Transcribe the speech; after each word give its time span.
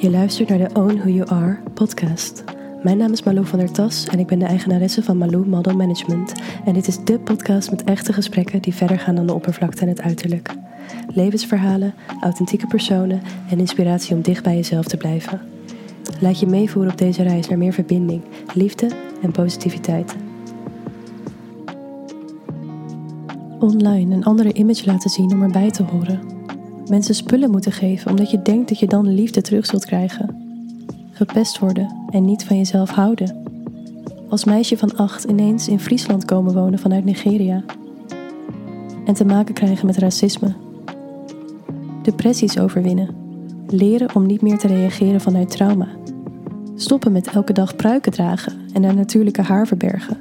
Je 0.00 0.10
luistert 0.10 0.48
naar 0.48 0.58
de 0.58 0.70
Own 0.74 0.96
Who 0.96 1.08
You 1.08 1.28
Are 1.28 1.58
podcast. 1.74 2.44
Mijn 2.82 2.96
naam 2.96 3.12
is 3.12 3.22
Malou 3.22 3.46
van 3.46 3.58
der 3.58 3.72
Tas 3.72 4.06
en 4.06 4.18
ik 4.18 4.26
ben 4.26 4.38
de 4.38 4.44
eigenaresse 4.44 5.02
van 5.02 5.18
Malou 5.18 5.46
Model 5.46 5.76
Management. 5.76 6.32
En 6.64 6.74
dit 6.74 6.86
is 6.86 7.04
de 7.04 7.18
podcast 7.18 7.70
met 7.70 7.84
echte 7.84 8.12
gesprekken 8.12 8.62
die 8.62 8.74
verder 8.74 8.98
gaan 8.98 9.14
dan 9.14 9.26
de 9.26 9.32
oppervlakte 9.32 9.82
en 9.82 9.88
het 9.88 10.00
uiterlijk. 10.00 10.54
Levensverhalen, 11.14 11.94
authentieke 12.20 12.66
personen 12.66 13.22
en 13.50 13.58
inspiratie 13.58 14.14
om 14.14 14.22
dicht 14.22 14.42
bij 14.42 14.54
jezelf 14.54 14.86
te 14.86 14.96
blijven. 14.96 15.40
Laat 16.20 16.40
je 16.40 16.46
meevoeren 16.46 16.92
op 16.92 16.98
deze 16.98 17.22
reis 17.22 17.48
naar 17.48 17.58
meer 17.58 17.72
verbinding, 17.72 18.22
liefde 18.54 18.90
en 19.22 19.32
positiviteit. 19.32 20.16
Online 23.58 24.14
een 24.14 24.24
andere 24.24 24.52
image 24.52 24.86
laten 24.86 25.10
zien 25.10 25.32
om 25.32 25.42
erbij 25.42 25.70
te 25.70 25.82
horen 25.82 26.37
mensen 26.88 27.14
spullen 27.14 27.50
moeten 27.50 27.72
geven 27.72 28.10
omdat 28.10 28.30
je 28.30 28.42
denkt 28.42 28.68
dat 28.68 28.78
je 28.78 28.86
dan 28.86 29.14
liefde 29.14 29.40
terug 29.40 29.66
zult 29.66 29.86
krijgen. 29.86 30.46
Gepest 31.10 31.58
worden 31.58 31.96
en 32.10 32.24
niet 32.24 32.44
van 32.44 32.56
jezelf 32.56 32.90
houden. 32.90 33.42
Als 34.28 34.44
meisje 34.44 34.76
van 34.76 34.96
acht 34.96 35.24
ineens 35.24 35.68
in 35.68 35.80
Friesland 35.80 36.24
komen 36.24 36.54
wonen 36.54 36.78
vanuit 36.78 37.04
Nigeria. 37.04 37.64
En 39.04 39.14
te 39.14 39.24
maken 39.24 39.54
krijgen 39.54 39.86
met 39.86 39.98
racisme. 39.98 40.54
Depressies 42.02 42.58
overwinnen. 42.58 43.08
Leren 43.66 44.14
om 44.14 44.26
niet 44.26 44.42
meer 44.42 44.58
te 44.58 44.66
reageren 44.66 45.20
vanuit 45.20 45.50
trauma. 45.50 45.88
Stoppen 46.74 47.12
met 47.12 47.26
elke 47.26 47.52
dag 47.52 47.76
pruiken 47.76 48.12
dragen 48.12 48.52
en 48.72 48.84
haar 48.84 48.94
natuurlijke 48.94 49.42
haar 49.42 49.66
verbergen. 49.66 50.16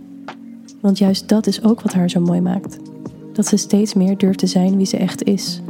Want 0.82 0.98
juist 0.98 1.30
dat 1.30 1.48
is 1.48 1.64
ook 1.64 1.82
wat 1.82 1.94
haar 1.94 2.10
zo 2.10 2.20
mooi 2.20 2.42
maakt. 2.42 2.78
Dat 3.34 3.46
ze 3.46 3.58
steeds 3.58 3.94
meer 3.94 4.18
durft 4.18 4.40
te 4.40 4.48
zijn 4.48 4.78
wie 4.78 4.86
ze 4.86 4.98
echt 4.98 5.24
is. 5.24 5.62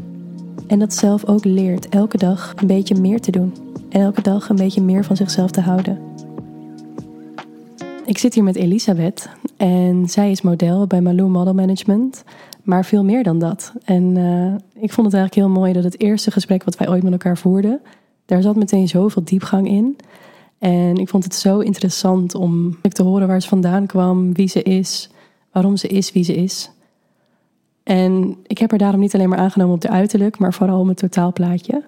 En 0.68 0.80
dat 0.80 0.94
zelf 0.94 1.26
ook 1.26 1.46
leert 1.46 1.90
elke 1.90 2.18
dag 2.18 2.54
een 2.56 2.68
beetje 2.68 2.96
meer 2.96 3.22
te 3.22 3.32
doen. 3.32 3.54
En 3.90 4.02
elke 4.02 4.22
dag 4.22 4.50
een 4.50 4.56
beetje 4.56 4.82
meer 4.82 5.04
van 5.04 5.16
zichzelf 5.16 5.52
te 5.52 5.62
houden. 5.62 6.00
Ik 8.06 8.18
zit 8.18 8.34
hier 8.34 8.44
met 8.44 8.56
Elisabeth 8.56 9.30
en 9.58 10.10
zij 10.10 10.32
is 10.32 10.42
model 10.42 10.88
bij 10.88 11.02
Malou 11.02 11.30
Model 11.30 11.54
Management. 11.54 12.24
Maar 12.64 12.86
veel 12.86 13.04
meer 13.04 13.24
dan 13.24 13.40
dat. 13.40 13.74
En 13.84 14.16
uh, 14.16 14.54
ik 14.84 14.94
vond 14.94 15.08
het 15.08 15.16
eigenlijk 15.16 15.34
heel 15.34 15.50
mooi 15.50 15.74
dat 15.74 15.84
het 15.84 16.00
eerste 16.02 16.32
gesprek 16.32 16.64
wat 16.64 16.78
wij 16.78 16.90
ooit 16.90 17.04
met 17.04 17.12
elkaar 17.12 17.38
voerden, 17.38 17.82
daar 18.26 18.42
zat 18.42 18.56
meteen 18.56 18.88
zoveel 18.88 19.24
diepgang 19.24 19.68
in. 19.68 19.98
En 20.60 20.96
ik 20.96 21.10
vond 21.10 21.24
het 21.24 21.36
zo 21.36 21.60
interessant 21.60 22.36
om 22.36 22.78
te 22.82 23.04
horen 23.04 23.28
waar 23.28 23.42
ze 23.42 23.48
vandaan 23.48 23.86
kwam, 23.86 24.34
wie 24.34 24.48
ze 24.48 24.64
is, 24.64 25.10
waarom 25.52 25.78
ze 25.78 25.88
is 25.88 26.12
wie 26.12 26.24
ze 26.24 26.36
is. 26.36 26.72
En 27.88 28.38
ik 28.48 28.58
heb 28.58 28.70
haar 28.70 28.80
daarom 28.80 29.00
niet 29.00 29.14
alleen 29.14 29.30
maar 29.30 29.38
aangenomen 29.38 29.76
op 29.76 29.82
de 29.82 29.90
uiterlijk, 29.90 30.38
maar 30.38 30.54
vooral 30.54 30.80
om 30.80 30.88
het 30.88 30.98
totaalplaatje. 30.98 31.84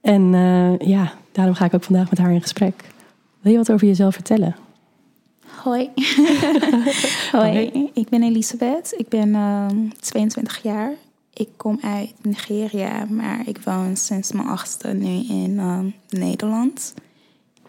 En 0.00 0.32
uh, 0.32 0.78
ja, 0.78 1.12
daarom 1.32 1.54
ga 1.54 1.64
ik 1.64 1.74
ook 1.74 1.82
vandaag 1.82 2.10
met 2.10 2.18
haar 2.18 2.32
in 2.32 2.40
gesprek. 2.40 2.84
Wil 3.40 3.52
je 3.52 3.58
wat 3.58 3.72
over 3.72 3.86
jezelf 3.86 4.14
vertellen? 4.14 4.56
Hoi. 5.46 5.90
Hoi, 7.32 7.90
ik 7.94 8.08
ben 8.08 8.22
Elisabeth. 8.22 8.94
Ik 8.96 9.08
ben 9.08 9.28
uh, 9.28 9.64
ehm, 9.64 9.88
22 10.00 10.62
jaar. 10.62 10.92
Ik 11.32 11.48
kom 11.56 11.78
uit 11.82 12.14
Nigeria, 12.22 13.04
maar 13.10 13.42
ik 13.46 13.58
woon 13.64 13.96
sinds 13.96 14.32
mijn 14.32 14.48
achtste 14.48 14.88
nu 14.88 15.24
in 15.28 15.50
uh, 15.50 15.78
Nederland. 16.08 16.94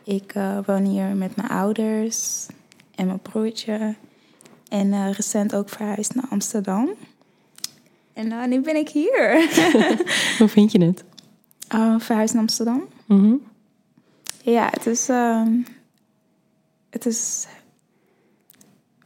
Ik 0.04 0.36
uh, 0.36 0.58
woon 0.66 0.84
hier 0.84 1.16
met 1.16 1.36
mijn 1.36 1.50
ouders 1.50 2.48
en 2.96 3.06
mijn 3.06 3.20
broertje. 3.20 3.96
En 4.70 5.12
recent 5.12 5.56
ook 5.56 5.70
verhuisd 5.70 6.16
naar 6.16 6.26
Amsterdam. 6.30 6.90
En 8.14 8.28
uh, 8.28 8.46
nu 8.46 8.62
ben 8.62 8.76
ik 8.76 8.90
hier. 8.90 9.50
Hoe 10.40 10.48
vind 10.48 10.72
je 10.72 10.84
het? 10.84 11.04
Uh, 11.76 12.00
verhuis 12.00 12.32
naar 12.32 12.42
Amsterdam. 12.42 12.84
Mm 13.06 13.42
Ja, 14.42 14.68
het 14.72 14.86
is, 14.86 15.10
uh, 15.10 15.48
het 16.90 17.06
is 17.06 17.48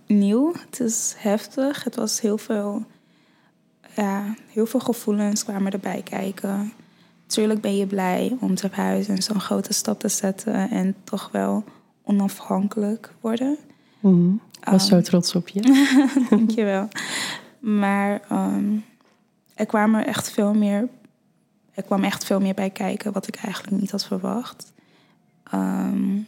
nieuw. 0.05 0.53
Het 0.69 0.79
is 0.79 1.15
heftig. 1.17 1.83
Het 1.83 1.95
was 1.95 2.21
heel 2.21 2.37
veel, 2.37 2.85
ja, 3.95 4.35
heel 4.47 4.65
veel 4.65 4.79
gevoelens 4.79 5.43
kwamen 5.43 5.71
erbij 5.71 6.01
kijken. 6.03 6.73
Tuurlijk 7.27 7.61
ben 7.61 7.77
je 7.77 7.87
blij 7.87 8.37
om 8.39 8.55
te 8.55 8.69
verhuizen 8.69 9.15
en 9.15 9.21
zo'n 9.21 9.39
grote 9.39 9.73
stap 9.73 9.99
te 9.99 10.07
zetten 10.07 10.69
en 10.69 10.95
toch 11.03 11.29
wel 11.31 11.63
onafhankelijk 12.03 13.13
worden. 13.21 13.57
Mm 13.99 14.41
Ik 14.61 14.69
was 14.69 14.87
zo 14.87 14.95
ehm, 14.95 15.03
trots 15.03 15.35
op 15.35 15.47
je. 15.47 15.87
Dankjewel. 16.29 16.87
Maar 17.59 18.21
um, 18.31 18.83
er 19.57 19.65
kwamen 19.65 20.07
echt 20.07 20.31
veel 20.31 20.53
meer. 20.53 20.87
Er 21.73 21.83
kwam 21.83 22.03
echt 22.03 22.25
veel 22.25 22.39
meer 22.39 22.53
bij 22.53 22.69
kijken 22.69 23.11
wat 23.11 23.27
ik 23.27 23.35
eigenlijk 23.35 23.81
niet 23.81 23.91
had 23.91 24.05
verwacht. 24.05 24.73
Ehm, 25.43 26.19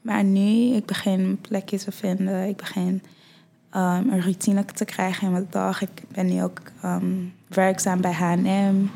maar 0.00 0.24
nu, 0.24 0.74
ik 0.74 0.86
begin 0.86 1.20
een 1.20 1.40
plekje 1.40 1.78
te 1.78 1.92
vinden. 1.92 2.48
Ik 2.48 2.56
begin 2.56 3.02
um, 3.74 4.10
een 4.12 4.22
routine 4.22 4.64
te 4.64 4.84
krijgen 4.84 5.26
in 5.26 5.32
mijn 5.32 5.46
dag. 5.50 5.82
Ik 5.82 6.02
ben 6.08 6.26
nu 6.26 6.42
ook 6.42 6.60
ehm, 6.82 7.14
werkzaam 7.48 8.00
bij 8.00 8.12
H&M. 8.12 8.86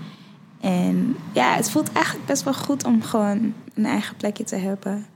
En 0.60 1.16
ja, 1.32 1.54
het 1.54 1.70
voelt 1.70 1.92
eigenlijk 1.92 2.26
best 2.26 2.42
wel 2.42 2.54
goed 2.54 2.84
om 2.84 3.02
gewoon 3.02 3.54
een 3.74 3.86
eigen 3.86 4.16
plekje 4.16 4.44
te 4.44 4.56
hebben. 4.56 5.06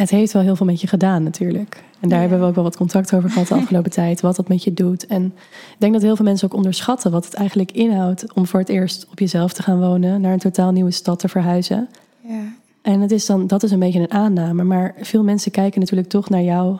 Het 0.00 0.10
heeft 0.10 0.32
wel 0.32 0.42
heel 0.42 0.56
veel 0.56 0.66
met 0.66 0.80
je 0.80 0.86
gedaan 0.86 1.22
natuurlijk. 1.22 1.82
En 2.00 2.08
daar 2.08 2.20
hebben 2.20 2.40
we 2.40 2.46
ook 2.46 2.54
wel 2.54 2.64
wat 2.64 2.76
contact 2.76 3.14
over 3.14 3.30
gehad 3.30 3.48
de 3.48 3.54
afgelopen 3.60 3.90
tijd. 3.90 4.20
Wat 4.20 4.36
dat 4.36 4.48
met 4.48 4.64
je 4.64 4.74
doet. 4.74 5.06
En 5.06 5.24
ik 5.24 5.76
denk 5.78 5.92
dat 5.92 6.02
heel 6.02 6.16
veel 6.16 6.24
mensen 6.24 6.48
ook 6.48 6.56
onderschatten 6.56 7.10
wat 7.10 7.24
het 7.24 7.34
eigenlijk 7.34 7.72
inhoudt 7.72 8.32
om 8.32 8.46
voor 8.46 8.60
het 8.60 8.68
eerst 8.68 9.06
op 9.10 9.18
jezelf 9.18 9.52
te 9.52 9.62
gaan 9.62 9.80
wonen. 9.80 10.20
Naar 10.20 10.32
een 10.32 10.38
totaal 10.38 10.72
nieuwe 10.72 10.90
stad 10.90 11.18
te 11.18 11.28
verhuizen. 11.28 11.88
Ja. 12.20 12.42
En 12.82 13.00
het 13.00 13.10
is 13.10 13.26
dan, 13.26 13.46
dat 13.46 13.62
is 13.62 13.70
een 13.70 13.78
beetje 13.78 14.00
een 14.00 14.10
aanname. 14.10 14.64
Maar 14.64 14.94
veel 15.00 15.22
mensen 15.22 15.50
kijken 15.50 15.80
natuurlijk 15.80 16.08
toch 16.08 16.28
naar 16.28 16.42
jou 16.42 16.78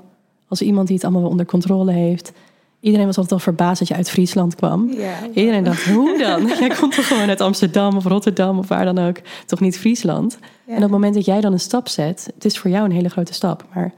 als 0.48 0.62
iemand 0.62 0.86
die 0.86 0.96
het 0.96 1.04
allemaal 1.04 1.22
wel 1.22 1.30
onder 1.30 1.46
controle 1.46 1.92
heeft. 1.92 2.32
Iedereen 2.80 3.06
was 3.06 3.16
altijd 3.16 3.34
al 3.34 3.44
verbaasd 3.44 3.78
dat 3.78 3.88
je 3.88 3.94
uit 3.94 4.10
Friesland 4.10 4.54
kwam. 4.54 4.92
Ja, 4.92 5.14
Iedereen 5.34 5.64
dacht, 5.64 5.84
hoe 5.84 6.18
dan? 6.18 6.46
Jij 6.60 6.68
komt 6.68 6.94
toch 6.94 7.06
gewoon 7.06 7.28
uit 7.28 7.40
Amsterdam 7.40 7.96
of 7.96 8.04
Rotterdam 8.04 8.58
of 8.58 8.68
waar 8.68 8.84
dan 8.84 8.98
ook. 8.98 9.16
Toch 9.46 9.60
niet 9.60 9.78
Friesland? 9.78 10.38
En 10.66 10.76
op 10.76 10.82
het 10.82 10.90
moment 10.90 11.14
dat 11.14 11.24
jij 11.24 11.40
dan 11.40 11.52
een 11.52 11.60
stap 11.60 11.88
zet, 11.88 12.30
het 12.34 12.44
is 12.44 12.58
voor 12.58 12.70
jou 12.70 12.84
een 12.84 12.92
hele 12.92 13.08
grote 13.08 13.32
stap. 13.32 13.64
Maar 13.74 13.92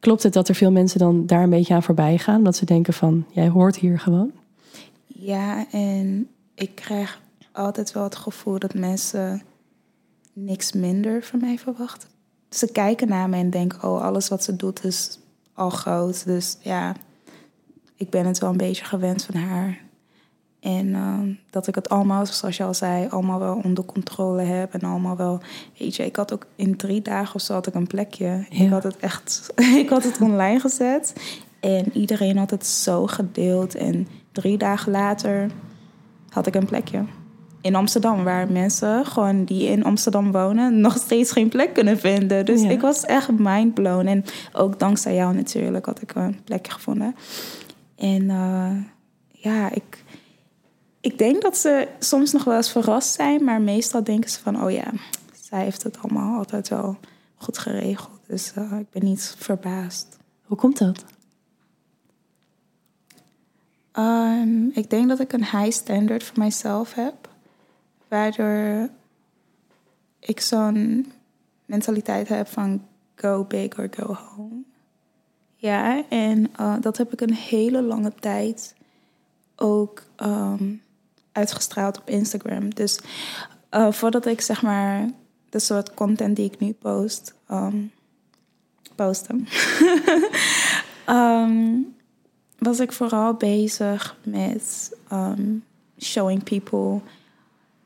klopt 0.00 0.22
het 0.22 0.32
dat 0.32 0.48
er 0.48 0.54
veel 0.54 0.70
mensen 0.70 0.98
dan 0.98 1.26
daar 1.26 1.42
een 1.42 1.50
beetje 1.50 1.74
aan 1.74 1.82
voorbij 1.82 2.18
gaan? 2.18 2.44
Dat 2.44 2.56
ze 2.56 2.64
denken 2.64 2.92
van, 2.92 3.24
jij 3.30 3.48
hoort 3.48 3.76
hier 3.76 3.98
gewoon? 3.98 4.30
Ja, 5.06 5.66
en 5.70 6.28
ik 6.54 6.74
krijg 6.74 7.20
altijd 7.52 7.92
wel 7.92 8.02
het 8.02 8.16
gevoel 8.16 8.58
dat 8.58 8.74
mensen 8.74 9.42
niks 10.32 10.72
minder 10.72 11.22
van 11.22 11.40
mij 11.40 11.58
verwachten. 11.58 12.08
Ze 12.48 12.72
kijken 12.72 13.08
naar 13.08 13.28
me 13.28 13.36
en 13.36 13.50
denken, 13.50 13.82
oh, 13.82 14.02
alles 14.02 14.28
wat 14.28 14.44
ze 14.44 14.56
doet 14.56 14.84
is 14.84 15.18
al 15.54 15.70
groot. 15.70 16.24
Dus 16.24 16.56
ja, 16.60 16.94
ik 18.00 18.10
ben 18.10 18.26
het 18.26 18.38
wel 18.38 18.50
een 18.50 18.56
beetje 18.56 18.84
gewend 18.84 19.24
van 19.24 19.34
haar. 19.34 19.78
En 20.60 20.94
ehm, 20.94 21.32
dat 21.50 21.66
ik 21.66 21.74
het 21.74 21.88
allemaal, 21.88 22.26
zoals 22.26 22.56
je 22.56 22.64
al 22.64 22.74
zei, 22.74 23.08
allemaal 23.08 23.38
wel 23.38 23.60
onder 23.64 23.84
controle 23.84 24.42
heb. 24.42 24.74
En 24.74 24.80
allemaal 24.80 25.16
wel, 25.16 25.40
weet 25.78 25.96
je, 25.96 26.04
ik 26.04 26.16
had 26.16 26.32
ook 26.32 26.46
in 26.56 26.76
drie 26.76 27.02
dagen 27.02 27.34
of 27.34 27.40
zo 27.40 27.52
had 27.52 27.66
ik 27.66 27.74
een 27.74 27.86
plekje. 27.86 28.46
Ik 28.50 28.68
had 28.68 28.82
het 28.82 28.96
echt, 28.96 29.52
ik 29.82 29.88
had 29.88 30.04
het 30.04 30.20
online 30.20 30.60
gezet. 30.60 31.14
En 31.60 31.90
iedereen 31.92 32.36
had 32.36 32.50
het 32.50 32.66
zo 32.66 33.06
gedeeld. 33.06 33.74
En 33.74 34.08
drie 34.32 34.58
dagen 34.58 34.92
later 34.92 35.50
had 36.28 36.46
ik 36.46 36.54
een 36.54 36.66
plekje. 36.66 37.04
In 37.60 37.74
Amsterdam, 37.74 38.24
waar 38.24 38.52
mensen 38.52 39.06
gewoon 39.06 39.44
die 39.44 39.68
in 39.68 39.84
Amsterdam 39.84 40.32
wonen, 40.32 40.80
nog 40.80 40.96
steeds 40.96 41.32
geen 41.32 41.48
plek 41.48 41.74
kunnen 41.74 41.98
vinden. 41.98 42.44
Dus 42.44 42.62
ik 42.62 42.80
was 42.80 43.04
echt 43.04 43.30
mindblown. 43.38 44.06
En 44.06 44.24
ook 44.52 44.78
dankzij 44.78 45.14
jou 45.14 45.34
natuurlijk 45.34 45.86
had 45.86 46.02
ik 46.02 46.14
een 46.14 46.40
plekje 46.44 46.72
gevonden. 46.72 47.14
En 48.00 48.22
uh, 48.22 48.76
ja, 49.28 49.70
ik, 49.70 50.04
ik 51.00 51.18
denk 51.18 51.42
dat 51.42 51.56
ze 51.56 51.88
soms 51.98 52.32
nog 52.32 52.44
wel 52.44 52.56
eens 52.56 52.72
verrast 52.72 53.12
zijn, 53.12 53.44
maar 53.44 53.60
meestal 53.60 54.04
denken 54.04 54.30
ze 54.30 54.40
van, 54.40 54.62
oh 54.62 54.70
ja, 54.70 54.92
zij 55.40 55.62
heeft 55.64 55.82
het 55.82 55.98
allemaal 55.98 56.38
altijd 56.38 56.68
wel 56.68 56.98
goed 57.34 57.58
geregeld. 57.58 58.20
Dus 58.26 58.52
uh, 58.58 58.78
ik 58.78 58.90
ben 58.90 59.04
niet 59.04 59.34
verbaasd. 59.38 60.18
Hoe 60.44 60.56
komt 60.56 60.78
dat? 60.78 61.04
Um, 63.98 64.70
ik 64.72 64.90
denk 64.90 65.08
dat 65.08 65.20
ik 65.20 65.32
een 65.32 65.44
high 65.44 65.70
standard 65.70 66.24
voor 66.24 66.38
mijzelf 66.38 66.94
heb, 66.94 67.28
waardoor 68.08 68.88
ik 70.18 70.40
zo'n 70.40 71.12
mentaliteit 71.64 72.28
heb 72.28 72.48
van 72.48 72.86
go 73.14 73.44
big 73.44 73.78
or 73.78 73.88
go 73.90 74.14
home. 74.14 74.59
Ja, 75.60 76.02
en 76.08 76.50
uh, 76.60 76.74
dat 76.80 76.96
heb 76.96 77.12
ik 77.12 77.20
een 77.20 77.34
hele 77.34 77.82
lange 77.82 78.12
tijd 78.20 78.74
ook 79.56 80.02
um, 80.22 80.82
uitgestraald 81.32 81.98
op 81.98 82.08
Instagram. 82.08 82.74
Dus 82.74 83.00
uh, 83.70 83.92
voordat 83.92 84.26
ik 84.26 84.40
zeg 84.40 84.62
maar 84.62 85.08
de 85.48 85.58
soort 85.58 85.94
content 85.94 86.36
die 86.36 86.44
ik 86.44 86.58
nu 86.58 86.72
post, 86.72 87.34
um, 87.50 87.92
posten, 88.94 89.46
um, 91.08 91.94
was 92.58 92.80
ik 92.80 92.92
vooral 92.92 93.34
bezig 93.34 94.16
met 94.22 94.96
showing 95.98 96.42
people 96.42 97.00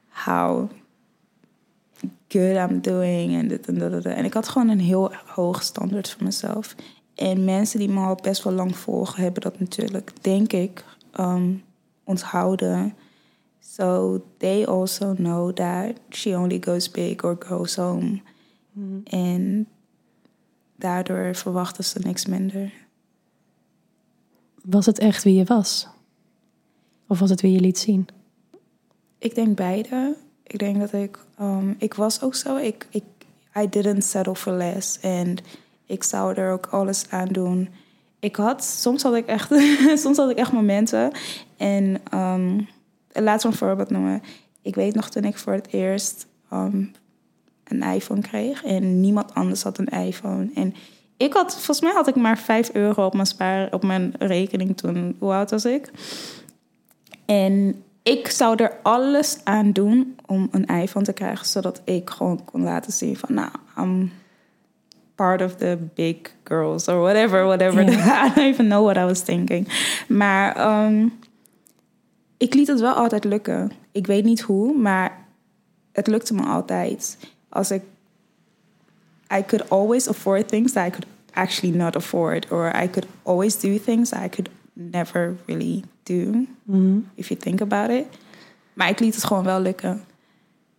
how 0.08 0.70
good 2.28 2.70
I'm 2.70 2.80
doing 2.80 3.34
en 3.34 3.48
dit 3.48 3.66
en 3.66 3.78
dat. 3.78 4.04
En 4.04 4.24
ik 4.24 4.34
had 4.34 4.48
gewoon 4.48 4.68
een 4.68 4.80
heel 4.80 5.12
hoog 5.26 5.62
standaard 5.62 6.10
voor 6.10 6.24
mezelf. 6.24 6.74
En 7.14 7.44
mensen 7.44 7.78
die 7.78 7.88
me 7.88 8.00
al 8.00 8.18
best 8.22 8.42
wel 8.42 8.52
lang 8.52 8.76
volgen, 8.76 9.22
hebben 9.22 9.42
dat 9.42 9.60
natuurlijk, 9.60 10.12
denk 10.20 10.52
ik, 10.52 10.84
um, 11.20 11.62
onthouden. 12.04 12.94
So 13.60 14.20
they 14.36 14.66
also 14.66 15.14
know 15.14 15.52
that 15.52 15.92
she 16.10 16.38
only 16.38 16.58
goes 16.60 16.90
big 16.90 17.22
or 17.22 17.36
goes 17.46 17.76
home. 17.76 18.20
Mm. 18.72 19.00
En 19.04 19.68
daardoor 20.76 21.34
verwachten 21.34 21.84
ze 21.84 21.98
niks 21.98 22.26
minder. 22.26 22.72
Was 24.62 24.86
het 24.86 24.98
echt 24.98 25.24
wie 25.24 25.34
je 25.34 25.44
was? 25.44 25.88
Of 27.06 27.18
was 27.18 27.30
het 27.30 27.40
wie 27.40 27.52
je 27.52 27.60
liet 27.60 27.78
zien? 27.78 28.06
Ik 29.18 29.34
denk 29.34 29.56
beide. 29.56 30.16
Ik 30.42 30.58
denk 30.58 30.78
dat 30.78 30.92
ik... 30.92 31.18
Um, 31.40 31.74
ik 31.78 31.94
was 31.94 32.22
ook 32.22 32.34
zo. 32.34 32.56
Ik, 32.56 32.86
ik, 32.90 33.04
I 33.56 33.68
didn't 33.68 34.04
settle 34.04 34.34
for 34.34 34.52
less. 34.52 35.00
En 35.00 35.36
ik 35.86 36.02
zou 36.02 36.34
er 36.34 36.52
ook 36.52 36.66
alles 36.66 37.10
aan 37.10 37.28
doen. 37.28 37.68
Ik 38.20 38.36
had... 38.36 38.64
Soms 38.64 39.02
had 39.02 39.14
ik 39.14 39.26
echt, 39.26 39.54
soms 40.04 40.16
had 40.16 40.30
ik 40.30 40.36
echt 40.36 40.52
momenten. 40.52 41.12
En 41.56 42.00
laat 43.12 43.42
me 43.44 43.50
een 43.50 43.56
voorbeeld 43.56 43.90
noemen. 43.90 44.22
Ik 44.62 44.74
weet 44.74 44.94
nog 44.94 45.10
toen 45.10 45.24
ik 45.24 45.36
voor 45.36 45.52
het 45.52 45.72
eerst 45.72 46.26
um, 46.52 46.92
een 47.64 47.82
iPhone 47.82 48.20
kreeg. 48.20 48.64
En 48.64 49.00
niemand 49.00 49.34
anders 49.34 49.62
had 49.62 49.78
een 49.78 49.88
iPhone. 49.88 50.50
En 50.54 50.74
ik 51.16 51.32
had, 51.32 51.52
volgens 51.52 51.80
mij 51.80 51.92
had 51.92 52.08
ik 52.08 52.16
maar 52.16 52.38
5 52.38 52.70
euro 52.72 53.06
op 53.06 53.14
mijn, 53.14 53.26
spaar, 53.26 53.72
op 53.72 53.82
mijn 53.82 54.14
rekening 54.18 54.76
toen. 54.76 55.16
Hoe 55.18 55.32
oud 55.32 55.50
was 55.50 55.64
ik? 55.64 55.90
En 57.26 57.82
ik 58.02 58.28
zou 58.28 58.62
er 58.62 58.76
alles 58.82 59.38
aan 59.44 59.72
doen 59.72 60.16
om 60.26 60.48
een 60.50 60.66
iPhone 60.66 61.04
te 61.04 61.12
krijgen, 61.12 61.46
zodat 61.46 61.80
ik 61.84 62.10
gewoon 62.10 62.44
kon 62.44 62.62
laten 62.62 62.92
zien 62.92 63.16
van, 63.16 63.34
nou, 63.34 63.50
I'm 63.78 64.12
part 65.14 65.42
of 65.42 65.56
the 65.56 65.78
big 65.94 66.30
girls 66.42 66.88
or 66.88 67.00
whatever, 67.00 67.46
whatever. 67.46 67.80
I 67.88 68.28
don't 68.34 68.46
even 68.46 68.66
know 68.68 68.84
what 68.84 68.96
I 68.96 69.04
was 69.04 69.20
thinking. 69.20 69.68
Maar 70.08 70.84
um, 70.84 71.18
ik 72.36 72.54
liet 72.54 72.66
het 72.66 72.80
wel 72.80 72.94
altijd 72.94 73.24
lukken. 73.24 73.72
Ik 73.92 74.06
weet 74.06 74.24
niet 74.24 74.40
hoe, 74.40 74.76
maar 74.76 75.26
het 75.92 76.06
lukte 76.06 76.34
me 76.34 76.42
altijd. 76.42 77.18
Als 77.48 77.70
ik 77.70 77.82
I 79.32 79.44
could 79.46 79.70
always 79.70 80.08
afford 80.08 80.48
things 80.48 80.72
that 80.72 80.86
I 80.86 80.90
could 80.90 81.06
actually 81.32 81.76
not 81.76 81.96
afford, 81.96 82.50
or 82.50 82.82
I 82.82 82.88
could 82.88 83.06
always 83.22 83.60
do 83.60 83.78
things 83.78 84.12
I 84.12 84.28
could 84.28 84.48
never 84.72 85.36
really 85.46 85.84
do, 86.02 86.46
mm-hmm. 86.70 86.98
if 87.14 87.28
you 87.28 87.40
think 87.40 87.60
about 87.60 87.90
it. 87.90 88.06
Maar 88.72 88.88
ik 88.88 89.00
liet 89.00 89.14
het 89.14 89.24
gewoon 89.24 89.44
wel 89.44 89.60
lukken. 89.60 90.04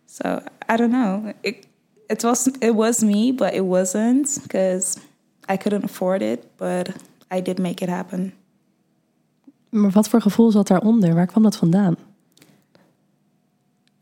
So, 0.06 0.38
I 0.72 0.76
don't 0.76 0.92
know. 0.92 1.28
It, 1.40 1.65
it, 2.06 2.22
was, 2.22 2.46
it 2.58 2.74
was 2.74 3.02
me, 3.02 3.34
but 3.34 3.54
it 3.54 3.64
wasn't, 3.64 4.38
because 4.42 4.98
I 5.52 5.56
couldn't 5.56 5.84
afford 5.84 6.22
it, 6.22 6.46
but 6.56 6.88
I 7.34 7.42
did 7.42 7.58
make 7.58 7.84
it 7.84 7.88
happen. 7.88 8.32
Maar 9.68 9.90
wat 9.90 10.08
voor 10.08 10.20
gevoel 10.20 10.50
zat 10.50 10.66
daaronder? 10.66 11.14
Waar 11.14 11.26
kwam 11.26 11.42
dat 11.42 11.56
vandaan? 11.56 11.96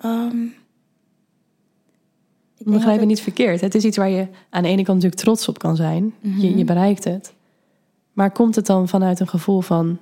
Um, 0.04 0.54
ik 2.56 2.66
begrijp 2.66 3.00
me 3.00 3.06
niet 3.06 3.20
verkeerd. 3.20 3.60
Het 3.60 3.74
is 3.74 3.84
iets 3.84 3.96
waar 3.96 4.08
je 4.08 4.28
aan 4.50 4.62
de 4.62 4.68
ene 4.68 4.82
kant 4.82 4.96
natuurlijk 4.96 5.22
trots 5.22 5.48
op 5.48 5.58
kan 5.58 5.76
zijn. 5.76 6.14
je, 6.20 6.48
je 6.48 6.54
mhm. 6.54 6.64
bereikt 6.64 7.04
het. 7.04 7.34
Maar 8.12 8.30
komt 8.30 8.54
het 8.54 8.66
dan 8.66 8.88
vanuit 8.88 9.20
een 9.20 9.28
gevoel 9.28 9.60
van 9.60 9.98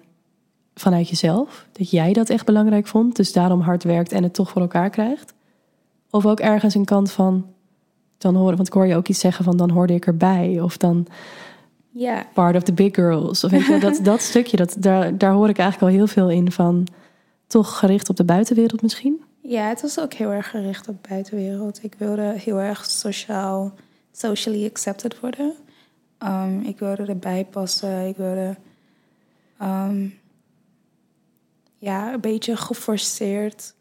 vanuit 0.75 1.09
jezelf? 1.09 1.67
Dat 1.73 1.91
jij 1.91 2.13
dat 2.13 2.29
echt 2.29 2.47
belangrijk 2.47 2.87
vond, 2.87 3.17
dus 3.17 3.33
daarom 3.33 3.61
hard 3.61 3.85
werkt 3.85 4.13
en 4.13 4.23
het 4.23 4.35
toch 4.35 4.51
voor 4.51 4.63
elkaar 4.63 4.91
krijgt? 4.91 5.35
Of 6.11 6.27
ook 6.27 6.41
ergens 6.41 6.75
een 6.75 6.85
kant 6.85 7.11
van 7.11 7.47
dan 8.23 8.35
horen, 8.35 8.57
want 8.57 8.69
ik 8.69 8.75
hoor 8.75 8.87
je 8.87 8.97
ook 8.97 9.09
iets 9.09 9.21
zeggen 9.21 9.45
van 9.45 9.57
dan 9.57 9.71
hoorde 9.71 9.95
ik 9.95 10.07
erbij. 10.07 10.61
Of 10.61 10.77
dan 10.77 11.07
yeah. 11.91 12.25
part 12.35 12.57
of 12.57 12.63
the 12.63 12.73
big 12.73 12.95
girls. 12.95 13.45
Of 13.45 13.51
weet 13.51 13.67
je, 13.67 13.79
dat, 13.79 14.01
dat 14.13 14.21
stukje, 14.21 14.57
dat, 14.57 14.77
daar, 14.79 15.19
daar 15.19 15.33
hoor 15.33 15.49
ik 15.49 15.59
eigenlijk 15.59 15.93
al 15.93 15.99
heel 15.99 16.07
veel 16.07 16.31
in 16.31 16.53
van 16.53 16.87
toch 17.47 17.79
gericht 17.79 18.09
op 18.09 18.17
de 18.17 18.25
buitenwereld 18.25 18.83
misschien. 18.83 19.23
Ja, 19.41 19.69
het 19.69 19.83
was 19.83 20.01
ook 20.01 20.13
heel 20.13 20.31
erg 20.31 20.51
gericht 20.51 20.89
op 20.89 21.03
de 21.03 21.09
buitenwereld. 21.09 21.83
Ik 21.83 21.95
wilde 21.99 22.35
heel 22.37 22.61
erg 22.61 22.85
sociaal, 22.85 23.73
socially 24.13 24.67
accepted 24.67 25.21
worden. 25.21 25.53
Um, 26.19 26.61
ik 26.61 26.79
wilde 26.79 27.07
erbij 27.07 27.47
passen. 27.51 28.07
Ik 28.09 28.17
wilde 28.17 28.57
um, 29.63 30.15
ja, 31.79 32.13
een 32.13 32.21
beetje 32.21 32.57
geforceerd 32.57 33.75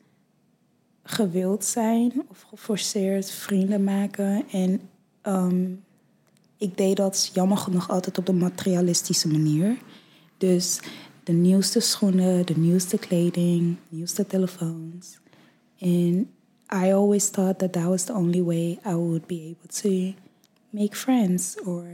gewild 1.11 1.65
zijn 1.65 2.13
of 2.27 2.45
geforceerd 2.49 3.31
vrienden 3.31 3.83
maken. 3.83 4.43
En 4.51 4.81
um, 5.27 5.83
ik 6.57 6.77
deed 6.77 6.97
dat 6.97 7.31
jammer 7.33 7.57
genoeg 7.57 7.89
altijd 7.89 8.17
op 8.17 8.25
de 8.25 8.33
materialistische 8.33 9.27
manier. 9.27 9.77
Dus 10.37 10.79
de 11.23 11.31
nieuwste 11.31 11.79
schoenen, 11.79 12.45
de 12.45 12.57
nieuwste 12.57 12.97
kleding, 12.97 13.77
nieuwste 13.89 14.27
telefoons. 14.27 15.19
And 15.79 16.27
I 16.85 16.93
always 16.93 17.29
thought 17.29 17.59
that 17.59 17.71
that 17.71 17.83
was 17.83 18.03
the 18.03 18.13
only 18.13 18.43
way 18.43 18.79
I 18.85 18.93
would 18.93 19.27
be 19.27 19.55
able 19.55 19.81
to 19.81 20.13
make 20.69 20.95
friends 20.95 21.57
or 21.65 21.85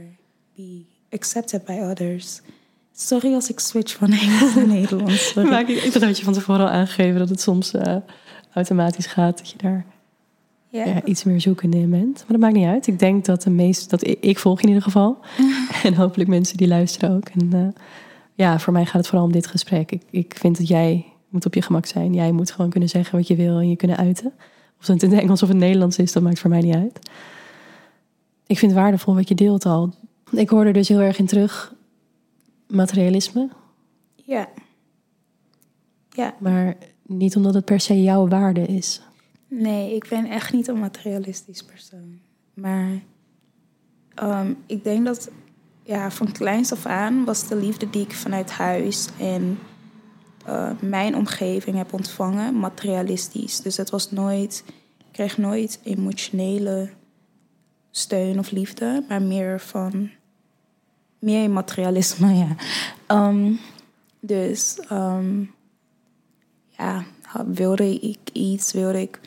be 0.54 0.84
accepted 1.10 1.64
by 1.64 1.72
others. 1.72 2.40
Sorry 2.92 3.34
als 3.34 3.50
ik 3.50 3.60
switch 3.60 3.96
van 3.96 4.12
Engels 4.22 4.54
naar 4.54 4.66
Nederlands. 4.66 5.34
Maar 5.34 5.60
ik, 5.60 5.68
ik 5.68 5.92
had 5.92 6.18
je 6.18 6.24
van 6.24 6.32
tevoren 6.32 6.60
al 6.60 6.72
aangegeven 6.72 7.18
dat 7.18 7.28
het 7.28 7.40
soms 7.40 7.74
uh, 7.74 7.96
automatisch 8.58 9.06
gaat. 9.06 9.38
Dat 9.38 9.50
je 9.50 9.58
daar 9.58 9.84
ja, 10.68 11.04
iets 11.04 11.24
meer 11.24 11.40
zoekende 11.40 11.76
in 11.76 11.90
bent. 11.90 12.16
Maar 12.16 12.26
dat 12.28 12.40
maakt 12.40 12.54
niet 12.54 12.66
uit. 12.66 12.86
Ik 12.86 12.98
denk 12.98 13.24
dat 13.24 13.42
de 13.42 13.50
meeste, 13.50 13.88
dat 13.88 14.06
ik, 14.06 14.18
ik 14.20 14.38
volg 14.38 14.60
in 14.60 14.68
ieder 14.68 14.82
geval. 14.82 15.18
en 15.84 15.94
hopelijk 15.94 16.30
mensen 16.30 16.56
die 16.56 16.68
luisteren 16.68 17.16
ook. 17.16 17.28
En 17.28 17.50
uh, 17.54 17.68
ja, 18.34 18.58
voor 18.58 18.72
mij 18.72 18.84
gaat 18.84 18.94
het 18.94 19.06
vooral 19.06 19.26
om 19.26 19.32
dit 19.32 19.46
gesprek. 19.46 19.92
Ik, 19.92 20.02
ik 20.10 20.34
vind 20.38 20.58
dat 20.58 20.68
jij 20.68 21.06
moet 21.28 21.46
op 21.46 21.54
je 21.54 21.62
gemak 21.62 21.86
zijn. 21.86 22.14
Jij 22.14 22.32
moet 22.32 22.50
gewoon 22.50 22.70
kunnen 22.70 22.88
zeggen 22.88 23.16
wat 23.16 23.26
je 23.26 23.36
wil 23.36 23.58
en 23.58 23.68
je 23.68 23.76
kunnen 23.76 23.96
uiten. 23.96 24.32
Of 24.80 24.86
het 24.86 25.02
in 25.02 25.10
het 25.10 25.20
Engels 25.20 25.42
of 25.42 25.48
het 25.48 25.56
Nederlands 25.56 25.98
is, 25.98 26.12
dat 26.12 26.22
maakt 26.22 26.38
voor 26.38 26.50
mij 26.50 26.60
niet 26.60 26.74
uit. 26.74 27.10
Ik 28.46 28.58
vind 28.58 28.72
het 28.72 28.80
waardevol 28.80 29.14
wat 29.14 29.28
je 29.28 29.34
deelt 29.34 29.66
al. 29.66 29.94
Ik 30.30 30.48
hoorde 30.48 30.72
dus 30.72 30.88
heel 30.88 31.00
erg 31.00 31.18
in 31.18 31.26
terug 31.26 31.74
materialisme. 32.66 33.48
Ja. 34.14 34.48
Ja. 36.10 36.34
Maar 36.38 36.76
niet 37.08 37.36
omdat 37.36 37.54
het 37.54 37.64
per 37.64 37.80
se 37.80 38.02
jouw 38.02 38.28
waarde 38.28 38.66
is. 38.66 39.02
Nee, 39.48 39.94
ik 39.94 40.06
ben 40.08 40.26
echt 40.26 40.52
niet 40.52 40.68
een 40.68 40.78
materialistisch 40.78 41.62
persoon. 41.62 42.18
Maar 42.54 42.88
um, 44.22 44.56
ik 44.66 44.84
denk 44.84 45.04
dat 45.04 45.30
ja, 45.82 46.10
van 46.10 46.32
kleins 46.32 46.72
af 46.72 46.86
aan 46.86 47.24
was 47.24 47.48
de 47.48 47.56
liefde 47.56 47.90
die 47.90 48.02
ik 48.02 48.12
vanuit 48.12 48.50
huis 48.50 49.08
en 49.18 49.58
uh, 50.48 50.70
mijn 50.80 51.16
omgeving 51.16 51.76
heb 51.76 51.92
ontvangen, 51.92 52.58
materialistisch. 52.58 53.60
Dus 53.60 53.76
het 53.76 53.90
was 53.90 54.10
nooit, 54.10 54.64
ik 54.98 55.12
kreeg 55.12 55.38
nooit 55.38 55.80
emotionele 55.82 56.90
steun 57.90 58.38
of 58.38 58.50
liefde, 58.50 59.04
maar 59.08 59.22
meer 59.22 59.60
van 59.60 60.10
meer 61.18 61.50
materialisme, 61.50 62.34
ja. 62.44 62.56
Um, 63.28 63.58
dus 64.20 64.78
um, 64.92 65.50
ja, 66.78 67.04
wilde 67.46 68.00
ik 68.00 68.18
iets, 68.32 68.72
wilde 68.72 69.00
ik 69.00 69.20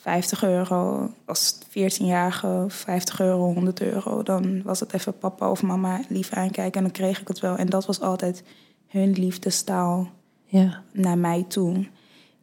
50 0.00 0.42
euro 0.42 1.10
als 1.24 1.54
14-jarige, 1.68 2.64
50 2.68 3.20
euro, 3.20 3.52
100 3.52 3.80
euro, 3.80 4.22
dan 4.22 4.62
was 4.62 4.80
het 4.80 4.92
even 4.92 5.18
papa 5.18 5.50
of 5.50 5.62
mama 5.62 6.00
lief 6.08 6.32
aankijken 6.32 6.76
en 6.76 6.82
dan 6.82 6.92
kreeg 6.92 7.20
ik 7.20 7.28
het 7.28 7.40
wel. 7.40 7.56
En 7.56 7.66
dat 7.66 7.86
was 7.86 8.00
altijd 8.00 8.42
hun 8.86 9.12
liefdestaal 9.12 10.10
ja. 10.44 10.82
naar 10.92 11.18
mij 11.18 11.44
toe. 11.48 11.86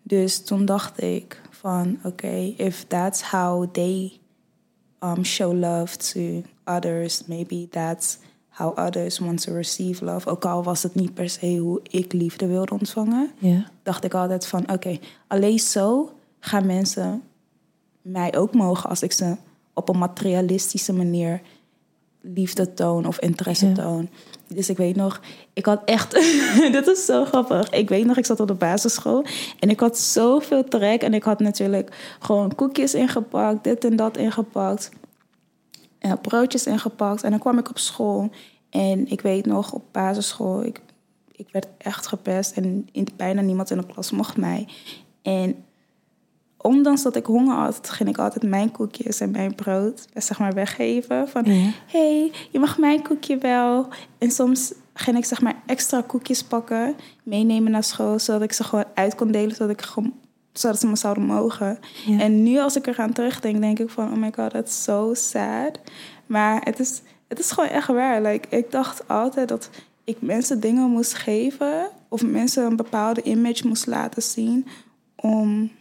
Dus 0.02 0.44
toen 0.44 0.66
dacht 0.66 1.02
ik 1.02 1.42
van 1.50 1.98
oké, 1.98 2.08
okay, 2.08 2.54
if 2.58 2.84
that's 2.88 3.22
how 3.22 3.72
they 3.72 4.20
um, 5.00 5.24
show 5.24 5.54
love 5.54 5.98
to 5.98 6.50
others, 6.66 7.26
maybe 7.26 7.68
that's 7.70 8.18
how 8.56 8.78
others 8.78 9.20
want 9.20 9.42
to 9.42 9.54
receive 9.54 10.06
love. 10.06 10.30
Ook 10.30 10.46
al 10.46 10.64
was 10.64 10.84
het 10.84 10.96
niet 10.96 11.14
per 11.14 11.30
se 11.30 11.58
hoe 11.58 11.80
ik 11.90 12.14
liefde 12.14 12.48
wilde 12.48 12.72
ontvangen, 12.72 13.32
dacht 13.84 14.04
ik 14.04 14.14
altijd 14.14 14.48
van 14.48 14.72
oké, 14.72 15.00
alleen 15.28 15.60
zo 15.60 16.12
gaan 16.40 16.66
mensen 16.66 17.24
mij 18.02 18.36
ook 18.38 18.54
mogen 18.54 18.90
als 18.90 19.02
ik 19.02 19.12
ze 19.12 19.36
op 19.74 19.90
een 19.90 19.98
materialistische 19.98 20.94
manier 20.94 21.42
liefde 22.34 22.74
toon 22.74 23.06
of 23.06 23.20
interesse 23.20 23.72
toon. 23.72 24.10
Dus 24.48 24.70
ik 24.70 24.78
weet 24.78 24.96
nog, 24.96 25.22
ik 25.54 25.66
had 25.66 25.82
echt, 25.86 26.12
dit 26.72 26.88
is 26.88 27.06
zo 27.06 27.26
grappig. 27.26 27.70
Ik 27.70 27.90
weet 27.90 28.06
nog, 28.06 28.18
ik 28.18 28.26
zat 28.26 28.40
op 28.40 28.48
de 28.48 28.54
basisschool 28.54 29.26
en 29.60 29.70
ik 29.70 29.80
had 29.80 29.98
zoveel 29.98 30.64
trek. 30.64 31.02
En 31.02 31.14
ik 31.14 31.24
had 31.24 31.40
natuurlijk 31.40 32.16
gewoon 32.20 32.56
koekjes 32.56 32.94
ingepakt, 32.94 33.64
dit 33.64 33.86
en 33.86 33.96
dat 33.96 34.18
ingepakt. 34.18 34.92
En 36.10 36.22
broodjes 36.22 36.66
ingepakt. 36.66 37.24
En 37.24 37.30
dan 37.30 37.40
kwam 37.40 37.58
ik 37.58 37.70
op 37.70 37.78
school. 37.78 38.30
En 38.70 39.08
ik 39.08 39.22
weet 39.22 39.46
nog, 39.46 39.74
op 39.74 39.84
basisschool, 39.92 40.64
ik, 40.64 40.82
ik 41.32 41.48
werd 41.52 41.68
echt 41.78 42.08
gepest. 42.08 42.52
En 42.52 42.88
bijna 43.16 43.42
niemand 43.42 43.72
in 43.72 43.78
de 43.78 43.86
klas 43.86 44.12
mocht 44.12 44.38
mij. 44.38 44.68
En 45.22 45.56
ondanks 46.58 47.04
dat 47.04 47.16
ik 47.16 47.26
honger 47.26 47.56
had, 47.56 47.90
ging 47.90 48.10
ik 48.10 48.18
altijd 48.18 48.50
mijn 48.50 48.72
koekjes 48.72 49.20
en 49.20 49.32
mijn 49.32 49.56
brood 49.56 50.08
zeg 50.14 50.40
maar 50.40 50.54
weggeven. 50.54 51.28
Van, 51.28 51.44
Ja. 51.46 51.70
hey, 51.86 52.32
je 52.52 52.60
mag 52.60 52.78
mijn 52.78 53.02
koekje 53.04 53.38
wel. 53.38 53.88
En 54.18 54.32
soms 54.32 54.74
ging 54.94 55.18
ik 55.18 55.26
zeg 55.26 55.42
maar 55.42 55.62
extra 55.66 56.02
koekjes 56.02 56.44
pakken, 56.44 56.96
meenemen 57.24 57.72
naar 57.72 57.84
school, 57.84 58.20
zodat 58.20 58.42
ik 58.42 58.54
ze 58.54 58.64
gewoon 58.64 58.86
uit 58.94 59.16
kon 59.16 59.32
delen, 59.32 59.56
zodat, 59.56 59.80
ik 59.80 59.82
gewoon, 59.82 60.14
zodat 60.60 60.80
ze 60.80 60.88
me 60.88 60.96
zouden 60.96 61.24
mogen. 61.24 61.80
Ja. 62.06 62.20
En 62.20 62.44
nu 62.44 62.60
als 62.60 62.76
ik 62.76 62.88
eraan 62.88 63.14
terugdenk, 63.14 63.62
denk 63.62 63.80
ik 63.80 63.90
van, 63.90 64.12
oh 64.12 64.18
my 64.18 64.32
god, 64.36 64.52
that's 64.52 64.84
so 64.84 65.14
sad. 65.14 65.80
Maar 66.26 66.62
het 66.64 66.80
is, 66.80 67.02
het 67.28 67.40
is 67.40 67.52
gewoon 67.52 67.70
echt 67.70 67.88
waar. 67.88 68.22
Like, 68.22 68.48
ik 68.58 68.72
dacht 68.72 69.08
altijd 69.08 69.48
dat 69.50 69.70
ik 70.04 70.22
mensen 70.22 70.60
dingen 70.60 70.90
moest 70.90 71.14
geven 71.14 71.90
of 72.10 72.24
mensen 72.26 72.66
een 72.66 72.76
bepaalde 72.76 73.22
image 73.22 73.68
moest 73.68 73.88
laten 73.88 74.22
zien 74.22 74.68
om, 75.16 75.72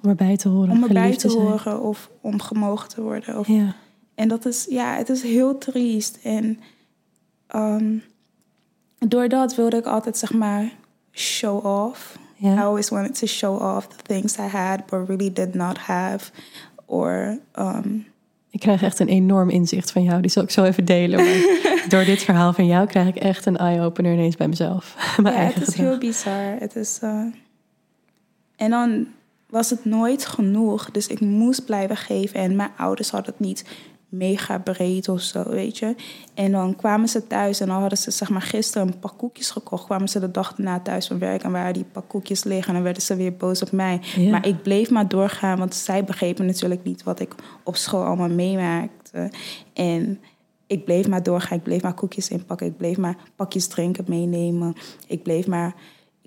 erbij 0.00 0.36
te 0.36 0.48
horen. 0.48 0.70
om 0.70 0.82
erbij 0.82 1.02
geliefd 1.02 1.20
te 1.20 1.30
zijn. 1.30 1.42
horen 1.42 1.80
of 1.82 2.10
om 2.20 2.40
gemogen 2.40 2.88
te 2.88 3.02
worden. 3.02 3.38
Of, 3.38 3.46
Ja. 3.46 3.74
en 4.14 4.28
dat 4.28 4.46
is, 4.46 4.66
ja, 4.68 4.94
het 4.94 5.08
is 5.08 5.22
heel 5.22 5.58
triest. 5.58 6.18
En 6.22 6.58
ehm, 7.46 7.96
doordat 8.98 9.54
wilde 9.54 9.76
ik 9.76 9.86
altijd, 9.86 10.18
zeg 10.18 10.32
maar, 10.32 10.72
show 11.12 11.66
off. 11.66 12.18
I 12.42 12.62
always 12.62 12.88
wanted 12.88 13.18
to 13.18 13.26
show 13.26 13.58
off 13.58 13.86
the 13.86 14.02
things 14.02 14.38
I 14.38 14.56
had, 14.56 14.86
but 14.86 15.08
really 15.08 15.32
did 15.32 15.54
not 15.54 15.78
have. 15.78 16.30
Or, 16.86 17.38
um, 17.58 18.06
Ik 18.50 18.60
krijg 18.60 18.82
echt 18.82 18.98
een 18.98 19.08
enorm 19.08 19.50
inzicht 19.50 19.92
van 19.92 20.02
jou. 20.02 20.20
Die 20.20 20.30
zal 20.30 20.42
ik 20.42 20.50
zo 20.50 20.64
even 20.64 20.84
delen. 20.84 21.24
Maar 21.24 21.84
door 21.88 22.04
dit 22.04 22.22
verhaal 22.22 22.52
van 22.52 22.66
jou 22.66 22.86
krijg 22.86 23.08
ik 23.08 23.16
echt 23.16 23.46
een 23.46 23.56
eye-opener 23.56 24.12
ineens 24.12 24.36
bij 24.36 24.48
mezelf. 24.48 24.96
Mijn 25.22 25.34
ja, 25.34 25.40
het 25.40 25.68
is 25.68 25.74
heel 25.74 25.98
bizar. 25.98 26.56
Het 26.58 26.76
is, 26.76 26.98
eh, 27.00 27.24
En 28.56 28.70
dan 28.70 29.06
was 29.48 29.70
het 29.70 29.84
nooit 29.84 30.26
genoeg. 30.26 30.90
Dus 30.90 31.06
ik 31.06 31.20
moest 31.20 31.64
blijven 31.64 31.96
geven. 31.96 32.40
En 32.40 32.56
mijn 32.56 32.70
ouders 32.76 33.10
hadden 33.10 33.30
het 33.30 33.40
niet 33.40 33.64
mega 34.10 34.58
breed 34.58 35.08
of 35.08 35.20
zo, 35.20 35.48
weet 35.48 35.78
je. 35.78 35.94
En 36.34 36.52
dan 36.52 36.76
kwamen 36.76 37.08
ze 37.08 37.26
thuis 37.26 37.60
en 37.60 37.66
dan 37.66 37.80
hadden 37.80 37.98
ze 37.98 38.10
zeg 38.10 38.30
maar 38.30 38.42
gisteren 38.42 38.86
een 38.86 38.98
pak 38.98 39.18
koekjes 39.18 39.50
gekocht. 39.50 39.84
Kwamen 39.84 40.08
ze 40.08 40.20
de 40.20 40.30
dag 40.30 40.54
daarna 40.54 40.80
thuis 40.80 41.06
van 41.06 41.18
werk 41.18 41.42
en 41.42 41.52
waren 41.52 41.72
die 41.72 41.84
pak 41.92 42.08
koekjes 42.08 42.44
liggen. 42.44 42.68
En 42.68 42.74
dan 42.74 42.82
werden 42.82 43.02
ze 43.02 43.16
weer 43.16 43.36
boos 43.36 43.62
op 43.62 43.72
mij. 43.72 44.00
Ja. 44.16 44.30
Maar 44.30 44.46
ik 44.46 44.62
bleef 44.62 44.90
maar 44.90 45.08
doorgaan, 45.08 45.58
want 45.58 45.74
zij 45.74 46.04
begrepen 46.04 46.46
natuurlijk 46.46 46.84
niet 46.84 47.02
wat 47.02 47.20
ik 47.20 47.34
op 47.64 47.76
school 47.76 48.04
allemaal 48.04 48.28
meemaakte. 48.28 49.30
En 49.72 50.20
ik 50.66 50.84
bleef 50.84 51.08
maar 51.08 51.22
doorgaan, 51.22 51.58
ik 51.58 51.64
bleef 51.64 51.82
maar 51.82 51.94
koekjes 51.94 52.28
inpakken, 52.28 52.66
ik 52.66 52.76
bleef 52.76 52.96
maar 52.96 53.16
pakjes 53.36 53.66
drinken 53.66 54.04
meenemen. 54.08 54.74
Ik 55.06 55.22
bleef 55.22 55.46
maar, 55.46 55.74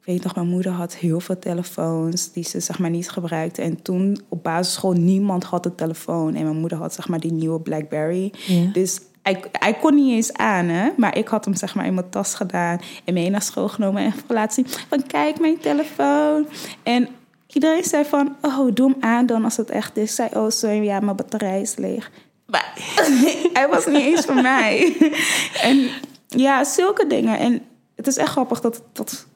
ik 0.04 0.10
weet 0.10 0.24
nog, 0.24 0.36
mijn 0.36 0.48
moeder 0.48 0.72
had 0.72 0.96
heel 0.96 1.20
veel 1.20 1.40
telefoons 1.40 2.32
die 2.32 2.44
ze 2.44 2.60
zeg 2.60 2.80
maar 2.80 2.90
niet 2.90 3.10
gebruikte. 3.10 3.62
En 3.62 3.82
toen 3.82 4.22
op 4.30 4.44
basisschool 4.44 4.92
niemand 4.92 5.44
had 5.44 5.66
een 5.66 5.76
telefoon 5.76 6.36
en 6.36 6.44
mijn 6.44 6.58
moeder 6.58 6.78
had 6.78 6.94
zeg 6.94 7.08
maar 7.08 7.20
die 7.20 7.32
nieuwe 7.32 7.60
Blackberry. 7.60 8.34
Ja. 8.46 8.70
Dus 8.74 9.00
hij, 9.22 9.44
hij 9.52 9.74
kon 9.74 9.96
niet 9.96 10.12
eens 10.12 10.34
aan, 10.34 10.66
hè? 10.66 10.90
maar 10.98 11.18
ik 11.18 11.28
had 11.28 11.46
hem 11.46 11.56
zeg 11.56 11.76
maar 11.76 11.86
in 11.86 11.94
mijn 11.94 12.10
tas 12.10 12.36
gedaan 12.36 12.82
en 13.04 13.14
mee 13.14 13.30
naar 13.30 13.42
school 13.42 13.68
genomen 13.70 14.04
en 14.04 14.14
laten 14.28 14.54
zien 14.54 14.86
van 14.90 15.08
kijk 15.08 15.40
mijn 15.40 15.60
telefoon. 15.60 16.48
En 16.84 17.08
iedereen 17.48 17.84
zei 17.84 18.06
van, 18.06 18.36
oh 18.42 18.74
doe 18.74 18.92
hem 18.92 19.04
aan 19.04 19.26
dan 19.26 19.44
als 19.44 19.58
het 19.58 19.70
echt 19.70 19.98
is. 19.98 20.10
Ik 20.10 20.16
zei, 20.16 20.30
oh 20.34 20.50
sorry, 20.50 20.84
ja 20.84 21.00
mijn 21.00 21.16
batterij 21.16 21.62
is 21.62 21.76
leeg. 21.76 22.12
Maar 22.46 22.74
hij 23.54 23.68
was 23.70 23.86
niet 23.86 24.02
eens 24.02 24.26
van 24.26 24.42
mij. 24.42 24.98
en 25.62 25.90
ja, 26.28 26.64
zulke 26.64 27.08
dingen. 27.08 27.40
En 27.40 27.62
het 27.96 28.08
is 28.08 28.18
echt 28.18 28.32
grappig 28.32 28.62
dat 28.62 28.82
dat, 28.92 29.28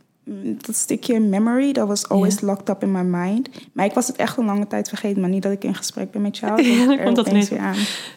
dat 0.65 0.75
stukje 0.75 1.19
memory, 1.19 1.71
dat 1.71 1.87
was 1.87 2.09
always 2.09 2.41
locked 2.41 2.69
up 2.69 2.81
in 2.83 2.91
my 2.91 3.01
mind. 3.01 3.49
Maar 3.71 3.85
ik 3.85 3.93
was 3.93 4.07
het 4.07 4.15
echt 4.15 4.37
een 4.37 4.45
lange 4.45 4.67
tijd 4.67 4.87
vergeten, 4.89 5.21
maar 5.21 5.29
niet 5.29 5.43
dat 5.43 5.51
ik 5.51 5.63
in 5.63 5.75
gesprek 5.75 6.11
ben 6.11 6.21
met 6.21 6.37
jou. 6.37 6.61
Ja, 6.67 6.85
dan 6.85 7.03
komt 7.03 7.15
dat 7.15 7.29
weer 7.49 7.59
aan. 7.59 7.75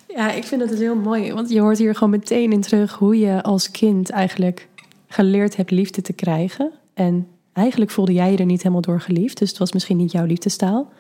Ja, 0.09 0.33
ik 0.33 0.45
vind 0.45 0.61
dat 0.61 0.71
dus 0.71 0.79
heel 0.79 0.97
mooi. 0.97 1.33
Want 1.33 1.51
je 1.51 1.61
hoort 1.61 1.79
hier 1.79 1.95
gewoon 1.95 2.11
meteen 2.11 2.53
in 2.53 2.61
terug 2.61 2.95
hoe 2.95 3.19
je 3.19 3.43
als 3.43 3.71
kind 3.71 4.11
eigenlijk 4.11 4.69
geleerd 5.09 5.57
hebt 5.57 5.71
liefde 5.71 6.03
te 6.03 6.13
krijgen. 6.13 6.71
En 6.95 7.27
eigenlijk 7.53 7.91
voelde 7.91 8.13
jij 8.13 8.31
je 8.31 8.37
er 8.37 8.45
niet 8.45 8.63
helemaal 8.63 8.81
door 8.83 9.01
geliefd. 9.01 9.39
Dus 9.39 9.49
het 9.49 9.59
was 9.59 9.73
misschien 9.73 9.97
niet 9.97 10.13
jouw 10.13 10.25
liefdestaal. 10.25 10.93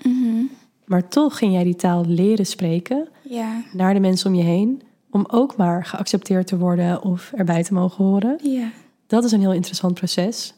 Maar 0.84 1.08
toch 1.08 1.38
ging 1.38 1.52
jij 1.52 1.64
die 1.64 1.76
taal 1.76 2.04
leren 2.06 2.46
spreken 2.46 3.08
Ja, 3.22 3.62
naar 3.72 3.94
de 3.94 4.00
mensen 4.00 4.30
om 4.30 4.36
je 4.36 4.42
heen. 4.44 4.82
Om 5.10 5.24
ook 5.30 5.56
maar 5.56 5.84
geaccepteerd 5.84 6.46
te 6.46 6.58
worden 6.58 7.02
of 7.02 7.32
erbij 7.34 7.62
te 7.62 7.74
mogen 7.74 8.04
horen. 8.04 8.38
ja, 8.42 8.70
Dat 9.06 9.24
is 9.24 9.32
een 9.32 9.40
heel 9.40 9.52
interessant 9.52 9.94
proces. 9.94 10.54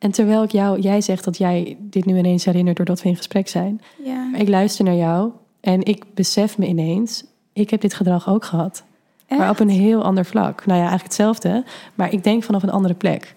En 0.00 0.10
terwijl 0.10 0.42
ik 0.42 0.52
jou, 0.52 0.80
jij 0.80 1.00
zegt 1.00 1.24
dat 1.24 1.38
jij 1.38 1.76
dit 1.80 2.04
nu 2.04 2.18
ineens 2.18 2.44
herinnert 2.44 2.76
doordat 2.76 3.02
we 3.02 3.08
in 3.08 3.16
gesprek 3.16 3.48
zijn. 3.48 3.80
ja. 4.04 4.30
Ik 4.36 4.48
luister 4.48 4.84
naar 4.84 4.94
jou 4.94 5.30
en 5.60 5.84
ik 5.84 6.04
besef 6.14 6.58
me 6.58 6.66
ineens, 6.66 7.24
ik 7.52 7.70
heb 7.70 7.80
dit 7.80 7.94
gedrag 7.94 8.28
ook 8.28 8.44
gehad. 8.44 8.84
Maar 9.28 9.50
op 9.50 9.60
een 9.60 9.68
heel 9.68 10.04
ander 10.04 10.24
vlak. 10.24 10.66
Nou 10.66 10.78
ja, 10.78 10.88
eigenlijk 10.88 11.02
hetzelfde, 11.02 11.64
maar 11.94 12.12
ik 12.12 12.24
denk 12.24 12.42
vanaf 12.42 12.62
een 12.62 12.70
andere 12.70 12.94
plek. 12.94 13.34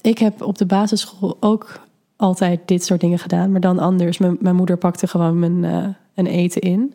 Ik 0.00 0.18
heb 0.18 0.42
op 0.42 0.58
de 0.58 0.66
basisschool 0.66 1.36
ook 1.40 1.80
altijd 2.16 2.60
dit 2.64 2.84
soort 2.84 3.00
dingen 3.00 3.18
gedaan, 3.18 3.50
maar 3.52 3.60
dan 3.60 3.78
anders. 3.78 4.18
Mijn, 4.18 4.36
mijn 4.40 4.56
moeder 4.56 4.76
pakte 4.76 5.06
gewoon 5.06 5.38
mijn 5.38 5.64
eh, 5.64 5.88
een 6.14 6.26
eten 6.26 6.60
in. 6.60 6.94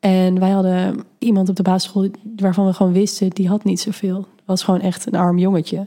En 0.00 0.38
wij 0.38 0.50
hadden 0.50 1.04
iemand 1.18 1.48
op 1.48 1.56
de 1.56 1.62
basisschool 1.62 2.08
waarvan 2.36 2.66
we 2.66 2.72
gewoon 2.72 2.92
wisten, 2.92 3.30
die 3.30 3.48
had 3.48 3.64
niet 3.64 3.80
zoveel. 3.80 4.26
Was 4.44 4.62
gewoon 4.62 4.80
echt 4.80 5.06
een 5.06 5.14
arm 5.18 5.38
jongetje. 5.38 5.86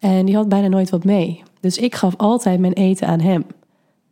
En 0.00 0.26
die 0.26 0.34
had 0.34 0.48
bijna 0.48 0.68
nooit 0.68 0.90
wat 0.90 1.04
mee. 1.04 1.42
Dus 1.60 1.78
ik 1.78 1.94
gaf 1.94 2.16
altijd 2.16 2.60
mijn 2.60 2.72
eten 2.72 3.06
aan 3.06 3.20
hem. 3.20 3.44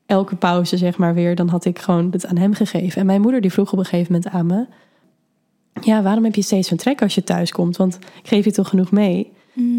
Elke 0.07 0.37
pauze, 0.37 0.76
zeg 0.76 0.99
maar 0.99 1.14
weer, 1.14 1.35
dan 1.35 1.49
had 1.49 1.64
ik 1.64 1.78
gewoon 1.78 2.09
het 2.11 2.26
aan 2.26 2.37
hem 2.37 2.54
gegeven. 2.54 3.00
En 3.00 3.07
mijn 3.07 3.21
moeder 3.21 3.40
die 3.40 3.52
vroeg 3.52 3.73
op 3.73 3.78
een 3.78 3.85
gegeven 3.85 4.12
moment 4.12 4.33
aan 4.33 4.47
me... 4.47 4.66
Ja, 5.80 6.02
waarom 6.02 6.25
heb 6.25 6.35
je 6.35 6.42
steeds 6.42 6.68
zo'n 6.68 6.76
trek 6.76 7.02
als 7.02 7.14
je 7.14 7.25
thuis 7.25 7.52
komt? 7.52 7.76
Want 7.76 7.95
ik 8.23 8.28
geef 8.28 8.45
je 8.45 8.52
toch 8.52 8.68
genoeg 8.68 8.90
mee? 8.90 9.33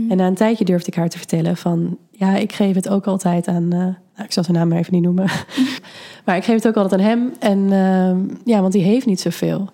En 0.10 0.18
na 0.18 0.28
een 0.28 0.36
tijdje 0.36 0.66
durfde 0.66 0.88
ik 0.88 0.98
haar 0.98 1.10
te 1.10 1.18
vertellen 1.18 1.58
van... 1.58 1.98
Ja, 2.12 2.36
ik 2.36 2.54
geef 2.54 2.76
het 2.76 2.90
ook 2.90 3.08
altijd 3.08 3.48
aan... 3.48 3.64
eh, 3.64 3.80
nou, 3.80 3.96
ik 4.26 4.32
zal 4.32 4.44
zijn 4.44 4.58
naam 4.58 4.68
maar 4.68 4.78
even 4.78 4.94
niet 4.94 5.04
noemen. 5.04 5.30
maar 6.26 6.36
ik 6.36 6.44
geef 6.44 6.56
het 6.56 6.68
ook 6.68 6.76
altijd 6.76 7.02
aan 7.02 7.08
hem. 7.08 7.32
En 7.40 7.72
ehm, 7.72 8.36
ja, 8.44 8.62
want 8.62 8.74
die 8.74 8.84
heeft 8.84 9.06
niet 9.06 9.20
zoveel. 9.20 9.70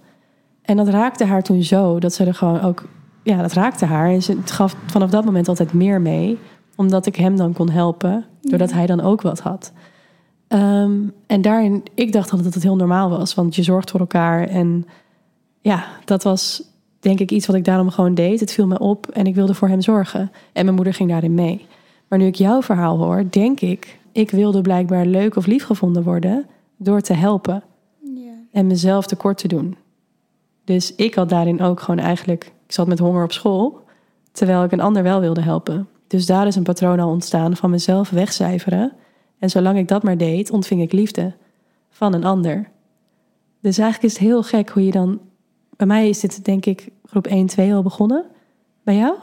En 0.61 0.77
dat 0.77 0.87
raakte 0.87 1.25
haar 1.25 1.43
toen 1.43 1.63
zo 1.63 1.99
dat 1.99 2.13
ze 2.13 2.25
er 2.25 2.33
gewoon 2.33 2.61
ook... 2.61 2.87
Ja, 3.25 3.41
dat 3.41 3.53
raakte 3.53 3.85
haar. 3.85 4.09
En 4.09 4.23
ze 4.23 4.37
gaf 4.45 4.75
vanaf 4.85 5.09
dat 5.09 5.25
moment 5.25 5.47
altijd 5.47 5.73
meer 5.73 6.01
mee. 6.01 6.37
Omdat 6.75 7.05
ik 7.05 7.15
hem 7.15 7.37
dan 7.37 7.53
kon 7.53 7.69
helpen. 7.69 8.25
Doordat 8.41 8.71
hij 8.71 8.85
dan 8.85 9.01
ook 9.01 9.21
wat 9.21 9.39
had. 9.39 9.71
Ehm, 10.47 10.93
en 11.27 11.41
daarin, 11.41 11.83
ik 11.93 12.11
dacht 12.11 12.25
altijd 12.31 12.43
dat 12.43 12.53
het 12.53 12.63
heel 12.63 12.75
normaal 12.75 13.09
was. 13.09 13.33
Want 13.33 13.55
je 13.55 13.63
zorgt 13.63 13.91
voor 13.91 13.99
elkaar. 13.99 14.47
En 14.47 14.85
ja, 15.61 15.85
dat 16.05 16.23
was 16.23 16.63
denk 16.99 17.19
ik 17.19 17.31
iets 17.31 17.47
wat 17.47 17.55
ik 17.55 17.65
daarom 17.65 17.89
gewoon 17.89 18.13
deed. 18.13 18.39
Het 18.39 18.51
viel 18.51 18.67
me 18.67 18.79
op 18.79 19.07
en 19.07 19.25
ik 19.25 19.35
wilde 19.35 19.53
voor 19.53 19.67
hem 19.67 19.81
zorgen. 19.81 20.31
En 20.53 20.63
mijn 20.63 20.75
moeder 20.75 20.93
ging 20.93 21.09
daarin 21.09 21.33
mee. 21.33 21.65
Maar 22.07 22.19
nu 22.19 22.25
ik 22.25 22.35
jouw 22.35 22.61
verhaal 22.61 22.97
hoor, 22.97 23.23
denk 23.29 23.59
ik... 23.59 23.99
ik 24.11 24.31
wilde 24.31 24.61
blijkbaar 24.61 25.05
leuk 25.05 25.35
of 25.35 25.45
lief 25.45 25.63
gevonden 25.63 26.03
worden... 26.03 26.45
door 26.77 27.01
te 27.01 27.13
helpen 27.13 27.63
ja. 28.01 28.31
en 28.51 28.67
mezelf 28.67 29.05
tekort 29.05 29.37
te 29.37 29.47
doen. 29.47 29.75
Dus 30.63 30.95
ik 30.95 31.15
had 31.15 31.29
daarin 31.29 31.61
ook 31.61 31.79
gewoon 31.79 31.99
eigenlijk... 31.99 32.53
zat 32.75 32.87
met 32.87 32.99
honger 32.99 33.23
op 33.23 33.31
school... 33.31 33.83
terwijl 34.31 34.63
ik 34.63 34.71
een 34.71 34.79
ander 34.79 35.03
wel 35.03 35.19
wilde 35.19 35.41
helpen. 35.41 35.87
Dus 36.07 36.25
daar 36.25 36.47
is 36.47 36.55
een 36.55 36.63
patroon 36.63 36.99
al 36.99 37.09
ontstaan 37.09 37.55
van 37.55 37.69
mezelf 37.69 38.09
wegcijferen... 38.09 38.93
en 39.39 39.49
zolang 39.49 39.77
ik 39.77 39.87
dat 39.87 40.03
maar 40.03 40.17
deed, 40.17 40.51
ontving 40.51 40.81
ik 40.81 40.91
liefde 40.91 41.33
van 41.89 42.13
een 42.13 42.23
ander. 42.23 42.69
Dus 43.59 43.77
eigenlijk 43.77 44.13
is 44.13 44.19
het 44.19 44.27
heel 44.27 44.43
gek 44.43 44.69
hoe 44.69 44.85
je 44.85 44.91
dan... 44.91 45.19
Bij 45.75 45.87
mij 45.87 46.09
is 46.09 46.19
dit 46.19 46.45
denk 46.45 46.65
ik 46.65 46.89
groep 47.05 47.27
1, 47.27 47.45
2 47.45 47.73
al 47.73 47.81
begonnen. 47.81 48.25
Bij 48.83 48.95
jou? 48.95 49.17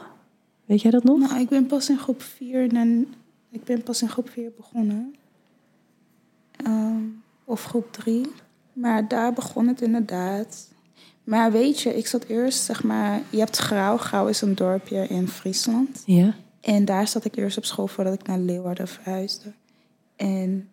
Weet 0.65 0.81
jij 0.81 0.91
dat 0.91 1.03
nog? 1.03 1.19
Nou, 1.19 1.39
ik 1.39 1.49
ben 1.49 1.65
pas 1.65 1.89
in 1.89 1.97
groep 1.97 2.21
4 2.21 2.73
en 2.75 3.13
ik 3.49 3.63
ben 3.63 3.83
pas 3.83 4.01
in 4.01 4.09
groep 4.09 4.29
4 4.29 4.51
begonnen. 4.57 5.15
Ehm, 6.55 7.01
of 7.43 7.63
groep 7.63 7.91
3. 7.91 8.31
Maar 8.73 9.07
daar 9.07 9.33
begon 9.33 9.67
het 9.67 9.81
inderdaad. 9.81 10.72
Maar 11.23 11.51
weet 11.51 11.81
je, 11.81 11.97
ik 11.97 12.07
zat 12.07 12.23
eerst, 12.23 12.63
zeg 12.63 12.83
maar, 12.83 13.21
je 13.29 13.37
hebt 13.37 13.57
Grauw. 13.57 13.97
Grauw 13.97 14.27
is 14.27 14.41
een 14.41 14.55
dorpje 14.55 15.07
in 15.07 15.27
Friesland. 15.27 16.03
Ja. 16.05 16.35
En 16.61 16.85
daar 16.85 17.07
zat 17.07 17.25
ik 17.25 17.35
eerst 17.35 17.57
op 17.57 17.65
school 17.65 17.87
voordat 17.87 18.13
ik 18.13 18.27
naar 18.27 18.39
Leeuwarden 18.39 18.87
verhuisde. 18.87 19.53
En 20.15 20.69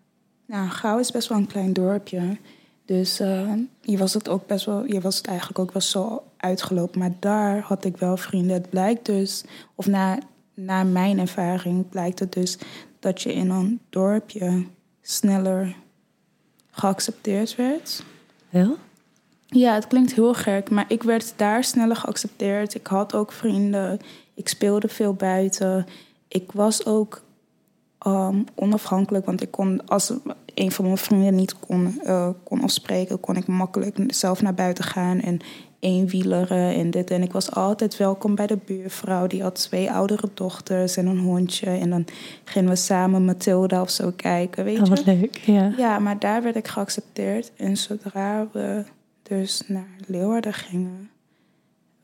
nou, 0.47 0.69
Gouw 0.69 0.99
is 0.99 1.11
best 1.11 1.29
wel 1.29 1.39
een 1.39 1.47
klein 1.47 1.73
dorpje. 1.73 2.37
Dus 2.85 3.21
eh, 3.21 3.53
hier 3.83 3.99
was 3.99 4.15
het 4.15 4.29
ook 4.29 4.47
best 4.47 4.65
wel, 4.65 4.83
hier 4.83 5.01
was 5.01 5.17
het 5.17 5.27
eigenlijk 5.27 5.59
ook 5.59 5.73
wel 5.73 5.83
zo 5.83 6.23
uitgelopen. 6.37 6.99
Maar 6.99 7.13
daar 7.19 7.61
had 7.61 7.85
ik 7.85 7.97
wel 7.97 8.17
vrienden. 8.17 8.53
Het 8.53 8.71
blijkt 8.71 9.07
dus, 9.07 9.45
of 9.75 9.87
na, 9.87 10.19
na 10.55 10.83
mijn 10.83 11.19
ervaring 11.19 11.89
blijkt 11.89 12.19
het 12.19 12.33
dus 12.33 12.59
dat 12.99 13.23
je 13.23 13.33
in 13.33 13.51
een 13.51 13.81
dorpje 13.91 14.67
sneller 15.03 15.77
geaccepteerd 16.71 17.57
werd. 17.57 18.05
Wel? 18.49 18.77
Ja, 19.53 19.75
het 19.75 19.87
klinkt 19.87 20.15
heel 20.15 20.35
gek, 20.35 20.71
maar 20.71 20.85
ik 20.89 21.03
werd 21.03 21.33
daar 21.37 21.65
sneller 21.65 21.97
geaccepteerd. 21.97 22.75
Ik 22.75 22.87
had 22.87 23.15
ook 23.15 23.33
vrienden. 23.33 23.99
Ik 24.35 24.49
speelde 24.49 24.89
veel 24.89 25.15
buiten. 25.15 25.87
Ik 26.29 26.53
was 26.53 26.87
ook 26.87 27.23
um, 28.07 28.45
onafhankelijk. 28.55 29.27
Want 29.27 29.43
ik 29.43 29.51
kon, 29.51 29.87
als 29.87 30.13
een 30.55 30.73
van 30.73 30.85
mijn 30.85 30.97
vrienden 30.97 31.35
niet 31.35 31.59
kon, 31.59 32.01
uh, 32.05 32.29
kon 32.45 32.63
afspreken, 32.63 33.21
kon 33.21 33.37
ik 33.37 33.47
makkelijk 33.47 33.97
zelf 34.07 34.43
naar 34.43 34.55
buiten 34.55 34.85
gaan 34.85 35.21
en 35.21 35.39
eenwieleren 35.81 36.75
en 36.75 36.91
dit. 36.91 37.11
En 37.11 37.23
ik 37.23 37.33
was 37.33 37.51
altijd 37.51 37.97
welkom 37.97 38.35
bij 38.35 38.47
de 38.47 38.59
buurvrouw. 38.67 39.27
Die 39.27 39.43
had 39.43 39.55
twee 39.55 39.93
oudere 39.93 40.29
dochters 40.35 40.97
en 40.97 41.07
een 41.07 41.19
hondje. 41.19 41.67
En 41.67 41.91
dan 41.91 42.05
gingen 42.45 42.71
we 42.71 42.77
samen 42.77 43.25
Mathilda 43.25 43.81
of 43.81 43.91
zo 43.91 44.13
kijken, 44.17 44.65
weet 44.65 44.81
oh, 44.81 44.85
je. 44.85 44.91
wat 44.91 45.05
leuk, 45.05 45.37
ja. 45.37 45.73
Ja, 45.77 45.99
maar 45.99 46.19
daar 46.19 46.43
werd 46.43 46.57
ik 46.57 46.69
geaccepteerd. 46.69 47.53
En 47.57 47.77
zodra 47.77 48.47
we 48.53 48.85
dus 49.39 49.63
naar 49.67 49.97
Leeuwarden 50.07 50.53
gingen 50.53 51.11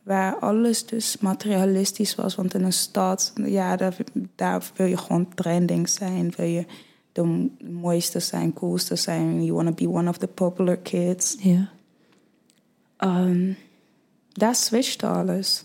waar 0.07 0.37
alles 0.37 0.87
dus 0.87 1.19
materialistisch 1.19 2.15
was. 2.15 2.35
Want 2.35 2.55
in 2.55 2.65
een 2.65 2.73
stad, 2.73 3.33
ja, 3.45 3.77
daar, 3.77 3.97
daar 4.35 4.71
wil 4.75 4.87
je 4.87 4.97
gewoon 4.97 5.35
trending 5.35 5.89
zijn. 5.89 6.33
Wil 6.37 6.47
je 6.47 6.65
de 7.13 7.51
mooiste 7.71 8.21
zijn, 8.21 8.53
coolste 8.53 8.97
zijn. 8.97 9.45
You 9.45 9.53
want 9.53 9.77
to 9.77 9.85
be 9.85 9.99
one 9.99 10.09
of 10.09 10.19
the 10.19 10.27
popular 10.27 10.77
kids. 10.77 11.37
Ja. 11.39 11.69
Um, 12.99 13.57
daar 14.33 14.55
switchte 14.55 15.07
alles. 15.07 15.63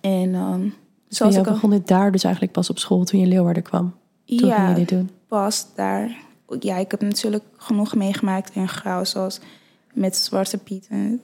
En 0.00 0.34
um, 0.34 0.74
zoals 1.08 1.36
ik 1.36 1.42
begon 1.42 1.70
dit 1.70 1.88
daar 1.88 2.12
dus 2.12 2.24
eigenlijk 2.24 2.54
pas 2.54 2.70
op 2.70 2.78
school 2.78 3.04
toen 3.04 3.18
je 3.18 3.24
in 3.24 3.32
Leeuwarden 3.32 3.62
kwam? 3.62 3.94
Toen 4.24 4.48
ja, 4.48 4.68
je 4.68 4.74
dit 4.74 4.88
doen? 4.88 5.10
pas 5.28 5.66
daar. 5.74 6.16
Ja, 6.60 6.76
ik 6.76 6.90
heb 6.90 7.00
natuurlijk 7.00 7.44
genoeg 7.56 7.94
meegemaakt 7.94 8.54
in 8.54 8.68
Grauw, 8.68 9.04
zoals 9.04 9.40
met 9.92 10.16
Zwarte 10.16 10.58
Piet. 10.58 10.86
En 10.90 11.22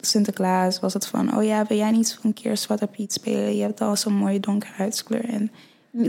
Sinterklaas 0.00 0.80
was 0.80 0.94
het 0.94 1.06
van... 1.06 1.36
oh 1.36 1.44
ja, 1.44 1.64
wil 1.68 1.76
jij 1.76 1.90
niet 1.90 2.18
een 2.22 2.32
keer 2.32 2.56
Zwarte 2.56 2.86
Piet 2.86 3.12
spelen? 3.12 3.56
Je 3.56 3.62
hebt 3.62 3.80
al 3.80 3.96
zo'n 3.96 4.14
mooie 4.14 4.40
donkere 4.40 4.72
huidskleur. 4.76 5.24
En 5.24 5.50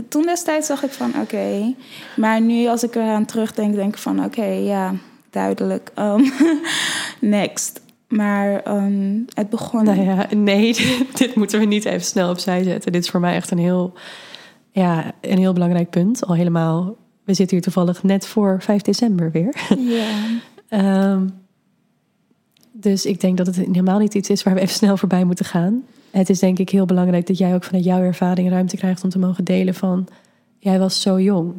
toen 0.08 0.22
destijds 0.22 0.66
zag 0.66 0.82
ik 0.82 0.90
van 0.90 1.12
oké. 1.20 1.74
Maar 2.16 2.40
nu 2.40 2.66
als 2.66 2.82
ik 2.82 2.94
eraan 2.94 3.24
terugdenk, 3.24 3.74
denk 3.74 3.94
ik 3.94 4.00
van 4.00 4.24
oké, 4.24 4.44
ja, 4.44 4.94
duidelijk. 5.30 5.90
Um, 5.98 6.32
next. 7.20 7.80
Maar 8.08 8.76
um, 8.76 9.24
het 9.34 9.50
begon... 9.50 9.84
Nou 9.84 10.02
ja, 10.02 10.26
nee, 10.36 10.76
dit 11.14 11.34
moeten 11.34 11.58
we 11.58 11.64
niet 11.64 11.84
even 11.84 12.06
snel 12.06 12.30
opzij 12.30 12.62
zetten. 12.62 12.92
Dit 12.92 13.02
is 13.02 13.10
voor 13.10 13.20
mij 13.20 13.34
echt 13.34 13.50
een 13.50 13.58
heel, 13.58 13.92
ja, 14.70 15.12
een 15.20 15.38
heel 15.38 15.52
belangrijk 15.52 15.90
punt. 15.90 16.26
Al 16.26 16.34
helemaal, 16.34 16.96
we 17.24 17.34
zitten 17.34 17.56
hier 17.56 17.64
toevallig 17.64 18.02
net 18.02 18.26
voor 18.26 18.62
5 18.62 18.82
december 18.82 19.30
weer. 19.30 19.54
Ja. 19.78 21.12
um, 21.12 21.34
dus 22.80 23.06
ik 23.06 23.20
denk 23.20 23.36
dat 23.36 23.46
het 23.46 23.56
helemaal 23.56 23.98
niet 23.98 24.14
iets 24.14 24.30
is 24.30 24.42
waar 24.42 24.54
we 24.54 24.60
even 24.60 24.74
snel 24.74 24.96
voorbij 24.96 25.24
moeten 25.24 25.44
gaan. 25.44 25.82
Het 26.10 26.30
is 26.30 26.38
denk 26.38 26.58
ik 26.58 26.70
heel 26.70 26.86
belangrijk 26.86 27.26
dat 27.26 27.38
jij 27.38 27.54
ook 27.54 27.64
vanuit 27.64 27.84
jouw 27.84 28.00
ervaring 28.00 28.50
ruimte 28.50 28.76
krijgt 28.76 29.04
om 29.04 29.10
te 29.10 29.18
mogen 29.18 29.44
delen 29.44 29.74
van... 29.74 30.06
Jij 30.58 30.78
was 30.78 31.00
zo 31.00 31.20
jong, 31.20 31.52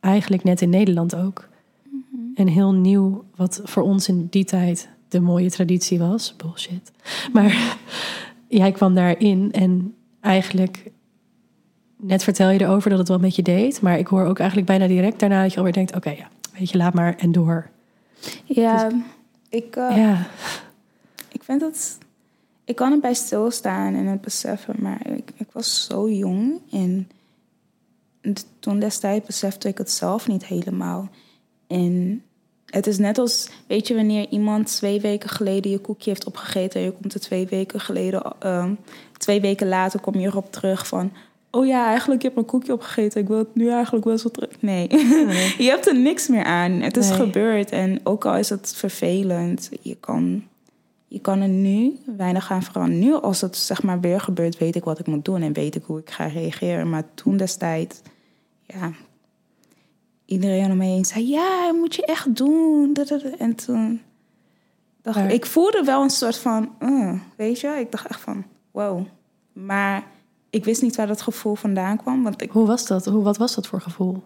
eigenlijk 0.00 0.44
net 0.44 0.60
in 0.60 0.70
Nederland 0.70 1.14
ook. 1.16 1.48
Mm 1.90 2.04
-hmm. 2.10 2.32
En 2.34 2.46
heel 2.46 2.72
nieuw, 2.72 3.24
wat 3.36 3.60
voor 3.64 3.82
ons 3.82 4.08
in 4.08 4.26
die 4.30 4.44
tijd 4.44 4.88
de 5.08 5.20
mooie 5.20 5.50
traditie 5.50 5.98
was. 5.98 6.36
Bullshit. 6.36 6.92
Maar 7.32 7.76
jij 8.48 8.72
kwam 8.72 8.94
daarin 8.94 9.52
en 9.52 9.94
eigenlijk... 10.20 10.90
Net 11.96 12.24
vertel 12.24 12.50
je 12.50 12.60
erover 12.60 12.90
dat 12.90 12.98
het 12.98 13.08
wat 13.08 13.20
met 13.20 13.36
je 13.36 13.42
deed. 13.42 13.80
Maar 13.80 13.98
ik 13.98 14.06
hoor 14.06 14.24
ook 14.24 14.38
eigenlijk 14.38 14.68
bijna 14.68 14.86
direct 14.86 15.20
daarna 15.20 15.42
dat 15.42 15.50
je 15.52 15.58
alweer 15.58 15.72
denkt... 15.72 15.96
Oké, 15.96 16.08
okay, 16.08 16.18
ja, 16.18 16.28
weet 16.58 16.70
je, 16.70 16.78
laat 16.78 16.94
maar 16.94 17.16
en 17.16 17.32
door. 17.32 17.70
Ja, 18.44 18.88
dus, 18.88 18.98
ik, 19.52 19.76
uh, 19.76 19.96
ja. 19.96 20.26
ik 21.28 21.42
vind 21.42 21.60
het. 21.60 21.98
Ik 22.64 22.76
kan 22.76 22.92
erbij 22.92 23.14
stilstaan 23.14 23.94
en 23.94 24.06
het 24.06 24.20
beseffen, 24.20 24.74
maar 24.78 25.06
ik, 25.06 25.32
ik 25.36 25.48
was 25.52 25.84
zo 25.84 26.10
jong. 26.10 26.60
En 26.70 27.08
toen 28.58 28.78
destijds 28.78 29.26
besefte 29.26 29.68
ik 29.68 29.78
het 29.78 29.90
zelf 29.90 30.28
niet 30.28 30.46
helemaal. 30.46 31.08
En 31.66 32.22
het 32.66 32.86
is 32.86 32.98
net 32.98 33.18
als, 33.18 33.48
weet 33.66 33.88
je, 33.88 33.94
wanneer 33.94 34.28
iemand 34.28 34.66
twee 34.66 35.00
weken 35.00 35.28
geleden 35.28 35.70
je 35.70 35.78
koekje 35.78 36.10
heeft 36.10 36.26
opgegeten 36.26 36.80
en 36.80 36.86
je 36.86 36.92
komt 36.92 37.14
er 37.14 37.20
twee 37.20 37.46
weken 37.46 37.80
geleden, 37.80 38.34
um, 38.46 38.78
twee 39.16 39.40
weken 39.40 39.68
later 39.68 40.00
kom 40.00 40.14
je 40.14 40.26
erop 40.26 40.52
terug 40.52 40.86
van, 40.86 41.12
oh 41.52 41.66
ja, 41.66 41.86
eigenlijk 41.86 42.22
heb 42.22 42.30
ik 42.30 42.36
mijn 42.36 42.48
koekje 42.48 42.72
opgegeten. 42.72 43.20
Ik 43.20 43.28
wil 43.28 43.38
het 43.38 43.54
nu 43.54 43.70
eigenlijk 43.70 44.04
wel 44.04 44.18
zo 44.18 44.28
terug. 44.28 44.60
Nee, 44.60 44.88
nee. 44.88 45.54
je 45.64 45.68
hebt 45.68 45.86
er 45.86 45.98
niks 45.98 46.28
meer 46.28 46.44
aan. 46.44 46.72
Het 46.72 46.96
is 46.96 47.08
nee. 47.08 47.18
gebeurd. 47.18 47.70
En 47.70 48.00
ook 48.02 48.24
al 48.24 48.36
is 48.36 48.48
het 48.48 48.72
vervelend, 48.76 49.70
je 49.80 49.94
kan, 49.94 50.44
je 51.08 51.20
kan 51.20 51.40
er 51.40 51.48
nu 51.48 51.98
weinig 52.16 52.50
aan 52.50 52.62
veranderen. 52.62 52.98
Nu, 52.98 53.14
als 53.14 53.40
het 53.40 53.56
zeg 53.56 53.82
maar 53.82 54.00
weer 54.00 54.20
gebeurt, 54.20 54.58
weet 54.58 54.76
ik 54.76 54.84
wat 54.84 54.98
ik 54.98 55.06
moet 55.06 55.24
doen 55.24 55.42
en 55.42 55.52
weet 55.52 55.74
ik 55.74 55.82
hoe 55.84 55.98
ik 55.98 56.10
ga 56.10 56.26
reageren. 56.26 56.90
Maar 56.90 57.04
toen 57.14 57.36
destijds, 57.36 58.00
ja, 58.66 58.92
iedereen 60.24 60.70
om 60.70 60.76
me 60.76 60.84
heen 60.84 61.04
zei: 61.04 61.28
Ja, 61.28 61.72
moet 61.72 61.94
je 61.94 62.06
echt 62.06 62.36
doen. 62.36 62.96
En 63.38 63.54
toen 63.54 64.00
dacht 65.02 65.18
ik, 65.18 65.32
ik 65.32 65.46
voelde 65.46 65.82
wel 65.84 66.02
een 66.02 66.10
soort 66.10 66.38
van, 66.38 66.74
uh, 66.80 67.20
weet 67.36 67.60
je, 67.60 67.68
ik 67.68 67.90
dacht 67.90 68.06
echt 68.06 68.20
van, 68.20 68.44
wow. 68.70 69.06
Maar 69.52 70.04
ik 70.52 70.64
wist 70.64 70.82
niet 70.82 70.96
waar 70.96 71.06
dat 71.06 71.22
gevoel 71.22 71.54
vandaan 71.54 71.96
kwam. 71.96 72.22
Want 72.22 72.42
ik, 72.42 72.50
Hoe 72.50 72.66
was 72.66 72.86
dat? 72.86 73.04
Hoe, 73.04 73.22
wat 73.22 73.36
was 73.36 73.54
dat 73.54 73.66
voor 73.66 73.80
gevoel? 73.80 74.22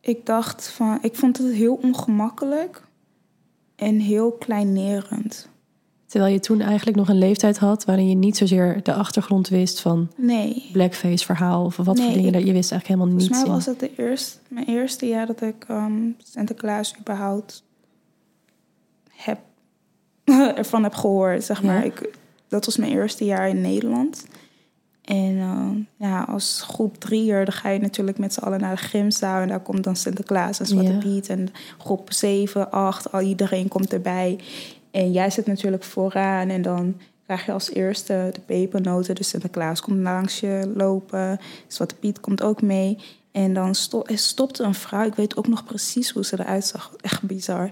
Ik 0.00 0.26
dacht 0.26 0.68
van, 0.68 0.98
ik 1.02 1.14
vond 1.14 1.38
het 1.38 1.52
heel 1.52 1.74
ongemakkelijk 1.74 2.82
en 3.76 3.98
heel 3.98 4.32
kleinerend. 4.32 5.48
Terwijl 6.06 6.32
je 6.32 6.40
toen 6.40 6.60
eigenlijk 6.60 6.96
nog 6.96 7.08
een 7.08 7.18
leeftijd 7.18 7.58
had 7.58 7.84
waarin 7.84 8.08
je 8.08 8.14
niet 8.14 8.36
zozeer 8.36 8.82
de 8.82 8.94
achtergrond 8.94 9.48
wist 9.48 9.80
van 9.80 10.10
nee. 10.16 10.68
blackface 10.72 11.24
verhaal 11.24 11.64
of 11.64 11.76
wat 11.76 11.96
nee, 11.96 12.06
voor 12.06 12.14
dingen 12.14 12.32
dat 12.32 12.46
je 12.46 12.52
wist 12.52 12.70
eigenlijk 12.72 13.00
helemaal 13.00 13.18
niet. 13.18 13.26
Volgens 13.26 13.48
mij 13.48 13.56
was 13.56 13.66
het 13.66 13.80
de 13.80 14.02
eerste, 14.02 14.38
mijn 14.48 14.66
eerste 14.66 15.06
jaar 15.06 15.26
dat 15.26 15.40
ik 15.40 15.66
um, 15.68 16.16
Sinterklaas 16.24 16.98
überhaupt 16.98 17.64
heb, 19.10 19.38
ervan 20.56 20.82
heb 20.82 20.94
gehoord, 20.94 21.44
zeg 21.44 21.62
maar. 21.62 21.78
Ja. 21.78 21.82
Ik, 21.82 22.18
dat 22.48 22.64
was 22.64 22.76
mijn 22.76 22.92
eerste 22.92 23.24
jaar 23.24 23.48
in 23.48 23.60
Nederland. 23.60 24.24
En 25.04 25.34
uh, 25.36 25.70
ja, 25.96 26.22
als 26.22 26.62
groep 26.66 26.96
drieër, 26.96 27.44
dan 27.44 27.54
ga 27.54 27.68
je 27.68 27.78
natuurlijk 27.78 28.18
met 28.18 28.32
z'n 28.32 28.40
allen 28.40 28.60
naar 28.60 28.76
de 28.76 28.82
gymzaal. 28.82 29.42
En 29.42 29.48
daar 29.48 29.60
komt 29.60 29.84
dan 29.84 29.96
Sinterklaas 29.96 30.60
en 30.60 30.66
Zwarte 30.66 30.92
Ja. 30.92 30.98
Piet. 30.98 31.28
En 31.28 31.48
groep 31.78 32.12
7, 32.12 32.70
8, 32.70 33.12
al 33.12 33.20
iedereen 33.20 33.68
komt 33.68 33.92
erbij. 33.92 34.38
En 34.90 35.12
jij 35.12 35.30
zit 35.30 35.46
natuurlijk 35.46 35.84
vooraan. 35.84 36.48
En 36.48 36.62
dan 36.62 36.96
krijg 37.24 37.46
je 37.46 37.52
als 37.52 37.70
eerste 37.70 38.30
de 38.32 38.40
pepernoten. 38.40 39.14
Dus 39.14 39.28
Sinterklaas 39.28 39.80
komt 39.80 40.00
langs 40.00 40.40
je 40.40 40.72
lopen. 40.74 41.40
Zwarte 41.66 41.94
Piet 41.94 42.20
komt 42.20 42.42
ook 42.42 42.62
mee. 42.62 42.98
En 43.32 43.54
dan 43.54 43.74
sto 43.74 44.02
stopte 44.06 44.62
een 44.62 44.74
vrouw. 44.74 45.06
Ik 45.06 45.14
weet 45.14 45.36
ook 45.36 45.48
nog 45.48 45.64
precies 45.64 46.10
hoe 46.10 46.24
ze 46.24 46.40
eruit 46.40 46.66
zag. 46.66 46.92
Echt 47.00 47.22
bizar. 47.22 47.70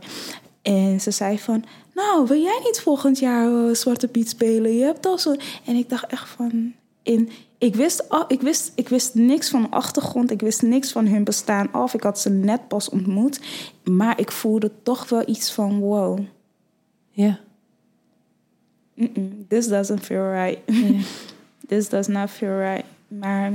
En 0.62 1.00
ze 1.00 1.10
zei 1.10 1.38
van... 1.38 1.64
Nou, 1.94 2.26
wil 2.26 2.40
jij 2.40 2.60
niet 2.64 2.80
volgend 2.80 3.18
jaar 3.18 3.50
uh, 3.50 3.74
Zwarte 3.74 4.08
Piet 4.08 4.28
spelen? 4.28 4.76
Je 4.76 4.84
hebt 4.84 5.06
al 5.06 5.18
zo... 5.18 5.34
En 5.64 5.76
ik 5.76 5.88
dacht 5.88 6.06
echt 6.06 6.28
van... 6.28 6.74
In, 7.02 7.30
ik, 7.58 7.74
wist, 7.74 8.06
ik, 8.28 8.40
wist, 8.40 8.72
ik 8.74 8.88
wist 8.88 9.14
niks 9.14 9.50
van 9.50 9.70
achtergrond. 9.70 10.30
Ik 10.30 10.40
wist 10.40 10.62
niks 10.62 10.92
van 10.92 11.06
hun 11.06 11.24
bestaan 11.24 11.72
af. 11.72 11.94
Ik 11.94 12.02
had 12.02 12.20
ze 12.20 12.30
net 12.30 12.68
pas 12.68 12.88
ontmoet. 12.88 13.40
Maar 13.84 14.20
ik 14.20 14.30
voelde 14.30 14.70
toch 14.82 15.08
wel 15.08 15.28
iets 15.28 15.52
van... 15.52 15.78
Wow. 15.78 16.18
Ja. 17.10 17.40
Mm 18.94 19.10
-mm, 19.14 19.46
this 19.48 19.68
doesn't 19.68 20.00
feel 20.00 20.32
right. 20.32 20.58
This 21.68 21.88
does 21.88 22.06
not 22.06 22.30
feel 22.30 22.58
right. 22.58 22.84
Maar 23.08 23.52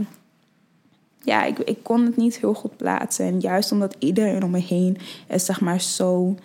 ja, 1.23 1.43
ik, 1.43 1.59
ik 1.59 1.83
kon 1.83 2.05
het 2.05 2.17
niet 2.17 2.39
heel 2.39 2.53
goed 2.53 2.77
plaatsen. 2.77 3.25
En 3.25 3.39
juist 3.39 3.71
omdat 3.71 3.95
iedereen 3.99 4.43
om 4.43 4.51
me 4.51 4.59
heen 4.59 4.97
het 5.27 5.41
zeg 5.41 5.61
maar 5.61 5.81
zo, 5.81 6.35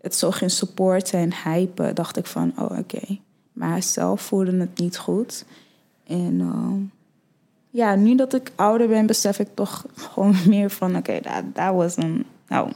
het 0.00 0.14
zo 0.14 0.30
ging 0.30 0.50
supporten 0.50 1.18
en 1.18 1.32
hypen, 1.44 1.94
dacht 1.94 2.16
ik 2.16 2.26
van, 2.26 2.52
oh 2.58 2.64
oké. 2.64 2.78
Okay. 2.78 3.20
Maar 3.52 3.82
zelf 3.82 4.20
voelde 4.20 4.56
het 4.56 4.78
niet 4.78 4.98
goed. 4.98 5.44
En 6.06 6.40
uh, 6.40 6.88
ja, 7.70 7.94
nu 7.94 8.14
dat 8.14 8.34
ik 8.34 8.52
ouder 8.54 8.88
ben, 8.88 9.06
besef 9.06 9.38
ik 9.38 9.48
toch 9.54 9.86
gewoon 9.94 10.34
meer 10.48 10.70
van, 10.70 10.96
oké, 10.96 11.18
okay, 11.20 11.44
dat 11.52 11.74
was 11.74 11.96
een, 11.96 12.24
nou. 12.48 12.70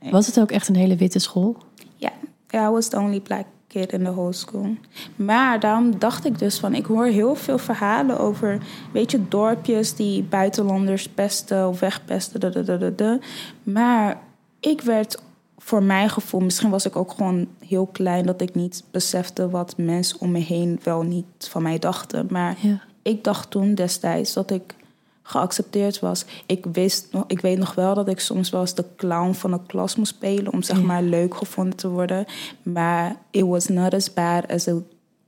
Nee. 0.00 0.10
Was 0.10 0.26
het 0.26 0.40
ook 0.40 0.50
echt 0.50 0.68
een 0.68 0.76
hele 0.76 0.96
witte 0.96 1.18
school? 1.18 1.56
Ja, 1.96 2.12
yeah, 2.48 2.68
I 2.68 2.72
was 2.72 2.88
the 2.88 2.98
only 2.98 3.20
black 3.20 3.44
kid 3.66 3.92
in 3.92 4.04
the 4.04 4.12
whole 4.12 4.32
school. 4.32 4.74
Maar 5.16 5.60
daarom 5.60 5.98
dacht 5.98 6.24
ik 6.24 6.38
dus 6.38 6.58
van, 6.58 6.74
ik 6.74 6.86
hoor 6.86 7.06
heel 7.06 7.34
veel 7.34 7.58
verhalen 7.58 8.18
over, 8.18 8.58
weet 8.92 9.10
je, 9.10 9.28
dorpjes 9.28 9.94
die 9.94 10.22
buitenlanders 10.22 11.08
pesten 11.08 11.68
of 11.68 11.80
wegpesten. 11.80 12.40
Da, 12.40 12.48
da, 12.48 12.76
da, 12.76 12.90
da. 12.90 13.18
Maar 13.62 14.20
ik 14.60 14.80
werd 14.80 15.22
voor 15.66 15.82
mijn 15.82 16.10
gevoel, 16.10 16.40
misschien 16.40 16.70
was 16.70 16.86
ik 16.86 16.96
ook 16.96 17.10
gewoon 17.10 17.48
heel 17.66 17.86
klein 17.86 18.26
dat 18.26 18.40
ik 18.40 18.54
niet 18.54 18.84
besefte 18.90 19.50
wat 19.50 19.74
mensen 19.76 20.20
om 20.20 20.30
me 20.30 20.38
heen 20.38 20.80
wel 20.82 21.02
niet 21.02 21.26
van 21.38 21.62
mij 21.62 21.78
dachten. 21.78 22.26
Maar 22.30 22.56
ja. 22.60 22.80
ik 23.02 23.24
dacht 23.24 23.50
toen 23.50 23.74
destijds 23.74 24.32
dat 24.32 24.50
ik 24.50 24.74
geaccepteerd 25.22 25.98
was. 25.98 26.24
Ik, 26.46 26.66
wist 26.72 27.08
ik 27.26 27.40
weet 27.40 27.58
nog 27.58 27.74
wel 27.74 27.94
dat 27.94 28.08
ik 28.08 28.20
soms 28.20 28.50
wel 28.50 28.60
eens 28.60 28.74
de 28.74 28.84
clown 28.96 29.32
van 29.32 29.50
de 29.50 29.60
klas 29.66 29.96
moest 29.96 30.14
spelen 30.14 30.52
om 30.52 30.62
zeg 30.62 30.82
maar 30.82 31.02
leuk 31.02 31.34
gevonden 31.34 31.76
te 31.76 31.88
worden. 31.88 32.26
Maar 32.62 33.16
it 33.30 33.44
was 33.44 33.68
not 33.68 33.94
as 33.94 34.12
bad 34.12 34.48
as 34.48 34.66
it 34.66 34.82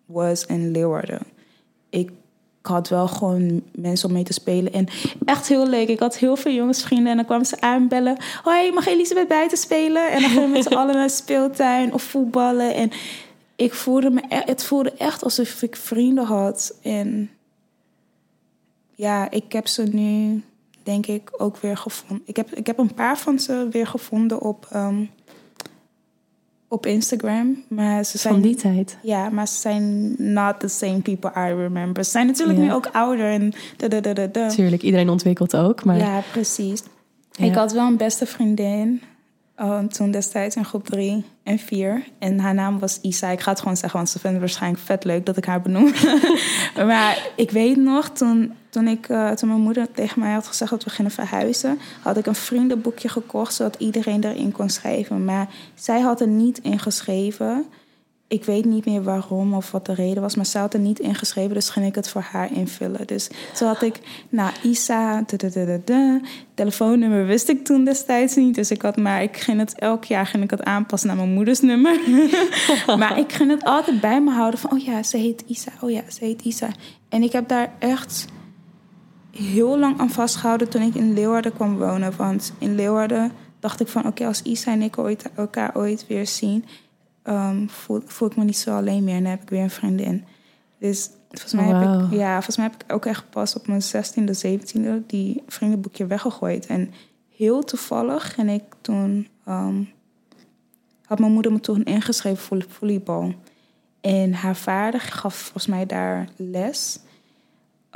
was 0.07 0.47
in 0.47 0.71
Leeuwarden. 0.71 1.21
Ik 1.91 2.11
had 2.69 2.89
wel 2.89 3.09
gewoon 3.09 3.63
mensen 3.73 4.09
om 4.09 4.15
mee 4.15 4.25
te 4.25 4.33
spelen. 4.33 4.73
En 4.73 4.87
echt 5.25 5.49
heel 5.49 5.69
leuk. 5.69 5.89
Ik 5.89 5.99
had 5.99 6.19
heel 6.19 6.37
veel 6.37 6.53
jongensvrienden 6.53 7.11
en 7.11 7.17
dan 7.17 7.27
kwamen 7.27 7.47
ze 7.47 7.61
aanbellen. 7.61 8.17
Hoi, 8.43 8.73
mag 8.73 8.87
Elisabeth 8.87 9.29
buiten 9.29 9.59
spelen? 9.59 10.11
En 10.11 10.21
dan 10.21 10.31
gingen 10.31 10.49
we 10.49 10.55
met 10.55 10.63
z'n 10.63 10.75
allen 10.81 10.95
naar 10.95 11.07
de 11.07 11.13
speeltuin 11.13 11.93
of 11.93 12.03
voetballen. 12.03 12.75
En 12.75 12.91
ik 13.57 13.75
voelde 13.75 14.11
me, 14.11 14.23
e- 14.29 14.43
het 14.45 14.65
voelde 14.65 14.93
echt 14.93 15.25
alsof 15.25 15.63
ik 15.63 15.77
vrienden 15.77 16.25
had. 16.25 16.75
En 16.83 17.31
ja, 18.95 19.31
ik 19.31 19.53
heb 19.53 19.67
ze 19.67 19.83
nu, 19.83 20.43
denk 20.83 21.07
ik, 21.07 21.31
ook 21.37 21.57
weer 21.57 21.77
gevonden. 21.77 22.27
Ik 22.27 22.37
heb, 22.37 22.55
ik 22.55 22.67
heb 22.67 22.79
een 22.79 22.95
paar 22.95 23.19
van 23.19 23.39
ze 23.39 23.69
weer 23.71 23.87
gevonden 23.87 24.41
op, 24.41 24.67
ehm, 24.71 25.05
op 26.69 26.87
Instagram. 26.87 27.63
Maar 27.69 28.05
ze 28.05 28.19
zijn 28.19 28.33
Van 28.35 28.43
die 28.43 28.55
tijd. 28.55 28.99
ja, 29.03 29.29
maar 29.31 29.49
ze 29.49 29.55
zijn 29.59 30.15
not 30.19 30.61
the 30.61 30.69
same 30.69 31.01
people 31.01 31.31
I 31.31 31.55
remember. 31.55 32.05
Ze 32.05 32.11
zijn 32.11 32.27
natuurlijk 32.27 32.59
Ja. 32.59 32.65
nu 32.65 32.73
ook 32.73 32.87
ouder 32.93 33.31
en 33.31 33.53
da 33.77 33.89
da 33.89 34.01
da 34.01 34.13
da 34.13 34.27
da. 34.27 34.49
Tuurlijk, 34.49 34.83
iedereen 34.83 35.09
ontwikkelt 35.09 35.57
ook. 35.57 35.85
Maar 35.85 35.97
Ja, 35.97 36.23
precies. 36.33 36.83
Ja. 37.33 37.45
Ik 37.45 37.55
had 37.55 37.73
wel 37.73 37.87
een 37.87 37.97
beste 37.97 38.27
vriendin 38.27 39.03
uh, 39.61 39.79
toen 39.79 40.11
destijds 40.11 40.57
in 40.57 40.65
groep 40.65 40.87
3 40.87 41.25
en 41.43 41.59
4. 41.59 42.05
En 42.19 42.39
haar 42.39 42.55
naam 42.55 42.79
was 42.79 43.01
Isa. 43.01 43.29
Ik 43.29 43.41
ga 43.41 43.51
het 43.51 43.59
gewoon 43.59 43.77
zeggen, 43.77 43.99
want 43.99 44.11
ze 44.11 44.19
vinden 44.19 44.41
het 44.41 44.51
waarschijnlijk 44.51 44.85
vet 44.85 45.05
leuk 45.05 45.27
dat 45.27 45.37
ik 45.37 45.45
haar 45.45 45.63
benoem. 45.63 45.93
maar 46.87 47.29
ik 47.37 47.51
weet 47.51 47.77
nog, 47.77 48.11
toen, 48.11 48.53
toen, 48.69 48.89
ik, 48.89 49.09
uh, 49.09 49.31
toen 49.31 49.49
mijn 49.49 49.61
moeder 49.61 49.93
tegen 49.93 50.21
mij 50.21 50.33
had 50.33 50.47
gezegd 50.47 50.71
dat 50.71 50.85
we 50.85 50.91
gingen 50.91 51.11
verhuizen... 51.11 51.79
had 52.03 52.17
ik 52.17 52.27
een 52.27 52.35
vriendenboekje 52.35 53.09
gekocht, 53.09 53.55
zodat 53.55 53.77
iedereen 53.79 54.25
erin 54.25 54.53
kon 54.53 54.69
schrijven. 54.69 55.25
Maar 55.25 55.49
zij 55.75 56.01
had 56.01 56.21
er 56.21 56.29
niet 56.29 56.59
in 56.59 56.79
geschreven... 56.79 57.67
Ik 58.31 58.45
weet 58.45 58.65
niet 58.65 58.85
meer 58.85 59.03
waarom 59.03 59.55
of 59.55 59.71
wat 59.71 59.87
de 59.87 59.95
reden 59.95 60.23
was, 60.23 60.37
maar 60.37 60.47
ze 60.47 60.59
had 60.59 60.75
er 60.75 60.81
niet 60.81 60.99
ingeschreven, 60.99 61.55
dus 61.55 61.69
ging 61.69 61.87
ik 61.87 61.95
het 61.95 62.09
voor 62.09 62.21
haar 62.21 62.53
invullen. 62.53 63.07
Dus 63.07 63.31
toen 63.55 63.69
had 63.69 63.83
ik, 63.83 64.01
nou, 64.29 64.53
Isa, 64.63 65.25
telefoonnummer 66.55 67.27
wist 67.27 67.49
ik 67.49 67.65
toen 67.65 67.85
destijds 67.85 68.37
niet, 68.37 68.55
dus 68.55 68.71
ik 68.71 68.83
had 68.83 68.97
maar, 68.97 69.23
ik 69.23 69.37
ging 69.37 69.59
het 69.59 69.79
elk 69.79 70.05
jaar 70.05 70.27
ging 70.27 70.45
ik 70.45 70.51
het 70.51 70.63
aanpassen 70.63 71.09
naar 71.09 71.17
mijn 71.17 71.33
moeders 71.33 71.61
nummer. 71.61 72.01
maar 72.99 73.19
ik 73.19 73.33
ging 73.33 73.51
het 73.51 73.65
altijd 73.65 74.01
bij 74.01 74.23
me 74.23 74.31
houden 74.31 74.61
van, 74.61 74.73
oh 74.73 74.79
ja, 74.79 75.03
ze 75.03 75.17
heet 75.17 75.45
Isa, 75.47 75.73
oh 75.81 75.91
ja, 75.91 76.03
ze 76.09 76.25
heet 76.25 76.43
Isa. 76.43 76.69
En 77.09 77.23
ik 77.23 77.33
heb 77.33 77.49
daar 77.49 77.73
echt 77.79 78.27
heel 79.31 79.79
lang 79.79 79.99
aan 79.99 80.11
vastgehouden 80.11 80.69
toen 80.69 80.83
ik 80.83 80.95
in 80.95 81.15
Leeuwarden 81.15 81.53
kwam 81.53 81.79
wonen, 81.79 82.17
want 82.17 82.53
in 82.59 82.75
Leeuwarden 82.75 83.33
dacht 83.61 83.81
ik 83.81 83.89
van, 83.89 84.07
oké, 84.07 84.27
als 84.27 84.43
Isa 84.43 84.73
en 84.73 84.83
ik 84.83 84.99
ooit, 84.99 85.31
elkaar 85.35 85.71
ooit 85.75 86.05
weer 86.09 86.27
zien 86.27 86.65
um, 87.29 87.71
voel, 87.71 88.01
voel 88.05 88.29
ik 88.29 88.37
me 88.37 88.45
niet 88.45 88.57
zo 88.59 88.77
alleen 88.77 89.05
meer. 89.05 89.15
En 89.17 89.23
dan 89.23 89.31
heb 89.31 89.43
ik 89.43 89.49
weer 89.51 89.63
een 89.63 89.71
vriendin. 89.71 90.25
Dus 90.79 91.11
volgens 91.29 91.53
mij, 91.53 91.67
Wow. 91.67 92.01
heb, 92.01 92.13
ik, 92.13 92.19
ja, 92.19 92.33
volgens 92.35 92.57
mij 92.57 92.67
heb 92.67 92.83
ik 92.83 92.93
ook 92.93 93.07
echt 93.07 93.31
pas 93.31 93.55
op 93.57 93.67
mijn 93.67 93.83
16e, 93.83 94.47
17e 94.47 95.07
die 95.07 95.43
vriendenboekje 95.47 96.07
weggegooid. 96.07 96.67
En 96.67 96.93
heel 97.37 97.65
toevallig 97.65 98.35
ging 98.35 98.51
ik 98.51 98.63
toen... 98.81 99.29
um, 99.49 99.89
had 101.05 101.19
mijn 101.19 101.33
moeder 101.33 101.53
me 101.53 101.61
toen 101.61 101.85
ingeschreven 101.85 102.43
voor 102.45 102.65
volleybal. 102.69 103.35
En 104.01 104.33
haar 104.33 104.57
vader 104.57 105.01
gaf 105.01 105.35
volgens 105.35 105.67
mij 105.67 105.87
daar 105.87 106.29
les 106.37 107.01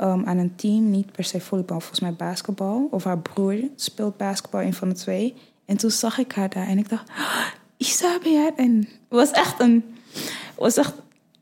um, 0.01 0.25
aan 0.25 0.37
een 0.37 0.55
team. 0.55 0.89
Niet 0.89 1.11
per 1.11 1.23
se 1.23 1.41
volleybal, 1.41 1.79
volgens 1.79 1.99
mij 1.99 2.13
basketbal. 2.13 2.87
Of 2.91 3.03
haar 3.03 3.19
broer 3.19 3.55
speelt 3.75 4.17
basketbal, 4.17 4.61
een 4.61 4.73
van 4.73 4.89
de 4.89 4.95
twee. 4.95 5.33
En 5.65 5.77
toen 5.77 5.91
zag 5.91 6.17
ik 6.17 6.31
haar 6.31 6.49
daar 6.49 6.67
en 6.67 6.77
ik 6.77 6.89
dacht... 6.89 7.11
Ben 8.23 8.31
jij? 8.31 8.53
En 8.55 8.77
het 8.77 8.87
was 9.09 9.31
echt 9.31 9.59
een, 9.59 9.95
was 10.57 10.77
echt, 10.77 10.93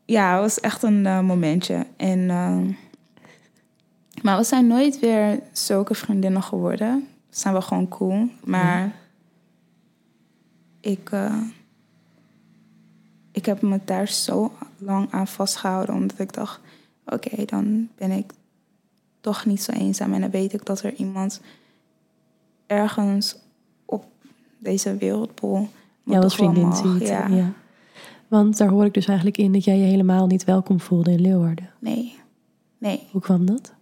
ja, 0.05 0.31
het 0.31 0.41
was 0.41 0.59
echt 0.59 0.83
een 0.83 1.05
uh, 1.05 1.19
momentje. 1.19 1.85
En, 1.97 2.19
uh, 2.19 2.61
maar 4.21 4.37
we 4.37 4.43
zijn 4.43 4.67
nooit 4.67 4.99
weer 4.99 5.39
zulke 5.51 5.95
vriendinnen 5.95 6.43
geworden. 6.43 7.07
We 7.29 7.37
zijn 7.37 7.53
wel 7.53 7.61
gewoon 7.61 7.87
cool. 7.87 8.29
Maar 8.43 8.83
mm. 8.83 8.93
ik, 10.79 11.11
uh, 11.11 11.41
ik 13.31 13.45
heb 13.45 13.61
me 13.61 13.79
daar 13.85 14.07
zo 14.07 14.51
lang 14.77 15.11
aan 15.11 15.27
vastgehouden. 15.27 15.95
Omdat 15.95 16.19
ik 16.19 16.33
dacht, 16.33 16.59
oké, 17.05 17.27
okay, 17.27 17.45
dan 17.45 17.89
ben 17.95 18.11
ik 18.11 18.31
toch 19.19 19.45
niet 19.45 19.63
zo 19.63 19.71
eenzaam. 19.71 20.13
En 20.13 20.21
dan 20.21 20.29
weet 20.29 20.53
ik 20.53 20.65
dat 20.65 20.81
er 20.81 20.93
iemand 20.93 21.41
ergens 22.67 23.37
op 23.85 24.05
deze 24.57 24.97
wereldbol 24.97 25.69
ja, 26.03 26.19
als 26.19 26.35
vriendin 26.35 26.73
ziet. 26.73 27.07
Ja. 27.07 27.27
ja. 27.27 27.53
Want 28.27 28.57
daar 28.57 28.69
hoor 28.69 28.85
ik 28.85 28.93
dus 28.93 29.05
eigenlijk 29.05 29.37
in 29.37 29.51
dat 29.51 29.63
jij 29.63 29.77
je 29.77 29.85
helemaal 29.85 30.27
niet 30.27 30.43
welkom 30.43 30.79
voelde 30.79 31.11
in 31.11 31.21
Leeuwarden. 31.21 31.69
Nee, 31.79 32.15
nee. 32.77 33.07
Hoe 33.11 33.21
kwam 33.21 33.45
dat? 33.45 33.73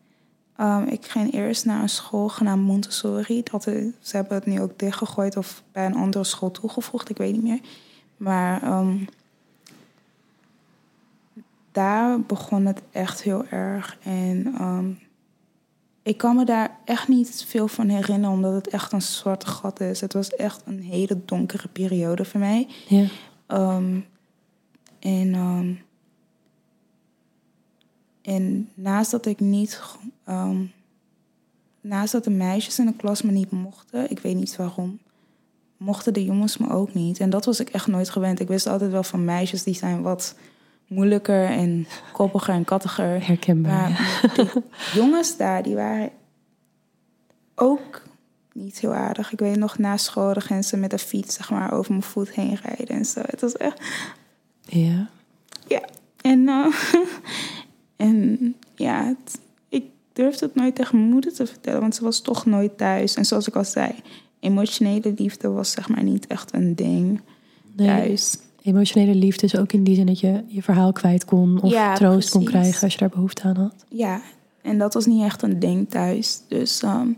Um, 0.59 0.83
ik 0.83 1.05
ging 1.05 1.33
eerst 1.33 1.65
naar 1.65 1.81
een 1.81 1.89
school 1.89 2.29
genaamd 2.29 2.65
Montessori. 2.65 3.43
Dat 3.43 3.63
ze 3.63 4.15
hebben 4.15 4.35
het 4.35 4.45
nu 4.45 4.61
ook 4.61 4.79
dichtgegooid 4.79 5.37
of 5.37 5.63
bij 5.71 5.85
een 5.85 5.95
andere 5.95 6.23
school 6.23 6.51
toegevoegd, 6.51 7.09
ik 7.09 7.17
weet 7.17 7.33
niet 7.33 7.43
meer. 7.43 7.59
Maar 8.17 8.79
um, 8.79 9.07
daar 11.71 12.21
begon 12.21 12.65
het 12.65 12.81
echt 12.91 13.23
heel 13.23 13.45
erg. 13.45 13.97
En 14.03 14.61
um, 14.61 14.99
ik 16.09 16.17
kan 16.17 16.35
me 16.35 16.45
daar 16.45 16.77
echt 16.85 17.07
niet 17.07 17.45
veel 17.47 17.67
van 17.67 17.89
herinneren, 17.89 18.35
omdat 18.35 18.53
het 18.53 18.67
echt 18.67 18.91
een 18.91 19.01
zwart 19.01 19.45
gat 19.45 19.79
is. 19.79 20.01
Het 20.01 20.13
was 20.13 20.35
echt 20.35 20.61
een 20.65 20.81
hele 20.81 21.21
donkere 21.25 21.67
periode 21.67 22.25
voor 22.25 22.39
mij. 22.39 22.67
Ja. 22.87 23.05
Um, 23.47 24.05
en, 24.99 25.35
um, 25.35 25.81
en 28.21 28.69
naast 28.73 29.11
dat 29.11 29.25
ik 29.25 29.39
niet. 29.39 29.81
Um, 30.29 30.71
naast 31.81 32.11
dat 32.11 32.23
de 32.23 32.29
meisjes 32.29 32.79
in 32.79 32.85
de 32.85 32.95
klas 32.95 33.21
me 33.21 33.31
niet 33.31 33.51
mochten, 33.51 34.11
ik 34.11 34.19
weet 34.19 34.35
niet 34.35 34.55
waarom, 34.55 34.99
mochten 35.77 36.13
de 36.13 36.25
jongens 36.25 36.57
me 36.57 36.69
ook 36.69 36.93
niet. 36.93 37.19
En 37.19 37.29
dat 37.29 37.45
was 37.45 37.59
ik 37.59 37.69
echt 37.69 37.87
nooit 37.87 38.09
gewend. 38.09 38.39
Ik 38.39 38.47
wist 38.47 38.67
altijd 38.67 38.91
wel 38.91 39.03
van 39.03 39.25
meisjes 39.25 39.63
die 39.63 39.75
zijn 39.75 40.01
wat 40.01 40.35
moeilijker 40.89 41.45
en 41.45 41.87
koppiger 42.11 42.53
en 42.53 42.65
kattiger. 42.65 43.27
Herkenbaar. 43.27 43.89
Maar 43.89 44.31
de 44.35 44.61
jongens 44.93 45.37
daar, 45.37 45.63
die 45.63 45.75
waren 45.75 46.09
ook 47.55 48.01
niet 48.53 48.79
heel 48.79 48.93
aardig. 48.93 49.31
Ik 49.31 49.39
weet 49.39 49.57
nog, 49.57 49.77
na 49.77 49.97
school 49.97 50.33
gingen 50.33 50.63
ze 50.63 50.77
met 50.77 50.89
de 50.89 50.97
fiets 50.97 51.35
zeg 51.35 51.49
maar, 51.49 51.73
over 51.73 51.91
mijn 51.91 52.03
voet 52.03 52.31
heen 52.31 52.57
rijden 52.63 52.95
en 52.95 53.05
zo. 53.05 53.21
Het 53.25 53.41
was 53.41 53.57
echt... 53.57 53.81
Ja. 54.61 55.09
Ja. 55.67 55.81
En, 56.21 56.39
uh, 56.39 56.75
en 58.07 58.55
ja, 58.75 59.03
het, 59.05 59.39
ik 59.69 59.85
durfde 60.13 60.45
het 60.45 60.55
nooit 60.55 60.75
tegen 60.75 60.97
mijn 60.97 61.09
moeder 61.09 61.33
te 61.33 61.47
vertellen, 61.47 61.81
want 61.81 61.95
ze 61.95 62.03
was 62.03 62.21
toch 62.21 62.45
nooit 62.45 62.77
thuis. 62.77 63.15
En 63.15 63.25
zoals 63.25 63.47
ik 63.47 63.55
al 63.55 63.65
zei, 63.65 63.95
emotionele 64.39 65.13
liefde 65.15 65.49
was 65.49 65.71
zeg 65.71 65.89
maar 65.89 66.03
niet 66.03 66.27
echt 66.27 66.53
een 66.53 66.75
ding 66.75 67.21
nee. 67.75 67.87
thuis. 67.87 68.37
Emotionele 68.61 69.15
liefde 69.15 69.45
is 69.45 69.57
ook 69.57 69.71
in 69.71 69.83
die 69.83 69.95
zin 69.95 70.05
dat 70.05 70.19
je 70.19 70.43
je 70.47 70.63
verhaal 70.63 70.91
kwijt 70.91 71.25
kon 71.25 71.61
of 71.61 71.71
ja, 71.71 71.93
troost 71.93 72.13
precies. 72.13 72.31
kon 72.31 72.43
krijgen 72.43 72.81
als 72.81 72.93
je 72.93 72.99
daar 72.99 73.09
behoefte 73.09 73.43
aan 73.43 73.55
had. 73.55 73.85
Ja, 73.89 74.21
en 74.61 74.77
dat 74.77 74.93
was 74.93 75.05
niet 75.05 75.23
echt 75.23 75.41
een 75.41 75.59
ding 75.59 75.89
thuis. 75.89 76.41
Dus 76.47 76.81
um, 76.83 77.17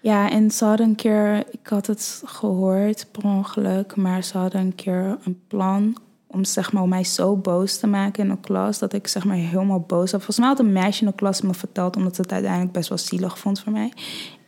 ja, 0.00 0.30
en 0.30 0.50
ze 0.50 0.64
hadden 0.64 0.88
een 0.88 0.94
keer, 0.94 1.36
ik 1.50 1.66
had 1.68 1.86
het 1.86 2.22
gehoord 2.24 3.06
per 3.12 3.24
ongeluk, 3.24 3.96
maar 3.96 4.24
ze 4.24 4.38
hadden 4.38 4.60
een 4.60 4.74
keer 4.74 5.18
een 5.24 5.40
plan 5.46 5.96
om, 6.26 6.44
zeg 6.44 6.72
maar, 6.72 6.82
om 6.82 6.88
mij 6.88 7.04
zo 7.04 7.36
boos 7.36 7.78
te 7.78 7.86
maken 7.86 8.22
in 8.22 8.30
de 8.30 8.40
klas 8.40 8.78
dat 8.78 8.92
ik 8.92 9.06
zeg 9.06 9.24
maar 9.24 9.36
helemaal 9.36 9.80
boos 9.80 10.10
was. 10.10 10.10
Volgens 10.10 10.38
mij 10.38 10.48
had 10.48 10.58
een 10.58 10.72
meisje 10.72 11.00
in 11.00 11.06
de 11.06 11.14
klas 11.14 11.40
me 11.40 11.54
verteld, 11.54 11.96
omdat 11.96 12.14
ze 12.14 12.22
het 12.22 12.32
uiteindelijk 12.32 12.72
best 12.72 12.88
wel 12.88 12.98
zielig 12.98 13.38
vond 13.38 13.60
voor 13.60 13.72
mij. 13.72 13.92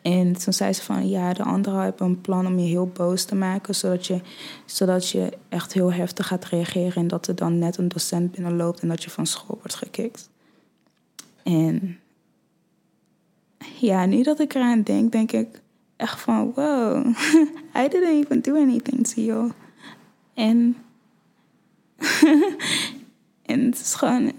En 0.02 0.32
toen 0.32 0.52
zei 0.52 0.72
ze 0.72 0.82
van, 0.82 1.08
ja, 1.08 1.32
de 1.32 1.42
anderen 1.42 1.80
hebben 1.80 2.06
een 2.06 2.20
plan 2.20 2.46
om 2.46 2.58
je 2.58 2.68
heel 2.68 2.86
boos 2.86 3.24
te 3.24 3.34
maken, 3.34 3.74
zodat 3.74 4.06
je, 4.06 4.20
zodat 4.64 5.08
je 5.08 5.32
echt 5.48 5.72
heel 5.72 5.92
heftig 5.92 6.26
gaat 6.26 6.44
reageren 6.44 6.94
en 6.94 7.08
dat 7.08 7.26
er 7.26 7.34
dan 7.34 7.58
net 7.58 7.76
een 7.76 7.88
docent 7.88 8.30
binnenloopt 8.32 8.80
en 8.80 8.88
dat 8.88 9.04
je 9.04 9.10
van 9.10 9.26
school 9.26 9.58
wordt 9.58 9.74
gekikt. 9.74 10.30
En 11.42 11.98
ja, 13.80 14.06
nu 14.06 14.22
dat 14.22 14.40
ik 14.40 14.54
eraan 14.54 14.82
denk, 14.82 15.12
denk 15.12 15.32
ik 15.32 15.60
echt 15.96 16.20
van, 16.20 16.52
wow, 16.54 17.06
I 17.84 17.88
didn't 17.88 18.24
even 18.24 18.42
do 18.42 18.56
anything 18.56 19.06
to 19.06 19.22
you. 19.22 19.52
En, 20.34 20.76
en 23.42 23.64
het 23.64 23.80
is 23.80 23.94
gewoon... 23.94 24.32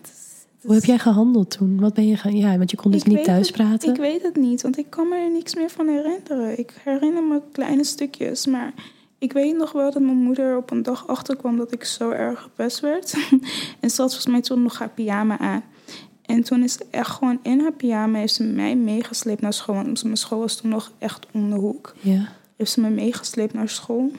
Hoe 0.62 0.74
heb 0.74 0.84
jij 0.84 1.00
gehandeld 1.00 1.52
toen? 1.52 1.80
Wat 1.80 1.94
ben 1.94 2.08
je 2.08 2.18
gaan... 2.18 2.36
Ja, 2.36 2.58
want 2.58 2.72
je 2.72 2.78
kon 2.78 2.92
dus 2.92 3.02
Ik 3.02 3.08
niet 3.08 3.24
thuis 3.24 3.48
het- 3.48 3.56
praten. 3.56 3.90
Ik 3.90 4.00
weet 4.00 4.22
het 4.22 4.36
niet, 4.36 4.62
want 4.62 4.78
ik 4.78 4.90
kan 4.90 5.08
me 5.10 5.16
er 5.16 5.32
niks 5.32 5.56
meer 5.56 5.70
van 5.70 5.88
herinneren. 5.88 6.60
Ik 6.60 6.74
herinner 6.84 7.24
me 7.24 7.42
kleine 7.52 7.84
stukjes, 7.84 8.46
maar 8.46 8.74
ik 9.18 9.34
weet 9.34 9.56
nog 9.58 9.72
wel 9.72 9.92
dat 9.92 10.02
mijn 10.02 10.18
moeder 10.24 10.58
op 10.58 10.72
een 10.72 10.84
dag 10.84 11.08
achterkwam 11.08 11.58
dat 11.58 11.72
ik 11.74 11.84
zo 11.84 12.10
erg 12.10 12.42
gepest 12.42 12.80
werd. 12.80 13.14
en 13.80 13.90
ze 13.90 14.02
had 14.02 14.12
volgens 14.12 14.26
mij 14.26 14.42
toen 14.42 14.62
nog 14.62 14.80
haar 14.80 14.90
pyjama 14.90 15.38
aan. 15.40 15.64
En 16.22 16.44
toen 16.44 16.64
is 16.64 16.74
ze 16.74 16.86
echt 16.92 17.10
gewoon 17.10 17.40
in 17.42 17.60
haar 17.60 17.74
pyjama 17.74 18.18
heeft 18.18 18.34
ze 18.34 18.44
mij 18.44 18.76
meegesleept 18.76 19.42
naar 19.42 19.54
school. 19.54 19.76
Want 19.76 20.04
mijn 20.04 20.18
school 20.18 20.40
was 20.40 20.56
toen 20.56 20.70
nog 20.70 20.92
echt 20.98 21.28
om 21.34 21.50
de 21.50 21.56
hoek. 21.56 21.96
Ja. 22.00 22.28
Heeft 22.58 22.72
ze 22.72 22.82
me 22.82 22.90
meegesleept 22.90 23.54
naar 23.54 23.70
school. 23.70 24.12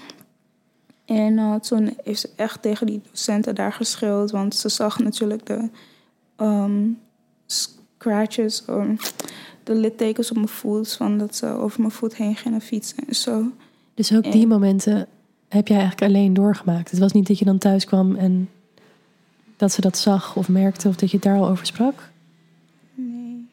En 1.04 1.32
uh, 1.32 1.54
toen 1.54 1.96
heeft 2.04 2.20
ze 2.20 2.30
echt 2.36 2.62
tegen 2.62 2.86
die 2.86 3.00
docenten 3.10 3.54
daar 3.54 3.72
geschreeuwd. 3.72 4.30
Want 4.30 4.54
ze 4.54 4.68
zag 4.68 4.98
natuurlijk 4.98 5.46
de, 5.46 5.68
um, 6.42 6.98
scratches, 7.46 8.64
um, 8.68 8.96
de 9.64 9.74
littekens 9.74 10.30
op 10.30 10.36
mijn 10.36 10.48
voet, 10.48 10.92
van 10.92 11.18
dat 11.18 11.36
ze 11.36 11.46
over 11.46 11.80
mijn 11.80 11.92
voet 11.92 12.16
heen 12.16 12.36
gingen 12.36 12.60
fietsen 12.60 13.04
en 13.06 13.14
zo. 13.14 13.44
Dus 13.94 14.14
ook 14.14 14.32
die 14.32 14.46
momenten 14.46 15.06
heb 15.48 15.68
jij 15.68 15.78
eigenlijk 15.78 16.12
alleen 16.12 16.34
doorgemaakt. 16.34 16.90
Het 16.90 17.00
was 17.00 17.12
niet 17.12 17.26
dat 17.26 17.38
je 17.38 17.44
dan 17.44 17.58
thuis 17.58 17.84
kwam 17.84 18.16
en 18.16 18.48
dat 19.56 19.72
ze 19.72 19.80
dat 19.80 19.98
zag 19.98 20.36
of 20.36 20.48
merkte 20.48 20.88
of 20.88 20.96
dat 20.96 21.10
je 21.10 21.18
daar 21.18 21.38
al 21.38 21.48
over 21.48 21.66
sprak? 21.66 22.10
Nee. 22.94 23.46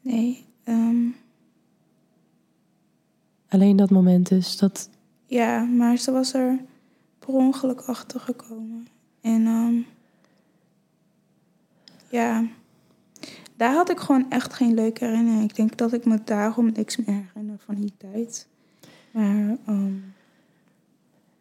Nee. 0.00 0.44
ehm, 0.64 1.06
Alleen 3.48 3.76
dat 3.76 3.90
moment 3.90 4.28
dus. 4.28 4.56
Dat, 4.56 4.88
ja, 5.26 5.62
maar 5.62 5.96
ze 5.96 6.12
was 6.12 6.34
er 6.34 6.58
per 7.18 7.28
ongeluk 7.28 7.80
achter 7.80 8.20
gekomen. 8.20 8.86
En 9.20 9.46
ehm, 9.46 9.74
ja, 12.10 12.44
daar 13.56 13.72
had 13.72 13.90
ik 13.90 13.98
gewoon 13.98 14.30
echt 14.30 14.54
geen 14.54 14.74
leuke 14.74 15.04
herinnering. 15.04 15.42
Ik 15.44 15.56
denk 15.56 15.76
dat 15.76 15.92
ik 15.92 16.04
me 16.04 16.18
daarom 16.24 16.72
niks 16.72 16.96
meer 16.96 17.24
herinner 17.32 17.58
van 17.64 17.74
die 17.74 17.92
tijd. 17.96 18.46
Maar 19.10 19.56
ehm, 19.66 19.92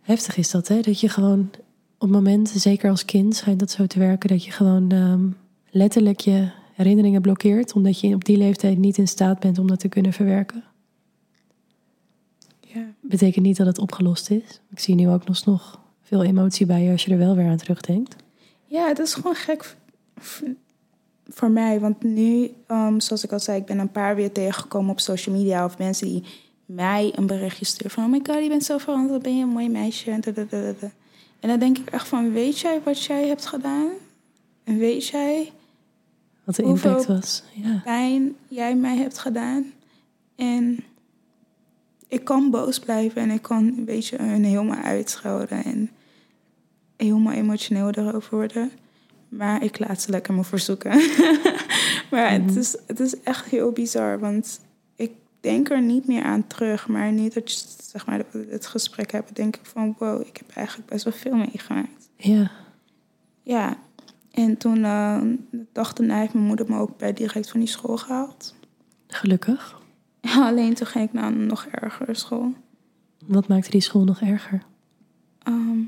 heftig 0.02 0.38
is 0.38 0.52
dat, 0.52 0.68
hè? 0.68 0.82
Dat 0.82 1.00
je 1.00 1.10
gewoon 1.10 1.50
op 1.98 2.10
momenten, 2.10 2.60
zeker 2.60 2.90
als 2.90 3.06
kind, 3.06 3.36
schijnt 3.36 3.60
dat 3.60 3.72
zo 3.72 3.88
te 3.88 4.00
werken, 4.00 4.30
dat 4.30 4.46
je 4.46 4.52
gewoon 4.52 4.92
ehm, 4.92 5.28
letterlijk 5.70 6.20
je 6.20 6.50
herinneringen 6.74 7.22
blokkeert, 7.22 7.74
omdat 7.74 8.00
je 8.00 8.14
op 8.14 8.26
die 8.26 8.38
leeftijd 8.38 8.78
niet 8.78 8.98
in 8.98 9.08
staat 9.08 9.40
bent 9.40 9.58
om 9.58 9.68
dat 9.68 9.80
te 9.80 9.88
kunnen 9.88 10.14
verwerken. 10.14 10.64
ja, 12.60 12.86
Betekent 13.02 13.46
niet 13.46 13.58
dat 13.58 13.68
het 13.68 13.80
opgelost 13.80 14.30
is. 14.30 14.62
Ik 14.70 14.80
zie 14.80 14.96
nu 14.96 15.10
ook 15.10 15.28
nog, 15.28 15.46
nog 15.46 15.80
veel 16.02 16.24
emotie 16.24 16.66
bij 16.66 16.84
je 16.84 16.92
als 16.92 17.06
je 17.06 17.12
er 17.12 17.18
wel 17.18 17.36
weer 17.36 17.48
aan 17.50 17.58
terugdenkt. 17.58 18.16
Ja, 18.66 18.88
het 18.88 19.00
is 19.00 19.14
gewoon 19.14 19.36
gek 19.36 19.76
voor 21.28 21.50
mij. 21.52 21.80
Want 21.80 22.04
nu, 22.04 22.52
ehm, 22.68 23.00
zoals 23.00 23.24
ik 23.24 23.32
al 23.32 23.40
zei, 23.40 23.60
ik 23.60 23.66
ben 23.66 23.80
een 23.80 23.92
paar 23.92 24.16
weer 24.16 24.32
tegengekomen 24.32 24.92
op 24.92 25.00
social 25.00 25.36
media. 25.36 25.66
Of 25.66 25.78
mensen 25.78 26.08
die 26.08 26.24
mij 26.66 27.14
een 27.16 27.28
berichtje 27.28 27.66
sturen 27.66 27.92
van... 27.92 28.04
Oh 28.04 28.10
my 28.10 28.20
god, 28.24 28.44
je 28.44 28.50
bent 28.50 28.64
zo 28.64 28.78
veranderd, 28.78 29.22
ben 29.22 29.38
je 29.38 29.44
een 29.44 29.50
mooi 29.50 29.70
meisje. 29.70 30.12
En, 30.12 30.22
dan 31.40 31.60
denk 31.60 31.78
ik 31.78 31.90
echt 31.90 32.08
van, 32.08 32.32
weet 32.32 32.60
jij 32.60 32.82
wat 32.84 33.04
jij 33.04 33.28
hebt 33.28 33.46
gedaan? 33.46 33.90
En 34.64 34.78
weet 34.78 35.08
jij 35.08 35.52
Wat 36.44 36.56
de 36.56 36.64
Hoeveel- 36.64 36.90
impact 36.90 37.08
was. 37.08 37.44
Ja. 37.54 37.82
pijn 37.84 38.36
jij 38.48 38.76
mij 38.76 38.98
hebt 38.98 39.18
gedaan? 39.18 39.66
En 40.36 40.84
ik 42.08 42.24
kan 42.24 42.50
boos 42.50 42.80
blijven 42.80 43.22
en 43.22 43.32
ik 43.32 43.42
kan 43.42 43.64
een 43.78 43.86
beetje 43.86 44.18
hun 44.22 44.44
helemaal 44.44 44.84
uitschelden. 44.84 45.64
En 45.64 45.90
helemaal 46.98 47.34
emotioneel 47.34 47.90
erover 47.90 48.36
worden. 48.36 48.72
Maar 49.30 49.64
ik 49.64 49.80
laat 49.80 50.02
ze 50.02 50.12
lekker 50.12 50.34
me 50.34 50.44
verzoeken. 50.44 50.92
maar 52.12 52.32
het, 52.32 52.46
Mhm. 52.46 52.58
is, 52.60 52.76
het 52.88 53.00
is 53.00 53.22
echt 53.22 53.46
heel 53.46 53.72
bizar, 53.72 54.20
want 54.20 54.60
ik 54.96 55.12
denk 55.40 55.70
er 55.70 55.82
niet 55.82 56.08
meer 56.08 56.24
aan 56.24 56.48
terug. 56.48 56.88
Maar 56.88 57.12
nu 57.12 57.30
dat 57.30 57.52
je 57.52 57.66
zeg 57.82 58.06
maar, 58.06 58.18
dat 58.18 58.28
we 58.32 58.48
het 58.50 58.66
gesprek 58.68 59.12
hebben, 59.12 59.34
denk 59.34 59.56
ik 59.56 59.66
van... 59.66 59.96
wow, 60.00 60.22
ik 60.22 60.38
heb 60.38 60.50
eigenlijk 60.56 60.90
best 60.90 61.04
wel 61.04 61.14
veel 61.14 61.36
meegemaakt. 61.36 62.10
ja. 62.16 62.52
Ja, 63.44 63.78
en 64.32 64.58
toen, 64.58 64.84
eh, 64.84 65.22
de 65.50 65.66
dag 65.72 65.94
daarna 65.94 66.20
heeft 66.20 66.34
mijn 66.34 66.46
moeder 66.46 66.66
me 66.70 66.78
ook 66.80 66.98
bij 66.98 67.14
direct 67.14 67.50
van 67.50 67.60
die 67.60 67.70
school 67.70 67.98
gehaald. 67.98 68.56
Gelukkig. 69.08 69.82
Alleen 70.22 70.74
toen 70.74 70.88
ging 70.88 71.06
ik 71.08 71.14
naar 71.14 71.28
een 71.32 71.46
nog 71.46 71.66
ergere 71.66 72.14
school. 72.14 72.54
Wat 73.26 73.48
maakte 73.48 73.70
die 73.70 73.82
school 73.82 74.04
nog 74.04 74.22
erger? 74.22 74.62
Ehm, 75.44 75.80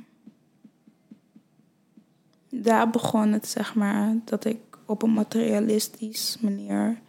daar 2.50 2.90
begon 2.90 3.32
het, 3.32 3.48
zeg 3.48 3.76
maar, 3.76 4.16
dat 4.26 4.46
ik 4.46 4.58
op 4.86 5.02
een 5.02 5.14
materialistisch 5.14 6.38
manier 6.42 7.00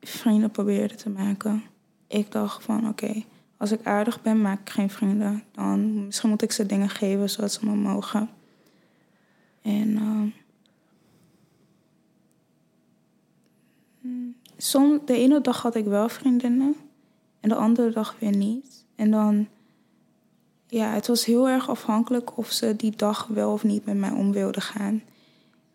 vrienden 0.00 0.50
probeerde 0.50 0.94
te 0.94 1.10
maken. 1.10 1.62
Ik 2.06 2.32
dacht 2.32 2.64
van, 2.64 2.88
oké, 2.88 3.24
als 3.56 3.72
ik 3.72 3.86
aardig 3.86 4.22
ben, 4.22 4.40
maak 4.40 4.60
ik 4.60 4.70
geen 4.70 4.90
vrienden. 4.90 5.42
Dan 5.52 6.06
misschien 6.06 6.28
moet 6.28 6.42
ik 6.42 6.52
ze 6.52 6.66
dingen 6.66 6.88
geven 6.88 7.30
zodat 7.30 7.52
ze 7.52 7.66
me 7.66 7.74
mogen. 7.74 8.28
En 9.62 9.96
ehm, 9.96 10.28
mm, 14.00 14.34
som, 14.56 15.00
de 15.04 15.14
ene 15.14 15.40
dag 15.40 15.62
had 15.62 15.74
ik 15.74 15.84
wel 15.84 16.08
vriendinnen 16.08 16.76
en 17.40 17.48
de 17.48 17.54
andere 17.54 17.90
dag 17.90 18.16
weer 18.18 18.36
niet. 18.36 18.84
En 18.96 19.10
dan 19.10 19.48
ja, 20.68 20.92
het 20.92 21.06
was 21.06 21.24
heel 21.24 21.48
erg 21.48 21.68
afhankelijk 21.70 22.38
of 22.38 22.50
ze 22.50 22.76
die 22.76 22.92
dag 22.96 23.26
wel 23.26 23.52
of 23.52 23.64
niet 23.64 23.84
met 23.84 23.96
mij 23.96 24.10
om 24.10 24.32
wilden 24.32 24.62
gaan. 24.62 25.02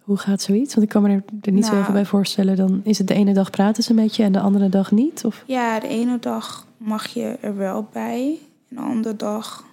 Hoe 0.04 0.18
gaat 0.18 0.42
zoiets? 0.42 0.74
Want 0.76 0.86
ik 0.86 0.92
kan 0.94 1.02
me 1.02 1.24
er, 1.42 1.52
niet 1.52 1.66
zo 1.66 1.72
Nou. 1.72 1.82
even 1.82 1.94
bij 1.94 2.06
voorstellen. 2.06 2.56
Dan 2.56 2.82
is 2.84 2.98
het 2.98 3.08
de 3.08 3.14
ene 3.14 3.34
dag 3.34 3.50
praten 3.50 3.84
ze 3.84 3.94
met 3.94 4.16
je 4.16 4.24
en 4.24 4.32
de 4.32 4.40
andere 4.40 4.70
dag 4.70 4.92
niet? 4.92 5.26
Of 5.26 5.44
Ja, 5.48 5.80
de 5.80 5.88
ene 5.88 6.20
dag 6.20 6.68
mag 6.78 7.08
je 7.08 7.38
er 7.42 7.58
wel 7.58 7.88
bij. 7.92 8.38
En 8.70 8.76
de 8.76 8.82
andere 8.82 9.16
dag 9.16 9.66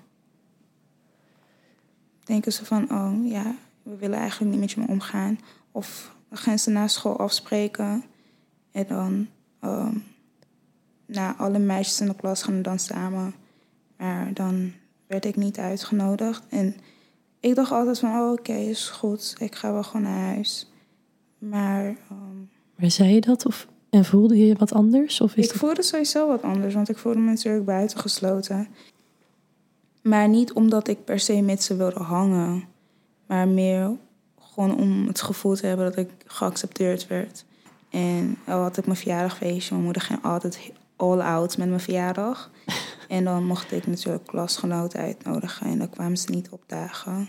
denken 2.25 2.53
ze 2.53 2.65
van, 2.65 2.91
oh 2.91 3.29
ja, 3.31 3.55
we 3.83 3.97
willen 3.97 4.19
eigenlijk 4.19 4.51
niet 4.51 4.61
met 4.61 4.71
je 4.71 4.93
omgaan. 4.93 5.39
Of 5.73 6.15
dan 6.29 6.39
gaan 6.39 6.59
ze 6.59 6.71
na 6.71 6.89
school 6.89 7.19
afspreken. 7.19 8.05
En 8.73 8.85
dan, 8.89 9.27
ehm 9.61 9.97
nou, 11.07 11.35
alle 11.39 11.59
meisjes 11.59 12.01
in 12.01 12.07
de 12.07 12.15
klas 12.15 12.43
gaan 12.43 12.63
dan 12.63 12.79
samen. 12.79 13.35
Maar 13.97 14.31
dan 14.35 14.73
werd 15.11 15.25
ik 15.25 15.37
niet 15.37 15.59
uitgenodigd. 15.59 16.43
En 16.49 16.77
ik 17.41 17.55
dacht 17.55 17.71
altijd 17.71 17.99
van, 17.99 18.11
oh 18.11 18.33
oké, 18.33 18.53
is 18.53 18.89
goed. 18.89 19.35
Ik 19.39 19.55
ga 19.55 19.73
wel 19.73 19.83
gewoon 19.83 20.03
naar 20.03 20.35
huis. 20.35 20.71
Maar 21.39 21.85
ehm, 21.85 22.41
maar 22.77 22.91
zei 22.91 23.15
je 23.15 23.21
dat? 23.21 23.47
Of, 23.47 23.67
en 23.91 24.05
voelde 24.05 24.47
je 24.47 24.55
wat 24.55 24.73
anders? 24.73 25.21
Of 25.21 25.37
is 25.37 25.45
ik 25.45 25.51
dat... 25.51 25.59
voelde 25.59 25.83
sowieso 25.83 26.27
wat 26.27 26.43
anders, 26.43 26.75
want 26.75 26.89
ik 26.89 26.99
voelde 26.99 27.19
me 27.19 27.31
natuurlijk 27.31 27.65
buitengesloten. 27.65 28.69
Maar 30.03 30.29
niet 30.29 30.53
omdat 30.53 30.89
ik 30.89 31.05
per 31.05 31.19
se 31.19 31.41
met 31.41 31.63
ze 31.63 31.77
wilde 31.77 32.01
hangen, 32.01 32.65
maar 33.27 33.49
meer 33.49 33.97
gewoon 34.41 34.77
om 34.77 35.07
het 35.07 35.23
gevoel 35.23 35.55
te 35.55 35.67
hebben 35.67 35.87
dat 35.87 35.97
ik 35.97 36.11
geaccepteerd 36.27 37.07
werd. 37.07 37.45
En 37.91 38.37
al 38.47 38.63
had 38.63 38.77
ik 38.77 38.87
mijn 38.87 38.99
verjaardagfeestje, 38.99 39.73
mijn 39.73 39.85
moeder 39.85 40.03
ging 40.03 40.25
altijd 40.25 40.73
all 41.01 41.21
out 41.21 41.59
met 41.59 41.69
mijn 41.69 41.81
verjaardag. 41.81 42.51
En 43.09 43.25
dan 43.25 43.45
mocht 43.45 43.73
ik 43.73 43.87
natuurlijk 43.87 44.27
klasgenoten 44.27 45.01
uitnodigen 45.01 45.67
en 45.67 45.79
dan 45.79 45.91
kwamen 45.91 46.17
ze 46.17 46.31
niet 46.31 46.49
opdagen. 46.51 47.29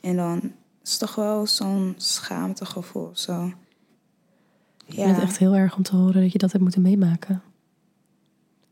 En 0.00 0.16
dan 0.16 0.52
is 0.82 0.90
het 0.90 0.98
toch 0.98 1.14
wel 1.14 1.46
zo'n 1.46 1.94
schaamtegevoel. 1.96 3.10
Zo. 3.12 3.52
Ik 4.86 4.94
vind 4.94 5.16
het 5.16 5.22
echt 5.22 5.38
heel 5.38 5.54
erg 5.54 5.76
om 5.76 5.82
te 5.82 5.96
horen 5.96 6.22
dat 6.22 6.32
je 6.32 6.38
dat 6.38 6.50
hebt 6.50 6.62
moeten 6.62 6.82
meemaken. 6.82 7.42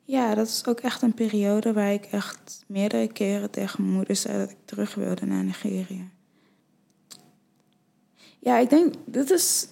Ja, 0.05 0.35
dat 0.35 0.47
is 0.47 0.67
ook 0.67 0.81
echt 0.81 1.03
een 1.03 1.15
periode 1.15 1.73
waar 1.73 1.93
ik 1.93 2.05
echt 2.05 2.65
meerdere 2.67 3.13
keren 3.13 3.51
tegen 3.51 3.83
mijn 3.83 3.95
moeder 3.95 4.17
zei 4.17 4.39
dat 4.39 4.51
ik 4.51 4.57
terug 4.65 4.95
wilde 4.95 5.27
naar 5.27 5.45
Nigeria. 5.45 6.05
Ja, 8.39 8.59
ik 8.59 8.71
denk, 8.71 8.95
dit 9.05 9.31
is, 9.31 9.69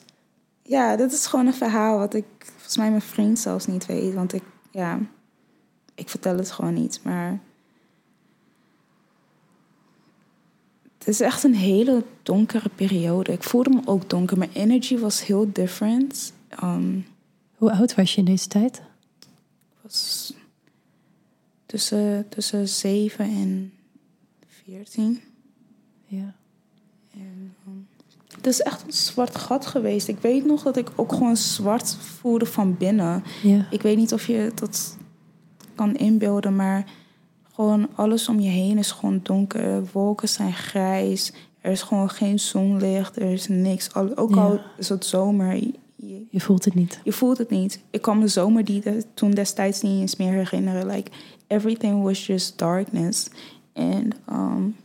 ja, 0.63 0.97
dit 0.97 1.13
is 1.13 1.27
gewoon 1.27 1.47
een 1.47 1.55
verhaal 1.55 1.99
wat 1.99 2.15
ik 2.15 2.25
volgens 2.67 2.85
mij 2.85 2.91
mijn 2.91 3.11
vriend 3.11 3.39
zelfs 3.39 3.67
niet 3.67 3.87
weet. 3.87 4.15
Want 4.15 4.33
ik, 4.33 4.43
ja, 4.71 5.01
ik 5.95 6.09
vertel 6.09 6.37
het 6.37 6.51
gewoon 6.51 6.75
niet. 6.75 7.01
Maar 7.03 7.41
het 10.99 11.09
is 11.09 11.21
echt 11.21 11.45
een 11.45 11.55
hele 11.55 12.05
donkere 12.23 12.69
periode. 12.69 13.33
Ik 13.33 13.43
voelde 13.43 13.71
me 13.71 13.81
ook 13.85 14.11
donker. 14.11 14.39
Mijn 14.39 14.53
energy 14.53 14.99
was 14.99 15.27
heel 15.27 15.53
different. 15.53 16.33
Um, 16.63 17.07
Hoe 17.57 17.73
oud 17.73 17.95
was 17.95 18.13
je 18.15 18.19
in 18.19 18.25
deze 18.25 18.49
tijd? 18.49 18.83
was 19.83 20.35
tussen, 21.67 22.29
tussen 22.29 22.69
7 22.69 23.25
en 23.25 23.73
14. 24.47 25.21
Ja. 26.07 26.35
En, 27.13 27.55
het 28.47 28.55
is 28.55 28.63
echt 28.63 28.83
een 28.87 28.93
zwart 28.93 29.37
gat 29.37 29.67
geweest. 29.67 30.09
Ik 30.09 30.19
weet 30.21 30.45
nog 30.47 30.63
dat 30.63 30.77
ik 30.77 30.91
ook 30.97 31.13
gewoon 31.13 31.37
zwart 31.37 31.97
voelde 32.01 32.47
van 32.47 32.77
binnen. 32.77 33.25
Ja. 33.43 33.67
Ik 33.71 33.83
weet 33.83 33.97
niet 33.97 34.13
of 34.13 34.27
je 34.27 34.53
dat 34.55 34.97
kan 35.75 35.97
inbeelden, 35.97 36.57
maar 36.57 36.85
gewoon 37.53 37.89
alles 37.95 38.29
om 38.29 38.41
je 38.41 38.49
heen 38.49 38.79
is 38.79 38.91
gewoon 38.91 39.21
donker. 39.23 39.83
Wolken 39.93 40.29
zijn 40.29 40.53
grijs. 40.53 41.33
Er 41.61 41.71
is 41.73 41.83
gewoon 41.83 42.11
geen 42.11 42.39
zonlicht. 42.39 43.17
Er 43.17 43.33
is 43.33 43.49
niks. 43.49 43.95
Ook 43.95 44.35
Ja. 44.35 44.43
al 44.43 44.61
is 44.79 44.89
het 44.89 45.05
zomer. 45.07 45.55
Je, 45.55 45.73
je- 45.97 46.25
Je 46.31 46.41
voelt 46.41 46.65
het 46.65 46.75
niet. 46.75 47.01
je 47.05 47.13
voelt 47.13 47.39
het 47.39 47.51
niet. 47.51 47.81
Ik 47.91 48.03
kan 48.03 48.21
de 48.21 48.29
zomer 48.29 48.65
die 48.65 48.81
de- 48.81 49.05
toen 49.15 49.31
destijds 49.31 49.81
niet 49.83 50.01
eens 50.01 50.17
meer 50.17 50.33
herinneren. 50.33 50.87
Like, 50.87 51.11
everything 51.47 52.03
was 52.03 52.27
just 52.27 52.59
darkness. 52.59 53.27
En 53.73 54.11
um, 54.33 54.77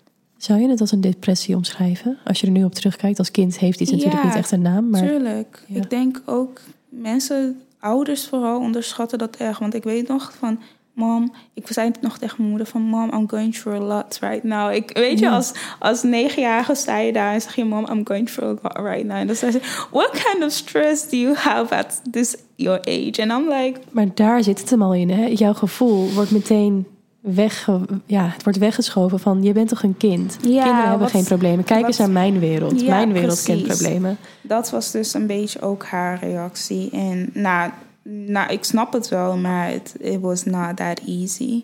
Zou 0.42 0.62
je 0.62 0.70
het 0.70 0.82
als 0.82 0.92
een 0.92 1.02
depressie 1.02 1.56
omschrijven? 1.56 2.18
Als 2.26 2.40
je 2.40 2.46
er 2.46 2.52
nu 2.52 2.64
op 2.64 2.74
terugkijkt, 2.74 3.20
als 3.20 3.32
kind 3.32 3.60
heeft 3.60 3.80
iets 3.80 3.92
natuurlijk 3.92 4.22
Ja, 4.22 4.28
niet 4.28 4.38
echt 4.38 4.52
een 4.52 4.62
naam. 4.62 4.90
Maar 4.90 5.02
tuurlijk. 5.02 5.64
Ja. 5.68 5.76
Ik 5.76 5.90
denk 5.90 6.22
ook 6.26 6.62
mensen, 6.90 7.62
ouders 7.80 8.28
vooral, 8.28 8.60
onderschatten 8.60 9.18
dat 9.18 9.36
erg. 9.36 9.60
Want 9.60 9.74
ik 9.74 9.84
weet 9.84 10.08
nog 10.08 10.34
van 10.40 10.60
Mom, 10.94 11.34
ik 11.54 11.68
zei 11.70 11.88
het 11.88 12.02
nog 12.02 12.18
tegen 12.18 12.36
mijn 12.38 12.50
moeder 12.50 12.68
van... 12.68 12.82
Mom, 12.82 13.14
I'm 13.14 13.30
going 13.30 13.56
through 13.56 13.82
a 13.82 13.86
lot 13.86 14.18
right 14.22 14.44
now. 14.44 14.74
Ik, 14.74 14.92
weet 14.94 15.20
je, 15.20 15.30
als, 15.30 15.52
als 15.80 16.04
negenjarige 16.04 16.76
sta 16.76 16.98
je 16.98 17.14
daar 17.14 17.34
en 17.34 17.42
zeg 17.42 17.56
je... 17.56 17.66
Mom, 17.66 17.86
I'm 17.92 18.08
going 18.08 18.30
through 18.30 18.66
a 18.66 18.68
lot 18.68 18.88
right 18.88 19.06
now. 19.06 19.18
En 19.18 19.28
dan 19.28 19.36
zei 19.36 19.52
ze... 19.52 19.60
What 19.92 20.10
kind 20.10 20.44
of 20.44 20.52
stress 20.52 21.10
do 21.10 21.18
you 21.18 21.36
have 21.36 21.76
at 21.76 22.02
this 22.12 22.36
your 22.56 22.80
age? 22.80 23.22
And 23.22 23.32
I'm 23.32 23.50
like... 23.50 23.80
Maar 23.92 24.08
daar 24.14 24.44
zit 24.44 24.60
het 24.60 24.70
hem 24.70 24.82
al 24.82 24.94
in, 24.94 25.10
hè? 25.10 25.26
Jouw 25.26 25.54
gevoel 25.54 26.12
wordt 26.14 26.32
meteen 26.32 26.86
weg, 27.22 27.70
ja, 28.06 28.28
het 28.28 28.44
wordt 28.44 28.60
weggeschoven 28.60 29.20
van 29.20 29.44
je 29.44 29.52
bent 29.54 29.70
toch 29.70 29.84
een 29.84 29.98
kind. 29.98 30.32
Ja, 30.42 30.48
Kinderen 30.48 30.76
hebben 30.82 31.00
wat- 31.00 31.12
geen 31.12 31.24
problemen. 31.24 31.64
Kijk 31.66 31.88
eens 31.88 31.98
naar 31.98 32.10
mijn 32.10 32.40
wereld. 32.40 32.82
Ja, 32.82 32.96
mijn 32.96 33.14
wereld 33.14 33.44
kent 33.44 33.64
problemen. 33.64 34.18
Dat 34.42 34.70
was 34.70 34.92
dus 34.92 35.14
een 35.14 35.28
beetje 35.28 35.62
ook 35.62 35.86
haar 35.86 36.20
reactie. 36.20 36.90
En 36.92 37.30
nou, 37.34 37.72
nou 38.04 38.52
ik 38.54 38.64
snap 38.64 38.94
het 38.94 39.10
wel, 39.10 39.38
maar 39.38 39.74
it, 39.74 39.96
it 40.00 40.20
was 40.20 40.44
not 40.44 40.76
that 40.78 41.02
easy. 41.08 41.64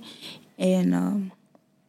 En 0.56 0.94
ehm, 0.94 1.18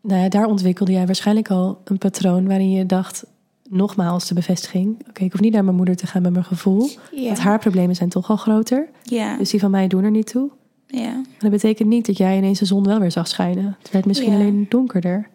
Nou 0.00 0.22
ja, 0.22 0.28
daar 0.28 0.46
ontwikkelde 0.46 0.92
jij 0.92 1.06
waarschijnlijk 1.06 1.50
al 1.50 1.80
een 1.84 1.98
patroon 1.98 2.46
waarin 2.46 2.70
je 2.70 2.86
dacht, 2.86 3.24
nogmaals 3.68 4.28
de 4.28 4.34
bevestiging. 4.34 4.96
Oké, 5.08 5.24
ik 5.24 5.32
hoef 5.32 5.40
niet 5.40 5.52
naar 5.52 5.64
mijn 5.64 5.76
moeder 5.76 5.96
te 5.96 6.06
gaan 6.06 6.22
met 6.22 6.32
mijn 6.32 6.44
gevoel. 6.44 6.90
Want 7.12 7.38
haar 7.38 7.58
problemen 7.58 7.94
zijn 7.94 8.08
toch 8.08 8.30
al 8.30 8.36
groter. 8.36 8.88
Dus 9.38 9.50
die 9.50 9.60
van 9.60 9.70
mij 9.70 9.86
doen 9.86 10.04
er 10.04 10.10
niet 10.10 10.26
toe. 10.26 10.50
Ja. 10.88 11.22
Dat 11.38 11.50
betekent 11.50 11.88
niet 11.88 12.06
dat 12.06 12.16
jij 12.16 12.36
ineens 12.36 12.58
de 12.58 12.64
zon 12.64 12.84
wel 12.84 13.00
weer 13.00 13.10
zag 13.12 13.28
schijnen. 13.28 13.76
Het 13.78 13.90
werd 13.90 14.06
misschien 14.06 14.32
Ja. 14.32 14.38
alleen 14.38 14.66
donkerder. 14.68 15.28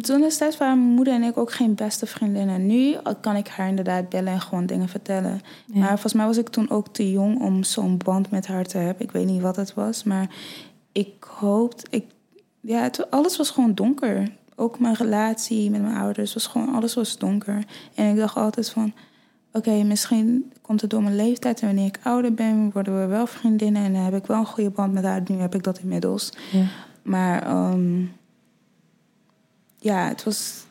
Toen 0.00 0.20
destijds 0.20 0.56
waren 0.56 0.78
mijn 0.78 0.94
moeder 0.94 1.14
en 1.14 1.22
ik 1.22 1.36
ook 1.36 1.52
geen 1.52 1.74
beste 1.74 2.06
vriendinnen. 2.06 2.66
Nu 2.66 2.96
kan 3.20 3.36
ik 3.36 3.48
haar 3.48 3.68
inderdaad 3.68 4.08
bellen 4.08 4.32
en 4.32 4.40
gewoon 4.40 4.66
dingen 4.66 4.88
vertellen. 4.88 5.40
Ja. 5.66 5.78
Maar 5.78 5.88
volgens 5.88 6.12
mij 6.12 6.26
was 6.26 6.36
ik 6.36 6.48
toen 6.48 6.70
ook 6.70 6.88
te 6.88 7.10
jong 7.10 7.40
om 7.40 7.62
zo'n 7.62 7.96
band 8.04 8.30
met 8.30 8.46
haar 8.46 8.64
te 8.64 8.78
hebben. 8.78 9.02
Ik 9.02 9.12
weet 9.12 9.26
niet 9.26 9.40
wat 9.40 9.56
het 9.56 9.74
was, 9.74 10.04
maar 10.04 10.28
ik 10.92 11.24
hoopte... 11.38 11.86
Ik, 11.90 12.04
ja, 12.60 12.82
het, 12.82 13.10
alles 13.10 13.36
was 13.36 13.50
gewoon 13.50 13.74
donker. 13.74 14.28
Ook 14.56 14.78
mijn 14.78 14.94
relatie 14.94 15.70
met 15.70 15.82
mijn 15.82 15.96
ouders 15.96 16.34
was 16.34 16.46
gewoon... 16.46 16.74
Alles 16.74 16.94
was 16.94 17.18
donker. 17.18 17.64
En 17.94 18.10
ik 18.10 18.16
dacht 18.16 18.36
altijd 18.36 18.70
van... 18.70 18.92
Oké, 19.56 19.82
misschien 19.82 20.52
komt 20.60 20.80
het 20.80 20.90
door 20.90 21.02
mijn 21.02 21.16
leeftijd. 21.16 21.60
En 21.60 21.66
wanneer 21.66 21.86
ik 21.86 21.98
ouder 22.02 22.34
ben, 22.34 22.70
worden 22.72 23.00
we 23.00 23.06
wel 23.06 23.26
vriendinnen. 23.26 23.84
En 23.84 23.92
dan 23.92 24.02
heb 24.02 24.14
ik 24.14 24.26
wel 24.26 24.38
een 24.38 24.46
goede 24.46 24.70
band 24.70 24.92
met 24.92 25.04
haar. 25.04 25.22
Nu 25.26 25.36
heb 25.36 25.54
ik 25.54 25.62
dat 25.62 25.78
inmiddels. 25.78 26.32
Ja. 26.52 26.66
Maar 27.02 27.42
ehm, 27.42 28.00
ja, 29.78 30.08
het 30.08 30.24
was 30.24 30.64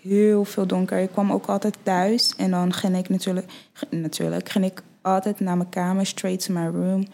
heel 0.00 0.44
veel 0.44 0.66
donker. 0.66 0.98
Ik 0.98 1.10
kwam 1.10 1.32
ook 1.32 1.46
altijd 1.46 1.76
thuis 1.82 2.36
en 2.36 2.50
dan 2.50 2.72
ging 2.72 2.96
ik 2.96 3.08
natuurlijk, 3.08 3.52
natuurlijk 3.90 4.48
ging 4.48 4.64
ik 4.64 4.82
altijd 5.02 5.40
naar 5.40 5.56
mijn 5.56 5.68
kamer, 5.68 6.06
straight 6.06 6.44
to 6.46 6.54
my 6.54 6.66
room. 6.66 7.06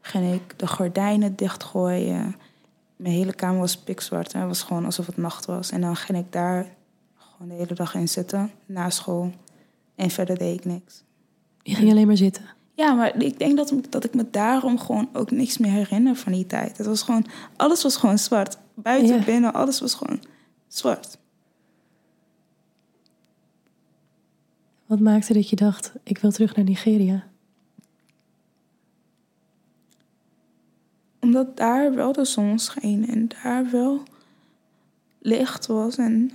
Ging 0.00 0.32
ik 0.34 0.58
de 0.58 0.66
gordijnen 0.66 1.36
dichtgooien. 1.36 2.36
Mijn 2.96 3.14
hele 3.14 3.34
kamer 3.34 3.60
was 3.60 3.76
pikzwart. 3.76 4.32
hè. 4.32 4.38
Het 4.38 4.48
was 4.48 4.62
gewoon 4.62 4.84
alsof 4.84 5.06
het 5.06 5.16
nacht 5.16 5.44
was. 5.44 5.70
En 5.70 5.80
dan 5.80 5.96
ging 5.96 6.18
ik 6.18 6.32
daar 6.32 6.66
gewoon 7.16 7.48
de 7.48 7.54
hele 7.54 7.74
dag 7.74 7.94
in 7.94 8.08
zitten, 8.08 8.50
na 8.66 8.90
school. 8.90 9.32
En 9.96 10.10
verder 10.10 10.38
deed 10.38 10.58
ik 10.58 10.64
niks. 10.64 11.02
Je 11.62 11.74
ging 11.74 11.90
alleen 11.90 12.06
maar 12.06 12.16
zitten. 12.16 12.44
Ja, 12.74 12.92
maar 12.92 13.22
ik 13.22 13.38
denk 13.38 13.56
dat, 13.56 13.72
dat 13.90 14.04
ik 14.04 14.14
me 14.14 14.30
daarom 14.30 14.78
gewoon 14.78 15.08
ook 15.12 15.30
niks 15.30 15.58
meer 15.58 15.70
herinner 15.70 16.16
van 16.16 16.32
die 16.32 16.46
tijd. 16.46 16.76
Het 16.76 16.86
was 16.86 17.02
gewoon, 17.02 17.26
alles 17.56 17.82
was 17.82 17.96
gewoon 17.96 18.18
zwart. 18.18 18.58
Buiten, 18.74 19.16
Ja. 19.16 19.24
binnen, 19.24 19.52
alles 19.52 19.80
was 19.80 19.94
gewoon 19.94 20.20
zwart. 20.68 21.18
Wat 24.86 25.00
maakte 25.00 25.32
dat 25.32 25.48
je 25.50 25.56
dacht, 25.56 25.92
ik 26.02 26.18
wil 26.18 26.30
terug 26.30 26.56
naar 26.56 26.64
Nigeria? 26.64 27.26
Omdat 31.20 31.56
daar 31.56 31.94
wel 31.94 32.12
de 32.12 32.24
zon 32.24 32.58
scheen 32.58 33.08
en 33.08 33.28
daar 33.42 33.70
wel 33.70 34.02
licht 35.18 35.66
was. 35.66 35.96
En 35.96 36.30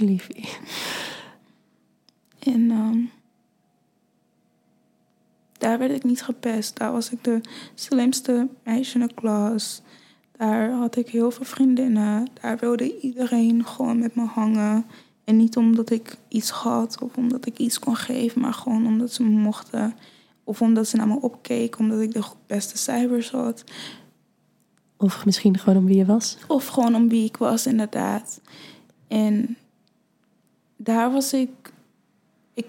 Liefie. 0.00 0.48
En 2.40 2.70
ehm, 2.70 2.98
daar 5.58 5.78
werd 5.78 5.92
ik 5.92 6.04
niet 6.04 6.22
gepest. 6.22 6.76
Daar 6.76 6.92
was 6.92 7.10
ik 7.10 7.24
de 7.24 7.40
slimste 7.74 8.48
meisje 8.64 8.98
in 8.98 9.06
de 9.06 9.14
klas. 9.14 9.82
Daar 10.36 10.70
had 10.70 10.96
ik 10.96 11.08
heel 11.08 11.30
veel 11.30 11.44
vriendinnen. 11.44 12.28
Daar 12.40 12.58
wilde 12.58 13.00
iedereen 13.00 13.66
gewoon 13.66 13.98
met 13.98 14.14
me 14.14 14.24
hangen. 14.24 14.86
En 15.24 15.36
niet 15.36 15.56
omdat 15.56 15.90
ik 15.90 16.16
iets 16.28 16.50
had 16.50 17.02
of 17.02 17.16
omdat 17.16 17.46
ik 17.46 17.58
iets 17.58 17.78
kon 17.78 17.96
geven, 17.96 18.40
maar 18.40 18.54
gewoon 18.54 18.86
omdat 18.86 19.12
ze 19.12 19.22
me 19.22 19.38
mochten. 19.38 19.94
Of 20.44 20.62
omdat 20.62 20.88
ze 20.88 20.96
naar 20.96 21.08
me 21.08 21.20
opkeken, 21.20 21.80
omdat 21.80 22.00
ik 22.00 22.12
de 22.12 22.24
beste 22.46 22.78
cijfers 22.78 23.30
had. 23.30 23.64
Of 24.96 25.24
misschien 25.24 25.58
gewoon 25.58 25.78
om 25.78 25.86
wie 25.86 25.96
je 25.96 26.04
was. 26.04 26.36
Of 26.46 26.66
gewoon 26.66 26.94
om 26.94 27.08
wie 27.08 27.24
ik 27.24 27.36
was, 27.36 27.66
inderdaad. 27.66 28.40
En 29.08 29.56
daar 30.82 31.12
was 31.12 31.32
ik. 31.32 31.72
Ik, 32.54 32.66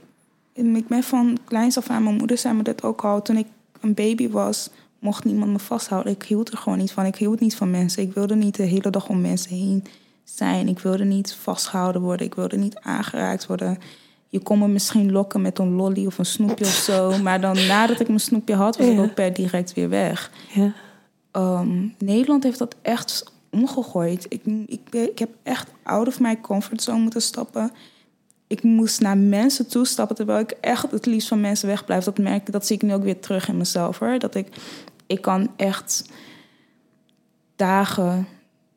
ik 0.53 0.87
ben 0.87 1.03
van 1.03 1.37
kleins 1.45 1.77
af 1.77 1.89
aan, 1.89 2.03
mijn 2.03 2.15
moeder 2.15 2.37
zei 2.37 2.55
me 2.55 2.63
dat 2.63 2.83
ook 2.83 3.03
al. 3.03 3.21
Toen 3.21 3.37
ik 3.37 3.47
een 3.81 3.93
baby 3.93 4.29
was, 4.29 4.69
mocht 4.99 5.23
niemand 5.23 5.51
me 5.51 5.59
vasthouden. 5.59 6.13
Ik 6.13 6.23
hield 6.23 6.51
er 6.51 6.57
gewoon 6.57 6.77
niet 6.77 6.91
van. 6.91 7.05
Ik 7.05 7.15
hield 7.15 7.39
niet 7.39 7.55
van 7.55 7.71
mensen. 7.71 8.03
Ik 8.03 8.13
wilde 8.13 8.35
niet 8.35 8.55
de 8.55 8.63
hele 8.63 8.89
dag 8.89 9.09
om 9.09 9.21
mensen 9.21 9.55
heen 9.55 9.83
zijn. 10.23 10.67
Ik 10.67 10.79
wilde 10.79 11.03
niet 11.03 11.33
vastgehouden 11.33 12.01
worden. 12.01 12.25
Ik 12.25 12.35
wilde 12.35 12.57
niet 12.57 12.77
aangeraakt 12.79 13.47
worden. 13.47 13.77
Je 14.29 14.39
kon 14.39 14.59
me 14.59 14.67
misschien 14.67 15.11
lokken 15.11 15.41
met 15.41 15.59
een 15.59 15.75
lolly 15.75 16.05
of 16.05 16.17
een 16.17 16.25
snoepje 16.25 16.65
of 16.65 16.71
zo. 16.71 17.17
Maar 17.23 17.41
dan 17.41 17.55
nadat 17.67 17.99
ik 17.99 18.07
mijn 18.07 18.19
snoepje 18.19 18.55
had, 18.55 18.77
was 18.77 18.87
ik 18.87 18.99
ook 18.99 19.13
per 19.13 19.33
direct 19.33 19.73
weer 19.73 19.89
weg. 19.89 20.31
Ja. 20.53 20.73
Ehm, 21.31 21.87
Nederland 21.97 22.43
heeft 22.43 22.59
dat 22.59 22.75
echt 22.81 23.31
omgegooid. 23.49 24.25
Ik, 24.29 24.41
ik, 24.65 24.81
ik 24.91 25.19
heb 25.19 25.29
echt 25.43 25.69
out 25.83 26.07
of 26.07 26.19
my 26.19 26.41
comfortzone 26.41 26.99
moeten 26.99 27.21
stappen. 27.21 27.71
Ik 28.51 28.63
moest 28.63 29.01
naar 29.01 29.17
mensen 29.17 29.67
toe 29.67 29.85
stappen 29.85 30.15
terwijl 30.15 30.39
ik 30.39 30.51
echt 30.51 30.91
het 30.91 31.05
liefst 31.05 31.27
van 31.27 31.41
mensen 31.41 31.67
wegblijf. 31.67 32.03
Dat 32.03 32.17
merk 32.17 32.47
ik, 32.47 32.51
dat 32.51 32.65
zie 32.65 32.75
ik 32.75 32.81
nu 32.81 32.93
ook 32.93 33.03
weer 33.03 33.19
terug 33.19 33.47
in 33.47 33.57
mezelf 33.57 33.99
hoor. 33.99 34.19
Dat 34.19 34.35
ik, 34.35 34.47
ik 35.07 35.21
kan 35.21 35.51
echt 35.55 36.05
dagen, 37.55 38.27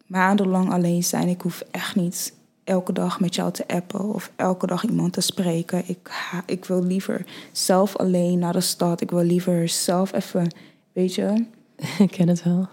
maandenlang 0.06 0.72
alleen 0.72 1.04
zijn. 1.04 1.28
Ik 1.28 1.40
hoef 1.40 1.62
echt 1.70 1.96
niet 1.96 2.34
elke 2.64 2.92
dag 2.92 3.20
met 3.20 3.34
jou 3.34 3.52
te 3.52 3.68
appen 3.68 4.14
of 4.14 4.32
elke 4.36 4.66
dag 4.66 4.84
iemand 4.84 5.12
te 5.12 5.20
spreken. 5.20 5.82
Ik, 5.86 6.32
ik 6.46 6.64
wil 6.64 6.84
liever 6.84 7.26
zelf 7.52 7.96
alleen 7.96 8.38
naar 8.38 8.52
de 8.52 8.60
stad. 8.60 9.00
Ik 9.00 9.10
wil 9.10 9.24
liever 9.24 9.68
zelf 9.68 10.12
even, 10.12 10.54
weet 10.92 11.14
je, 11.14 11.44
Ik 11.98 12.10
ken 12.10 12.28
het 12.28 12.42
wel. 12.42 12.68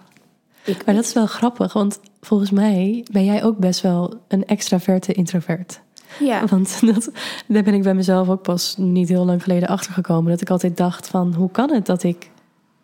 ik, 0.64 0.86
Maar 0.86 0.96
dat 0.96 1.06
is 1.06 1.14
wel 1.14 1.28
grappig, 1.28 1.74
want 1.74 2.00
volgens 2.22 2.52
mij 2.52 3.06
ben 3.12 3.26
jij 3.26 3.44
ook 3.44 3.58
best 3.58 3.82
wel 3.82 4.22
een 4.28 4.46
extraverte 4.46 5.14
introvert. 5.14 5.82
Ja. 6.20 6.46
Want 6.50 6.80
dat, 6.86 7.12
daar 7.48 7.64
ben 7.64 7.74
ik 7.74 7.84
bij 7.84 7.94
mezelf 7.94 8.30
ook 8.30 8.42
pas 8.42 8.76
niet 8.78 9.10
heel 9.10 9.26
lang 9.26 9.44
geleden 9.44 9.68
achtergekomen. 9.68 10.32
Dat 10.32 10.42
ik 10.42 10.50
altijd 10.50 10.78
dacht 10.78 11.08
van, 11.08 11.34
hoe 11.34 11.52
kan 11.52 11.72
het 11.72 11.86
dat 11.86 12.04
ik 12.04 12.30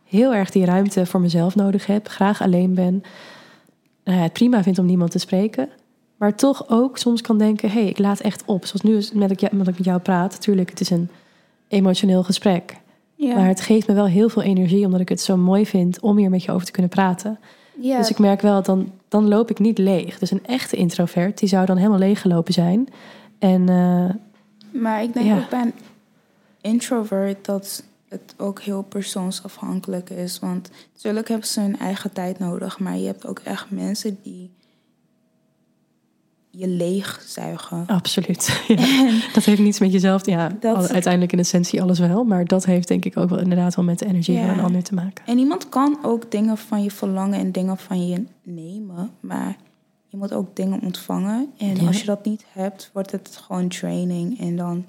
heel 0.04 0.34
erg 0.34 0.50
die 0.50 0.66
ruimte 0.66 1.06
voor 1.06 1.22
mezelf 1.22 1.56
nodig 1.56 1.86
heb. 1.86 2.08
Graag 2.08 2.42
alleen 2.42 2.74
ben. 2.74 3.04
Nou 4.04 4.18
ja, 4.18 4.24
het 4.24 4.34
prima 4.34 4.64
vind 4.64 4.80
om 4.80 4.86
niemand 4.86 5.12
te 5.12 5.20
spreken. 5.20 5.70
Maar 6.18 6.36
toch 6.36 6.70
ook 6.70 6.98
soms 6.98 7.22
kan 7.22 7.38
denken, 7.38 7.70
hé, 7.70 7.80
hey, 7.80 7.90
ik 7.90 7.98
laat 7.98 8.20
echt 8.20 8.44
op. 8.46 8.66
Zoals 8.66 8.82
nu 8.82 8.98
is 8.98 9.12
met 9.12 9.32
ik, 9.32 9.52
met 9.52 9.68
ik 9.68 9.78
met 9.78 9.86
jou 9.86 10.00
praat. 10.00 10.32
Natuurlijk, 10.32 10.70
het 10.70 10.80
is 10.80 10.90
een 10.90 11.10
emotioneel 11.68 12.24
gesprek. 12.24 12.78
Ja. 13.16 13.36
Maar 13.36 13.48
het 13.48 13.62
geeft 13.62 13.88
me 13.88 13.94
wel 13.94 14.06
heel 14.06 14.30
veel 14.30 14.42
energie, 14.42 14.86
omdat 14.86 15.00
ik 15.00 15.10
het 15.10 15.22
zo 15.22 15.38
mooi 15.38 15.66
vind 15.66 16.00
om 16.00 16.18
hier 16.18 16.30
met 16.30 16.44
je 16.44 16.52
over 16.52 16.66
te 16.66 16.72
kunnen 16.72 16.92
praten. 16.92 17.40
Ja. 17.80 17.98
Dus 17.98 18.10
ik 18.10 18.20
merk 18.20 18.42
wel, 18.42 18.64
dan, 18.64 18.92
dan 19.08 19.28
loop 19.28 19.50
ik 19.50 19.60
niet 19.60 19.78
leeg. 19.78 20.20
Dus 20.20 20.32
een 20.32 20.46
echte 20.46 20.76
introvert, 20.76 21.40
die 21.40 21.50
zou 21.50 21.66
dan 21.66 21.78
helemaal 21.78 22.00
leeggelopen 22.00 22.54
zijn. 22.54 22.88
En 23.40 23.70
eh, 23.70 24.10
maar 24.82 25.04
ik 25.04 25.14
denk 25.14 25.26
Ja. 25.26 25.38
ook 25.38 25.50
bij 25.50 25.62
een 25.62 25.74
introvert 26.62 27.46
dat 27.46 27.84
het 28.10 28.34
ook 28.38 28.62
heel 28.62 28.82
persoonsafhankelijk 28.82 30.10
is. 30.10 30.40
Want 30.40 30.70
natuurlijk 30.94 31.28
hebben 31.28 31.48
ze 31.48 31.60
hun 31.60 31.80
eigen 31.80 32.14
tijd 32.14 32.40
nodig. 32.40 32.80
Maar 32.80 32.98
je 32.98 33.06
hebt 33.06 33.26
ook 33.28 33.40
echt 33.40 33.72
mensen 33.72 34.18
die 34.24 34.52
je 36.58 36.68
leegzuigen. 36.68 37.84
absoluut. 37.88 38.62
Ja, 38.68 39.10
dat 39.34 39.44
heeft 39.44 39.62
niets 39.62 39.80
met 39.80 39.92
jezelf. 39.92 40.26
Ja, 40.26 40.50
Dat- 40.60 40.76
al- 40.78 40.88
uiteindelijk 40.88 41.32
in 41.34 41.40
essentie 41.40 41.82
alles 41.82 42.00
wel. 42.00 42.24
Maar 42.24 42.46
dat 42.46 42.66
heeft 42.66 42.88
denk 42.88 43.06
ik 43.06 43.18
ook 43.18 43.30
wel 43.30 43.40
inderdaad 43.40 43.76
wel 43.76 43.86
met 43.86 44.00
de 44.00 44.06
energie 44.06 44.34
Ja. 44.38 44.46
van 44.48 44.58
een 44.58 44.64
ander 44.64 44.84
te 44.84 44.94
maken. 44.94 45.26
En 45.26 45.38
iemand 45.38 45.70
kan 45.70 45.98
ook 46.02 46.32
dingen 46.32 46.58
van 46.58 46.84
je 46.84 46.92
verlangen 46.92 47.40
en 47.40 47.52
dingen 47.52 47.78
van 47.78 48.08
je 48.08 48.24
nemen. 48.44 49.12
Maar 49.20 49.56
je 50.08 50.18
moet 50.18 50.34
ook 50.34 50.56
dingen 50.56 50.82
ontvangen. 50.82 51.48
En 51.58 51.76
Ja. 51.76 51.88
als 51.88 52.00
je 52.00 52.06
dat 52.06 52.26
niet 52.26 52.46
hebt, 52.52 52.90
wordt 52.94 53.12
het 53.12 53.40
gewoon 53.46 53.68
training. 53.68 54.40
En 54.40 54.56
dan 54.56 54.86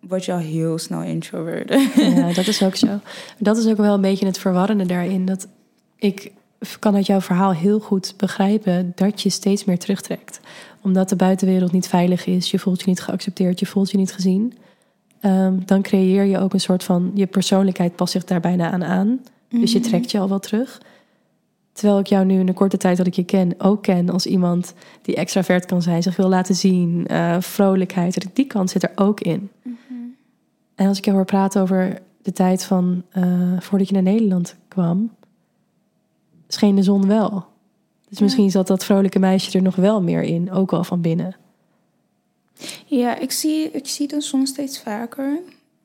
word 0.00 0.24
je 0.24 0.32
al 0.32 0.38
heel 0.38 0.78
snel 0.78 1.02
introvert. 1.02 1.68
Ja, 1.96 2.32
dat 2.34 2.46
is 2.46 2.62
ook 2.62 2.76
zo. 2.76 2.86
Dat 3.38 3.56
is 3.56 3.66
ook 3.66 3.76
wel 3.76 3.94
een 3.94 4.00
beetje 4.00 4.26
het 4.26 4.38
verwarrende 4.38 4.86
daarin. 4.86 5.24
Dat 5.24 5.48
ik 5.96 6.32
kan 6.78 6.94
uit 6.94 7.06
jouw 7.06 7.20
verhaal 7.20 7.52
heel 7.52 7.80
goed 7.80 8.14
begrijpen 8.16 8.92
dat 8.94 9.22
je 9.22 9.30
steeds 9.30 9.64
meer 9.64 9.78
terugtrekt. 9.78 10.40
Omdat 10.84 11.08
de 11.08 11.16
buitenwereld 11.16 11.72
niet 11.72 11.88
veilig 11.88 12.26
is. 12.26 12.50
Je 12.50 12.58
voelt 12.58 12.80
je 12.80 12.88
niet 12.88 13.00
geaccepteerd, 13.00 13.60
je 13.60 13.66
voelt 13.66 13.90
je 13.90 13.96
niet 13.96 14.12
gezien. 14.12 14.52
ehm, 15.20 15.58
dan 15.64 15.82
creëer 15.82 16.24
je 16.24 16.38
ook 16.38 16.52
een 16.52 16.60
soort 16.60 16.84
van 16.84 17.10
je 17.14 17.26
persoonlijkheid 17.26 17.96
past 17.96 18.12
zich 18.12 18.24
daar 18.24 18.40
bijna 18.40 18.70
aan 18.70 18.84
aan. 18.84 19.20
Dus 19.48 19.72
je 19.72 19.78
Mhm. 19.78 19.88
trekt 19.88 20.10
je 20.10 20.18
al 20.18 20.28
wel 20.28 20.38
terug. 20.38 20.80
Terwijl 21.72 21.98
ik 21.98 22.06
jou 22.06 22.24
nu 22.24 22.38
in 22.38 22.46
de 22.46 22.52
korte 22.52 22.76
tijd 22.76 22.96
dat 22.96 23.06
ik 23.06 23.14
je 23.14 23.24
ken 23.24 23.54
ook 23.58 23.82
ken 23.82 24.10
als 24.10 24.26
iemand 24.26 24.74
die 25.02 25.14
extravert 25.16 25.66
kan 25.66 25.82
zijn, 25.82 26.02
zich 26.02 26.16
wil 26.16 26.28
laten 26.28 26.54
zien, 26.54 27.06
eh, 27.06 27.36
vrolijkheid. 27.40 28.26
Die 28.32 28.46
kant 28.46 28.70
zit 28.70 28.82
er 28.82 28.92
ook 28.94 29.20
in. 29.20 29.50
Mhm. 29.62 29.74
En 30.74 30.88
als 30.88 30.98
ik 30.98 31.04
jou 31.04 31.16
hoor 31.16 31.26
praten 31.26 31.62
over 31.62 31.98
de 32.22 32.32
tijd 32.32 32.64
van 32.64 33.02
eh, 33.10 33.52
voordat 33.58 33.88
je 33.88 33.94
naar 33.94 34.02
Nederland 34.02 34.56
kwam, 34.68 35.10
scheen 36.48 36.74
de 36.74 36.82
zon 36.82 37.06
wel. 37.06 37.44
Dus 38.14 38.22
misschien 38.22 38.50
zat 38.50 38.66
dat 38.66 38.84
vrolijke 38.84 39.18
meisje 39.18 39.58
er 39.58 39.62
nog 39.62 39.76
wel 39.76 40.02
meer 40.02 40.22
in, 40.22 40.52
ook 40.52 40.72
al 40.72 40.84
van 40.84 41.00
binnen. 41.00 41.36
Ja, 42.86 43.18
ik 43.18 43.32
zie, 43.32 43.70
ik 43.70 43.86
zie 43.86 44.08
het 44.10 44.24
soms 44.24 44.50
steeds 44.50 44.80
vaker. 44.80 45.38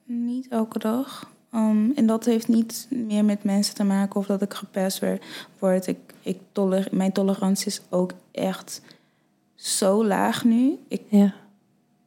Niet 0.06 0.48
elke 0.48 0.80
dag. 0.80 1.32
Um, 1.54 1.92
en 1.96 2.06
dat 2.06 2.26
heeft 2.26 2.48
niet 2.48 2.88
meer 2.90 3.26
met 3.26 3.44
mensen 3.44 3.76
te 3.76 3.84
maken 3.84 4.20
of 4.20 4.26
dat 4.26 4.42
ik 4.42 4.54
gepest 4.54 5.02
word. 5.60 5.88
Ik, 5.88 5.98
ik 6.22 6.40
toler, 6.52 6.88
mijn 6.92 7.12
tolerantie 7.12 7.68
is 7.68 7.82
ook 7.90 8.12
echt 8.32 8.82
zo 9.56 10.06
laag 10.06 10.44
nu. 10.44 10.78
Ik, 10.88 11.02
Ja, 11.08 11.34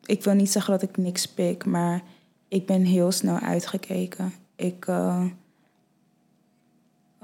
ik 0.05 0.25
wil 0.25 0.35
niet 0.35 0.51
zeggen 0.51 0.73
dat 0.73 0.83
ik 0.83 0.97
niks 0.97 1.27
pik, 1.27 1.65
maar 1.65 2.03
ik 2.49 2.67
ben 2.67 2.85
heel 2.85 3.13
snel 3.13 3.39
uitgekeken. 3.39 4.33
Ik. 4.57 4.87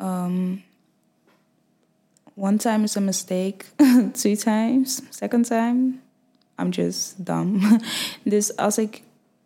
um, 0.03 0.67
one 2.39 2.57
time 2.57 2.85
is 2.85 2.97
a 2.97 3.01
mistake, 3.01 3.65
two 4.13 4.37
times, 4.37 5.03
second 5.11 5.45
time, 5.45 6.01
I'm 6.59 6.71
just 6.71 7.25
dumb. 7.25 7.61
dus 8.25 8.57
als 8.57 8.79
ik 8.79 9.03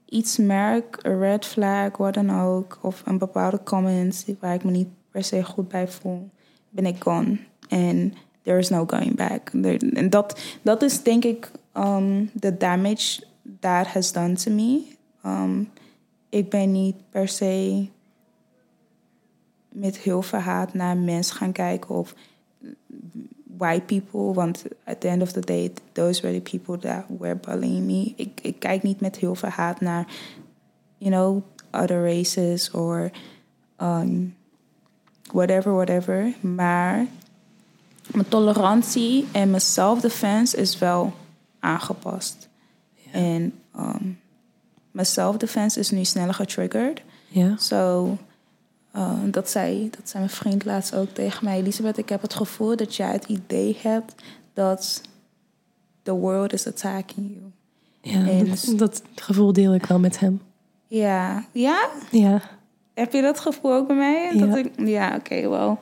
iets 0.09 0.37
merk, 0.37 0.99
een 1.03 1.19
red 1.19 1.47
flag, 1.47 1.97
wat 1.97 2.15
dan 2.15 2.41
ook, 2.41 2.79
of 2.83 3.03
een 3.05 3.19
bepaalde 3.19 3.61
comment 3.63 4.27
waar 4.41 4.55
ik 4.55 4.65
me 4.65 4.71
niet 4.71 4.89
per 5.11 5.25
se 5.25 5.45
goed 5.45 5.69
bij 5.69 5.89
voel, 5.89 6.31
ben 6.69 6.87
ik 6.87 7.03
gone. 7.03 7.39
En 7.69 8.15
there 8.43 8.59
is 8.59 8.69
no 8.69 8.85
going 8.87 9.17
back. 9.17 9.49
En 9.95 10.11
dat, 10.11 10.41
dat 10.63 10.83
is 10.83 11.03
denk 11.03 11.25
ik 11.25 11.51
um, 11.75 12.31
the 12.41 12.57
damage 12.57 13.23
that 13.61 13.87
has 13.87 14.13
done 14.13 14.33
to 14.33 14.51
me. 14.51 14.83
Um, 15.27 15.71
ik 16.29 16.51
ben 16.51 16.73
niet 16.73 16.97
per 17.11 17.29
se 17.29 17.87
met 19.69 19.99
heel 19.99 20.23
veel 20.23 20.39
haat 20.39 20.75
naar 20.75 20.97
mensen 20.97 21.37
gaan 21.37 21.53
kijken 21.53 21.95
of 21.95 22.15
white 23.57 23.87
people. 23.87 24.35
Want 24.35 24.65
at 24.85 25.01
the 25.01 25.09
end 25.09 25.23
of 25.23 25.33
the 25.33 25.41
day, 25.41 25.73
those 25.93 26.23
were 26.23 26.41
the 26.41 26.59
people 26.59 26.79
that 26.79 27.05
were 27.19 27.37
bullying 27.37 27.87
me. 27.87 28.13
Ik, 28.17 28.41
ik 28.43 28.59
kijk 28.59 28.83
niet 28.83 29.01
met 29.01 29.17
heel 29.17 29.35
veel 29.35 29.49
haat 29.49 29.81
naar, 29.81 30.07
you 30.99 31.11
know, 31.11 31.43
other 31.71 32.03
races 32.03 32.71
or 32.71 33.11
um, 33.79 34.37
whatever, 35.33 35.73
whatever. 35.73 36.35
Maar 36.41 37.07
mijn 38.15 38.29
tolerantie 38.29 39.27
en 39.33 39.51
mijn 39.51 39.63
self-defense 39.63 40.57
is 40.57 40.79
wel 40.79 41.13
aangepast. 41.61 42.49
En 43.11 43.55
um, 43.77 44.19
mijn 44.91 45.07
self-defense 45.07 45.79
is 45.79 45.91
nu 45.91 46.05
sneller 46.05 46.35
getriggerd. 46.35 47.03
ja. 47.29 47.59
Zo, 47.59 48.19
uh, 48.97 49.13
dat, 49.27 49.51
zei, 49.51 49.91
dat 49.91 50.09
zei 50.09 50.25
mijn 50.25 50.35
vriend 50.37 50.65
laatst 50.65 50.95
ook 50.95 51.09
tegen 51.09 51.45
mij. 51.45 51.59
Elisabeth, 51.59 51.99
ik 51.99 52.09
heb 52.09 52.23
het 52.23 52.35
gevoel 52.35 52.77
dat 52.77 52.97
jij 52.97 53.13
het 53.13 53.25
idee 53.25 53.77
hebt 53.83 54.15
dat 54.53 55.01
the 56.03 56.13
world 56.13 56.53
is 56.53 56.67
attacking 56.67 57.31
you. 58.01 58.15
ja 58.15 58.29
En- 58.31 58.49
dat, 58.49 58.73
dat 58.77 59.03
gevoel 59.15 59.53
deel 59.53 59.75
ik 59.75 59.87
wel 59.87 59.99
met 59.99 60.21
hem. 60.21 60.41
Ja, 60.87 61.45
ja? 61.53 61.89
Ja, 62.11 62.41
Heb 62.95 63.13
je 63.13 63.23
dat 63.23 63.41
gevoel 63.41 63.73
ook 63.73 63.87
bij 63.87 63.97
mij? 63.97 64.31
Ja. 64.35 64.47
Dat 64.47 64.57
ik, 64.57 64.73
ja, 64.77 65.17
oké, 65.17 65.49
wel. 65.49 65.79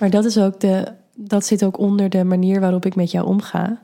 maar 0.00 0.10
dat 0.10 0.24
is 0.24 0.38
ook 0.38 0.60
de, 0.60 0.92
dat 1.14 1.46
zit 1.46 1.64
ook 1.64 1.78
onder 1.78 2.08
de 2.08 2.24
manier 2.24 2.60
waarop 2.60 2.86
ik 2.86 2.94
met 2.94 3.10
jou 3.10 3.26
omga. 3.26 3.82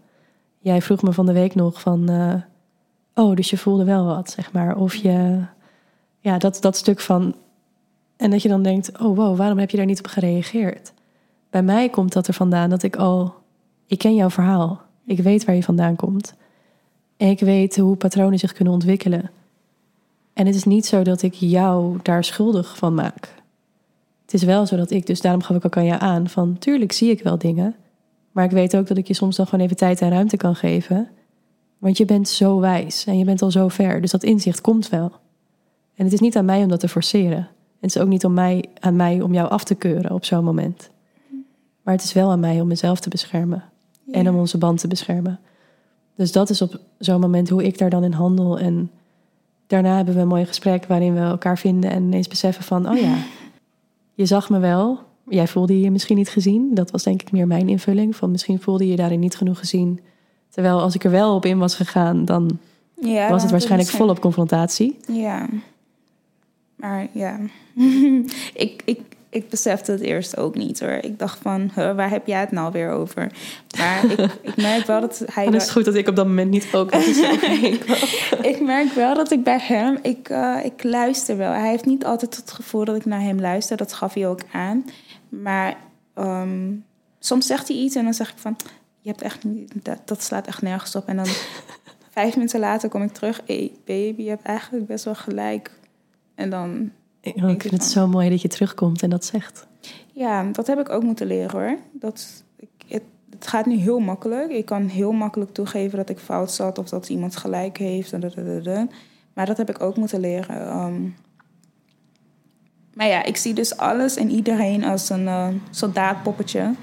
Jij 0.59 0.83
vroeg 0.83 1.03
me 1.03 1.13
van 1.13 1.27
de 1.27 1.33
week 1.33 1.55
nog 1.55 1.81
van, 1.81 2.09
eh, 2.09 2.35
oh, 3.25 3.37
dus 3.37 3.51
je 3.51 3.59
voelde 3.59 3.85
wel 3.85 4.05
wat, 4.05 4.31
zeg 4.31 4.53
maar. 4.53 4.77
Of 4.77 4.95
je, 4.95 5.41
ja, 6.19 6.39
dat, 6.39 6.59
dat 6.61 6.77
stuk 6.77 7.01
van, 7.01 7.35
en 8.21 8.31
dat 8.31 8.43
je 8.43 8.49
dan 8.49 8.63
denkt, 8.63 8.99
oh 8.99 9.17
wow, 9.17 9.37
waarom 9.37 9.59
heb 9.59 9.71
je 9.71 9.77
daar 9.77 9.87
niet 9.87 9.99
op 9.99 10.07
gereageerd? 10.07 10.93
Bij 11.51 11.63
mij 11.63 11.89
komt 11.89 12.13
dat 12.13 12.27
er 12.27 12.35
vandaan 12.35 12.71
dat 12.71 12.83
ik 12.83 12.97
al, 12.97 13.35
ik 13.87 13.99
ken 13.99 14.15
jouw 14.15 14.31
verhaal. 14.31 14.81
Ik 15.07 15.19
weet 15.19 15.45
waar 15.45 15.55
je 15.55 15.63
vandaan 15.63 15.97
komt. 15.97 16.35
En 17.17 17.29
ik 17.29 17.41
weet 17.41 17.77
hoe 17.77 17.97
patronen 17.97 18.39
zich 18.39 18.53
kunnen 18.53 18.75
ontwikkelen. 18.75 19.31
En 20.33 20.47
het 20.47 20.55
is 20.55 20.65
niet 20.65 20.87
zo 20.87 21.03
dat 21.03 21.23
ik 21.23 21.35
jou 21.35 21.99
daar 22.03 22.25
schuldig 22.25 22.77
van 22.77 22.95
maak. 22.95 23.35
Het 24.23 24.35
is 24.35 24.43
wel 24.43 24.67
zo 24.67 24.77
dat 24.77 24.91
ik, 24.91 25.07
dus 25.07 25.21
daarom 25.21 25.43
gaf 25.43 25.57
ik 25.57 25.65
ook 25.65 25.77
aan 25.77 25.85
jou 25.85 26.01
aan, 26.01 26.29
van 26.29 26.59
tuurlijk 26.59 26.93
zie 26.93 27.11
ik 27.11 27.23
wel 27.23 27.39
dingen. 27.39 27.75
Maar 28.33 28.45
ik 28.45 28.51
weet 28.51 28.77
ook 28.77 28.87
dat 28.87 28.97
ik 28.97 29.07
je 29.07 29.15
soms 29.15 29.37
dan 29.37 29.47
gewoon 29.47 29.65
even 29.65 29.77
tijd 29.77 30.01
en 30.01 30.11
ruimte 30.11 30.37
kan 30.37 30.55
geven. 30.55 31.09
Want 31.79 31.97
je 31.97 32.05
bent 32.05 32.29
zo 32.29 32.61
wijs 32.61 33.05
en 33.05 33.19
je 33.19 33.25
bent 33.25 33.43
al 33.43 33.51
zo 33.51 33.69
ver. 33.69 34.01
Dus 34.01 34.11
dat 34.11 34.23
inzicht 34.23 34.61
komt 34.61 34.89
wel. 34.89 35.13
En 35.95 36.05
het 36.05 36.13
is 36.13 36.21
niet 36.21 36.37
aan 36.37 36.45
mij 36.45 36.63
om 36.63 36.69
dat 36.69 36.81
te 36.81 36.89
forceren. 36.89 37.49
En 37.81 37.87
het 37.87 37.95
is 37.95 38.03
ook 38.03 38.09
niet 38.09 38.25
om 38.25 38.35
mij, 38.35 38.65
aan 38.81 38.97
mij 38.97 39.21
om 39.21 39.35
jou 39.35 39.49
af 39.49 39.65
te 39.65 39.75
keuren 39.75 40.13
op 40.13 40.25
zo'n 40.25 40.45
moment. 40.45 40.91
Maar 41.83 41.95
het 41.95 42.05
is 42.05 42.13
wel 42.13 42.31
aan 42.31 42.41
mij 42.41 42.61
om 42.61 42.69
mezelf 42.69 43.01
te 43.01 43.09
beschermen. 43.09 43.65
En 44.11 44.29
om 44.29 44.39
onze 44.39 44.59
band 44.59 44.81
te 44.81 44.89
beschermen. 44.89 45.41
Dus 46.17 46.33
dat 46.33 46.51
is 46.51 46.63
op 46.63 46.81
zo'n 46.99 47.21
moment 47.21 47.49
hoe 47.49 47.65
ik 47.65 47.79
daar 47.79 47.91
dan 47.91 48.05
in 48.05 48.13
handel. 48.13 48.59
En 48.59 48.91
daarna 49.67 49.97
hebben 49.97 50.15
we 50.15 50.21
een 50.21 50.29
mooi 50.29 50.47
gesprek 50.47 50.87
waarin 50.87 51.15
we 51.15 51.21
elkaar 51.21 51.59
vinden 51.59 51.91
en 51.91 52.03
ineens 52.03 52.29
beseffen 52.29 52.65
van, 52.65 52.89
oh 52.89 52.99
ja, 52.99 53.15
je 54.15 54.27
zag 54.27 54.51
me 54.51 54.59
wel. 54.59 54.99
Jij 55.29 55.49
voelde 55.49 55.81
je 55.81 55.91
misschien 55.91 56.17
niet 56.17 56.29
gezien. 56.29 56.75
Dat 56.75 56.91
was 56.91 57.03
denk 57.03 57.21
ik 57.21 57.33
meer 57.33 57.47
mijn 57.47 57.69
invulling. 57.69 58.17
Van 58.17 58.31
misschien 58.31 58.61
voelde 58.61 58.85
je 58.85 58.91
je 58.91 58.97
daarin 58.97 59.21
niet 59.21 59.37
genoeg 59.37 59.59
gezien. 59.59 60.01
Terwijl 60.49 60.81
als 60.81 60.95
ik 60.95 61.05
er 61.05 61.11
wel 61.11 61.35
op 61.35 61.45
in 61.45 61.59
was 61.59 61.75
gegaan, 61.75 62.25
dan 62.25 62.59
Ja, 62.95 63.31
was 63.31 63.43
het 63.43 63.51
waarschijnlijk 63.51 63.91
volop 63.91 64.21
confrontatie. 64.21 64.97
Ja. 65.07 65.49
Maar 66.81 67.07
ja, 67.13 67.39
ik, 68.55 68.83
ik, 68.85 69.01
ik 69.31 69.49
besefte 69.49 69.93
het 69.93 70.01
eerst 70.01 70.37
ook 70.37 70.55
niet 70.55 70.81
hoor. 70.81 70.91
Ik 70.91 71.19
dacht 71.19 71.39
van, 71.43 71.71
huh, 71.75 71.95
waar 71.95 72.11
heb 72.11 72.27
jij 72.27 72.41
het 72.41 72.51
nou 72.51 72.73
weer 72.73 72.91
over? 72.91 73.33
Maar 73.79 74.05
ik, 74.05 74.19
ik 74.43 74.57
merk 74.57 74.87
wel 74.87 75.01
dat 75.01 75.23
hij... 75.33 75.45
Het 75.45 75.55
is 75.55 75.71
goed 75.71 75.85
dat 75.85 75.95
ik 75.95 76.09
op 76.09 76.17
dat 76.17 76.27
moment 76.27 76.51
niet 76.51 76.69
ook 76.75 76.95
ik 78.53 78.61
merk 78.61 78.93
wel 78.93 79.15
dat 79.15 79.31
ik 79.31 79.45
bij 79.45 79.59
hem, 79.61 79.99
ik, 80.03 80.29
eh, 80.29 80.59
ik 80.65 80.83
luister 80.83 81.37
wel. 81.37 81.53
Hij 81.53 81.69
heeft 81.69 81.87
niet 81.87 82.05
altijd 82.05 82.37
het 82.37 82.51
gevoel 82.51 82.85
dat 82.85 82.97
ik 82.97 83.05
naar 83.05 83.21
hem 83.21 83.41
luister. 83.41 83.77
Dat 83.77 83.93
gaf 83.93 84.15
hij 84.15 84.29
ook 84.29 84.41
aan. 84.53 84.85
Maar 85.29 85.77
ehm, 86.15 86.73
soms 87.19 87.47
zegt 87.47 87.69
hij 87.69 87.77
iets 87.77 87.95
en 87.95 88.05
dan 88.05 88.15
zeg 88.15 88.31
ik 88.31 88.39
van... 88.39 88.57
Je 89.03 89.11
hebt 89.11 89.23
echt 89.23 89.45
niet, 89.45 89.73
dat, 89.75 89.99
dat 90.05 90.23
slaat 90.23 90.47
echt 90.47 90.63
nergens 90.63 90.97
op. 90.97 91.09
En 91.09 91.17
dan 91.17 91.27
vijf 92.15 92.35
minuten 92.35 92.61
later 92.61 92.89
kom 92.89 93.03
ik 93.03 93.13
terug. 93.13 93.41
hey, 93.47 93.73
baby, 93.85 94.23
je 94.23 94.29
hebt 94.29 94.47
eigenlijk 94.47 94.87
best 94.87 95.05
wel 95.05 95.15
gelijk. 95.15 95.71
En 96.41 96.51
dan... 96.51 96.91
Ik 97.21 97.63
vind 97.63 97.71
het 97.71 97.85
zo 97.85 98.07
mooi 98.07 98.31
dat 98.31 98.43
je 98.43 98.49
terugkomt 98.49 99.03
en 99.03 99.11
dat 99.11 99.25
zegt. 99.25 99.67
Ja, 100.13 100.45
dat 100.53 100.67
heb 100.67 100.79
ik 100.79 100.89
ook 100.89 101.03
moeten 101.03 101.27
leren 101.27 101.51
hoor. 101.51 101.79
Dat, 101.93 102.45
ik, 102.57 102.69
het, 102.87 103.03
het 103.31 103.47
gaat 103.47 103.67
nu 103.67 103.77
heel 103.77 103.99
makkelijk. 103.99 104.51
Ik 104.51 104.65
kan 104.65 104.87
heel 104.87 105.13
makkelijk 105.13 105.53
toegeven 105.53 105.99
dat 105.99 106.09
ik 106.09 106.19
fout 106.19 106.53
zat 106.53 106.79
of 106.79 106.89
dat 106.89 107.09
iemand 107.09 107.37
gelijk 107.37 107.79
heeft. 107.79 108.13
En. 108.13 108.91
Maar 109.35 109.47
dat 109.47 109.57
heb 109.57 109.69
ik 109.69 109.83
ook 109.83 109.97
moeten 109.97 110.21
leren. 110.21 110.61
Ehm, 110.61 111.03
maar 112.95 113.07
ja, 113.07 113.25
ik 113.25 113.37
zie 113.37 113.55
dus 113.55 113.77
alles 113.77 114.17
en 114.17 114.31
iedereen 114.31 114.85
als 114.85 115.09
een 115.09 115.29
eh, 115.29 115.49
soldaatpoppetje. 115.71 116.75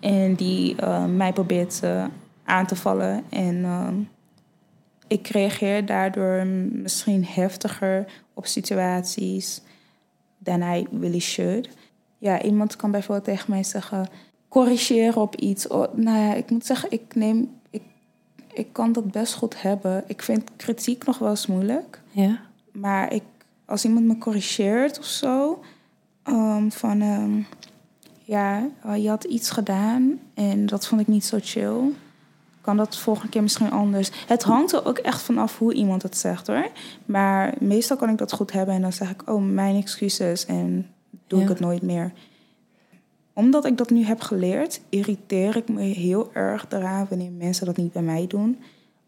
En 0.00 0.34
die 0.34 0.76
eh, 0.76 1.04
mij 1.04 1.32
probeert 1.32 1.80
eh, 1.82 2.04
aan 2.44 2.66
te 2.66 2.76
vallen. 2.76 3.24
En 3.28 3.64
ehm, 3.64 3.94
ik 5.08 5.26
reageer 5.26 5.86
daardoor 5.86 6.46
misschien 6.72 7.24
heftiger 7.24 8.24
op 8.36 8.46
situaties 8.46 9.60
than 10.42 10.62
I 10.62 10.86
really 11.00 11.20
should. 11.20 11.68
Ja, 12.18 12.42
iemand 12.42 12.76
kan 12.76 12.90
bijvoorbeeld 12.90 13.24
tegen 13.26 13.50
mij 13.50 13.64
zeggen: 13.64 14.08
corrigeren 14.48 15.22
op 15.22 15.36
iets. 15.36 15.68
Oh, 15.68 15.94
nou 15.94 16.18
ja, 16.18 16.34
ik 16.34 16.50
moet 16.50 16.66
zeggen, 16.66 16.90
ik 16.90 17.14
neem. 17.14 17.50
Ik, 17.70 17.82
ik 18.52 18.72
kan 18.72 18.92
dat 18.92 19.10
best 19.10 19.34
goed 19.34 19.62
hebben. 19.62 20.04
Ik 20.06 20.22
vind 20.22 20.50
kritiek 20.56 21.04
nog 21.04 21.18
wel 21.18 21.30
eens 21.30 21.46
moeilijk. 21.46 22.00
Ja, 22.10 22.40
Maar 22.72 23.12
ik, 23.12 23.22
als 23.64 23.84
iemand 23.84 24.06
me 24.06 24.18
corrigeert 24.18 24.98
of 24.98 25.04
zo, 25.04 25.62
ehm, 26.22 26.68
van 26.68 27.00
ehm, 27.00 27.40
ja, 28.24 28.68
je 28.96 29.08
had 29.08 29.24
iets 29.24 29.50
gedaan 29.50 30.20
en 30.34 30.66
dat 30.66 30.86
vond 30.86 31.00
ik 31.00 31.06
niet 31.06 31.24
zo 31.24 31.38
chill. 31.40 31.92
Kan 32.66 32.76
dat 32.76 32.96
volgende 32.96 33.28
keer 33.30 33.42
misschien 33.42 33.70
anders? 33.70 34.10
Het 34.26 34.42
hangt 34.42 34.72
er 34.72 34.86
ook 34.86 34.98
echt 34.98 35.22
vanaf 35.22 35.58
hoe 35.58 35.74
iemand 35.74 36.02
het 36.02 36.16
zegt 36.16 36.46
hoor. 36.46 36.68
Maar 37.04 37.54
meestal 37.60 37.96
kan 37.96 38.08
ik 38.08 38.18
dat 38.18 38.32
goed 38.32 38.52
hebben 38.52 38.74
en 38.74 38.80
dan 38.82 38.92
zeg 38.92 39.10
ik, 39.10 39.30
oh, 39.30 39.42
mijn 39.42 39.76
excuses 39.76 40.46
en 40.46 40.86
doe 41.26 41.42
ik 41.42 41.48
het 41.48 41.60
nooit 41.60 41.82
meer. 41.82 42.12
Omdat 43.32 43.64
ik 43.64 43.78
dat 43.78 43.90
nu 43.90 44.04
heb 44.04 44.20
geleerd, 44.20 44.80
irriteer 44.88 45.56
ik 45.56 45.68
me 45.68 45.80
heel 45.82 46.30
erg 46.32 46.66
eraan 46.68 47.06
wanneer 47.08 47.30
mensen 47.32 47.66
dat 47.66 47.76
niet 47.76 47.92
bij 47.92 48.02
mij 48.02 48.26
doen. 48.26 48.58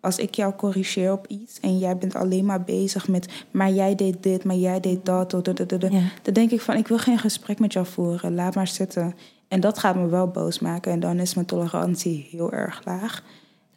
als 0.01 0.19
ik 0.19 0.35
jou 0.35 0.55
corrigeer 0.55 1.13
op 1.13 1.27
iets 1.27 1.61
en 1.61 1.79
jij 1.79 1.97
bent 1.97 2.15
alleen 2.15 2.45
maar 2.45 2.63
bezig 2.65 3.09
met, 3.09 3.29
maar 3.51 3.71
jij 3.71 3.95
deed 3.95 4.23
dit, 4.23 4.45
maar 4.45 4.57
jij 4.57 4.81
deed 4.81 5.05
dat, 5.07 5.31
dat, 5.31 5.45
dat, 5.45 5.69
dat, 5.69 5.83
Ja. 5.83 6.01
dan 6.23 6.35
denk 6.35 6.51
ik 6.51 6.61
van, 6.61 6.77
ik 6.77 6.89
wil 6.89 6.99
geen 6.99 7.19
gesprek 7.19 7.59
met 7.59 7.73
jou 7.73 7.87
voeren, 7.87 8.35
laat 8.35 8.55
maar 8.55 8.67
zitten. 8.67 9.15
En 9.49 9.61
dat 9.61 9.79
gaat 9.79 9.97
me 9.97 10.07
wel 10.07 10.29
boos 10.29 10.59
maken 10.59 10.93
en 10.93 11.01
dan 11.01 11.19
is 11.19 11.35
mijn 11.35 11.47
tolerantie 11.47 12.29
heel 12.31 12.53
erg 12.53 12.81
laag. 12.85 13.23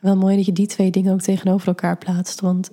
Wel 0.01 0.15
mooi 0.17 0.35
dat 0.35 0.45
je 0.45 0.51
die 0.51 0.67
twee 0.67 0.91
dingen 0.91 1.13
ook 1.13 1.21
tegenover 1.21 1.67
elkaar 1.67 1.97
plaatst. 1.97 2.41
Want 2.41 2.71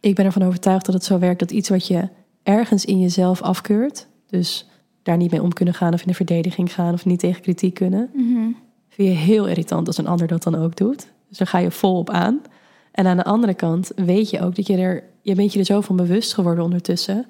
ik 0.00 0.14
ben 0.14 0.24
ervan 0.24 0.42
overtuigd 0.42 0.86
dat 0.86 0.94
het 0.94 1.04
zo 1.04 1.18
werkt 1.18 1.40
dat 1.40 1.50
iets 1.50 1.68
wat 1.68 1.86
je 1.86 2.08
ergens 2.42 2.84
in 2.84 3.00
jezelf 3.00 3.42
afkeurt, 3.42 4.06
dus 4.26 4.68
daar 5.02 5.16
niet 5.16 5.30
mee 5.30 5.42
om 5.42 5.52
kunnen 5.52 5.74
gaan 5.74 5.92
of 5.92 6.00
in 6.00 6.06
de 6.08 6.14
verdediging 6.14 6.74
gaan 6.74 6.94
of 6.94 7.04
niet 7.04 7.18
tegen 7.18 7.42
kritiek 7.42 7.74
kunnen, 7.74 8.10
vind 8.88 9.08
je 9.08 9.14
heel 9.14 9.48
irritant 9.48 9.86
als 9.86 9.98
een 9.98 10.06
ander 10.06 10.26
dat 10.26 10.42
dan 10.42 10.54
ook 10.54 10.76
doet. 10.76 11.06
Dus 11.28 11.38
daar 11.38 11.46
ga 11.46 11.58
je 11.58 11.70
volop 11.70 12.10
aan. 12.10 12.40
En 12.92 13.06
aan 13.06 13.16
de 13.16 13.24
andere 13.24 13.54
kant 13.54 13.92
weet 13.96 14.30
je 14.30 14.40
ook 14.40 14.54
dat 14.54 14.66
je 14.66 14.76
er, 14.76 15.04
je 15.22 15.34
bent 15.34 15.52
je 15.52 15.58
er 15.58 15.64
zo 15.64 15.80
van 15.80 15.96
bewust 15.96 16.34
geworden 16.34 16.64
ondertussen, 16.64 17.26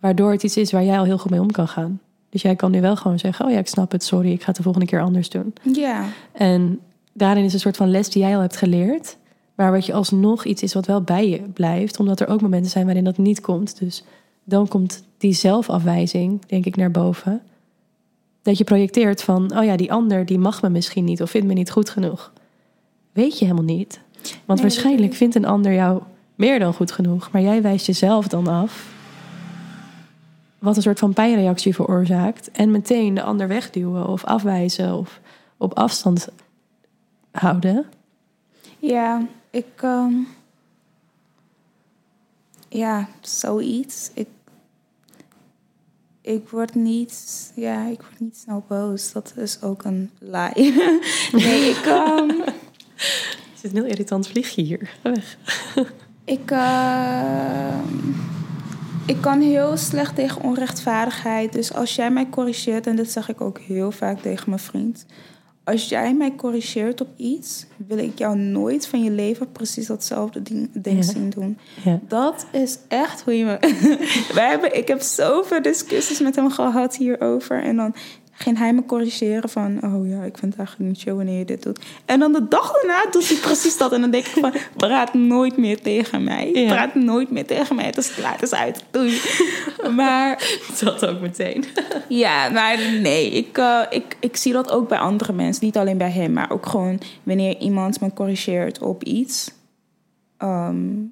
waardoor 0.00 0.32
het 0.32 0.42
iets 0.42 0.56
is 0.56 0.72
waar 0.72 0.84
jij 0.84 0.98
al 0.98 1.04
heel 1.04 1.18
goed 1.18 1.30
mee 1.30 1.40
om 1.40 1.50
kan 1.50 1.68
gaan. 1.68 2.00
Dus 2.30 2.42
jij 2.42 2.56
kan 2.56 2.70
nu 2.70 2.80
wel 2.80 2.96
gewoon 2.96 3.18
zeggen, 3.18 3.44
oh 3.46 3.50
ja, 3.50 3.58
ik 3.58 3.66
snap 3.66 3.92
het, 3.92 4.04
sorry, 4.04 4.32
ik 4.32 4.40
ga 4.40 4.46
het 4.46 4.56
de 4.56 4.62
volgende 4.62 4.86
keer 4.86 5.00
anders 5.00 5.28
doen. 5.28 5.54
Ja, 5.72 6.04
En 6.32 6.80
daarin 7.18 7.44
is 7.44 7.52
een 7.52 7.60
soort 7.60 7.76
van 7.76 7.90
les 7.90 8.10
die 8.10 8.22
jij 8.22 8.34
al 8.34 8.40
hebt 8.40 8.56
geleerd. 8.56 9.16
Maar 9.54 9.72
wat 9.72 9.86
je 9.86 9.92
alsnog 9.92 10.44
iets 10.44 10.62
is 10.62 10.74
wat 10.74 10.86
wel 10.86 11.02
bij 11.02 11.28
je 11.28 11.40
blijft. 11.40 11.98
Omdat 11.98 12.20
er 12.20 12.28
ook 12.28 12.40
momenten 12.40 12.70
zijn 12.70 12.84
waarin 12.84 13.04
dat 13.04 13.18
niet 13.18 13.40
komt. 13.40 13.78
Dus 13.78 14.04
dan 14.44 14.68
komt 14.68 15.02
die 15.16 15.32
zelfafwijzing, 15.32 16.46
denk 16.46 16.66
ik, 16.66 16.76
naar 16.76 16.90
boven. 16.90 17.42
Dat 18.42 18.58
je 18.58 18.64
projecteert 18.64 19.22
van, 19.22 19.58
oh 19.58 19.64
ja, 19.64 19.76
die 19.76 19.92
ander 19.92 20.26
die 20.26 20.38
mag 20.38 20.62
me 20.62 20.68
misschien 20.68 21.04
niet 21.04 21.22
of 21.22 21.30
vindt 21.30 21.46
me 21.46 21.52
niet 21.52 21.70
goed 21.70 21.90
genoeg. 21.90 22.32
Weet 23.12 23.38
je 23.38 23.44
helemaal 23.44 23.76
niet. 23.76 24.00
Want 24.44 24.60
Nee, 24.60 24.68
waarschijnlijk 24.68 25.14
vindt 25.14 25.34
een 25.34 25.46
ander 25.46 25.72
jou 25.72 26.02
meer 26.34 26.58
dan 26.58 26.74
goed 26.74 26.92
genoeg. 26.92 27.30
Maar 27.30 27.42
jij 27.42 27.62
wijst 27.62 27.86
jezelf 27.86 28.28
dan 28.28 28.46
af. 28.46 28.86
Wat 30.58 30.76
een 30.76 30.82
soort 30.82 30.98
van 30.98 31.12
pijnreactie 31.12 31.74
veroorzaakt. 31.74 32.50
En 32.50 32.70
meteen 32.70 33.14
de 33.14 33.22
ander 33.22 33.48
wegduwen 33.48 34.08
of 34.08 34.24
afwijzen 34.24 34.94
of 34.94 35.20
op 35.56 35.78
afstand 35.78 36.28
houden. 37.40 37.86
ja, 38.78 39.26
ik, 39.50 39.66
ehm, 39.76 40.14
ja, 42.68 43.08
zoiets. 43.20 44.10
Ik, 44.14 44.28
ik 46.20 46.48
word 46.48 46.74
niet, 46.74 47.52
ja, 47.54 47.86
ik 47.86 48.02
word 48.02 48.20
niet 48.20 48.36
snel 48.36 48.64
boos. 48.68 49.12
Dat 49.12 49.32
is 49.36 49.62
ook 49.62 49.84
een 49.84 50.10
lie. 50.18 50.72
nee, 51.44 51.70
ik, 51.70 51.84
ehm, 51.84 52.28
Het 53.58 53.62
is 53.62 53.70
een 53.70 53.76
heel 53.76 53.84
irritant 53.84 54.26
vliegje 54.26 54.62
hier. 54.62 54.90
Ga 55.02 55.10
weg. 55.10 55.36
Ik, 56.24 56.50
ehm, 56.50 58.12
ik 59.06 59.20
kan 59.20 59.40
heel 59.40 59.76
slecht 59.76 60.14
tegen 60.14 60.42
onrechtvaardigheid. 60.42 61.52
Dus 61.52 61.74
als 61.74 61.94
jij 61.94 62.10
mij 62.10 62.28
corrigeert, 62.28 62.86
en 62.86 62.96
dit 62.96 63.10
zeg 63.10 63.28
ik 63.28 63.40
ook 63.40 63.58
heel 63.58 63.90
vaak 63.90 64.20
tegen 64.20 64.44
mijn 64.50 64.62
vriend. 64.62 65.06
Als 65.68 65.88
jij 65.88 66.14
mij 66.14 66.34
corrigeert 66.36 67.00
op 67.00 67.08
iets, 67.16 67.66
wil 67.76 67.98
ik 67.98 68.18
jou 68.18 68.36
nooit 68.38 68.86
van 68.86 69.02
je 69.02 69.10
leven 69.10 69.52
precies 69.52 69.86
datzelfde 69.86 70.42
ding, 70.42 70.68
ding 70.72 70.96
Ja. 70.96 71.02
zien 71.12 71.30
doen. 71.30 71.58
Ja. 71.84 72.00
Dat 72.08 72.46
is 72.52 72.78
echt 72.88 73.22
hoe 73.22 73.38
je 73.38 73.44
me. 73.44 73.58
Wij 74.34 74.48
hebben, 74.48 74.76
ik 74.76 74.88
heb 74.88 75.00
zoveel 75.00 75.62
discussies 75.62 76.20
met 76.20 76.36
hem 76.36 76.50
gehad 76.50 76.96
hierover. 76.96 77.62
En 77.62 77.76
dan 77.76 77.94
ging 78.38 78.58
hij 78.58 78.72
me 78.72 78.86
corrigeren 78.86 79.48
van... 79.48 79.82
oh 79.84 80.08
ja, 80.08 80.22
ik 80.22 80.38
vind 80.38 80.52
het 80.52 80.56
eigenlijk 80.56 80.90
niet 80.90 81.00
chill 81.00 81.14
wanneer 81.14 81.38
je 81.38 81.44
dit 81.44 81.62
doet. 81.62 81.78
En 82.04 82.18
dan 82.18 82.32
de 82.32 82.48
dag 82.48 82.72
daarna 82.72 83.10
doet 83.10 83.28
hij 83.28 83.38
precies 83.38 83.78
dat. 83.78 83.92
En 83.92 84.00
dan 84.00 84.10
denk 84.10 84.26
ik 84.26 84.32
van, 84.40 84.52
praat 84.76 85.14
nooit 85.14 85.56
meer 85.56 85.80
tegen 85.82 86.24
mij. 86.24 86.50
Ja. 86.52 86.72
Praat 86.72 86.94
nooit 86.94 87.30
meer 87.30 87.46
tegen 87.46 87.76
mij. 87.76 87.84
Het 87.84 87.96
is 87.96 88.14
klaar, 88.14 88.32
het 88.32 88.42
is 88.42 88.54
uit. 88.54 88.84
Doei. 88.90 89.20
Maar 89.96 90.58
Dat 90.80 91.06
ook 91.06 91.20
meteen. 91.20 91.64
ja, 92.08 92.48
maar 92.48 92.78
nee, 93.00 93.30
ik, 93.30 93.58
eh, 93.58 93.80
ik, 93.90 94.16
ik 94.20 94.36
zie 94.36 94.52
dat 94.52 94.70
ook 94.70 94.88
bij 94.88 94.98
andere 94.98 95.32
mensen. 95.32 95.64
Niet 95.64 95.76
alleen 95.76 95.98
bij 95.98 96.10
hem, 96.10 96.32
maar 96.32 96.50
ook 96.50 96.66
gewoon 96.66 97.00
wanneer 97.22 97.56
iemand 97.58 98.00
me 98.00 98.12
corrigeert 98.12 98.78
op 98.78 99.04
iets. 99.04 99.56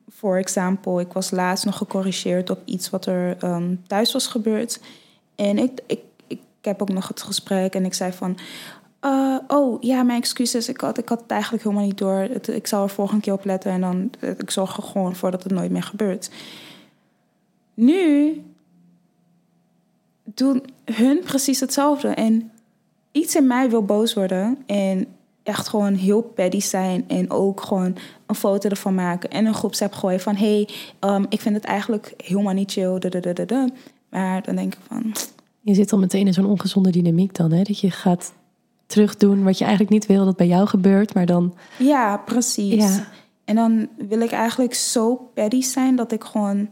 Voor 0.09 0.37
example, 0.37 1.01
ik 1.01 1.13
was 1.13 1.31
laatst 1.31 1.65
nog 1.65 1.77
gecorrigeerd 1.77 2.51
op 2.51 2.59
iets 2.65 2.91
wat 2.91 3.07
er 3.07 3.37
ehm, 3.41 3.75
thuis 3.87 4.13
was 4.13 4.27
gebeurd. 4.27 4.81
En 5.37 5.59
ik 5.59 6.01
heb 6.67 6.83
ook 6.83 6.89
nog 6.93 7.09
het 7.09 7.23
gesprek 7.23 7.75
en 7.75 7.85
ik 7.85 7.95
zei 7.95 8.13
van... 8.13 8.39
eh, 9.01 9.37
oh, 9.49 9.83
ja, 9.83 10.03
mijn 10.03 10.21
excuses. 10.21 10.69
Ik 10.69 10.81
had, 10.81 10.99
ik 10.99 11.09
had 11.09 11.21
het 11.21 11.31
eigenlijk 11.31 11.63
helemaal 11.63 11.85
niet 11.85 11.99
door. 11.99 12.21
Ik 12.55 12.67
zal 12.67 12.83
er 12.83 12.89
volgende 12.91 13.23
keer 13.23 13.33
op 13.33 13.45
letten 13.45 13.71
en 13.71 13.81
dan... 13.81 14.11
eh, 14.21 14.31
Ik 14.31 14.51
zorg 14.51 14.77
er 14.77 14.83
gewoon 14.83 15.17
voor 15.17 15.31
dat 15.31 15.43
het 15.43 15.53
nooit 15.53 15.71
meer 15.71 15.83
gebeurt. 15.83 16.31
Nu 17.75 18.43
doen 20.25 20.65
hun 20.85 21.21
precies 21.25 21.61
hetzelfde. 21.61 22.09
En 22.09 22.51
iets 23.13 23.35
in 23.35 23.47
mij 23.47 23.71
wil 23.71 23.85
boos 23.85 24.15
worden 24.15 24.59
en 24.67 25.07
echt 25.43 25.69
gewoon 25.69 25.95
heel 25.95 26.23
petty 26.23 26.61
zijn. 26.61 27.05
En 27.09 27.31
ook 27.31 27.61
gewoon 27.61 27.97
een 28.27 28.35
foto 28.35 28.69
ervan 28.69 28.95
maken 28.95 29.31
en 29.31 29.47
een 29.47 29.55
groepsapp 29.55 29.93
gooien 29.95 30.21
van... 30.21 30.37
hey, 30.37 30.69
ehm, 30.99 31.25
ik 31.29 31.41
vind 31.41 31.55
het 31.55 31.65
eigenlijk 31.65 32.15
helemaal 32.17 32.55
niet 32.55 32.73
chill. 32.73 32.99
Maar 34.09 34.43
dan 34.43 34.57
denk 34.57 34.75
ik 34.75 34.81
van... 34.89 35.13
Je 35.67 35.75
zit 35.75 35.93
al 35.93 35.99
meteen 35.99 36.27
in 36.27 36.33
zo'n 36.33 36.47
ongezonde 36.47 36.91
dynamiek 36.91 37.35
dan. 37.35 37.53
Hè? 37.53 37.63
Dat 37.63 37.81
je 37.81 37.91
gaat 37.91 38.33
terugdoen 38.87 39.43
wat 39.45 39.59
je 39.59 39.65
eigenlijk 39.65 39.93
niet 39.95 40.07
wil 40.07 40.25
dat 40.25 40.37
bij 40.37 40.47
jou 40.47 40.67
gebeurt. 40.67 41.15
Maar 41.15 41.27
dan, 41.27 41.55
Ja, 41.79 42.17
precies. 42.17 42.75
Ja. 42.97 43.07
En 43.45 43.55
dan 43.55 43.89
wil 44.09 44.21
ik 44.21 44.31
eigenlijk 44.31 44.75
zo 44.75 45.31
petty 45.35 45.63
zijn 45.63 45.97
dat 45.97 46.13
ik 46.13 46.25
gewoon 46.25 46.69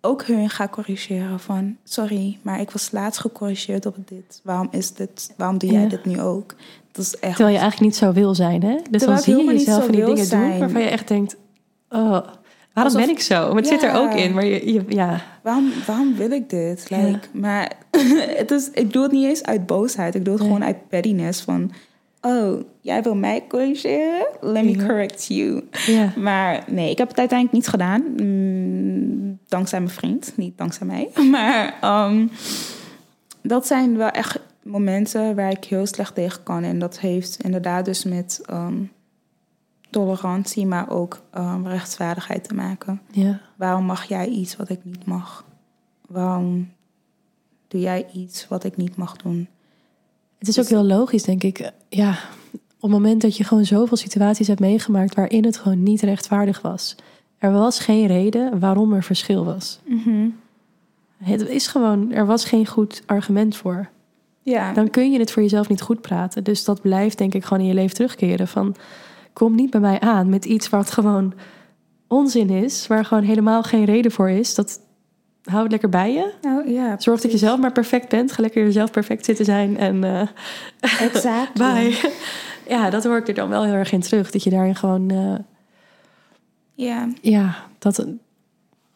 ook 0.00 0.22
hun 0.24 0.50
ga 0.50 0.68
corrigeren 0.68 1.40
van... 1.40 1.76
sorry, 1.84 2.38
maar 2.42 2.60
ik 2.60 2.70
was 2.70 2.90
laatst 2.90 3.20
gecorrigeerd 3.20 3.86
op 3.86 3.96
dit. 4.04 4.40
Waarom 4.44 4.68
is 4.70 4.92
dit? 4.92 5.34
Waarom 5.36 5.58
doe 5.58 5.70
jij 5.70 5.82
Ja. 5.82 5.88
dit 5.88 6.04
nu 6.04 6.20
ook? 6.20 6.54
Dat 6.92 7.04
is 7.04 7.14
echt... 7.18 7.36
terwijl 7.36 7.54
je 7.54 7.60
eigenlijk 7.60 7.80
niet 7.92 7.96
zo 7.96 8.12
wil 8.12 8.34
zijn. 8.34 8.62
Hè? 8.62 8.74
Dus 8.74 8.82
Terwijl 8.82 9.06
dan 9.10 9.18
zie 9.22 9.36
je 9.36 9.52
jezelf 9.52 9.82
van 9.84 9.92
die 9.92 10.00
dingen 10.00 10.16
doen 10.16 10.24
zijn. 10.26 10.58
waarvan 10.58 10.80
je 10.82 10.88
echt 10.88 11.08
denkt... 11.08 11.36
Oh, 11.90 12.18
waarom 12.76 12.94
Alsof- 12.94 13.00
ben 13.06 13.10
ik 13.16 13.22
zo? 13.22 13.46
Maar 13.46 13.56
het 13.56 13.66
zit 13.66 13.82
er 13.82 13.94
ook 13.94 14.14
in. 14.14 14.34
Maar 14.34 14.44
je, 14.44 14.72
je, 14.72 14.84
ja, 14.88 15.20
Waarom, 15.42 15.72
waarom 15.86 16.16
wil 16.16 16.30
ik 16.30 16.50
dit? 16.50 16.86
Ja. 16.88 16.98
Like, 17.04 17.28
Maar 17.32 17.72
het 18.40 18.50
is, 18.50 18.70
ik 18.72 18.92
doe 18.92 19.02
het 19.02 19.12
niet 19.12 19.24
eens 19.24 19.42
uit 19.42 19.66
boosheid. 19.66 20.14
Ik 20.14 20.24
doe 20.24 20.32
het 20.34 20.42
Nee. 20.42 20.52
gewoon 20.52 20.66
uit 20.66 20.88
pettiness 20.88 21.40
van... 21.42 21.70
Oh, 22.20 22.60
jij 22.80 23.02
wil 23.02 23.14
mij 23.14 23.44
corrigeren? 23.48 24.26
Let 24.40 24.64
me 24.64 24.76
Ja. 24.78 24.86
correct 24.86 25.26
you. 25.26 25.62
ja. 25.86 26.12
Maar 26.16 26.64
nee, 26.66 26.90
ik 26.90 26.98
heb 26.98 27.08
het 27.08 27.18
uiteindelijk 27.18 27.58
niet 27.58 27.68
gedaan. 27.68 28.04
Mm, 28.22 29.38
dankzij 29.48 29.78
mijn 29.80 29.90
vriend, 29.92 30.32
niet 30.36 30.58
dankzij 30.58 30.86
mij. 30.86 31.08
Maar 31.30 31.74
ehm, 31.80 32.26
dat 33.42 33.66
zijn 33.66 33.96
wel 33.96 34.08
echt 34.08 34.38
momenten 34.62 35.34
waar 35.36 35.50
ik 35.50 35.64
heel 35.64 35.86
slecht 35.86 36.14
tegen 36.14 36.42
kan. 36.42 36.62
En 36.62 36.78
dat 36.78 36.98
heeft 36.98 37.36
inderdaad 37.42 37.84
dus 37.84 38.04
met 38.04 38.40
ehm, 38.46 38.74
tolerantie, 39.90 40.66
maar 40.66 40.90
ook 40.90 41.22
ehm, 41.30 41.66
rechtvaardigheid 41.66 42.48
te 42.48 42.54
maken. 42.54 43.00
ja. 43.10 43.40
Waarom 43.56 43.84
mag 43.84 44.04
jij 44.04 44.28
iets 44.28 44.56
wat 44.56 44.68
ik 44.68 44.80
niet 44.82 45.06
mag? 45.06 45.44
Waarom 46.08 46.72
doe 47.68 47.80
jij 47.80 48.06
iets 48.12 48.48
wat 48.48 48.64
ik 48.64 48.76
niet 48.76 48.96
mag 48.96 49.16
doen? 49.16 49.48
Het 50.38 50.48
is 50.48 50.58
ook 50.60 50.68
heel 50.68 50.84
logisch, 50.84 51.22
denk 51.22 51.42
ik. 51.42 51.70
Ja, 51.88 52.10
op 52.52 52.80
het 52.80 52.90
moment 52.90 53.22
dat 53.22 53.36
je 53.36 53.44
gewoon 53.44 53.64
zoveel 53.64 53.96
situaties 53.96 54.46
hebt 54.46 54.60
meegemaakt 54.60 55.14
waarin 55.14 55.44
het 55.44 55.56
gewoon 55.56 55.82
niet 55.82 56.00
rechtvaardig 56.00 56.60
was. 56.60 56.96
Er 57.38 57.52
was 57.52 57.78
geen 57.78 58.06
reden 58.06 58.58
waarom 58.58 58.92
er 58.92 59.02
verschil 59.02 59.44
was. 59.44 59.80
Het 61.16 61.48
is 61.48 61.66
gewoon, 61.66 62.12
er 62.12 62.26
was 62.26 62.44
geen 62.44 62.66
goed 62.66 63.02
argument 63.06 63.56
voor. 63.56 63.88
Ja, 64.42 64.72
Dan 64.72 64.90
kun 64.90 65.12
je 65.12 65.18
het 65.18 65.30
voor 65.32 65.42
jezelf 65.42 65.68
niet 65.68 65.80
goed 65.80 66.00
praten. 66.00 66.44
Dus 66.44 66.64
dat 66.64 66.80
blijft 66.80 67.18
denk 67.18 67.34
ik 67.34 67.44
gewoon 67.44 67.62
in 67.62 67.68
je 67.68 67.74
leven 67.74 67.94
terugkeren. 67.94 68.48
Van, 68.48 68.74
kom 69.36 69.54
niet 69.54 69.70
bij 69.70 69.80
mij 69.80 70.00
aan 70.00 70.28
met 70.28 70.44
iets 70.44 70.68
wat 70.68 70.90
gewoon 70.90 71.34
onzin 72.08 72.50
is. 72.50 72.86
Waar 72.86 73.04
gewoon 73.04 73.22
helemaal 73.22 73.62
geen 73.62 73.84
reden 73.84 74.10
voor 74.10 74.30
is. 74.30 74.54
Dat, 74.54 74.80
hou 75.44 75.62
het 75.62 75.70
lekker 75.70 75.88
bij 75.88 76.12
je. 76.12 76.32
nou, 76.42 76.70
ja 76.70 77.00
Zorg 77.00 77.20
dat 77.20 77.32
je 77.32 77.38
zelf 77.38 77.60
maar 77.60 77.72
perfect 77.72 78.08
bent. 78.08 78.32
Ga 78.32 78.42
lekker 78.42 78.64
jezelf 78.64 78.90
perfect 78.90 79.24
zitten 79.24 79.44
zijn. 79.44 79.76
En 79.78 80.04
eh, 80.04 80.28
Exact. 81.08 81.52
bye. 81.52 82.10
Ja, 82.68 82.90
dat 82.90 83.04
hoor 83.04 83.16
ik 83.16 83.28
er 83.28 83.34
dan 83.34 83.48
wel 83.48 83.64
heel 83.64 83.72
erg 83.74 83.92
in 83.92 84.00
terug. 84.00 84.30
Dat 84.30 84.42
je 84.42 84.50
daarin 84.50 84.76
gewoon... 84.76 85.10
eh, 85.10 85.34
Ja. 86.74 87.08
ja, 87.20 87.54
dat... 87.78 88.06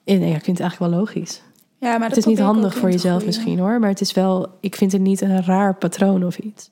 Nee, 0.04 0.18
ja, 0.18 0.36
ik 0.36 0.44
vind 0.44 0.58
het 0.58 0.60
eigenlijk 0.60 0.92
wel 0.92 1.00
logisch. 1.00 1.42
ja, 1.78 1.98
maar 1.98 2.08
Het 2.08 2.16
is 2.16 2.24
niet 2.24 2.38
handig 2.38 2.76
voor 2.76 2.90
jezelf 2.90 3.24
misschien 3.26 3.58
hoor. 3.58 3.78
Maar 3.80 3.88
het 3.88 4.00
is 4.00 4.12
wel... 4.12 4.48
Ik 4.60 4.76
vind 4.76 4.92
het 4.92 5.00
niet 5.00 5.20
een 5.20 5.44
raar 5.44 5.74
patroon 5.74 6.24
of 6.24 6.38
iets. 6.38 6.70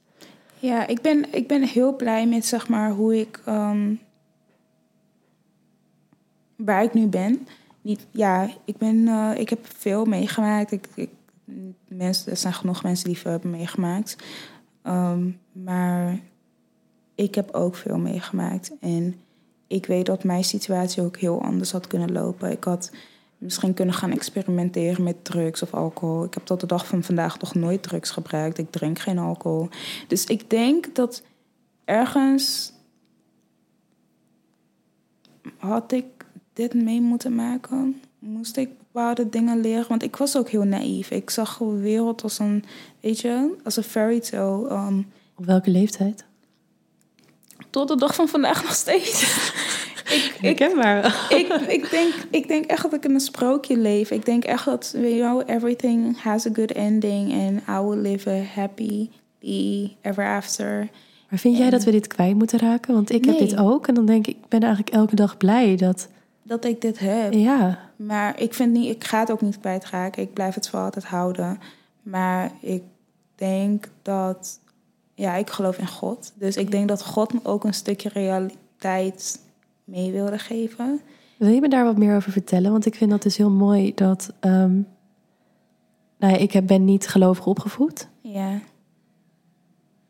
Ja, 0.60 0.86
ik 0.86 1.00
ben, 1.00 1.34
ik 1.34 1.48
ben 1.48 1.62
heel 1.62 1.96
blij 1.96 2.26
met 2.26 2.44
zeg 2.44 2.68
maar 2.68 2.90
hoe 2.90 3.20
ik 3.20 3.40
ehm, 3.44 3.94
waar 6.56 6.82
ik 6.82 6.94
nu 6.94 7.06
ben. 7.06 7.46
Niet, 7.82 8.06
ja, 8.10 8.50
ik 8.64 8.76
ben, 8.76 9.08
eh, 9.08 9.30
ik 9.36 9.48
heb 9.48 9.66
veel 9.66 10.04
meegemaakt. 10.04 10.72
Ik, 10.72 10.88
ik, 10.94 11.10
mensen, 11.88 12.30
er 12.30 12.36
zijn 12.36 12.54
genoeg 12.54 12.82
mensen 12.82 13.06
die 13.06 13.18
veel 13.18 13.30
hebben 13.30 13.50
meegemaakt. 13.50 14.16
Ehm, 14.82 15.30
maar 15.52 16.20
ik 17.14 17.34
heb 17.34 17.54
ook 17.54 17.76
veel 17.76 17.98
meegemaakt. 17.98 18.72
En 18.80 19.20
ik 19.66 19.86
weet 19.86 20.06
dat 20.06 20.24
mijn 20.24 20.44
situatie 20.44 21.02
ook 21.02 21.16
heel 21.16 21.42
anders 21.42 21.72
had 21.72 21.86
kunnen 21.86 22.12
lopen. 22.12 22.50
Ik 22.50 22.64
had 22.64 22.90
misschien 23.38 23.74
kunnen 23.74 23.94
gaan 23.94 24.10
experimenteren 24.10 25.04
met 25.04 25.24
drugs 25.24 25.62
of 25.62 25.74
alcohol. 25.74 26.24
Ik 26.24 26.34
heb 26.34 26.44
tot 26.44 26.60
de 26.60 26.66
dag 26.66 26.86
van 26.86 27.02
vandaag 27.02 27.40
nog 27.40 27.54
nooit 27.54 27.82
drugs 27.82 28.10
gebruikt. 28.10 28.58
Ik 28.58 28.70
drink 28.70 28.98
geen 28.98 29.18
alcohol. 29.18 29.68
Dus 30.06 30.24
ik 30.24 30.50
denk 30.50 30.94
dat 30.94 31.22
ergens 31.84 32.72
had 35.56 35.92
ik 35.92 36.04
dit 36.52 36.74
mee 36.74 37.00
moeten 37.00 37.34
maken. 37.34 38.00
Moest 38.18 38.56
ik 38.56 38.68
bepaalde 38.78 39.28
dingen 39.28 39.60
leren. 39.60 39.88
Want 39.88 40.02
ik 40.02 40.16
was 40.16 40.36
ook 40.36 40.48
heel 40.48 40.64
naïef. 40.64 41.10
Ik 41.10 41.30
zag 41.30 41.58
de 41.58 41.64
wereld 41.64 42.22
als 42.22 42.38
een, 42.38 42.64
weet 43.00 43.20
je, 43.20 43.56
als 43.64 43.76
een 43.76 43.82
fairy 43.82 44.20
tale. 44.20 44.70
Um, 44.70 45.06
Op 45.34 45.44
welke 45.44 45.70
leeftijd? 45.70 46.26
tot 47.70 47.88
de 47.88 47.96
dag 47.96 48.14
van 48.14 48.28
vandaag 48.28 48.62
nog 48.64 48.74
steeds. 48.74 49.52
Ik, 50.08 50.38
Ik 50.40 50.58
heb 50.58 50.74
maar. 50.74 51.26
ik, 51.28 51.52
ik, 51.52 51.90
denk, 51.90 52.14
ik 52.30 52.48
denk 52.48 52.64
echt 52.64 52.82
dat 52.82 52.92
ik 52.92 53.04
in 53.04 53.14
een 53.14 53.20
sprookje 53.20 53.76
leef. 53.76 54.10
Ik 54.10 54.24
denk 54.24 54.44
echt 54.44 54.64
dat, 54.64 54.94
je 54.96 55.18
wel, 55.18 55.42
everything 55.42 56.22
has 56.22 56.46
a 56.46 56.50
good 56.52 56.72
ending. 56.72 57.32
And 57.32 57.60
I 57.78 57.88
will 57.88 58.00
live 58.00 58.30
a 58.30 58.42
happy 58.54 59.08
ever 60.00 60.26
after. 60.26 60.88
Maar 61.28 61.38
vind 61.38 61.56
jij 61.56 61.70
dat 61.70 61.84
we 61.84 61.90
dit 61.90 62.06
kwijt 62.06 62.34
moeten 62.34 62.58
raken? 62.58 62.94
Want 62.94 63.10
ik 63.10 63.24
heb 63.24 63.38
dit 63.38 63.56
ook. 63.56 63.86
En 63.86 63.94
dan 63.94 64.06
denk 64.06 64.26
ik, 64.26 64.36
ik 64.36 64.48
ben 64.48 64.60
eigenlijk 64.60 64.94
elke 64.94 65.14
dag 65.14 65.36
blij 65.36 65.76
dat... 65.76 66.08
Dat 66.42 66.64
ik 66.64 66.80
dit 66.80 66.98
heb. 66.98 67.32
Ja, 67.32 67.78
Maar 67.96 68.40
ik 68.40 68.54
vind 68.54 68.72
niet, 68.72 68.94
ik 68.94 69.04
ga 69.04 69.20
het 69.20 69.30
ook 69.30 69.40
niet 69.40 69.60
kwijtraken. 69.60 70.22
Ik 70.22 70.32
blijf 70.32 70.54
het 70.54 70.68
voor 70.68 70.80
altijd 70.80 71.04
houden. 71.04 71.60
Maar 72.02 72.52
ik 72.60 72.82
denk 73.34 73.88
dat, 74.02 74.60
ja, 75.14 75.34
ik 75.34 75.50
geloof 75.50 75.78
in 75.78 75.88
God. 75.88 76.32
Dus 76.34 76.56
ik 76.56 76.70
denk 76.70 76.88
dat 76.88 77.04
God 77.04 77.32
me 77.32 77.40
ook 77.42 77.64
een 77.64 77.74
stukje 77.74 78.08
realiteit 78.08 79.40
mee 79.88 80.12
wilde 80.12 80.38
geven. 80.38 81.00
Wil 81.36 81.48
je 81.48 81.60
me 81.60 81.68
daar 81.68 81.84
wat 81.84 81.96
meer 81.96 82.16
over 82.16 82.32
vertellen? 82.32 82.70
Want 82.72 82.86
ik 82.86 82.94
vind 82.94 83.10
dat 83.10 83.22
dus 83.22 83.36
heel 83.36 83.50
mooi 83.50 83.94
dat. 83.94 84.32
ehm, 84.40 84.80
nou 86.18 86.32
ja, 86.32 86.36
ik 86.36 86.66
ben 86.66 86.84
niet 86.84 87.08
gelovig 87.08 87.46
opgevoed. 87.46 88.08
Ja, 88.20 88.60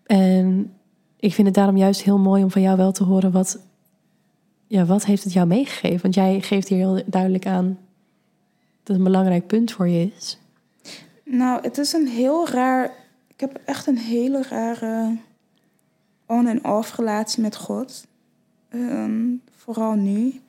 En 0.07 0.73
ik 1.17 1.33
vind 1.35 1.47
het 1.47 1.57
daarom 1.57 1.77
juist 1.77 2.03
heel 2.03 2.19
mooi 2.19 2.43
om 2.43 2.51
van 2.51 2.63
jou 2.63 2.77
wel 2.77 2.93
te 2.93 3.05
horen 3.05 3.33
wat. 3.33 3.59
Ja, 4.67 4.85
wat 4.85 5.05
heeft 5.05 5.25
het 5.25 5.33
jou 5.33 5.47
meegegeven? 5.47 6.03
Want 6.03 6.15
jij 6.15 6.41
geeft 6.41 6.69
hier 6.69 6.79
heel 6.79 7.03
duidelijk 7.07 7.47
aan 7.47 7.67
dat 7.67 7.77
het 8.83 8.97
een 8.97 9.05
belangrijk 9.05 9.47
punt 9.47 9.73
voor 9.73 9.89
je 9.89 10.11
is. 10.17 10.39
Nou, 11.25 11.63
het 11.63 11.79
is 11.79 11.93
een 11.93 12.07
heel 12.07 12.49
raar. 12.49 12.91
Ik 13.27 13.41
heb 13.41 13.61
echt 13.65 13.87
een 13.87 13.99
hele 13.99 14.43
rare 14.49 15.17
on- 16.27 16.47
en 16.47 16.65
off 16.65 16.97
relatie 16.97 17.43
met 17.43 17.57
God. 17.57 18.07
Ehm, 18.69 19.27
vooral 19.75 19.95
nu. 19.95 20.41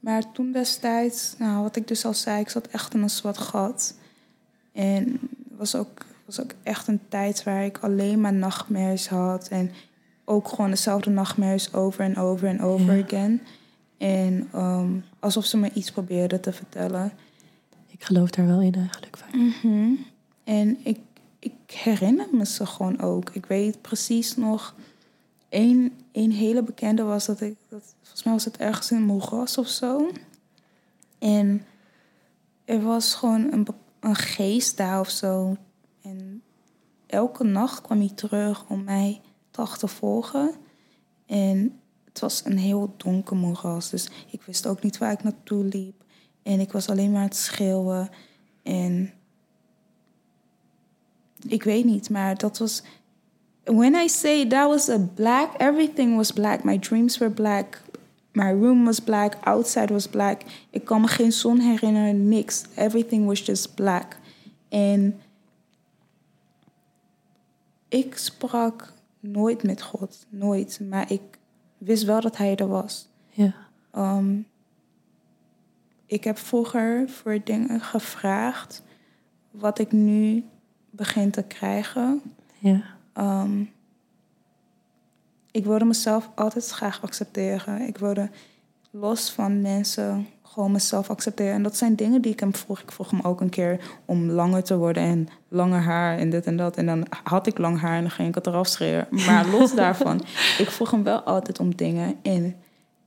Maar 0.00 0.32
toen 0.32 0.52
destijds, 0.52 1.34
nou, 1.38 1.62
wat 1.62 1.76
ik 1.76 1.88
dus 1.88 2.04
al 2.04 2.14
zei, 2.14 2.40
ik 2.40 2.48
zat 2.48 2.66
echt 2.66 2.94
in 2.94 3.02
een 3.02 3.10
zwart 3.10 3.38
gat. 3.38 3.94
En 4.72 5.04
het 5.48 5.58
was 5.58 5.74
ook, 5.74 6.04
was 6.24 6.40
ook 6.40 6.50
echt 6.62 6.88
een 6.88 7.00
tijd 7.08 7.42
waar 7.42 7.64
ik 7.64 7.78
alleen 7.78 8.20
maar 8.20 8.32
nachtmerries 8.32 9.08
had. 9.08 9.48
En 9.48 9.70
ook 10.24 10.48
gewoon 10.48 10.70
dezelfde 10.70 11.10
nachtmerries 11.10 11.72
over 11.72 12.00
en 12.04 12.16
over 12.16 12.48
en 12.48 12.60
over 12.62 12.96
Ja. 12.96 13.04
again. 13.04 13.40
En 13.98 14.48
ehm, 14.52 14.90
alsof 15.18 15.44
ze 15.44 15.56
me 15.56 15.70
iets 15.74 15.90
probeerden 15.90 16.40
te 16.40 16.52
vertellen. 16.52 17.12
Ik 17.90 18.04
geloof 18.04 18.30
daar 18.30 18.46
wel 18.46 18.60
in 18.60 18.74
eigenlijk. 18.74 19.16
vaak. 19.16 19.34
Mhm. 19.34 19.90
En 20.44 20.78
ik, 20.82 20.98
ik 21.38 21.52
herinner 21.66 22.26
me 22.32 22.46
ze 22.46 22.66
gewoon 22.66 23.00
ook. 23.00 23.30
Ik 23.32 23.46
weet 23.46 23.80
precies 23.82 24.36
nog. 24.36 24.74
Één 25.54 25.92
één 26.14 26.30
hele 26.30 26.62
bekende 26.62 27.02
was 27.02 27.26
dat 27.26 27.40
ik. 27.40 27.56
Dat, 27.68 27.94
volgens 28.00 28.22
mij 28.22 28.32
was 28.32 28.44
het 28.44 28.56
ergens 28.56 28.90
in 28.90 29.02
Moeras 29.02 29.58
of 29.58 29.68
zo. 29.68 30.10
En 31.18 31.64
er 32.64 32.82
was 32.82 33.14
gewoon 33.14 33.52
een, 33.52 33.66
een 34.00 34.14
geest 34.14 34.76
daar 34.76 35.00
of 35.00 35.10
zo. 35.10 35.56
En 36.02 36.42
elke 37.06 37.44
nacht 37.44 37.80
kwam 37.80 37.98
hij 37.98 38.12
terug 38.14 38.68
om 38.68 38.84
mij 38.84 39.20
te 39.50 39.60
achtervolgen. 39.60 40.54
En 41.26 41.80
het 42.04 42.20
was 42.20 42.44
een 42.44 42.58
heel 42.58 42.94
donker 42.96 43.36
moeras. 43.36 43.90
Dus 43.90 44.10
ik 44.30 44.42
wist 44.42 44.66
ook 44.66 44.82
niet 44.82 44.98
waar 44.98 45.12
ik 45.12 45.22
naartoe 45.22 45.64
liep. 45.64 46.04
En 46.42 46.60
ik 46.60 46.72
was 46.72 46.88
alleen 46.88 47.10
maar 47.10 47.20
aan 47.20 47.26
het 47.26 47.36
schreeuwen. 47.36 48.08
En 48.62 49.12
ik 51.46 51.62
weet 51.62 51.84
niet, 51.84 52.10
maar 52.10 52.38
dat 52.38 52.58
was. 52.58 52.82
When 53.64 53.94
I 53.94 54.08
say 54.08 54.48
that 54.48 54.68
was 54.68 54.88
a 54.88 54.98
black, 54.98 55.54
everything 55.58 56.16
was 56.16 56.32
black. 56.32 56.64
My 56.64 56.78
dreams 56.78 57.18
were 57.18 57.30
black. 57.30 57.80
My 58.32 58.50
room 58.50 58.84
was 58.84 59.00
black. 59.00 59.36
Outside 59.44 59.92
was 59.92 60.08
black. 60.08 60.42
Ik 60.70 60.84
kan 60.84 61.00
me 61.00 61.06
geen 61.06 61.32
zon 61.32 61.58
herinneren, 61.58 62.28
niks. 62.28 62.64
Everything 62.76 63.26
was 63.26 63.40
just 63.40 63.74
black. 63.74 64.18
En 64.68 65.20
ik 67.88 68.16
sprak 68.16 68.92
nooit 69.20 69.62
met 69.62 69.82
God, 69.82 70.26
nooit. 70.28 70.80
Maar 70.88 71.12
ik 71.12 71.38
wist 71.78 72.04
wel 72.04 72.20
dat 72.20 72.36
Hij 72.36 72.56
er 72.56 72.68
was. 72.68 73.08
Ja. 73.30 73.54
Ehm, 73.90 74.38
ik 76.06 76.24
heb 76.24 76.38
vroeger 76.38 77.08
voor 77.08 77.38
dingen 77.44 77.80
gevraagd 77.80 78.82
wat 79.50 79.78
ik 79.78 79.92
nu 79.92 80.44
begin 80.90 81.30
te 81.30 81.42
krijgen. 81.42 82.22
Ja. 82.58 82.93
Ehm, 83.14 83.62
ik 85.50 85.64
wilde 85.64 85.84
mezelf 85.84 86.30
altijd 86.34 86.70
graag 86.70 87.02
accepteren. 87.02 87.80
Ik 87.80 87.98
wilde 87.98 88.30
los 88.90 89.30
van 89.30 89.60
mensen 89.60 90.26
gewoon 90.42 90.72
mezelf 90.72 91.10
accepteren. 91.10 91.52
En 91.52 91.62
dat 91.62 91.76
zijn 91.76 91.94
dingen 91.96 92.22
die 92.22 92.32
ik 92.32 92.40
hem 92.40 92.54
vroeg. 92.54 92.80
Ik 92.80 92.92
vroeg 92.92 93.10
hem 93.10 93.20
ook 93.20 93.40
een 93.40 93.48
keer 93.48 93.80
om 94.04 94.30
langer 94.30 94.62
te 94.62 94.76
worden 94.76 95.02
en 95.02 95.28
langer 95.48 95.80
haar 95.80 96.18
en 96.18 96.30
dit 96.30 96.46
en 96.46 96.56
dat. 96.56 96.76
En 96.76 96.86
dan 96.86 97.06
had 97.24 97.46
ik 97.46 97.58
lang 97.58 97.80
haar 97.80 97.96
en 97.96 98.00
dan 98.00 98.10
ging 98.10 98.28
ik 98.28 98.34
het 98.34 98.46
eraf 98.46 98.66
scheren. 98.66 99.06
Maar 99.10 99.48
los 99.58 99.74
daarvan, 99.74 100.20
ik 100.58 100.70
vroeg 100.70 100.90
hem 100.90 101.02
wel 101.02 101.20
altijd 101.20 101.60
om 101.60 101.76
dingen. 101.76 102.16
En 102.22 102.56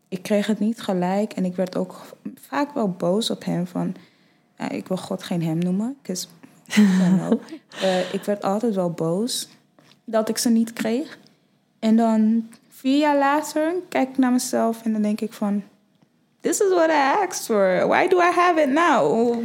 ik 0.08 0.22
kreeg 0.22 0.48
het 0.48 0.60
niet 0.60 0.82
gelijk. 0.82 1.34
En 1.34 1.46
ik 1.46 1.56
werd 1.56 1.78
ook 1.78 2.18
vaak 2.36 2.74
wel 2.74 2.90
boos 2.90 3.30
op 3.30 3.46
hem. 3.46 3.68
Van, 3.68 3.96
ik 4.70 4.88
wil 4.88 4.98
God 4.98 5.24
geen 5.24 5.44
hem 5.44 5.58
noemen. 5.58 5.98
Eh, 7.82 8.14
ik 8.14 8.24
werd 8.24 8.44
altijd 8.44 8.76
wel 8.76 8.92
boos 8.92 9.50
dat 10.10 10.30
ik 10.30 10.38
ze 10.38 10.50
niet 10.50 10.74
kreeg. 10.74 11.18
En 11.80 11.96
dan 11.96 12.48
vier 12.70 12.98
jaar 12.98 13.18
later 13.18 13.74
kijk 13.90 14.10
ik 14.10 14.18
naar 14.18 14.32
mezelf 14.32 14.84
en 14.84 14.92
dan 14.92 15.02
denk 15.02 15.22
ik 15.22 15.34
van... 15.34 15.64
This 16.40 16.60
is 16.60 16.70
what 16.70 16.90
I 16.90 17.26
asked 17.28 17.46
for. 17.46 17.88
Why 17.88 18.08
do 18.08 18.18
I 18.18 18.32
have 18.36 18.62
it 18.62 18.70
now? 18.70 19.36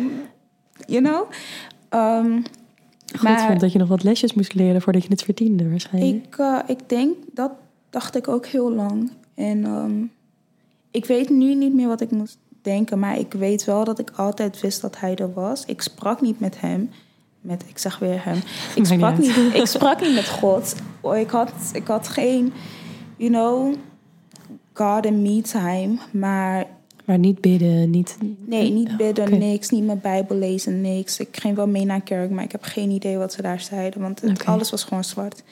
You 0.87 1.03
know? 1.03 1.31
Ehm, 1.89 2.41
God 3.13 3.23
Maar- 3.23 3.47
vond 3.47 3.61
dat 3.61 3.73
je 3.73 3.79
nog 3.79 3.89
wat 3.89 4.03
lesjes 4.03 4.35
moest 4.35 4.55
leren 4.55 4.83
voordat 4.83 5.03
je 5.03 5.09
het 5.09 5.23
verdiende 5.23 5.69
waarschijnlijk. 5.71 6.25
ik, 6.27 6.39
eh, 6.39 6.59
ik 6.67 6.89
denk, 6.89 7.17
dat 7.33 7.53
dacht 7.91 8.17
ik 8.17 8.29
ook 8.29 8.47
heel 8.47 8.73
lang. 8.73 9.11
En 9.35 9.65
ehm, 9.65 10.03
ik 10.91 11.05
weet 11.05 11.29
nu 11.31 11.55
niet 11.55 11.75
meer 11.75 11.89
wat 11.89 12.01
ik 12.01 12.11
moest 12.11 12.39
denken. 12.63 12.99
Maar 12.99 13.19
ik 13.19 13.33
weet 13.33 13.65
wel 13.65 13.85
dat 13.85 13.99
ik 13.99 14.11
altijd 14.11 14.61
wist 14.61 14.81
dat 14.81 14.99
hij 14.99 15.15
er 15.17 15.33
was. 15.33 15.65
Ik 15.65 15.83
sprak 15.83 16.21
niet 16.21 16.41
met 16.41 16.61
hem. 16.61 16.91
Met, 17.43 17.65
ik 17.69 17.79
zeg 17.79 17.99
weer 17.99 18.25
hem. 18.25 18.41
Ik 18.75 18.87
sprak 18.87 19.19
niet, 19.19 19.37
ik 19.55 19.67
sprak 19.67 20.01
niet 20.01 20.15
met 20.15 20.29
God. 20.29 20.75
Oh, 21.01 21.17
Ik 21.17 21.31
had, 21.31 21.53
ik 21.73 21.87
had 21.87 22.09
geen, 22.09 22.53
you 23.17 23.31
know, 23.31 23.75
God 24.73 25.07
and 25.07 25.17
me 25.17 25.41
time. 25.41 25.95
Maar 26.11 26.67
Maar 27.05 27.19
niet 27.19 27.41
bidden, 27.41 27.91
niet... 27.91 28.17
nee, 28.39 28.71
niet 28.71 28.97
bidden, 28.97 29.27
Oké. 29.27 29.37
niks. 29.37 29.71
Niet 29.71 29.85
mijn 29.85 30.01
Bijbel 30.01 30.37
lezen, 30.37 30.81
niks. 30.81 31.19
Ik 31.19 31.37
ging 31.37 31.57
wel 31.57 31.67
mee 31.67 31.85
naar 31.85 32.01
kerk, 32.01 32.31
maar 32.31 32.45
ik 32.45 32.53
heb 32.53 32.63
geen 32.63 32.91
idee 32.91 33.17
wat 33.17 33.33
ze 33.33 33.43
daar 33.43 33.61
zeiden. 33.61 34.01
Want 34.01 34.21
het, 34.21 34.47
alles 34.47 34.71
was 34.71 34.85
gewoon 34.85 35.05
zwart. 35.05 35.43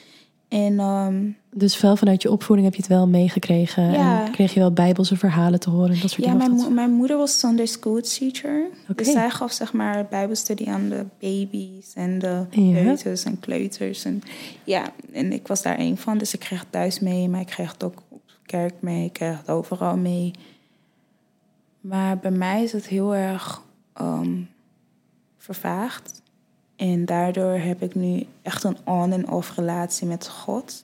En... 0.51 0.79
ehm, 0.79 1.29
Dus 1.53 1.81
wel 1.81 1.95
vanuit 1.95 2.21
je 2.21 2.31
opvoeding 2.31 2.67
heb 2.67 2.75
je 2.75 2.81
het 2.81 2.91
wel 2.91 3.07
meegekregen. 3.07 3.91
Ja. 3.91 4.25
En 4.25 4.31
kreeg 4.31 4.53
je 4.53 4.59
wel 4.59 4.71
bijbelse 4.71 5.17
verhalen 5.17 5.59
te 5.59 5.69
horen. 5.69 5.89
Dat 5.89 6.09
soort 6.09 6.13
Ja, 6.15 6.21
dingen. 6.21 6.37
mijn, 6.37 6.51
mo- 6.51 6.57
dat- 6.63 6.71
mijn 6.71 6.91
moeder 6.91 7.17
was 7.17 7.39
Sunday 7.39 7.65
school 7.65 8.01
teacher. 8.01 8.65
Dus 8.95 9.11
zij 9.11 9.29
gaf 9.29 9.51
zeg 9.51 9.73
maar 9.73 10.05
bijbelstudie 10.09 10.69
aan 10.69 10.89
de 10.89 11.05
baby's 11.19 11.93
en 11.93 12.19
de 12.19 12.45
Ja. 12.49 12.71
peuters 12.81 13.23
en 13.23 13.39
kleuters. 13.39 14.05
En, 14.05 14.21
ja, 14.63 14.83
en 15.13 15.31
ik 15.33 15.47
was 15.47 15.61
daar 15.61 15.77
één 15.77 15.97
van. 15.97 16.17
Dus 16.17 16.33
ik 16.33 16.39
kreeg 16.39 16.65
thuis 16.69 16.99
mee, 16.99 17.29
maar 17.29 17.41
ik 17.41 17.47
kreeg 17.47 17.71
het 17.71 17.83
ook 17.83 18.01
op 18.09 18.21
kerk 18.45 18.73
mee. 18.79 19.05
Ik 19.05 19.13
kreeg 19.13 19.37
het 19.37 19.49
overal 19.49 19.97
mee. 19.97 20.31
Maar 21.81 22.17
bij 22.17 22.31
mij 22.31 22.63
is 22.63 22.71
het 22.71 22.87
heel 22.87 23.15
erg 23.15 23.61
ehm, 23.93 24.35
vervaagd. 25.37 26.20
En 26.89 27.05
daardoor 27.05 27.51
heb 27.53 27.81
ik 27.81 27.95
nu 27.95 28.25
echt 28.41 28.63
een 28.63 28.77
on- 28.85 29.11
en 29.11 29.29
off 29.29 29.55
relatie 29.55 30.07
met 30.07 30.27
God. 30.29 30.83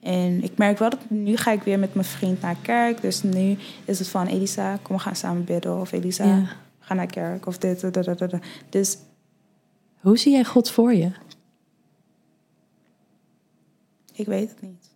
En 0.00 0.42
ik 0.42 0.58
merk 0.58 0.78
wel 0.78 0.90
dat 0.90 1.10
nu 1.10 1.36
ga 1.36 1.50
ik 1.52 1.62
weer 1.62 1.78
met 1.78 1.94
mijn 1.94 2.06
vriend 2.06 2.40
naar 2.40 2.56
kerk. 2.62 3.00
Dus 3.00 3.22
nu 3.22 3.56
is 3.84 3.98
het 3.98 4.08
van 4.08 4.26
Elisa, 4.26 4.76
kom 4.82 4.96
we 4.96 5.02
gaan 5.02 5.16
samen 5.16 5.44
bidden. 5.44 5.80
Of 5.80 5.92
Elisa, 5.92 6.24
Ja. 6.24 6.40
we 6.40 6.46
gaan 6.84 6.96
naar 6.96 7.06
kerk. 7.06 7.46
Of 7.46 7.58
dit, 7.58 7.80
dit, 7.80 7.94
dit, 7.94 8.18
dit. 8.18 8.34
Dus 8.68 8.98
Hoe 10.00 10.18
zie 10.18 10.32
jij 10.32 10.44
God 10.44 10.70
voor 10.70 10.94
je? 10.94 11.10
ik 14.14 14.26
weet 14.26 14.48
het 14.50 14.60
niet. 14.62 14.90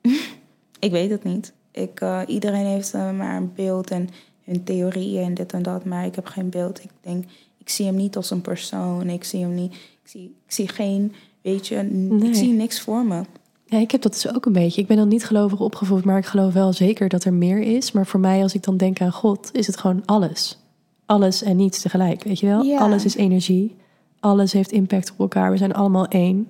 ik 0.86 0.90
weet 0.90 1.10
het 1.10 1.24
niet. 1.24 1.52
Ik, 1.70 2.00
uh, 2.00 2.20
iedereen 2.26 2.66
heeft 2.66 2.94
uh, 2.94 3.10
maar 3.10 3.36
een 3.36 3.52
beeld 3.54 3.90
en 3.90 4.08
hun 4.44 4.64
theorieën 4.64 5.24
en 5.24 5.34
dit 5.34 5.52
en 5.52 5.62
dat, 5.62 5.84
maar 5.84 6.04
ik 6.06 6.14
heb 6.14 6.26
geen 6.26 6.50
beeld. 6.50 6.82
Ik 6.84 6.90
denk, 7.00 7.24
zie 7.70 7.86
hem 7.86 7.94
niet 7.94 8.16
als 8.16 8.30
een 8.30 8.40
persoon. 8.40 9.08
Ik 9.08 9.24
zie 9.24 9.40
hem 9.40 9.54
niet. 9.54 9.72
Ik 9.72 10.00
zie, 10.04 10.22
ik 10.46 10.52
zie 10.52 10.68
geen, 10.68 11.12
weet 11.42 11.66
je, 11.66 11.76
Nee. 11.76 12.28
ik 12.28 12.34
zie 12.34 12.52
niks 12.52 12.80
voor 12.80 13.04
me. 13.04 13.22
Ja, 13.66 13.78
ik 13.78 13.90
heb 13.90 14.02
dat 14.02 14.12
dus 14.12 14.34
ook 14.34 14.46
een 14.46 14.52
beetje. 14.52 14.80
Ik 14.80 14.86
ben 14.86 14.96
dan 14.96 15.08
niet 15.08 15.24
gelovig 15.26 15.60
opgevoed, 15.60 16.04
maar 16.04 16.18
ik 16.18 16.26
geloof 16.26 16.52
wel 16.52 16.72
zeker 16.72 17.08
dat 17.08 17.24
er 17.24 17.32
meer 17.32 17.58
is. 17.60 17.92
Maar 17.92 18.06
voor 18.06 18.20
mij, 18.20 18.42
als 18.42 18.54
ik 18.54 18.62
dan 18.62 18.76
denk 18.76 19.00
aan 19.00 19.12
God, 19.12 19.48
is 19.52 19.66
het 19.66 19.76
gewoon 19.76 20.02
alles. 20.06 20.58
Alles 21.06 21.42
en 21.42 21.56
niets 21.56 21.80
tegelijk, 21.80 22.22
weet 22.22 22.38
je 22.40 22.46
wel? 22.46 22.62
Ja. 22.62 22.78
Alles 22.78 23.04
is 23.04 23.16
energie. 23.16 23.76
Alles 24.20 24.52
heeft 24.52 24.72
impact 24.72 25.10
op 25.12 25.18
elkaar. 25.18 25.50
We 25.50 25.56
zijn 25.56 25.74
allemaal 25.74 26.06
één. 26.06 26.48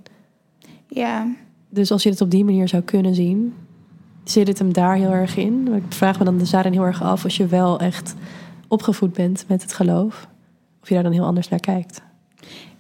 Ja, 0.88 1.26
Dus 1.68 1.90
als 1.92 2.02
je 2.02 2.10
het 2.10 2.20
op 2.20 2.30
die 2.30 2.44
manier 2.44 2.68
zou 2.68 2.82
kunnen 2.82 3.14
zien, 3.14 3.54
zit 4.24 4.48
het 4.48 4.58
hem 4.58 4.72
daar 4.72 4.96
heel 4.96 5.10
erg 5.10 5.36
in. 5.36 5.68
Ik 5.74 5.82
vraag 5.88 6.18
me 6.18 6.24
dan 6.24 6.38
dus 6.38 6.50
daarin 6.50 6.72
heel 6.72 6.84
erg 6.84 7.02
af 7.02 7.24
als 7.24 7.36
je 7.36 7.46
wel 7.46 7.80
echt 7.80 8.14
opgevoed 8.68 9.12
bent 9.12 9.44
met 9.48 9.62
het 9.62 9.72
geloof. 9.72 10.28
Of 10.82 10.88
je 10.88 10.94
daar 10.94 11.02
dan 11.02 11.12
heel 11.12 11.24
anders 11.24 11.48
naar 11.48 11.60
kijkt. 11.60 12.02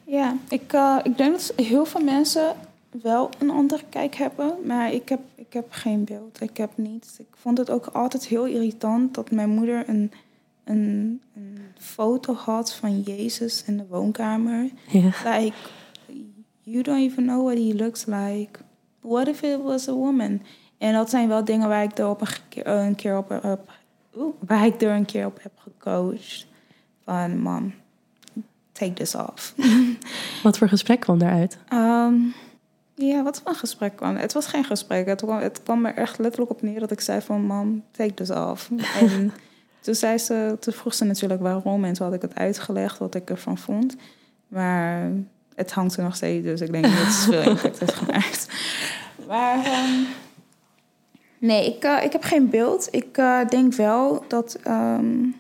ja. 0.04 0.36
Ik, 0.48 0.72
uh, 0.72 0.98
ik 1.02 1.16
denk 1.16 1.32
dat 1.32 1.52
heel 1.56 1.84
veel 1.84 2.04
mensen 2.04 2.54
wel 2.90 3.30
een 3.38 3.50
andere 3.50 3.82
kijk 3.88 4.14
hebben, 4.14 4.54
maar 4.66 4.92
ik 4.92 5.08
heb, 5.08 5.20
ik 5.34 5.52
heb 5.52 5.66
geen 5.70 6.04
beeld. 6.04 6.40
Ik 6.40 6.56
heb 6.56 6.70
niets. 6.74 7.18
Ik 7.18 7.26
vond 7.34 7.58
het 7.58 7.70
ook 7.70 7.86
altijd 7.86 8.26
heel 8.26 8.46
irritant 8.46 9.14
dat 9.14 9.30
mijn 9.30 9.48
moeder 9.48 9.88
een, 9.88 10.12
een, 10.64 11.22
een 11.34 11.58
foto 11.78 12.34
had 12.34 12.72
van 12.72 13.00
Jezus 13.00 13.64
in 13.66 13.76
de 13.76 13.86
woonkamer. 13.88 14.70
Ja. 14.86 15.10
Like, 15.24 15.56
you 16.62 16.82
don't 16.82 17.00
even 17.00 17.24
know 17.24 17.44
what 17.44 17.58
he 17.58 17.74
looks 17.74 18.04
like. 18.06 18.60
What 19.00 19.28
if 19.28 19.42
it 19.42 19.62
was 19.62 19.88
a 19.88 19.92
woman? 19.92 20.42
En 20.78 20.92
dat 20.92 21.10
zijn 21.10 21.28
wel 21.28 21.44
dingen 21.44 21.68
waar 21.68 21.82
ik 21.82 21.98
er 21.98 22.08
op 22.08 22.20
een, 22.20 22.28
keer, 22.48 22.66
een 22.66 22.94
keer 22.94 23.16
op, 23.16 23.30
op 23.44 23.72
oeh, 24.16 24.34
waar 24.38 24.66
ik 24.66 24.82
er 24.82 24.94
een 24.94 25.04
keer 25.04 25.26
op 25.26 25.42
heb 25.42 25.52
gecoacht. 25.56 26.46
Van, 27.04 27.38
mam, 27.38 27.74
take 28.80 28.92
this 28.92 29.14
off. 29.14 29.54
Wat 30.42 30.58
voor 30.58 30.68
gesprek 30.68 31.00
kwam 31.00 31.18
daaruit? 31.18 31.58
Um, 31.72 32.34
ja, 32.94 33.22
wat 33.22 33.40
voor 33.40 33.48
een 33.48 33.58
gesprek 33.58 33.96
kwam. 33.96 34.16
Het 34.16 34.32
was 34.32 34.46
geen 34.46 34.64
gesprek. 34.64 35.06
Het 35.06 35.22
kwam, 35.22 35.38
het 35.38 35.62
kwam 35.62 35.86
er 35.86 35.94
echt 35.94 36.18
letterlijk 36.18 36.50
op 36.50 36.62
neer 36.62 36.80
dat 36.80 36.90
ik 36.90 37.00
zei 37.00 37.20
van... 37.20 37.42
Mam, 37.42 37.82
take 37.90 38.14
this 38.14 38.30
off. 38.30 38.70
en 39.00 39.32
toen, 39.80 39.94
zei 39.94 40.18
ze, 40.18 40.56
toen 40.60 40.72
vroeg 40.72 40.94
ze 40.94 41.04
natuurlijk 41.04 41.40
waarom. 41.40 41.84
En 41.84 41.92
toen 41.92 42.06
had 42.06 42.14
ik 42.14 42.22
het 42.22 42.34
uitgelegd 42.34 42.98
wat 42.98 43.14
ik 43.14 43.30
ervan 43.30 43.58
vond. 43.58 43.96
Maar 44.48 45.10
het 45.54 45.72
hangt 45.72 45.96
er 45.96 46.02
nog 46.02 46.16
steeds. 46.16 46.44
Dus 46.44 46.60
ik 46.60 46.72
denk 46.72 46.84
dat 46.84 46.92
het 46.92 47.14
veel 47.14 47.42
impact 47.50 47.78
heeft 47.78 47.94
gemaakt. 47.94 48.48
Maar 49.26 49.56
um, 49.56 50.06
nee, 51.38 51.74
ik, 51.74 51.84
uh, 51.84 52.04
ik 52.04 52.12
heb 52.12 52.22
geen 52.22 52.50
beeld. 52.50 52.88
Ik 52.90 53.18
uh, 53.18 53.46
denk 53.48 53.74
wel 53.74 54.24
dat... 54.28 54.58
Um, 54.66 55.39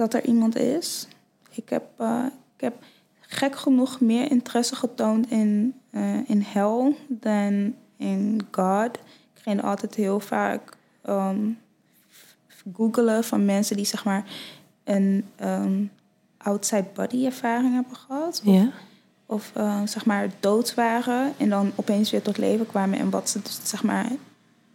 dat 0.00 0.14
er 0.14 0.24
iemand 0.24 0.56
is. 0.56 1.08
Ik 1.50 1.68
heb, 1.68 1.84
uh, 2.00 2.24
ik 2.56 2.60
heb 2.60 2.82
gek 3.20 3.56
genoeg 3.56 4.00
meer 4.00 4.30
interesse 4.30 4.76
getoond 4.76 5.30
in, 5.30 5.74
uh, 5.90 6.28
in 6.28 6.42
hell 6.46 6.96
dan 7.08 7.74
in 7.96 8.46
God. 8.50 8.98
Ik 9.34 9.42
ging 9.42 9.62
altijd 9.62 9.94
heel 9.94 10.20
vaak 10.20 10.76
um, 11.08 11.58
googelen 12.72 13.24
van 13.24 13.44
mensen 13.44 13.76
die 13.76 13.84
zeg 13.84 14.04
maar 14.04 14.24
een 14.84 15.24
um, 15.42 15.90
outside 16.38 16.86
body 16.94 17.24
ervaring 17.24 17.74
hebben 17.74 17.96
gehad. 17.96 18.42
Of 19.26 19.52
uh, 19.56 19.82
zeg 19.84 20.04
maar 20.04 20.28
dood 20.40 20.74
waren 20.74 21.32
en 21.36 21.48
dan 21.48 21.72
opeens 21.74 22.10
weer 22.10 22.22
tot 22.22 22.38
leven 22.38 22.66
kwamen 22.66 22.98
en 22.98 23.10
wat 23.10 23.28
ze 23.28 23.42
dus, 23.42 23.60
zeg 23.62 23.82
maar 23.82 24.06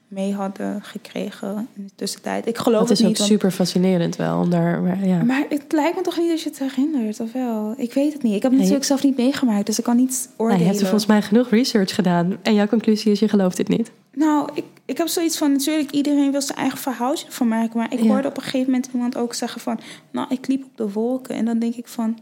mee 0.07 0.33
hadden 0.33 0.81
gekregen 0.83 1.67
in 1.75 1.83
de 1.83 1.91
tussentijd. 1.95 2.47
Ik 2.47 2.57
geloof 2.57 2.79
dat 2.79 2.89
het 2.89 2.99
is 2.99 3.05
niet. 3.05 3.19
ook 3.19 3.25
super 3.25 3.51
fascinerend 3.51 4.15
wel. 4.15 4.39
Om 4.39 4.49
daar, 4.49 4.81
maar, 4.81 5.05
ja. 5.05 5.23
maar 5.23 5.45
het 5.49 5.71
lijkt 5.71 5.95
me 5.95 6.01
toch 6.01 6.17
niet 6.17 6.29
dat 6.29 6.41
je 6.41 6.49
het 6.49 6.59
herinnert, 6.59 7.19
of 7.19 7.31
wel? 7.31 7.73
Ik 7.77 7.93
weet 7.93 8.13
het 8.13 8.23
niet. 8.23 8.35
Ik 8.35 8.41
heb 8.41 8.51
het 8.51 8.59
natuurlijk 8.59 8.87
zelf 8.87 9.03
niet 9.03 9.17
meegemaakt, 9.17 9.65
dus 9.65 9.77
ik 9.77 9.83
kan 9.83 9.95
niet 9.95 10.29
oordelen. 10.37 10.47
Nou, 10.47 10.59
je 10.59 10.65
hebt 10.65 10.79
er 10.79 10.85
volgens 10.87 11.05
mij 11.05 11.21
genoeg 11.21 11.49
research 11.49 11.95
gedaan. 11.95 12.37
En 12.41 12.53
jouw 12.53 12.67
conclusie 12.67 13.11
is, 13.11 13.19
je 13.19 13.27
gelooft 13.27 13.57
dit 13.57 13.67
niet. 13.67 13.91
Nou, 14.13 14.49
ik, 14.53 14.63
ik 14.85 14.97
heb 14.97 15.07
zoiets 15.07 15.37
van, 15.37 15.51
natuurlijk, 15.51 15.91
iedereen 15.91 16.31
wil 16.31 16.41
zijn 16.41 16.57
eigen 16.57 16.77
verhaaltje 16.77 17.25
van 17.29 17.47
maken. 17.47 17.77
Maar 17.77 17.93
ik 17.93 17.99
Ja. 17.99 18.07
hoorde 18.07 18.27
op 18.27 18.37
een 18.37 18.43
gegeven 18.43 18.71
moment 18.71 18.89
iemand 18.93 19.17
ook 19.17 19.33
zeggen 19.33 19.61
van... 19.61 19.79
Nou, 20.11 20.27
ik 20.29 20.47
liep 20.47 20.63
op 20.63 20.77
de 20.77 20.91
wolken. 20.91 21.35
En 21.35 21.45
dan 21.45 21.59
denk 21.59 21.75
ik 21.75 21.87
van, 21.87 22.19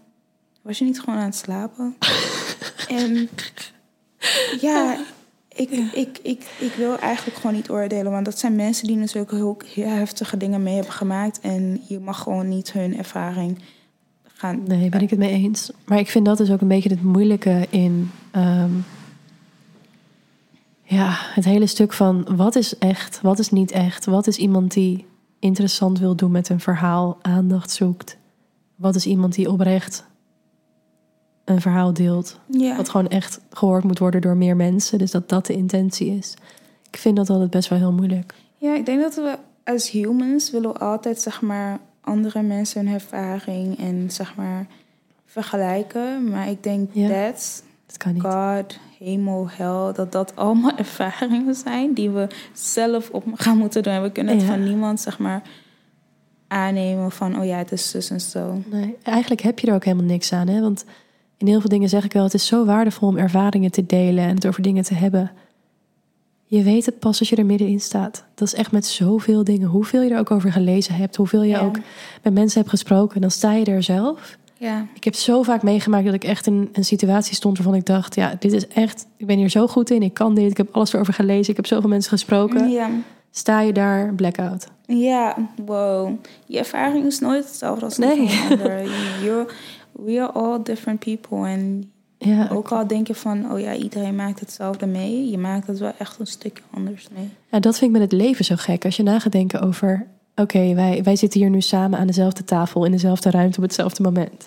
was 0.61 0.77
je 0.79 0.85
niet 0.85 0.99
gewoon 0.99 1.19
aan 1.19 1.25
het 1.25 1.35
slapen? 1.35 1.95
en 2.87 3.29
ja, 4.61 4.97
ik, 5.53 5.69
ik, 5.93 6.19
ik, 6.23 6.55
ik 6.59 6.73
wil 6.77 6.99
eigenlijk 6.99 7.37
gewoon 7.37 7.55
niet 7.55 7.69
oordelen. 7.69 8.11
Want 8.11 8.25
dat 8.25 8.39
zijn 8.39 8.55
mensen 8.55 8.87
die 8.87 8.97
natuurlijk 8.97 9.31
heel, 9.31 9.57
heel 9.73 9.87
heftige 9.87 10.37
dingen 10.37 10.63
mee 10.63 10.75
hebben 10.75 10.93
gemaakt. 10.93 11.39
En 11.39 11.81
je 11.87 11.99
mag 11.99 12.19
gewoon 12.21 12.49
niet 12.49 12.71
hun 12.71 12.97
ervaring 12.97 13.59
gaan... 14.23 14.63
Nee, 14.67 14.89
ben 14.89 15.01
ik 15.01 15.09
het 15.09 15.19
mee 15.19 15.31
eens. 15.31 15.71
Maar 15.85 15.99
ik 15.99 16.09
vind 16.09 16.25
dat 16.25 16.37
dus 16.37 16.51
ook 16.51 16.61
een 16.61 16.67
beetje 16.67 16.89
het 16.89 17.03
moeilijke 17.03 17.67
in... 17.69 18.11
Um, 18.35 18.85
ja, 20.83 21.15
het 21.17 21.45
hele 21.45 21.67
stuk 21.67 21.93
van 21.93 22.27
wat 22.35 22.55
is 22.55 22.77
echt, 22.77 23.21
wat 23.21 23.39
is 23.39 23.49
niet 23.49 23.71
echt? 23.71 24.05
Wat 24.05 24.27
is 24.27 24.37
iemand 24.37 24.73
die 24.73 25.05
interessant 25.39 25.99
wil 25.99 26.15
doen 26.15 26.31
met 26.31 26.49
een 26.49 26.59
verhaal, 26.59 27.17
aandacht 27.21 27.71
zoekt? 27.71 28.17
Wat 28.75 28.95
is 28.95 29.05
iemand 29.05 29.33
die 29.33 29.51
oprecht 29.51 30.05
een 31.45 31.61
verhaal 31.61 31.93
deelt? 31.93 32.39
Ja. 32.45 32.75
Wat 32.75 32.89
gewoon 32.89 33.07
echt 33.07 33.39
gehoord 33.49 33.83
moet 33.83 33.99
worden 33.99 34.21
door 34.21 34.37
meer 34.37 34.55
mensen. 34.55 34.97
Dus 34.97 35.11
dat 35.11 35.29
dat 35.29 35.45
de 35.45 35.53
intentie 35.53 36.17
is. 36.17 36.33
Ik 36.91 36.97
vind 36.97 37.15
dat 37.15 37.29
altijd 37.29 37.49
best 37.49 37.69
wel 37.69 37.79
heel 37.79 37.91
moeilijk. 37.93 38.33
Ja, 38.57 38.75
ik 38.75 38.85
denk 38.85 39.01
dat 39.01 39.15
we 39.15 39.37
als 39.63 39.89
humans 39.91 40.51
willen 40.51 40.73
we 40.73 40.79
altijd 40.79 41.21
zeg 41.21 41.41
maar 41.41 41.79
andere 42.01 42.41
mensen 42.41 42.85
hun 42.85 42.93
ervaring 42.93 43.79
en 43.79 44.11
zeg 44.11 44.35
maar 44.35 44.67
vergelijken. 45.25 46.29
Maar 46.29 46.49
ik 46.49 46.63
denk 46.63 46.89
Ja. 46.93 47.07
dat 47.07 47.63
Dat 47.85 47.97
kan 47.97 48.13
niet. 48.13 48.21
God, 48.23 48.79
hemel, 48.99 49.49
hel, 49.49 49.93
dat 49.93 50.11
dat 50.11 50.35
allemaal 50.45 50.77
ervaringen 50.77 51.55
zijn 51.55 51.93
die 51.93 52.09
we 52.09 52.27
zelf 52.53 53.09
op 53.09 53.23
gaan 53.33 53.57
moeten 53.57 53.83
doen. 53.83 53.93
En 53.93 54.01
we 54.01 54.11
kunnen 54.11 54.33
het 54.33 54.41
Ja. 54.43 54.49
van 54.49 54.63
niemand 54.63 54.99
zeg 54.99 55.19
maar 55.19 55.41
aannemen 56.47 57.11
van 57.11 57.39
oh 57.39 57.45
ja, 57.45 57.57
het 57.57 57.71
is 57.71 57.89
zus 57.89 58.09
en 58.09 58.21
zo. 58.21 58.61
Nee, 58.71 58.95
eigenlijk 59.03 59.41
heb 59.41 59.59
je 59.59 59.67
er 59.67 59.73
ook 59.73 59.83
helemaal 59.85 60.05
niks 60.05 60.33
aan. 60.33 60.47
Hè? 60.47 60.61
Want 60.61 60.85
in 61.43 61.49
heel 61.49 61.59
veel 61.59 61.69
dingen 61.69 61.89
zeg 61.89 62.03
ik 62.03 62.13
wel, 62.13 62.23
het 62.23 62.33
is 62.33 62.45
zo 62.47 62.65
waardevol 62.65 63.07
om 63.07 63.17
ervaringen 63.17 63.71
te 63.71 63.85
delen 63.85 64.23
en 64.23 64.35
het 64.35 64.47
over 64.47 64.61
dingen 64.61 64.83
te 64.83 64.93
hebben. 64.93 65.31
Je 66.45 66.63
weet 66.63 66.85
het 66.85 66.99
pas 66.99 67.19
als 67.19 67.29
je 67.29 67.35
er 67.35 67.45
middenin 67.45 67.79
staat. 67.79 68.23
Dat 68.35 68.47
is 68.47 68.53
echt 68.53 68.71
met 68.71 68.85
zoveel 68.85 69.43
dingen. 69.43 69.67
Hoeveel 69.67 70.01
je 70.01 70.09
er 70.09 70.19
ook 70.19 70.31
over 70.31 70.51
gelezen 70.51 70.95
hebt, 70.95 71.15
hoeveel 71.15 71.41
je 71.43 71.49
Ja. 71.49 71.59
ook 71.59 71.77
met 72.23 72.33
mensen 72.33 72.57
hebt 72.59 72.69
gesproken, 72.69 73.21
dan 73.21 73.31
sta 73.31 73.53
je 73.53 73.65
er 73.65 73.83
zelf. 73.83 74.37
Ja. 74.57 74.85
Ik 74.93 75.03
heb 75.03 75.15
zo 75.15 75.43
vaak 75.43 75.63
meegemaakt 75.63 76.05
dat 76.05 76.13
ik 76.13 76.23
echt 76.23 76.47
in 76.47 76.69
een 76.73 76.85
situatie 76.85 77.35
stond 77.35 77.57
waarvan 77.57 77.75
ik 77.75 77.85
dacht: 77.85 78.15
ja, 78.15 78.35
dit 78.39 78.51
is 78.53 78.67
echt, 78.67 79.05
ik 79.17 79.25
ben 79.25 79.37
hier 79.37 79.49
zo 79.49 79.67
goed 79.67 79.89
in, 79.89 80.01
ik 80.03 80.13
kan 80.13 80.35
dit, 80.35 80.51
ik 80.51 80.57
heb 80.57 80.67
alles 80.71 80.93
erover 80.93 81.13
gelezen, 81.13 81.49
ik 81.49 81.55
heb 81.55 81.65
zoveel 81.65 81.89
mensen 81.89 82.11
gesproken. 82.11 82.69
Ja. 82.69 82.89
Sta 83.31 83.61
je 83.61 83.73
daar, 83.73 84.13
blackout. 84.13 84.67
Ja, 84.85 85.35
wow. 85.65 86.11
Je 86.45 86.57
ervaring 86.57 87.05
is 87.05 87.19
nooit 87.19 87.45
hetzelfde 87.45 87.85
als 87.85 87.97
Nee. 87.97 88.29
van 88.29 88.51
een 88.51 88.59
ander. 88.61 88.83
You're, 89.23 89.45
we 89.93 90.21
are 90.21 90.31
all 90.31 90.59
different 90.63 90.99
people. 90.99 91.47
En 91.47 91.91
Ja, 92.17 92.47
ook 92.51 92.69
al 92.69 92.87
denk 92.87 93.07
je 93.07 93.15
van, 93.15 93.51
oh 93.51 93.59
ja, 93.59 93.75
iedereen 93.75 94.15
maakt 94.15 94.39
hetzelfde 94.39 94.85
mee. 94.85 95.29
Je 95.29 95.37
maakt 95.37 95.67
het 95.67 95.79
wel 95.79 95.91
echt 95.97 96.19
een 96.19 96.27
stukje 96.27 96.63
anders 96.73 97.07
mee. 97.15 97.29
Ja, 97.51 97.59
dat 97.59 97.77
vind 97.77 97.95
ik 97.95 97.99
met 97.99 98.11
het 98.11 98.21
leven 98.21 98.45
zo 98.45 98.55
gek. 98.57 98.85
Als 98.85 98.95
je 98.95 99.03
na 99.03 99.19
gaat 99.19 99.31
denken 99.31 99.61
over... 99.61 100.07
Oké, 100.35 100.73
wij, 100.73 101.03
wij 101.03 101.15
zitten 101.15 101.39
hier 101.39 101.49
nu 101.49 101.61
samen 101.61 101.99
aan 101.99 102.07
dezelfde 102.07 102.43
tafel... 102.43 102.85
in 102.85 102.91
dezelfde 102.91 103.31
ruimte 103.31 103.57
op 103.57 103.63
hetzelfde 103.63 104.03
moment. 104.03 104.45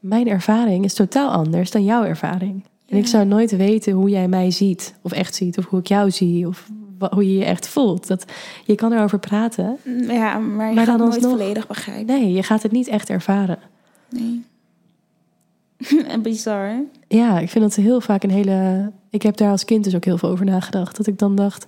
Mijn 0.00 0.28
ervaring 0.28 0.84
is 0.84 0.94
totaal 0.94 1.30
anders 1.30 1.70
dan 1.70 1.84
jouw 1.84 2.04
ervaring. 2.04 2.64
En 2.86 2.96
ik 2.96 3.06
zou 3.06 3.26
nooit 3.26 3.56
weten 3.56 3.92
hoe 3.92 4.08
jij 4.08 4.28
mij 4.28 4.50
ziet. 4.50 4.94
Of 5.02 5.12
echt 5.12 5.34
ziet. 5.34 5.58
Of 5.58 5.64
hoe 5.64 5.80
ik 5.80 5.86
jou 5.86 6.10
zie. 6.10 6.46
Of 6.46 6.70
hoe 7.10 7.32
je 7.32 7.38
je 7.38 7.44
echt 7.44 7.68
voelt. 7.68 8.06
Dat, 8.06 8.24
je 8.64 8.74
kan 8.74 8.92
erover 8.92 9.18
praten. 9.18 9.76
Ja, 10.08 10.38
maar 10.38 10.68
je 10.68 10.74
Maar 10.74 10.86
gaat 10.86 10.98
dan 10.98 11.10
het 11.10 11.20
nooit 11.20 11.32
volledig 11.32 11.66
begrijpen. 11.66 12.06
Nee, 12.06 12.32
je 12.32 12.42
gaat 12.42 12.62
het 12.62 12.72
niet 12.72 12.88
echt 12.88 13.10
ervaren. 13.10 13.58
Nee. 14.08 14.44
En 16.08 16.22
Bizar, 16.22 16.66
hè? 16.66 16.80
Ja, 17.08 17.38
ik 17.38 17.50
vind 17.50 17.64
dat 17.64 17.74
heel 17.74 18.00
vaak 18.00 18.22
een 18.22 18.30
hele... 18.30 18.90
Ik 19.10 19.22
heb 19.22 19.36
daar 19.36 19.50
als 19.50 19.64
kind 19.64 19.84
dus 19.84 19.94
ook 19.94 20.04
heel 20.04 20.18
veel 20.18 20.28
over 20.28 20.44
nagedacht. 20.44 20.96
Dat 20.96 21.06
ik 21.06 21.18
dan 21.18 21.34
dacht... 21.34 21.66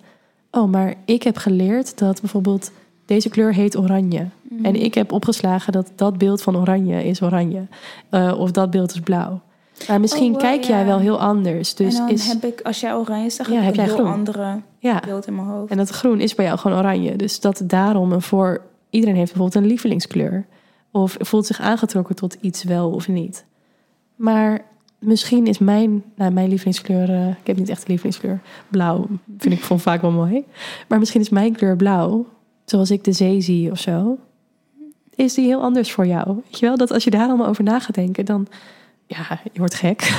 Oh, 0.51 0.71
maar 0.71 0.95
ik 1.05 1.23
heb 1.23 1.37
geleerd 1.37 1.99
dat 1.99 2.21
bijvoorbeeld... 2.21 2.71
Deze 3.07 3.29
kleur 3.29 3.55
heet 3.55 3.77
oranje. 3.77 4.27
Mhm. 4.43 4.65
En 4.65 4.75
ik 4.75 4.95
heb 4.95 5.13
opgeslagen 5.13 5.73
dat 5.73 5.93
dat 5.95 6.19
beeld 6.19 6.43
van 6.43 6.57
oranje 6.57 7.05
is 7.05 7.23
oranje. 7.23 7.67
Eh, 8.11 8.35
of 8.39 8.51
dat 8.51 8.71
beeld 8.71 8.91
is 8.91 9.01
blauw. 9.01 9.41
Maar 9.89 10.01
misschien 10.01 10.35
Oh, 10.35 10.41
wel, 10.41 10.51
kijk 10.51 10.65
jij 10.65 10.79
ja. 10.79 10.85
wel 10.85 10.99
heel 10.99 11.21
anders. 11.21 11.75
Dus 11.75 11.95
en 11.95 12.01
dan 12.01 12.11
is, 12.11 12.29
heb 12.29 12.45
ik, 12.45 12.61
als 12.61 12.81
jij 12.81 12.95
oranje 12.95 13.31
zegt, 13.31 13.51
Ja, 13.51 13.61
heb 13.61 13.69
ik 13.69 13.81
jij 13.81 13.89
een 13.89 13.95
heel 13.95 14.07
andere 14.07 14.61
ja, 14.79 15.03
beeld 15.05 15.27
in 15.27 15.35
mijn 15.35 15.47
hoofd. 15.47 15.71
en 15.71 15.77
dat 15.77 15.89
groen 15.89 16.21
is 16.21 16.35
bij 16.35 16.45
jou 16.45 16.59
gewoon 16.59 16.79
oranje. 16.79 17.17
Dus 17.17 17.41
dat 17.41 17.63
daarom 17.65 18.13
een 18.13 18.23
voor... 18.23 18.61
Iedereen 18.91 19.17
heeft 19.17 19.33
bijvoorbeeld 19.33 19.63
een 19.65 19.71
lievelingskleur. 19.71 20.47
Of 20.91 21.17
voelt 21.19 21.47
zich 21.47 21.61
aangetrokken 21.61 22.15
tot 22.15 22.37
iets 22.41 22.65
wel 22.65 22.91
of 22.91 23.09
niet. 23.09 23.45
Maar 24.17 24.61
misschien 24.99 25.47
is 25.47 25.59
mijn, 25.59 26.03
nou, 26.15 26.33
mijn 26.33 26.49
lievelingskleur, 26.49 27.11
eh, 27.11 27.29
ik 27.29 27.47
heb 27.47 27.57
niet 27.57 27.69
echt 27.69 27.81
een 27.81 27.89
lievelingskleur, 27.89 28.41
blauw 28.69 29.07
vind 29.39 29.55
ik 29.55 29.61
van 29.65 29.81
vaak 29.91 30.01
wel 30.01 30.11
mooi. 30.11 30.45
Maar 30.89 30.99
misschien 30.99 31.21
is 31.21 31.29
mijn 31.29 31.53
kleur 31.57 31.77
blauw, 31.77 32.27
zoals 32.65 32.91
ik 32.91 33.05
de 33.05 33.13
zee 33.13 33.41
zie 33.41 33.71
of 33.71 33.79
zo, 33.79 34.19
is 35.15 35.35
die 35.35 35.47
heel 35.47 35.63
anders 35.63 35.93
voor 35.93 36.07
jou. 36.07 36.35
Weet 36.45 36.59
je 36.59 36.67
wel, 36.67 36.77
dat 36.77 36.91
als 36.91 37.05
je 37.05 37.11
daar 37.11 37.27
allemaal 37.29 37.47
over 37.47 37.65
na 37.65 37.81
gaat 37.81 37.95
denken, 37.95 38.25
dan, 38.25 38.47
ja, 39.07 39.41
je 39.53 39.59
wordt 39.59 39.75
gek. 39.75 40.01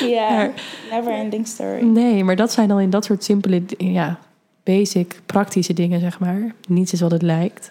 Ja, 0.00 0.30
Maar- 0.30 0.52
never 0.90 1.12
ending 1.12 1.46
story. 1.46 1.82
nee, 1.84 2.24
maar 2.24 2.36
dat 2.36 2.52
zijn 2.52 2.68
dan 2.68 2.80
in 2.80 2.90
dat 2.90 3.04
soort 3.04 3.24
simpele, 3.24 3.62
ja, 3.78 4.18
basic, 4.64 5.20
praktische 5.26 5.72
dingen, 5.72 6.00
zeg 6.00 6.18
maar. 6.18 6.54
Niets 6.68 6.92
is 6.92 7.00
wat 7.00 7.10
het 7.10 7.22
lijkt. 7.22 7.70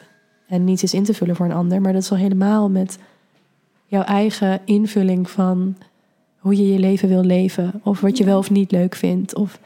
En 0.51 0.63
niets 0.63 0.83
is 0.83 0.93
in 0.93 1.03
te 1.03 1.13
vullen 1.13 1.35
voor 1.35 1.45
een 1.45 1.51
ander. 1.51 1.81
Maar 1.81 1.93
dat 1.93 2.01
is 2.01 2.11
al 2.11 2.17
helemaal 2.17 2.69
met 2.69 2.97
jouw 3.85 4.03
eigen 4.03 4.61
invulling 4.65 5.29
van 5.29 5.75
hoe 6.37 6.55
je 6.55 6.73
je 6.73 6.79
leven 6.79 7.07
wil 7.07 7.23
leven. 7.23 7.81
Of 7.83 7.99
wat 7.99 8.17
je 8.17 8.23
wel 8.23 8.37
of 8.37 8.49
niet 8.49 8.71
leuk 8.71 8.95
vindt. 8.95 9.35
Of 9.35 9.59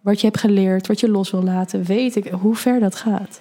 wat 0.00 0.20
je 0.20 0.26
hebt 0.26 0.38
geleerd, 0.38 0.86
wat 0.86 1.00
je 1.00 1.08
los 1.10 1.30
wil 1.30 1.42
laten. 1.42 1.82
Weet 1.84 2.16
ik 2.16 2.26
hoe 2.26 2.56
ver 2.56 2.80
dat 2.80 2.94
gaat. 2.94 3.40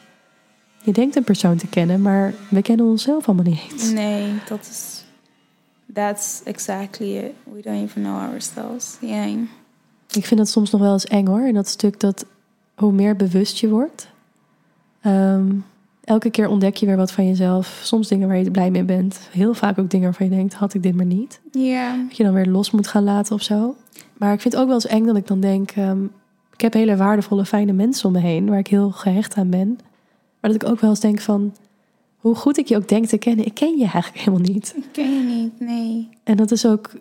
Je 0.84 0.92
denkt 0.92 1.16
een 1.16 1.24
persoon 1.24 1.58
te 1.58 1.68
kennen, 1.68 2.02
maar 2.02 2.34
we 2.50 2.62
kennen 2.62 2.86
onszelf 2.86 3.28
allemaal 3.28 3.46
niet 3.46 3.72
eens. 3.72 3.92
Nee, 3.92 4.34
dat 4.48 4.60
is. 4.62 5.04
That's 5.94 6.42
exactly 6.44 7.18
it. 7.18 7.32
We 7.44 7.62
don't 7.62 7.90
even 7.90 8.02
know 8.02 8.18
ourselves. 8.18 8.98
Ja. 9.02 9.26
Ik 10.12 10.26
vind 10.26 10.38
dat 10.38 10.50
soms 10.50 10.72
nog 10.72 10.82
wel 10.82 10.94
eens 10.94 11.06
eng 11.06 11.28
hoor. 11.28 11.48
En 11.48 11.54
dat 11.54 11.68
stuk 11.68 12.00
dat 12.00 12.26
hoe 12.76 12.92
meer 12.92 13.16
bewust 13.16 13.58
je 13.58 13.70
wordt. 13.70 14.08
ehm, 15.02 15.56
elke 16.10 16.30
keer 16.30 16.47
ontdek 16.47 16.76
je 16.76 16.86
weer 16.86 16.97
wat 16.97 17.12
van 17.12 17.28
jezelf. 17.28 17.80
Soms 17.84 18.07
dingen 18.07 18.28
waar 18.28 18.38
je 18.38 18.51
blij 18.51 18.72
mee 18.72 18.84
bent. 18.84 19.20
Heel 19.32 19.53
vaak 19.53 19.80
ook 19.80 19.89
dingen 19.89 20.05
waarvan 20.05 20.30
je 20.30 20.36
denkt, 20.36 20.53
had 20.53 20.74
ik 20.74 20.84
dit 20.84 20.95
maar 20.95 21.05
niet. 21.05 21.41
Ja. 21.51 21.97
Dat 22.07 22.18
je 22.18 22.24
dan 22.24 22.34
weer 22.34 22.45
los 22.45 22.72
moet 22.72 22.88
gaan 22.88 23.03
laten 23.03 23.36
of 23.36 23.41
zo. 23.41 23.76
Maar 24.18 24.34
ik 24.34 24.41
vind 24.41 24.53
het 24.53 24.62
ook 24.62 24.68
wel 24.68 24.76
eens 24.76 24.88
eng 24.88 25.05
dat 25.05 25.16
ik 25.16 25.28
dan 25.28 25.39
denk... 25.39 25.72
ehm, 25.72 26.03
ik 26.53 26.62
heb 26.62 26.74
hele 26.74 26.97
waardevolle, 26.97 27.45
fijne 27.45 27.74
mensen 27.74 28.05
om 28.05 28.12
me 28.12 28.20
heen... 28.20 28.49
waar 28.49 28.60
ik 28.60 28.68
heel 28.68 28.91
gehecht 28.91 29.36
aan 29.36 29.49
ben. 29.49 29.80
Maar 30.39 30.51
dat 30.51 30.62
ik 30.62 30.70
ook 30.70 30.80
wel 30.80 30.89
eens 30.89 30.99
denk 30.99 31.20
van... 31.20 31.55
hoe 32.18 32.36
goed 32.36 32.57
ik 32.57 32.68
je 32.68 32.76
ook 32.76 32.88
denk 32.88 33.05
te 33.05 33.18
kennen... 33.18 33.45
ik 33.45 33.53
ken 33.53 33.78
je 33.78 33.84
eigenlijk 33.84 34.18
helemaal 34.24 34.53
niet. 34.53 34.74
Ik 34.78 34.89
ken 34.91 35.14
je 35.14 35.24
niet, 35.24 35.60
nee. 35.60 36.10
En 36.24 36.38
dat 36.38 36.51
is 36.51 36.66
ook 36.66 36.91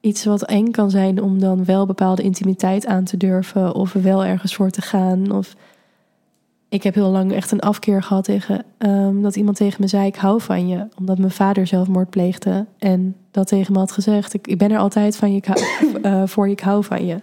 iets 0.00 0.24
wat 0.24 0.42
eng 0.42 0.70
kan 0.70 0.90
zijn 0.90 1.22
om 1.22 1.38
dan 1.38 1.64
wel 1.64 1.86
bepaalde 1.86 2.22
intimiteit 2.22 2.86
aan 2.86 3.04
te 3.04 3.16
durven 3.16 3.74
of 3.74 3.92
wel 3.92 4.24
ergens 4.24 4.54
voor 4.54 4.70
te 4.70 4.82
gaan. 4.82 5.30
Of 5.30 5.56
ik 6.74 6.82
heb 6.82 6.94
heel 6.94 7.10
lang 7.10 7.32
echt 7.32 7.50
een 7.50 7.60
afkeer 7.60 8.02
gehad 8.02 8.24
tegen 8.24 8.64
ehm, 8.78 9.20
dat 9.20 9.36
iemand 9.36 9.56
tegen 9.56 9.80
me 9.80 9.86
zei: 9.86 10.06
Ik 10.06 10.16
hou 10.16 10.40
van 10.40 10.68
je, 10.68 10.86
omdat 10.98 11.18
mijn 11.18 11.30
vader 11.30 11.66
zelfmoord 11.66 12.10
pleegde 12.10 12.66
en 12.78 13.16
dat 13.30 13.46
tegen 13.46 13.72
me 13.72 13.78
had 13.78 13.92
gezegd: 13.92 14.34
Ik, 14.34 14.46
ik 14.46 14.58
ben 14.58 14.70
er 14.70 14.78
altijd 14.78 15.16
van 15.16 15.34
je, 15.34 15.40
eh, 16.02 16.22
voor 16.26 16.46
je, 16.46 16.52
ik 16.52 16.60
hou 16.60 16.84
van 16.84 17.06
je. 17.06 17.20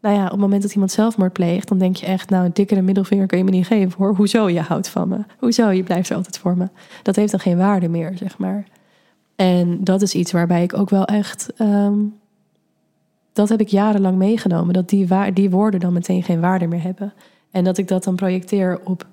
Nou 0.00 0.16
ja, 0.16 0.24
op 0.24 0.30
het 0.30 0.40
moment 0.40 0.62
dat 0.62 0.72
iemand 0.72 0.90
zelfmoord 0.90 1.32
pleegt, 1.32 1.68
dan 1.68 1.78
denk 1.78 1.96
je 1.96 2.06
echt: 2.06 2.30
Nou, 2.30 2.44
een 2.44 2.52
dikkere 2.52 2.82
middelvinger 2.82 3.26
kun 3.26 3.38
je 3.38 3.44
me 3.44 3.50
niet 3.50 3.66
geven 3.66 3.98
hoor. 3.98 4.14
Hoezo 4.14 4.48
je 4.48 4.60
houdt 4.60 4.88
van 4.88 5.08
me? 5.08 5.18
Hoezo 5.38 5.70
je 5.70 5.82
blijft 5.82 6.10
er 6.10 6.16
altijd 6.16 6.38
voor 6.38 6.56
me? 6.56 6.68
Dat 7.02 7.16
heeft 7.16 7.30
dan 7.30 7.40
geen 7.40 7.58
waarde 7.58 7.88
meer, 7.88 8.12
zeg 8.16 8.38
maar. 8.38 8.64
En 9.36 9.84
dat 9.84 10.02
is 10.02 10.14
iets 10.14 10.32
waarbij 10.32 10.62
ik 10.62 10.78
ook 10.78 10.90
wel 10.90 11.04
echt. 11.04 11.52
ehm, 11.56 11.98
dat 13.32 13.48
heb 13.48 13.60
ik 13.60 13.68
jarenlang 13.68 14.16
meegenomen. 14.16 14.74
Dat 14.74 14.88
die, 14.88 15.32
die 15.32 15.50
woorden 15.50 15.80
dan 15.80 15.92
meteen 15.92 16.22
geen 16.22 16.40
waarde 16.40 16.66
meer 16.66 16.82
hebben. 16.82 17.12
En 17.56 17.64
dat 17.64 17.78
ik 17.78 17.88
dat 17.88 18.04
dan 18.04 18.14
projecteer 18.14 18.80
op 18.84 19.06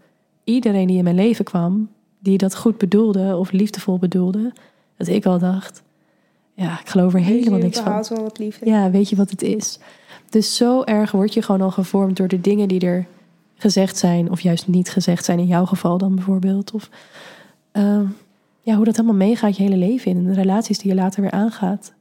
iedereen 0.44 0.88
die 0.88 0.98
in 0.98 1.04
mijn 1.04 1.16
leven 1.16 1.46
kwam. 1.46 1.90
Die 2.20 2.38
dat 2.38 2.56
goed 2.56 2.78
bedoelde 2.78 3.36
of 3.38 3.52
liefdevol 3.52 3.98
bedoelde. 3.98 4.54
Dat 4.98 5.08
ik 5.08 5.26
al 5.26 5.40
dacht. 5.40 5.84
Ja, 6.54 6.80
ik 6.80 6.90
geloof 6.90 7.14
er 7.14 7.20
helemaal 7.20 7.60
niks 7.60 7.80
van. 7.80 8.06
wel 8.10 8.22
wat 8.22 8.38
liefde. 8.38 8.66
Ja, 8.66 8.92
weet 8.92 9.10
je 9.10 9.16
wat 9.16 9.30
het 9.30 9.42
is? 9.42 9.80
Dus 10.30 10.56
zo 10.56 10.84
erg 10.84 11.12
word 11.12 11.34
je 11.34 11.42
gewoon 11.42 11.62
al 11.62 11.72
gevormd 11.72 12.18
door 12.18 12.28
de 12.28 12.42
dingen 12.42 12.68
die 12.68 12.80
er 12.80 13.06
gezegd 13.56 13.98
zijn, 13.98 14.32
of 14.32 14.42
juist 14.42 14.68
niet 14.68 14.90
gezegd 14.90 15.26
zijn, 15.26 15.40
in 15.40 15.48
jouw 15.48 15.66
geval 15.66 15.98
dan 15.98 16.16
bijvoorbeeld. 16.16 16.72
Of 16.72 16.90
ehm, 17.72 18.06
ja, 18.62 18.76
hoe 18.76 18.86
dat 18.86 18.96
helemaal 18.96 19.28
meegaat 19.28 19.58
je 19.58 19.64
hele 19.64 19.78
leven 19.78 20.12
in 20.12 20.18
en 20.18 20.26
de 20.26 20.34
relaties 20.34 20.80
die 20.80 20.90
je 20.90 20.98
later 20.98 21.22
weer 21.22 21.32
aangaat. 21.32 21.94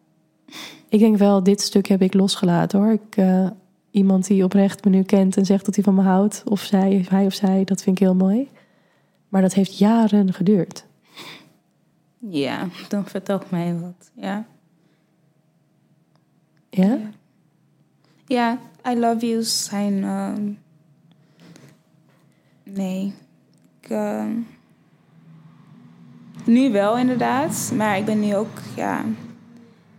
Ik 0.89 0.99
denk 0.99 1.17
wel, 1.17 1.43
dit 1.43 1.61
stuk 1.61 1.87
heb 1.87 2.03
ik 2.03 2.15
losgelaten 2.15 2.79
hoor. 2.79 2.93
Ik, 2.93 3.17
eh, 3.17 3.47
iemand 3.93 4.27
die 4.27 4.45
oprecht 4.45 4.85
me 4.85 4.91
nu 4.91 5.03
kent 5.03 5.37
en 5.37 5.45
zegt 5.45 5.65
dat 5.65 5.75
hij 5.75 5.85
van 5.85 5.95
me 5.95 6.03
houdt, 6.03 6.43
of 6.45 6.61
zij, 6.61 7.07
hij 7.09 7.27
of 7.27 7.35
zij, 7.35 7.65
dat 7.65 7.83
vind 7.83 8.01
ik 8.01 8.07
heel 8.07 8.15
mooi. 8.15 8.49
Maar 9.29 9.43
dat 9.43 9.55
heeft 9.55 9.79
jaren 9.79 10.33
geduurd. 10.33 10.87
Ja, 12.19 12.69
dan 12.89 13.07
vertel 13.07 13.43
mij 13.49 13.79
wat. 13.79 14.11
Ja. 14.15 14.47
Ja? 16.71 16.99
Ja, 18.27 18.59
I 18.89 18.99
love 18.99 19.27
you 19.27 19.43
zijn. 19.43 20.05
ehm, 20.05 20.53
nee. 22.65 23.15
Ik, 23.81 23.91
ehm, 23.91 24.31
nu 26.45 26.73
wel 26.73 26.99
inderdaad, 26.99 27.73
maar 27.77 27.99
ik 27.99 28.05
ben 28.05 28.21
nu 28.21 28.37
ook, 28.37 28.59
ja. 28.77 29.05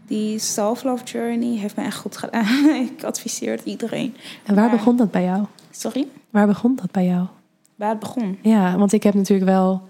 Die 0.07 0.39
self-love 0.39 1.03
journey 1.03 1.57
heeft 1.57 1.75
me 1.75 1.83
echt 1.83 1.97
goed 1.97 2.17
gedaan. 2.17 2.45
ik 2.97 3.03
adviseer 3.03 3.51
het 3.51 3.65
iedereen. 3.65 4.15
En 4.45 4.55
waar 4.55 4.67
Maar- 4.67 4.75
begon 4.77 4.95
dat 4.97 5.11
bij 5.11 5.23
jou? 5.23 5.45
Sorry? 5.71 6.07
Waar 6.29 6.47
begon 6.47 6.75
dat 6.75 6.91
bij 6.91 7.05
jou? 7.05 7.27
Waar 7.75 7.89
het 7.89 7.99
begon. 7.99 8.37
Ja, 8.41 8.77
want 8.77 8.93
ik 8.93 9.03
heb 9.03 9.13
natuurlijk 9.13 9.49
wel. 9.49 9.81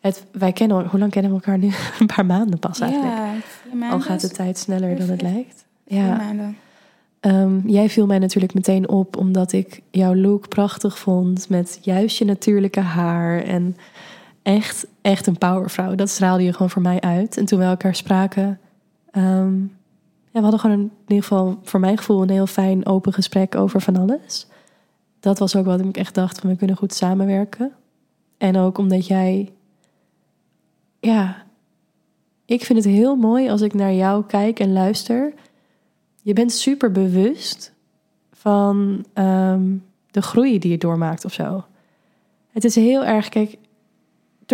Het, 0.00 0.24
wij 0.32 0.52
kennen, 0.52 0.86
hoe 0.86 0.98
lang 0.98 1.10
kennen 1.10 1.30
we 1.30 1.36
elkaar 1.36 1.58
nu? 1.58 1.70
Een 1.98 2.06
paar 2.06 2.26
maanden 2.26 2.58
pas 2.58 2.80
eigenlijk. 2.80 3.14
Ja. 3.80 3.90
Al 3.90 4.00
gaat 4.00 4.20
de 4.20 4.30
tijd 4.30 4.58
sneller 4.58 4.98
dan 4.98 5.08
het 5.08 5.22
lijkt. 5.22 5.64
Ja, 5.84 6.16
maanden. 6.16 6.56
Ehm, 7.20 7.68
jij 7.68 7.88
viel 7.90 8.06
mij 8.06 8.18
natuurlijk 8.18 8.54
meteen 8.54 8.88
op 8.88 9.16
omdat 9.16 9.52
ik 9.52 9.80
jouw 9.90 10.14
look 10.14 10.48
prachtig 10.48 10.98
vond. 10.98 11.48
Met 11.48 11.78
juist 11.82 12.18
je 12.18 12.24
natuurlijke 12.24 12.80
haar. 12.80 13.42
En 13.42 13.76
echt, 14.42 14.86
echt 15.02 15.26
een 15.26 15.38
powervrouw. 15.38 15.94
Dat 15.94 16.08
straalde 16.08 16.42
je 16.42 16.52
gewoon 16.52 16.70
voor 16.70 16.82
mij 16.82 17.00
uit. 17.00 17.36
En 17.36 17.44
toen 17.44 17.58
we 17.58 17.64
elkaar 17.64 17.94
spraken. 17.94 18.58
Ehm, 19.12 19.60
we 20.32 20.40
hadden 20.40 20.60
gewoon 20.60 20.78
een, 20.78 20.84
in 20.84 21.14
ieder 21.14 21.24
geval 21.24 21.58
voor 21.62 21.80
mijn 21.80 21.98
gevoel 21.98 22.22
een 22.22 22.30
heel 22.30 22.46
fijn 22.46 22.86
open 22.86 23.12
gesprek 23.12 23.54
over 23.54 23.80
van 23.80 23.96
alles. 23.96 24.46
Dat 25.20 25.38
was 25.38 25.56
ook 25.56 25.64
wat 25.64 25.80
ik 25.80 25.96
echt 25.96 26.14
dacht 26.14 26.38
van 26.38 26.50
we 26.50 26.56
kunnen 26.56 26.76
goed 26.76 26.94
samenwerken. 26.94 27.72
En 28.38 28.56
ook 28.56 28.78
omdat 28.78 29.06
jij, 29.06 29.52
ja, 31.00 31.42
ik 32.44 32.64
vind 32.64 32.84
het 32.84 32.94
heel 32.94 33.16
mooi 33.16 33.48
als 33.48 33.60
ik 33.60 33.74
naar 33.74 33.92
jou 33.92 34.24
kijk 34.24 34.58
en 34.58 34.72
luister. 34.72 35.32
Je 36.22 36.32
bent 36.32 36.52
super 36.52 36.92
bewust 36.92 37.72
van 38.32 39.04
ehm, 39.12 39.76
de 40.10 40.22
groei 40.22 40.58
die 40.58 40.70
je 40.70 40.78
doormaakt 40.78 41.24
of 41.24 41.32
zo. 41.32 41.64
Het 42.50 42.64
is 42.64 42.74
heel 42.74 43.04
erg, 43.04 43.28
kijk, 43.28 43.58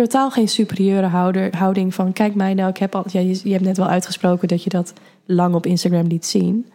totaal 0.01 0.31
geen 0.31 0.47
superieure 0.47 1.07
houder, 1.07 1.57
houding 1.57 1.93
van 1.93 2.13
kijk 2.13 2.35
mij 2.35 2.53
nou, 2.53 2.69
ik 2.69 2.77
heb 2.77 2.95
al, 2.95 3.03
ja, 3.11 3.19
je, 3.19 3.39
je 3.43 3.51
hebt 3.51 3.63
net 3.63 3.77
wel 3.77 3.87
uitgesproken 3.87 4.47
dat 4.47 4.63
je 4.63 4.69
dat 4.69 4.93
lang 5.25 5.55
op 5.55 5.65
Instagram 5.65 6.07
liet 6.07 6.25
zien. 6.25 6.65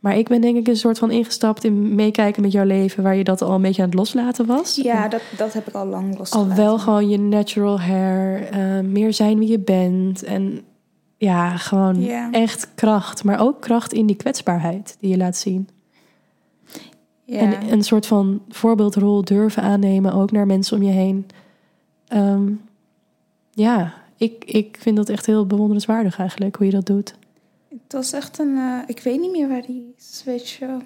Maar 0.00 0.16
ik 0.16 0.28
ben 0.28 0.40
denk 0.40 0.56
ik 0.56 0.68
een 0.68 0.76
soort 0.76 0.98
van 0.98 1.10
ingestapt 1.10 1.64
in 1.64 1.94
meekijken 1.94 2.42
met 2.42 2.52
jouw 2.52 2.64
leven, 2.64 3.02
waar 3.02 3.16
je 3.16 3.24
dat 3.24 3.42
al 3.42 3.54
een 3.54 3.62
beetje 3.62 3.82
aan 3.82 3.88
het 3.88 3.98
loslaten 3.98 4.46
was. 4.46 4.76
Ja, 4.82 5.08
dat, 5.08 5.20
dat 5.36 5.52
heb 5.52 5.68
ik 5.68 5.74
al 5.74 5.86
lang 5.86 6.12
Al 6.12 6.18
losgelaten. 6.18 6.56
wel 6.56 6.78
gewoon 6.78 7.08
je 7.08 7.18
natural 7.18 7.80
hair, 7.80 8.48
eh, 8.50 8.80
meer 8.80 9.12
zijn 9.12 9.38
wie 9.38 9.48
je 9.48 9.58
bent. 9.58 10.22
En 10.22 10.60
ja, 11.16 11.56
gewoon 11.56 12.08
echt 12.30 12.68
kracht. 12.74 13.24
Maar 13.24 13.40
ook 13.40 13.60
kracht 13.60 13.92
in 13.92 14.06
die 14.06 14.16
kwetsbaarheid 14.16 14.96
die 15.00 15.10
je 15.10 15.16
laat 15.16 15.36
zien. 15.36 15.68
En 17.26 17.72
een 17.72 17.82
soort 17.82 18.06
van 18.06 18.42
voorbeeldrol 18.48 19.24
durven 19.24 19.62
aannemen, 19.62 20.12
ook 20.12 20.32
naar 20.32 20.46
mensen 20.46 20.76
om 20.76 20.82
je 20.82 20.92
heen. 20.92 21.26
Ehm, 22.10 22.52
ja, 23.50 23.94
ik, 24.16 24.44
ik 24.44 24.76
vind 24.80 24.96
dat 24.96 25.08
echt 25.08 25.26
heel 25.26 25.46
bewonderenswaardig 25.46 26.18
eigenlijk, 26.18 26.56
hoe 26.56 26.66
je 26.66 26.72
dat 26.72 26.86
doet. 26.86 27.14
Het 27.68 27.92
was 27.92 28.12
echt 28.12 28.38
een. 28.38 28.56
eh, 28.56 28.78
ik 28.86 29.00
weet 29.00 29.20
niet 29.20 29.30
meer 29.30 29.48
waar 29.48 29.62
die 29.66 29.94
switch. 29.96 30.60
eh, 30.60 30.76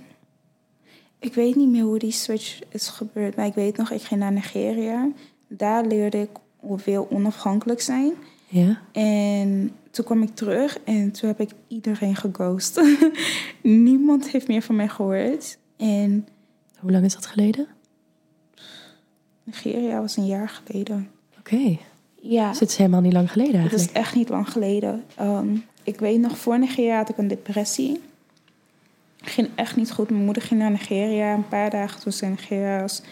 ik 1.18 1.34
weet 1.34 1.54
niet 1.56 1.68
meer 1.68 1.82
hoe 1.84 1.98
die 1.98 2.10
switch 2.12 2.58
is 2.68 2.88
gebeurd. 2.88 3.36
Maar 3.36 3.46
ik 3.46 3.54
weet 3.54 3.76
nog, 3.76 3.90
ik 3.90 4.02
ging 4.02 4.20
naar 4.20 4.32
Nigeria. 4.32 5.08
Daar 5.48 5.86
leerde 5.86 6.18
ik 6.20 6.30
weer 6.84 7.10
onafhankelijk 7.10 7.80
zijn. 7.80 8.12
Ja, 8.48 8.80
En 8.92 9.70
toen 9.90 10.04
kwam 10.04 10.22
ik 10.22 10.34
terug 10.34 10.78
en 10.84 11.12
toen 11.12 11.28
heb 11.28 11.40
ik 11.40 11.50
iedereen 11.68 12.16
geghost. 12.16 12.80
Niemand 13.62 14.28
heeft 14.30 14.48
meer 14.48 14.62
van 14.62 14.76
mij 14.76 14.88
gehoord. 14.88 15.58
En 15.76 16.26
hoe 16.78 16.90
lang 16.90 17.04
is 17.04 17.14
dat 17.14 17.26
geleden? 17.26 17.66
Nigeria 19.44 20.00
was 20.00 20.16
een 20.16 20.26
jaar 20.26 20.48
geleden. 20.48 21.10
Oké, 21.46 21.76
Ja, 22.20 22.48
dus 22.50 22.60
het 22.60 22.68
is 22.70 22.76
helemaal 22.76 23.00
niet 23.00 23.12
lang 23.12 23.32
geleden 23.32 23.60
het 23.60 23.72
is 23.72 23.78
eigenlijk. 23.78 24.06
echt 24.06 24.14
niet 24.14 24.28
lang 24.28 24.48
geleden. 24.48 25.04
Ehm, 25.14 25.56
ik 25.82 25.98
weet 25.98 26.20
nog, 26.20 26.38
voor 26.38 26.58
Nigeria 26.58 26.96
had 26.96 27.08
ik 27.08 27.18
een 27.18 27.28
depressie. 27.28 28.00
Het 29.20 29.32
ging 29.32 29.48
echt 29.54 29.76
niet 29.76 29.92
goed. 29.92 30.10
Mijn 30.10 30.24
moeder 30.24 30.42
ging 30.42 30.60
naar 30.60 30.70
Nigeria. 30.70 31.34
Een 31.34 31.48
paar 31.48 31.70
dagen 31.70 32.00
toen 32.00 32.12
ze 32.12 32.24
in 32.24 32.30
Nigeria 32.30 32.80
was, 32.80 33.02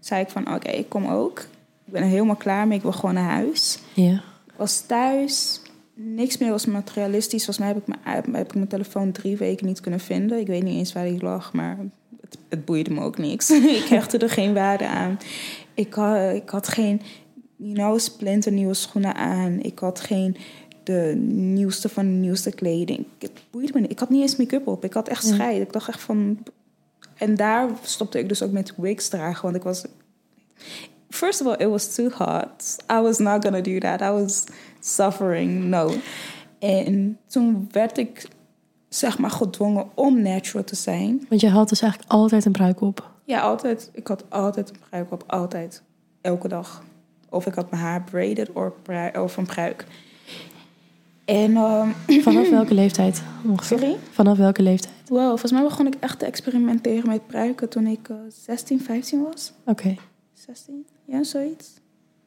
zei 0.00 0.22
ik 0.22 0.28
van... 0.28 0.54
Oké, 0.54 0.70
ik 0.70 0.88
kom 0.88 1.06
ook. 1.06 1.38
Ik 1.86 1.92
ben 1.92 2.02
er 2.02 2.08
helemaal 2.08 2.36
klaar 2.36 2.66
mee. 2.66 2.76
Ik 2.76 2.82
wil 2.82 2.92
gewoon 2.92 3.14
naar 3.14 3.30
huis. 3.30 3.78
Ja, 3.94 4.12
Ik 4.46 4.52
was 4.56 4.80
thuis. 4.80 5.60
niks 5.94 6.38
meer 6.38 6.50
was 6.50 6.66
materialistisch. 6.66 7.44
Volgens 7.44 7.58
mij 7.58 7.68
heb 7.68 7.76
ik, 7.76 7.86
mijn, 7.86 8.26
heb 8.34 8.46
ik 8.46 8.54
mijn 8.54 8.68
telefoon 8.68 9.12
drie 9.12 9.36
weken 9.36 9.66
niet 9.66 9.80
kunnen 9.80 10.00
vinden. 10.00 10.38
Ik 10.38 10.46
weet 10.46 10.62
niet 10.62 10.76
eens 10.78 10.92
waar 10.92 11.04
die 11.04 11.22
lag, 11.22 11.52
maar 11.52 11.78
het, 12.20 12.38
het 12.48 12.64
boeide 12.64 12.90
me 12.90 13.00
ook 13.00 13.18
niks. 13.18 13.50
ik 13.80 13.86
hechtte 13.88 14.18
er 14.18 14.30
geen 14.30 14.54
waarde 14.54 14.86
aan. 14.86 15.18
Ik 15.74 15.96
ik 16.34 16.48
had 16.50 16.68
geen, 16.68 17.00
you 17.62 17.74
know, 17.74 17.98
splinternieuwe 17.98 18.74
schoenen 18.74 19.14
aan. 19.14 19.60
Ik 19.60 19.78
had 19.78 20.00
geen 20.00 20.36
de 20.82 21.14
nieuwste 21.26 21.88
van 21.88 22.04
de 22.04 22.10
nieuwste 22.10 22.50
kleding. 22.50 23.06
Het 23.18 23.30
boeide 23.50 23.72
me 23.74 23.80
niet. 23.80 23.90
Ik 23.90 23.98
had 23.98 24.10
niet 24.10 24.20
eens 24.20 24.36
make-up 24.36 24.66
op. 24.66 24.84
Ik 24.84 24.92
had 24.92 25.08
echt 25.08 25.26
scheid. 25.26 25.62
Ik 25.62 25.72
dacht 25.72 25.88
echt 25.88 26.00
van... 26.00 26.38
En 27.14 27.34
daar 27.34 27.70
stopte 27.82 28.18
ik 28.18 28.28
dus 28.28 28.42
ook 28.42 28.50
met 28.50 28.72
wigs 28.76 29.08
dragen. 29.08 29.42
Want 29.42 29.56
ik 29.56 29.62
was... 29.62 29.84
First 31.08 31.40
of 31.40 31.46
all, 31.46 31.66
it 31.66 31.68
was 31.68 31.94
too 31.94 32.10
hot. 32.10 32.76
I 32.92 33.00
was 33.00 33.18
not 33.18 33.44
gonna 33.44 33.60
do 33.60 33.78
that. 33.78 34.00
I 34.00 34.10
was 34.10 34.44
suffering, 34.80 35.64
no. 35.64 35.92
En 36.58 37.18
toen 37.26 37.68
werd 37.70 37.98
ik 37.98 38.28
zeg 38.88 39.18
maar 39.18 39.30
gedwongen 39.30 39.86
om 39.94 40.22
natural 40.22 40.64
te 40.64 40.76
zijn. 40.76 41.26
Want 41.28 41.40
je 41.40 41.48
had 41.48 41.68
dus 41.68 41.80
eigenlijk 41.80 42.12
altijd 42.12 42.44
een 42.44 42.52
pruik 42.52 42.80
op? 42.80 43.10
Ja, 43.24 43.40
altijd. 43.40 43.90
Ik 43.92 44.06
had 44.06 44.24
altijd 44.28 44.70
een 44.70 44.76
pruik 44.88 45.12
op. 45.12 45.24
Altijd. 45.26 45.82
Elke 46.20 46.48
dag. 46.48 46.82
Of 47.32 47.46
ik 47.46 47.54
had 47.54 47.70
mijn 47.70 47.82
haar 47.82 48.02
braided 48.02 48.50
of 49.18 49.36
een 49.36 49.46
pruik. 49.46 49.86
En, 51.24 51.56
um, 51.56 51.94
Vanaf 52.22 52.50
welke 52.50 52.74
leeftijd 52.74 53.22
ongeveer? 53.46 53.78
Sorry? 53.78 53.96
Vanaf 54.10 54.38
welke 54.38 54.62
leeftijd? 54.62 54.94
Wow, 55.08 55.28
volgens 55.28 55.52
mij 55.52 55.62
begon 55.62 55.86
ik 55.86 55.94
echt 56.00 56.18
te 56.18 56.26
experimenteren 56.26 57.08
met 57.08 57.26
pruiken 57.26 57.68
toen 57.68 57.86
ik 57.86 58.08
uh, 58.08 58.16
16, 58.28 58.80
15 58.80 59.22
was. 59.22 59.52
Oké. 59.64 59.96
16, 60.32 60.86
ja, 61.04 61.22
zoiets. 61.22 61.70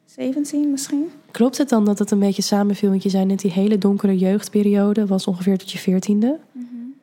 17 0.04 0.70
misschien. 0.70 1.10
Klopt 1.30 1.58
het 1.58 1.68
dan 1.68 1.84
dat 1.84 1.98
het 1.98 2.10
een 2.10 2.18
beetje 2.18 2.42
samenviel? 2.42 2.90
Want 2.90 3.02
je 3.02 3.08
zei 3.08 3.24
net 3.24 3.40
die 3.40 3.52
hele 3.52 3.78
donkere 3.78 4.18
jeugdperiode 4.18 5.06
was 5.06 5.26
ongeveer 5.26 5.58
tot 5.58 5.70
je 5.70 5.78
veertiende. 5.78 6.38
Mm 6.52 6.94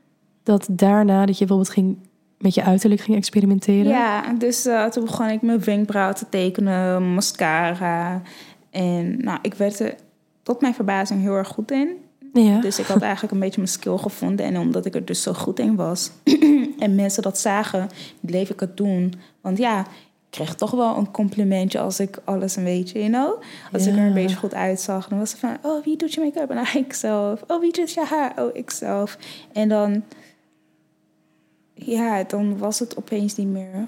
Dat 0.43 0.67
daarna 0.71 1.25
dat 1.25 1.37
je 1.37 1.45
bijvoorbeeld 1.45 1.75
ging 1.75 1.97
met 2.43 2.53
je 2.53 2.63
uiterlijk 2.63 3.01
ging 3.01 3.17
experimenteren? 3.17 3.91
Ja, 3.91 4.33
dus 4.33 4.65
uh, 4.65 4.85
toen 4.85 5.05
begon 5.05 5.29
ik 5.29 5.41
mijn 5.41 5.63
wenkbrauw 5.63 6.13
te 6.13 6.25
tekenen, 6.29 7.13
mascara. 7.13 8.21
En 8.69 9.17
nou, 9.23 9.39
ik 9.41 9.53
werd 9.53 9.79
er 9.79 9.95
tot 10.43 10.61
mijn 10.61 10.73
verbazing 10.73 11.21
heel 11.21 11.35
erg 11.35 11.47
goed 11.47 11.71
in. 11.71 11.89
Ja. 12.33 12.59
Dus 12.59 12.79
ik 12.79 12.85
had 12.85 13.01
eigenlijk 13.01 13.33
een 13.33 13.39
beetje 13.39 13.61
mijn 13.61 13.73
skill 13.73 13.97
gevonden. 13.97 14.45
En 14.45 14.57
omdat 14.57 14.85
ik 14.85 14.95
er 14.95 15.05
dus 15.05 15.21
zo 15.21 15.33
goed 15.33 15.59
in 15.59 15.75
was 15.75 16.11
en 16.79 16.95
mensen 16.95 17.23
dat 17.23 17.39
zagen, 17.39 17.89
bleef 18.19 18.49
ik 18.49 18.59
het 18.59 18.77
doen. 18.77 19.13
Want 19.41 19.57
ja, 19.57 19.79
ik 19.79 19.85
kreeg 20.29 20.55
toch 20.55 20.71
wel 20.71 20.97
een 20.97 21.11
complimentje 21.11 21.79
als 21.79 21.99
ik 21.99 22.19
alles 22.23 22.55
een 22.55 22.63
beetje, 22.63 22.99
you 22.99 23.11
know? 23.11 23.41
Als 23.71 23.85
ik 23.85 23.95
er 23.95 24.05
een 24.05 24.13
beetje 24.13 24.35
goed 24.35 24.53
uitzag. 24.53 25.07
Dan 25.07 25.19
was 25.19 25.31
het 25.31 25.39
van, 25.39 25.57
oh, 25.61 25.83
wie 25.83 25.97
doet 25.97 26.13
je 26.13 26.21
make-up? 26.21 26.49
En 26.49 26.55
dan 26.55 26.67
ik 26.83 26.93
zelf. 26.93 27.43
Oh, 27.47 27.59
wie 27.59 27.71
doet 27.71 27.91
je 27.91 28.05
haar? 28.05 28.33
Oh, 28.35 28.55
ik 28.55 28.69
zelf. 28.69 29.17
En 29.51 29.69
dan, 29.69 30.03
ja, 31.73 32.23
dan 32.23 32.57
was 32.57 32.79
het 32.79 32.97
opeens 32.97 33.35
niet 33.35 33.47
meer 33.47 33.87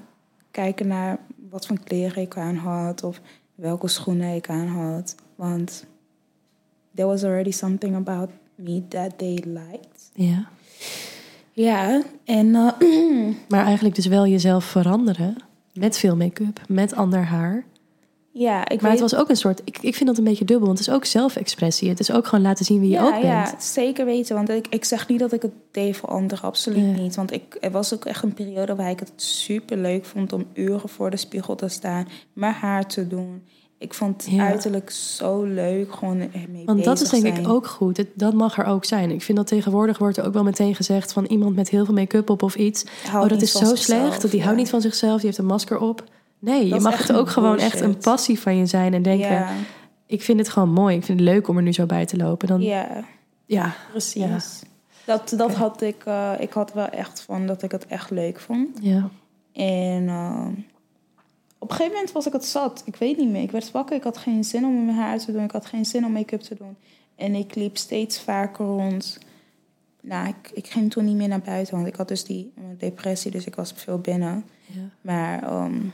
kijken 0.50 0.86
naar 0.86 1.18
wat 1.50 1.66
voor 1.66 1.78
kleren 1.84 2.22
ik 2.22 2.36
aan 2.36 2.56
had. 2.56 3.04
Of 3.04 3.20
welke 3.54 3.88
schoenen 3.88 4.34
ik 4.34 4.48
aan 4.48 4.66
had. 4.66 5.14
Want 5.34 5.84
there 6.94 7.08
was 7.08 7.24
already 7.24 7.50
something 7.50 7.94
about 7.96 8.30
me 8.54 8.88
that 8.88 9.18
they 9.18 9.42
liked. 9.44 10.10
Ja. 10.14 10.48
Ja, 11.52 12.02
en... 12.24 12.46
Uh, 12.46 12.70
maar 13.48 13.64
eigenlijk 13.64 13.94
dus 13.94 14.06
wel 14.06 14.26
jezelf 14.26 14.64
veranderen. 14.64 15.36
Met 15.72 15.98
veel 15.98 16.16
make-up, 16.16 16.60
met 16.68 16.94
ander 16.94 17.24
haar. 17.24 17.64
Ja, 18.38 18.68
ik 18.68 18.80
maar 18.80 18.90
het 18.90 19.00
was 19.00 19.14
ook 19.14 19.28
een 19.28 19.36
soort... 19.36 19.60
Ik, 19.64 19.78
ik 19.80 19.94
vind 19.94 20.08
dat 20.08 20.18
een 20.18 20.24
beetje 20.24 20.44
dubbel, 20.44 20.66
want 20.66 20.78
het 20.78 20.88
is 20.88 20.94
ook 20.94 21.04
zelfexpressie. 21.04 21.88
Het 21.88 22.00
is 22.00 22.12
ook 22.12 22.26
gewoon 22.26 22.44
laten 22.44 22.64
zien 22.64 22.80
wie 22.80 22.90
je 22.90 23.00
ook 23.00 23.10
bent. 23.10 23.22
Ja, 23.22 23.54
zeker 23.58 24.04
weten. 24.04 24.34
Want 24.34 24.48
ik, 24.48 24.66
ik 24.70 24.84
zeg 24.84 25.08
niet 25.08 25.18
dat 25.18 25.32
ik 25.32 25.42
het 25.42 25.52
deed 25.70 25.96
voor 25.96 26.08
anderen, 26.08 26.44
absoluut 26.44 26.96
niet. 26.96 27.16
Want 27.16 27.32
ik, 27.32 27.56
er 27.60 27.70
was 27.70 27.94
ook 27.94 28.04
echt 28.04 28.22
een 28.22 28.34
periode 28.34 28.74
waar 28.74 28.90
ik 28.90 29.00
het 29.00 29.12
super 29.16 29.76
leuk 29.76 30.04
vond... 30.04 30.32
om 30.32 30.46
uren 30.54 30.88
voor 30.88 31.10
de 31.10 31.16
spiegel 31.16 31.54
te 31.54 31.68
staan, 31.68 32.08
mijn 32.32 32.54
haar 32.54 32.86
te 32.86 33.06
doen 33.06 33.42
ik 33.78 33.94
vond 33.94 34.24
het 34.24 34.40
uiterlijk 34.40 34.90
zo 34.90 35.42
leuk. 35.42 35.92
Gewoon 35.94 36.20
ermee 36.20 36.64
Want 36.64 36.84
dat 36.84 37.00
is 37.00 37.08
denk 37.08 37.38
ik 37.38 37.48
ook 37.48 37.66
goed. 37.66 38.04
dat 38.14 38.34
mag 38.34 38.58
er 38.58 38.64
ook 38.64 38.84
zijn. 38.84 39.10
Ik 39.10 39.22
vind 39.22 39.38
dat 39.38 39.46
tegenwoordig 39.46 39.98
wordt 39.98 40.16
er 40.16 40.24
ook 40.24 40.32
wel 40.32 40.42
meteen 40.42 40.74
gezegd 40.74 41.12
van 41.12 41.24
iemand 41.24 41.56
met 41.56 41.70
heel 41.70 41.84
veel 41.84 41.94
make-up 41.94 42.30
op 42.30 42.42
of 42.42 42.56
iets. 42.56 42.84
oh, 43.14 43.28
dat 43.28 43.42
is 43.42 43.52
zo 43.52 43.74
slecht. 43.74 44.22
Dat 44.22 44.30
die 44.30 44.42
houdt 44.42 44.58
niet 44.58 44.70
van 44.70 44.80
zichzelf. 44.80 45.16
Die 45.16 45.26
heeft 45.26 45.38
een 45.38 45.46
masker 45.46 45.78
op. 45.78 46.04
Nee, 46.46 46.66
je 46.66 46.80
mag 46.80 46.98
het 46.98 47.12
ook 47.12 47.28
gewoon 47.28 47.58
echt 47.58 47.80
een 47.80 47.98
passie 47.98 48.40
van 48.40 48.56
je 48.56 48.66
zijn 48.66 48.94
en 48.94 49.02
denken. 49.02 49.32
Ja. 49.32 49.50
Ik 50.06 50.22
vind 50.22 50.38
het 50.38 50.48
gewoon 50.48 50.72
mooi. 50.72 50.96
Ik 50.96 51.04
vind 51.04 51.20
het 51.20 51.28
leuk 51.28 51.48
om 51.48 51.56
er 51.56 51.62
nu 51.62 51.72
zo 51.72 51.86
bij 51.86 52.06
te 52.06 52.16
lopen. 52.16 52.48
Dan, 52.48 52.60
ja, 52.60 53.04
ja, 53.46 53.74
precies. 53.90 54.62
Dat, 55.04 55.32
dat 55.36 55.54
had 55.54 55.82
ik. 55.82 56.04
Uh, 56.08 56.32
ik 56.38 56.52
had 56.52 56.72
wel 56.72 56.88
echt 56.88 57.20
van 57.20 57.46
dat 57.46 57.62
ik 57.62 57.72
het 57.72 57.86
echt 57.86 58.10
leuk 58.10 58.40
vond. 58.40 58.78
Ja. 58.80 59.08
En. 59.52 60.02
Uh, 60.02 60.46
op 61.58 61.70
een 61.70 61.76
gegeven 61.76 61.92
moment 61.92 62.12
was 62.12 62.26
ik 62.26 62.32
het 62.32 62.44
zat. 62.44 62.82
Ik 62.84 62.96
weet 62.96 63.16
niet 63.16 63.30
meer. 63.30 63.42
Ik 63.42 63.50
werd 63.50 63.70
wakker. 63.70 63.96
Ik 63.96 64.02
had 64.02 64.16
geen 64.16 64.44
zin 64.44 64.64
om 64.64 64.84
mijn 64.84 64.96
haar 64.96 65.18
te 65.18 65.32
doen. 65.32 65.44
Ik 65.44 65.50
had 65.50 65.66
geen 65.66 65.84
zin 65.84 66.04
om 66.04 66.12
make-up 66.12 66.40
te 66.40 66.54
doen. 66.54 66.76
En 67.14 67.34
ik 67.34 67.54
liep 67.54 67.76
steeds 67.76 68.20
vaker 68.20 68.64
rond. 68.64 69.18
Nou, 70.00 70.28
ik, 70.28 70.50
ik 70.54 70.66
ging 70.66 70.90
toen 70.90 71.04
niet 71.04 71.16
meer 71.16 71.28
naar 71.28 71.40
buiten. 71.40 71.74
Want 71.74 71.86
ik 71.86 71.96
had 71.96 72.08
dus 72.08 72.24
die 72.24 72.52
depressie. 72.78 73.30
Dus 73.30 73.46
ik 73.46 73.54
was 73.54 73.72
veel 73.76 73.98
binnen. 73.98 74.44
Ja. 74.66 74.88
Maar... 75.00 75.62
Um, 75.64 75.92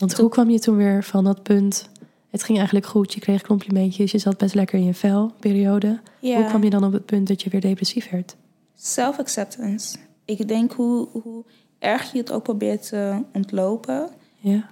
want 0.00 0.16
hoe 0.16 0.28
kwam 0.28 0.50
je 0.50 0.58
toen 0.58 0.76
weer 0.76 1.04
van 1.04 1.24
dat 1.24 1.42
punt... 1.42 1.88
Het 2.30 2.42
ging 2.42 2.58
eigenlijk 2.58 2.86
goed. 2.86 3.14
Je 3.14 3.20
kreeg 3.20 3.42
complimentjes. 3.42 4.12
Je 4.12 4.18
zat 4.18 4.38
best 4.38 4.54
lekker 4.54 4.78
in 4.78 4.84
je 4.84 4.94
vel, 4.94 5.32
periode. 5.40 6.00
Hoe 6.20 6.44
kwam 6.44 6.64
je 6.64 6.70
dan 6.70 6.84
op 6.84 6.92
het 6.92 7.04
punt 7.04 7.28
dat 7.28 7.42
je 7.42 7.50
weer 7.50 7.60
depressief 7.60 8.10
werd? 8.10 8.36
Self-acceptance. 8.74 9.96
Ik 10.24 10.48
denk 10.48 10.72
hoe, 10.72 11.08
hoe 11.12 11.44
erg 11.78 12.12
je 12.12 12.18
het 12.18 12.32
ook 12.32 12.42
probeert 12.42 12.88
te 12.88 13.22
ontlopen 13.32 14.10
ja. 14.40 14.70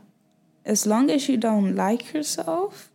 As 0.65 0.85
long 0.85 1.11
as 1.11 1.27
you 1.27 1.39
don't 1.39 1.77
like 1.77 2.05
yourself. 2.13 2.91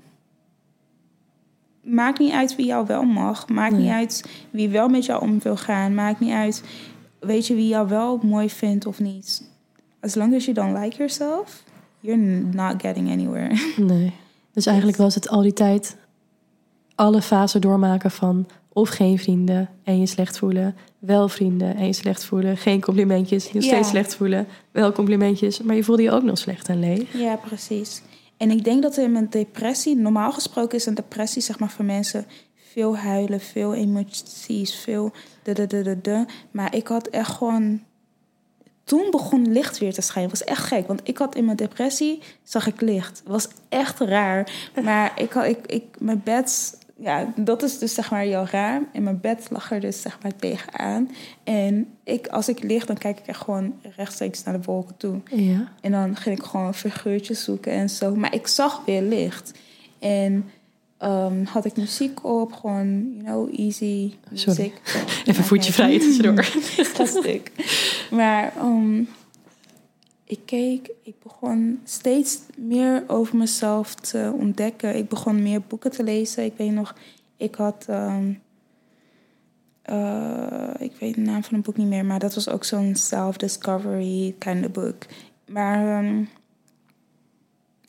Maakt 1.81 2.19
niet 2.19 2.31
uit 2.31 2.55
wie 2.55 2.65
jou 2.65 2.85
wel 2.85 3.03
mag. 3.03 3.47
Maakt 3.47 3.77
niet 3.77 3.89
uit 3.89 4.29
wie 4.51 4.69
wel 4.69 4.87
met 4.87 5.05
jou 5.05 5.21
om 5.21 5.39
wil 5.39 5.57
gaan. 5.57 5.95
Maakt 5.95 6.19
niet 6.19 6.31
uit, 6.31 6.63
weet 7.19 7.47
je, 7.47 7.55
wie 7.55 7.67
jou 7.67 7.87
wel 7.87 8.19
mooi 8.23 8.49
vindt 8.49 8.85
of 8.85 8.99
niet. 8.99 9.51
As 9.99 10.15
long 10.15 10.35
as 10.35 10.45
you 10.45 10.55
don't 10.55 10.77
like 10.77 10.97
yourself, 10.97 11.63
you're 12.03 12.43
not 12.53 12.81
getting 12.81 13.11
anywhere. 13.11 13.57
Nee. 13.77 14.13
Dus 14.53 14.65
eigenlijk 14.65 14.97
was 14.97 15.15
het 15.15 15.29
al 15.29 15.41
die 15.41 15.53
tijd 15.53 15.97
alle 16.95 17.21
fasen 17.21 17.61
doormaken 17.61 18.11
van 18.11 18.47
of 18.69 18.89
geen 18.89 19.19
vrienden 19.19 19.69
en 19.83 19.99
je 19.99 20.05
slecht 20.05 20.37
voelen. 20.37 20.75
Wel 20.99 21.29
vrienden 21.29 21.75
en 21.75 21.85
je 21.85 21.93
slecht 21.93 22.25
voelen. 22.25 22.57
Geen 22.57 22.81
complimentjes, 22.81 23.49
je 23.49 23.61
steeds 23.61 23.89
slecht 23.89 24.15
voelen. 24.15 24.47
Wel 24.71 24.91
complimentjes, 24.91 25.61
maar 25.61 25.75
je 25.75 25.83
voelde 25.83 26.01
je 26.01 26.11
ook 26.11 26.23
nog 26.23 26.37
slecht 26.37 26.69
en 26.69 26.79
leeg. 26.79 27.13
Ja, 27.13 27.35
precies. 27.35 28.01
En 28.37 28.51
ik 28.51 28.63
denk 28.63 28.81
dat 28.81 28.97
in 28.97 29.15
een 29.15 29.29
depressie, 29.29 29.95
normaal 29.95 30.31
gesproken 30.31 30.77
is 30.77 30.85
een 30.85 30.93
depressie 30.93 31.41
zeg 31.41 31.59
maar 31.59 31.69
voor 31.69 31.85
mensen 31.85 32.25
veel 32.55 32.97
huilen, 32.97 33.39
veel 33.39 33.73
emoties, 33.73 34.75
veel 34.75 35.11
de 35.43 35.53
de 35.53 35.67
de 35.67 35.81
de 35.81 36.01
de. 36.01 36.25
Maar 36.51 36.75
ik 36.75 36.87
had 36.87 37.07
echt 37.07 37.31
gewoon. 37.31 37.81
Toen 38.83 39.11
begon 39.11 39.51
licht 39.51 39.77
weer 39.77 39.93
te 39.93 40.01
schijnen. 40.01 40.29
Het 40.29 40.39
was 40.39 40.47
echt 40.47 40.63
gek, 40.63 40.87
want 40.87 41.01
ik 41.03 41.17
had 41.17 41.35
in 41.35 41.45
mijn 41.45 41.57
depressie 41.57 42.21
zag 42.43 42.67
ik 42.67 42.81
licht. 42.81 43.17
Het 43.17 43.27
was 43.27 43.47
echt 43.69 43.99
raar. 43.99 44.51
Maar 44.83 45.11
ik 45.15 45.31
had, 45.31 45.45
ik, 45.45 45.65
ik, 45.65 45.83
mijn 45.99 46.21
bed 46.23 46.75
ja, 47.03 47.33
dat 47.35 47.63
is 47.63 47.79
dus 47.79 47.93
zeg 47.93 48.11
maar 48.11 48.27
jouw 48.27 48.45
raam. 48.51 48.87
En 48.91 49.03
mijn 49.03 49.19
bed 49.19 49.47
lag 49.49 49.71
er 49.71 49.79
dus 49.79 50.01
zeg 50.01 50.17
maar 50.21 50.35
tegenaan. 50.35 51.11
En 51.43 51.87
ik, 52.03 52.27
als 52.27 52.49
ik 52.49 52.63
lig, 52.63 52.85
dan 52.85 52.97
kijk 52.97 53.19
ik 53.19 53.27
echt 53.27 53.41
gewoon 53.41 53.73
rechtstreeks 53.95 54.43
naar 54.43 54.53
de 54.53 54.65
wolken 54.65 54.97
toe. 54.97 55.21
Ja. 55.29 55.71
En 55.81 55.91
dan 55.91 56.15
ging 56.15 56.37
ik 56.37 56.43
gewoon 56.43 56.73
figuurtjes 56.73 57.43
zoeken 57.43 57.71
en 57.71 57.89
zo. 57.89 58.15
Maar 58.15 58.33
ik 58.33 58.47
zag 58.47 58.85
weer 58.85 59.01
licht. 59.01 59.51
En 59.99 60.49
um, 61.03 61.45
had 61.45 61.65
ik 61.65 61.75
muziek 61.75 62.23
op, 62.23 62.53
gewoon, 62.53 63.13
you 63.13 63.23
know, 63.23 63.59
easy 63.59 64.13
muziek. 64.29 64.81
Even 65.25 65.43
voetje 65.43 65.73
vrij 65.73 65.99
tussendoor. 65.99 66.45
Plastic. 66.93 67.51
maar 68.11 68.53
um, 68.57 69.09
ik 70.23 70.39
keek, 70.45 70.89
ik 71.03 71.15
begon 71.23 71.79
steeds 71.83 72.39
meer 72.57 73.03
over 73.07 73.37
mezelf 73.37 73.95
te 73.95 74.33
ontdekken. 74.39 74.95
Ik 74.95 75.09
begon 75.09 75.43
meer 75.43 75.61
boeken 75.67 75.91
te 75.91 76.03
lezen. 76.03 76.45
Ik 76.45 76.53
weet 76.57 76.71
nog, 76.71 76.95
ik 77.37 77.55
had. 77.55 77.85
Um, 77.89 78.41
uh, 79.89 80.69
ik 80.79 80.91
weet 80.99 81.15
de 81.15 81.21
naam 81.21 81.43
van 81.43 81.53
een 81.53 81.61
boek 81.61 81.77
niet 81.77 81.87
meer, 81.87 82.05
maar 82.05 82.19
dat 82.19 82.35
was 82.35 82.49
ook 82.49 82.63
zo'n 82.63 82.95
self-discovery 82.95 84.35
kind 84.37 84.65
of 84.65 84.71
book. 84.71 85.05
Maar 85.45 86.03
um, 86.03 86.29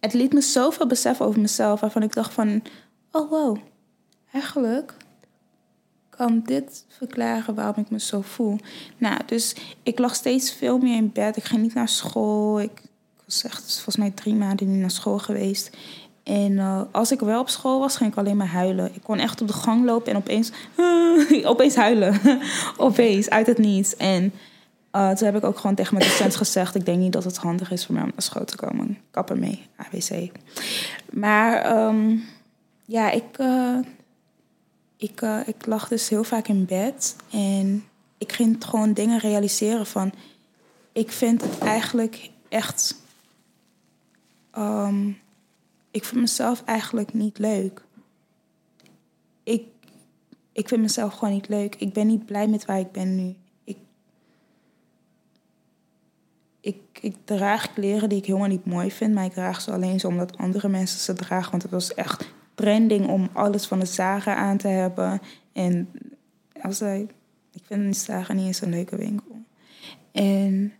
het 0.00 0.12
liet 0.12 0.32
me 0.32 0.40
zoveel 0.40 0.86
beseffen 0.86 1.26
over 1.26 1.40
mezelf, 1.40 1.80
waarvan 1.80 2.02
ik 2.02 2.12
dacht 2.12 2.32
van, 2.32 2.62
oh 3.14 3.30
wow, 3.30 3.56
eigenlijk 4.32 4.94
kan 6.10 6.42
dit 6.44 6.84
verklaren 6.88 7.54
waarom 7.54 7.84
ik 7.84 7.90
me 7.90 8.00
zo 8.00 8.20
voel. 8.20 8.58
Nou, 8.98 9.20
dus 9.26 9.54
ik 9.82 9.98
lag 9.98 10.14
steeds 10.14 10.52
veel 10.52 10.78
meer 10.78 10.96
in 10.96 11.12
bed. 11.12 11.36
Ik 11.36 11.44
ging 11.44 11.62
niet 11.62 11.74
naar 11.74 11.88
school. 11.88 12.60
Ik, 12.60 12.82
was 13.24 13.44
echt 13.44 13.74
volgens 13.74 13.96
mij 13.96 14.10
drie 14.10 14.34
maanden 14.34 14.70
niet 14.70 14.80
naar 14.80 14.90
school 14.90 15.18
geweest. 15.18 15.76
En 16.22 16.52
uh, 16.52 16.80
als 16.90 17.12
ik 17.12 17.20
wel 17.20 17.40
op 17.40 17.48
school 17.48 17.80
was, 17.80 17.96
ging 17.96 18.10
ik 18.10 18.18
alleen 18.18 18.36
maar 18.36 18.46
huilen. 18.46 18.94
Ik 18.94 19.02
kon 19.02 19.18
echt 19.18 19.40
op 19.40 19.46
de 19.46 19.52
gang 19.52 19.84
lopen 19.84 20.12
en 20.12 20.16
opeens, 20.16 20.52
opeens 21.52 21.74
huilen. 21.74 22.20
opeens, 22.76 23.30
uit 23.30 23.46
het 23.46 23.58
niets. 23.58 23.96
En 23.96 24.32
uh, 24.92 25.10
toen 25.10 25.26
heb 25.26 25.36
ik 25.36 25.44
ook 25.44 25.58
gewoon 25.58 25.76
tegen 25.76 25.94
mijn 25.96 26.08
docent 26.08 26.36
gezegd... 26.36 26.74
ik 26.74 26.84
denk 26.84 26.98
niet 26.98 27.12
dat 27.12 27.24
het 27.24 27.36
handig 27.36 27.70
is 27.70 27.86
voor 27.86 27.94
mij 27.94 28.04
om 28.04 28.10
naar 28.10 28.22
school 28.22 28.44
te 28.44 28.56
komen. 28.56 28.98
Kap 29.10 29.30
ermee, 29.30 29.66
ABC. 29.76 30.30
Maar 31.10 31.86
um, 31.86 32.24
ja, 32.84 33.10
ik, 33.10 33.38
uh, 33.38 33.78
ik, 34.96 35.20
ik 35.46 35.66
lag 35.66 35.88
dus 35.88 36.08
heel 36.08 36.24
vaak 36.24 36.48
in 36.48 36.64
bed. 36.64 37.16
En 37.30 37.84
ik 38.18 38.32
ging 38.32 38.64
gewoon 38.64 38.92
dingen 38.92 39.18
realiseren 39.18 39.86
van... 39.86 40.12
ik 40.92 41.12
vind 41.12 41.42
het 41.42 41.58
eigenlijk 41.58 42.30
echt... 42.48 43.02
Um, 44.58 45.22
ik 45.90 46.04
vind 46.04 46.20
mezelf 46.20 46.62
eigenlijk 46.64 47.12
niet 47.12 47.38
leuk. 47.38 47.84
Ik, 49.42 49.66
ik 50.52 50.68
vind 50.68 50.80
mezelf 50.80 51.14
gewoon 51.14 51.34
niet 51.34 51.48
leuk. 51.48 51.74
Ik 51.74 51.92
ben 51.92 52.06
niet 52.06 52.26
blij 52.26 52.48
met 52.48 52.64
waar 52.64 52.78
ik 52.78 52.92
ben 52.92 53.16
nu. 53.16 53.34
Ik, 53.64 53.78
ik, 56.60 56.80
ik 57.00 57.16
draag 57.24 57.72
kleren 57.72 58.08
die 58.08 58.18
ik 58.18 58.26
helemaal 58.26 58.48
niet 58.48 58.64
mooi 58.66 58.90
vind, 58.90 59.14
maar 59.14 59.24
ik 59.24 59.32
draag 59.32 59.60
ze 59.60 59.72
alleen 59.72 60.00
zo 60.00 60.06
omdat 60.08 60.36
andere 60.36 60.68
mensen 60.68 60.98
ze 61.00 61.12
dragen. 61.12 61.50
Want 61.50 61.62
het 61.62 61.72
was 61.72 61.94
echt 61.94 62.32
trending 62.54 63.08
om 63.08 63.28
alles 63.32 63.66
van 63.66 63.78
de 63.78 63.86
zagen 63.86 64.36
aan 64.36 64.56
te 64.56 64.68
hebben. 64.68 65.20
En 65.52 65.90
als 66.62 66.80
hij, 66.80 67.06
ik 67.52 67.62
vind 67.64 67.80
een 67.80 67.94
zagen 67.94 68.36
niet 68.36 68.46
eens 68.46 68.60
een 68.60 68.70
leuke 68.70 68.96
winkel. 68.96 69.36
En 70.12 70.72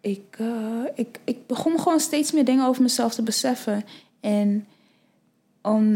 ik, 0.00 0.36
uh, 0.40 0.84
ik, 0.94 1.20
ik 1.24 1.46
begon 1.46 1.78
gewoon 1.80 2.00
steeds 2.00 2.32
meer 2.32 2.44
dingen 2.44 2.66
over 2.66 2.82
mezelf 2.82 3.14
te 3.14 3.22
beseffen. 3.22 3.84
En 4.20 4.66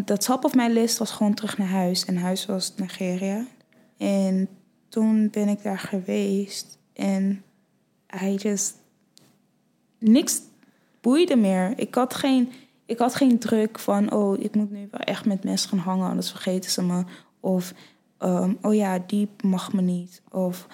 the 0.05 0.17
top 0.19 0.45
of 0.45 0.55
my 0.55 0.69
list 0.69 0.99
was 0.99 1.11
gewoon 1.11 1.35
terug 1.35 1.59
naar 1.59 1.69
huis. 1.69 2.05
En 2.05 2.17
huis 2.17 2.47
was 2.47 2.75
Nigeria. 2.77 3.47
En 3.97 4.49
toen 4.89 5.31
ben 5.31 5.49
ik 5.49 5.63
daar 5.63 5.79
geweest. 5.79 6.79
En 6.93 7.43
hij 8.07 8.35
just... 8.35 8.79
Niks 9.99 10.41
boeide 11.01 11.37
meer. 11.37 11.73
Ik 11.77 11.95
had 11.95 12.15
geen, 12.15 12.53
ik 12.91 12.99
had 12.99 13.15
geen 13.15 13.39
druk 13.39 13.79
van... 13.79 14.13
Oh, 14.13 14.43
ik 14.43 14.55
moet 14.55 14.71
nu 14.71 14.89
wel 14.91 15.01
echt 15.01 15.25
met 15.25 15.45
mensen 15.45 15.69
gaan 15.69 15.79
hangen, 15.79 16.09
anders 16.09 16.31
vergeten 16.31 16.71
ze 16.71 16.83
me. 16.83 17.05
Of, 17.41 17.73
um, 18.19 18.59
oh 18.63 18.75
ja, 18.75 18.99
die 19.07 19.29
mag 19.43 19.73
me 19.73 19.83
niet. 19.83 20.23
Of 20.31 20.67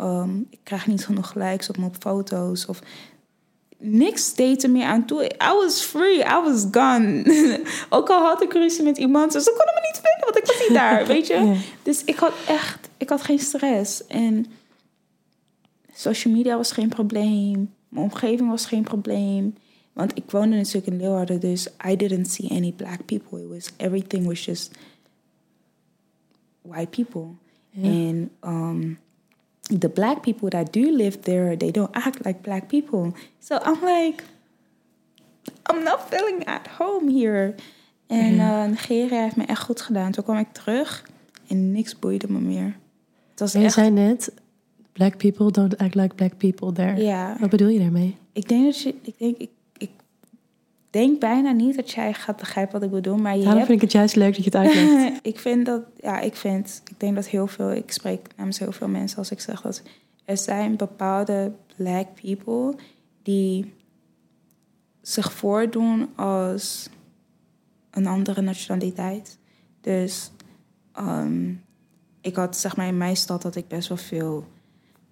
Um, 0.00 0.46
ik 0.50 0.58
krijg 0.62 0.86
niet 0.86 1.04
genoeg 1.04 1.34
likes 1.34 1.68
op 1.68 1.76
mijn 1.76 1.94
foto's. 1.98 2.66
Of 2.66 2.80
niks 3.78 4.34
deed 4.34 4.62
er 4.62 4.70
meer 4.70 4.86
aan 4.86 5.06
toe. 5.06 5.24
I 5.24 5.52
was 5.52 5.82
free, 5.82 6.18
I 6.18 6.40
was 6.44 6.64
gone. 6.70 7.22
Ook 7.90 8.10
al 8.10 8.22
had 8.22 8.42
ik 8.42 8.52
ruzie 8.52 8.84
met 8.84 8.98
iemand, 8.98 9.32
ze 9.32 9.54
konden 9.56 9.74
me 9.74 9.80
niet 9.80 10.00
vinden, 10.02 10.24
want 10.24 10.36
ik 10.36 10.46
was 10.46 10.68
niet 10.68 10.78
daar, 10.78 11.06
weet 11.14 11.26
je. 11.26 11.60
Dus 11.82 12.04
ik 12.04 12.16
had 12.16 12.32
echt, 12.46 12.88
ik 12.96 13.08
had 13.08 13.22
geen 13.22 13.38
stress. 13.38 14.06
En 14.06 14.46
social 15.92 16.34
media 16.34 16.56
was 16.56 16.72
geen 16.72 16.88
probleem. 16.88 17.74
Mijn 17.88 18.04
omgeving 18.04 18.48
was 18.50 18.66
geen 18.66 18.82
probleem. 18.82 19.56
Want 19.94 20.16
ik 20.16 20.30
woonde 20.30 20.56
natuurlijk 20.56 20.86
in 20.86 20.96
Leeuwarden, 20.96 21.40
dus 21.40 21.68
I 21.88 21.96
didn't 21.96 22.30
see 22.30 22.50
any 22.50 22.72
black 22.72 23.04
people. 23.04 23.40
It 23.40 23.48
was, 23.48 23.70
everything 23.76 24.26
was 24.26 24.44
just 24.44 24.70
white 26.62 26.88
people. 27.02 27.26
En 27.82 28.30
um, 28.44 28.98
the 29.78 29.88
black 29.88 30.20
people 30.20 30.48
that 30.48 30.72
do 30.72 30.96
live 30.96 31.18
there, 31.18 31.56
they 31.56 31.70
don't 31.70 31.90
act 31.90 32.24
like 32.24 32.40
black 32.40 32.66
people. 32.66 33.12
So 33.38 33.56
I'm 33.56 33.80
like, 33.80 34.22
I'm 35.70 35.82
not 35.82 36.00
feeling 36.08 36.46
at 36.46 36.66
home 36.66 37.10
here. 37.10 37.54
En 38.06 38.34
uh, 38.34 38.64
Nigeria 38.64 39.22
heeft 39.22 39.36
me 39.36 39.44
echt 39.44 39.62
goed 39.62 39.80
gedaan. 39.80 40.12
Toen 40.12 40.24
kwam 40.24 40.36
ik 40.36 40.52
terug 40.52 41.10
en 41.48 41.72
niks 41.72 41.98
boeide 41.98 42.32
me 42.32 42.40
meer. 42.40 42.76
Het 43.30 43.40
was 43.40 43.54
echt... 43.54 43.72
zei 43.72 43.90
net, 43.90 44.32
black 44.92 45.16
people 45.16 45.50
don't 45.50 45.78
act 45.78 45.94
like 45.94 46.14
black 46.14 46.36
people 46.36 46.72
there. 46.72 47.02
Ja. 47.02 47.36
Wat 47.40 47.50
bedoel 47.50 47.68
je 47.68 47.78
daarmee? 47.78 48.16
Ik 48.32 48.48
denk 48.48 48.64
dat 48.64 48.80
je, 48.80 48.94
ik 49.02 49.18
denk, 49.18 49.36
ik 49.36 49.50
denk 50.94 51.20
bijna 51.20 51.50
niet 51.50 51.76
dat 51.76 51.90
jij 51.90 52.14
gaat 52.14 52.36
begrijpen 52.36 52.72
wat 52.72 52.82
ik 52.82 52.90
bedoel. 52.90 53.16
Maar 53.16 53.32
je 53.32 53.38
Daarom 53.38 53.56
hebt... 53.56 53.66
vind 53.66 53.82
ik 53.82 53.88
het 53.88 53.92
juist 53.92 54.16
leuk 54.16 54.34
dat 54.34 54.44
je 54.44 54.50
het 54.50 54.54
uitlegt. 54.54 55.18
ik 55.32 55.38
vind 55.38 55.66
dat, 55.66 55.82
ja, 55.96 56.20
ik 56.20 56.36
vind, 56.36 56.82
ik 56.90 57.00
denk 57.00 57.14
dat 57.14 57.26
heel 57.26 57.46
veel, 57.46 57.72
ik 57.72 57.92
spreek 57.92 58.28
namens 58.36 58.58
heel 58.58 58.72
veel 58.72 58.88
mensen 58.88 59.18
als 59.18 59.30
ik 59.30 59.40
zeg 59.40 59.60
dat 59.60 59.82
er 60.24 60.36
zijn 60.36 60.76
bepaalde 60.76 61.52
black 61.76 62.06
people 62.22 62.74
die 63.22 63.72
zich 65.02 65.32
voordoen 65.32 66.08
als 66.16 66.88
een 67.90 68.06
andere 68.06 68.40
nationaliteit. 68.40 69.38
Dus 69.80 70.30
um, 70.98 71.62
ik 72.20 72.36
had, 72.36 72.56
zeg 72.56 72.76
maar, 72.76 72.86
in 72.86 72.96
mijn 72.96 73.16
stad 73.16 73.42
had 73.42 73.56
ik 73.56 73.68
best 73.68 73.88
wel 73.88 73.96
veel, 73.96 74.46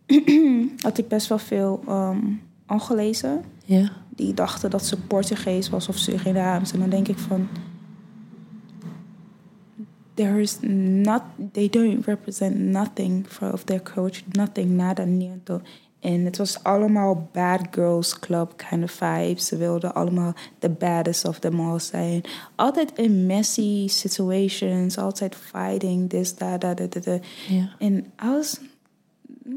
had 0.83 0.99
ik 0.99 1.09
best 1.09 1.29
wel 1.29 1.39
veel 1.39 1.83
um, 1.89 2.43
ongelezen. 2.67 3.45
Ja 3.65 4.03
die 4.15 4.35
dachten 4.35 4.71
dat 4.71 4.85
ze 4.87 5.01
Portugees 5.01 5.69
was 5.69 5.89
of 5.89 5.97
Surinaams. 5.97 6.73
En 6.73 6.79
dan 6.79 6.91
denk 6.91 7.09
ik 7.09 7.19
van. 7.19 7.49
There 10.15 10.41
is 10.41 10.59
not, 10.61 11.23
they 11.53 11.69
don't 11.69 12.05
represent 12.05 12.59
nothing 12.59 13.27
of 13.53 13.65
their 13.65 13.83
culture, 13.83 14.25
nothing, 14.31 14.71
nada, 14.71 15.05
niente. 15.05 15.61
En 16.01 16.25
het 16.25 16.37
was 16.37 16.63
allemaal 16.63 17.29
bad 17.33 17.61
girls 17.71 18.19
club 18.19 18.57
kind 18.57 18.83
of 18.83 18.91
vibes. 18.91 19.47
Ze 19.47 19.57
wilden 19.57 19.95
allemaal 19.95 20.35
the 20.59 20.69
baddest 20.69 21.25
of 21.25 21.39
them 21.39 21.61
all 21.61 21.79
zijn. 21.79 22.23
Altijd 22.55 22.93
in 22.99 23.27
messy 23.27 23.89
situations, 23.89 24.99
altijd 24.99 25.37
fighting, 25.37 26.09
this, 26.09 26.33
that, 26.33 26.61
that, 26.61 26.77
that, 26.77 27.03
that. 27.03 27.21
En 27.79 27.97
I 28.25 28.29
was 28.29 28.61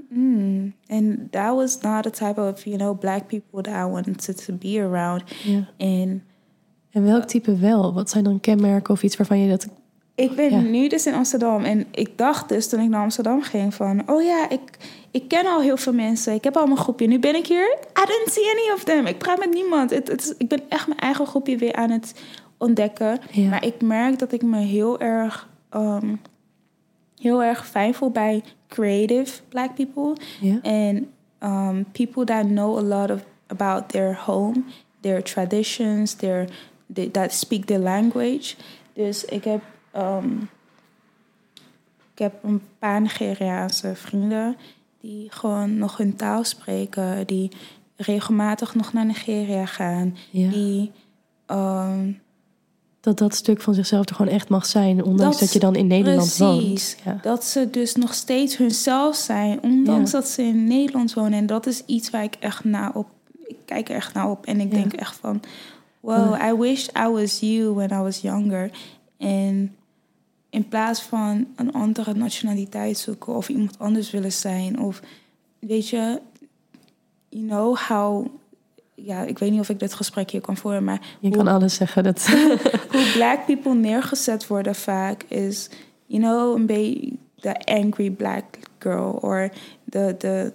Mm. 0.09 0.73
And 0.87 1.31
that 1.31 1.55
was 1.55 1.81
not 1.81 2.03
the 2.03 2.09
type 2.09 2.41
of, 2.41 2.65
you 2.65 2.77
know, 2.77 2.99
black 2.99 3.27
people 3.27 3.61
that 3.61 3.87
I 3.87 3.91
wanted 3.91 4.25
to, 4.25 4.33
to 4.33 4.53
be 4.53 4.81
around. 4.81 5.23
Ja. 5.43 5.67
En, 5.77 6.23
en 6.91 7.03
welk 7.03 7.23
type 7.23 7.57
wel? 7.57 7.93
Wat 7.93 8.09
zijn 8.09 8.23
dan 8.23 8.39
kenmerken 8.39 8.93
of 8.93 9.03
iets 9.03 9.17
waarvan 9.17 9.39
je 9.39 9.49
dat... 9.49 9.67
Ik 10.15 10.35
ben 10.35 10.71
nu 10.71 10.87
dus 10.87 11.05
in 11.05 11.13
Amsterdam 11.13 11.63
en 11.63 11.85
ik 11.91 12.17
dacht 12.17 12.49
dus 12.49 12.69
toen 12.69 12.79
ik 12.79 12.89
naar 12.89 13.01
Amsterdam 13.01 13.41
ging 13.41 13.73
van... 13.73 14.09
Oh 14.09 14.23
ja, 14.23 14.49
ik, 14.49 14.61
ik 15.11 15.27
ken 15.27 15.45
al 15.45 15.61
heel 15.61 15.77
veel 15.77 15.93
mensen. 15.93 16.33
Ik 16.33 16.43
heb 16.43 16.57
al 16.57 16.65
mijn 16.65 16.77
groepje. 16.77 17.07
Nu 17.07 17.19
ben 17.19 17.35
ik 17.35 17.47
hier. 17.47 17.77
I 17.99 18.05
didn't 18.05 18.31
see 18.31 18.51
any 18.51 18.73
of 18.73 18.83
them. 18.83 19.05
Ik 19.05 19.17
praat 19.17 19.39
met 19.39 19.53
niemand. 19.53 19.89
Het, 19.89 20.07
het 20.07 20.21
is, 20.21 20.33
ik 20.37 20.47
ben 20.47 20.61
echt 20.69 20.87
mijn 20.87 20.99
eigen 20.99 21.25
groepje 21.25 21.57
weer 21.57 21.73
aan 21.73 21.89
het 21.89 22.15
ontdekken. 22.57 23.19
Maar 23.49 23.65
ik 23.65 23.81
merk 23.81 24.19
dat 24.19 24.31
ik 24.31 24.41
me 24.41 24.59
heel 24.59 24.99
erg... 24.99 25.49
Um, 25.75 26.19
heel 27.19 27.43
erg 27.43 27.67
fijn 27.67 27.93
bij 28.11 28.43
creative 28.67 29.41
black 29.49 29.75
people. 29.75 30.15
Yeah. 30.41 30.63
And 30.63 31.05
um, 31.39 31.85
people 31.91 32.23
that 32.25 32.45
know 32.45 32.77
a 32.77 32.81
lot 32.81 33.11
of 33.11 33.25
about 33.47 33.89
their 33.89 34.15
home, 34.15 34.63
their 35.01 35.23
traditions, 35.23 36.13
their 36.15 36.47
they, 36.93 37.11
that 37.11 37.33
speak 37.33 37.65
the 37.65 37.79
language. 37.79 38.55
Dus 38.93 39.25
ik 39.25 39.43
heb, 39.43 39.61
um, 39.95 40.49
ik 42.13 42.19
heb 42.19 42.43
een 42.43 42.61
paar 42.79 43.01
Nigeriaanse 43.01 43.95
vrienden 43.95 44.57
die 45.01 45.31
gewoon 45.31 45.77
nog 45.77 45.97
hun 45.97 46.15
taal 46.15 46.43
spreken, 46.43 47.27
die 47.27 47.51
regelmatig 47.95 48.75
nog 48.75 48.93
naar 48.93 49.05
Nigeria 49.05 49.65
gaan, 49.65 50.17
yeah. 50.29 50.51
die 50.51 50.91
um, 51.47 52.19
dat 53.05 53.17
dat 53.17 53.35
stuk 53.35 53.61
van 53.61 53.73
zichzelf 53.73 54.09
er 54.09 54.15
gewoon 54.15 54.31
echt 54.31 54.49
mag 54.49 54.65
zijn, 54.65 55.03
ondanks 55.03 55.39
dat, 55.39 55.53
je 55.53 55.59
dan 55.59 55.75
in 55.75 55.87
Nederland 55.87 56.37
woont. 56.37 56.97
Ja. 57.05 57.19
Dat 57.21 57.43
ze 57.43 57.69
dus 57.69 57.95
nog 57.95 58.13
steeds 58.13 58.57
hunzelf 58.57 59.15
zijn, 59.15 59.63
ondanks 59.63 60.11
dat 60.11 60.27
ze 60.27 60.41
in 60.41 60.63
Nederland 60.63 61.13
wonen. 61.13 61.33
En 61.33 61.45
dat 61.45 61.65
is 61.65 61.83
iets 61.85 62.09
waar 62.09 62.23
ik 62.23 62.35
echt 62.39 62.63
naar 62.63 62.93
op, 62.93 63.07
ik 63.43 63.57
kijk 63.65 63.89
er 63.89 63.95
echt 63.95 64.13
naar 64.13 64.29
op 64.29 64.45
en 64.45 64.59
ik 64.59 64.71
denk 64.71 64.93
echt 64.93 65.15
van, 65.15 65.41
wow, 65.99 66.41
I 66.41 66.53
wish 66.53 66.87
I 66.87 67.07
was 67.07 67.39
you 67.39 67.73
when 67.73 67.89
I 67.91 68.01
was 68.01 68.21
younger. 68.21 68.71
En 69.17 69.75
in 70.49 70.67
plaats 70.67 71.01
van 71.01 71.47
een 71.55 71.73
andere 71.73 72.13
nationaliteit 72.13 72.97
zoeken 72.97 73.35
of 73.35 73.49
iemand 73.49 73.79
anders 73.79 74.11
willen 74.11 74.31
zijn, 74.31 74.79
of 74.79 75.01
weet 75.59 75.89
je, 75.89 76.21
you 77.29 77.47
know 77.47 77.77
how 77.77 78.27
ja, 78.95 79.23
ik 79.23 79.39
weet 79.39 79.51
niet 79.51 79.59
of 79.59 79.69
ik 79.69 79.79
dit 79.79 79.93
gesprek 79.93 80.31
hier 80.31 80.41
kan 80.41 80.57
voeren, 80.57 80.83
maar... 80.83 81.01
Je 81.19 81.29
kan 81.29 81.47
alles 81.47 81.75
zeggen. 81.75 82.03
Dat... 82.03 82.27
hoe 82.91 83.11
black 83.13 83.45
people 83.45 83.73
neergezet 83.73 84.47
worden 84.47 84.75
vaak 84.75 85.23
is, 85.23 85.69
you 86.05 86.21
know, 86.21 86.55
een 86.55 86.65
beetje 86.65 87.13
de 87.35 87.65
angry 87.65 88.09
black 88.09 88.45
girl, 88.79 89.17
or 89.21 89.49
the, 89.89 90.15
the, 90.17 90.53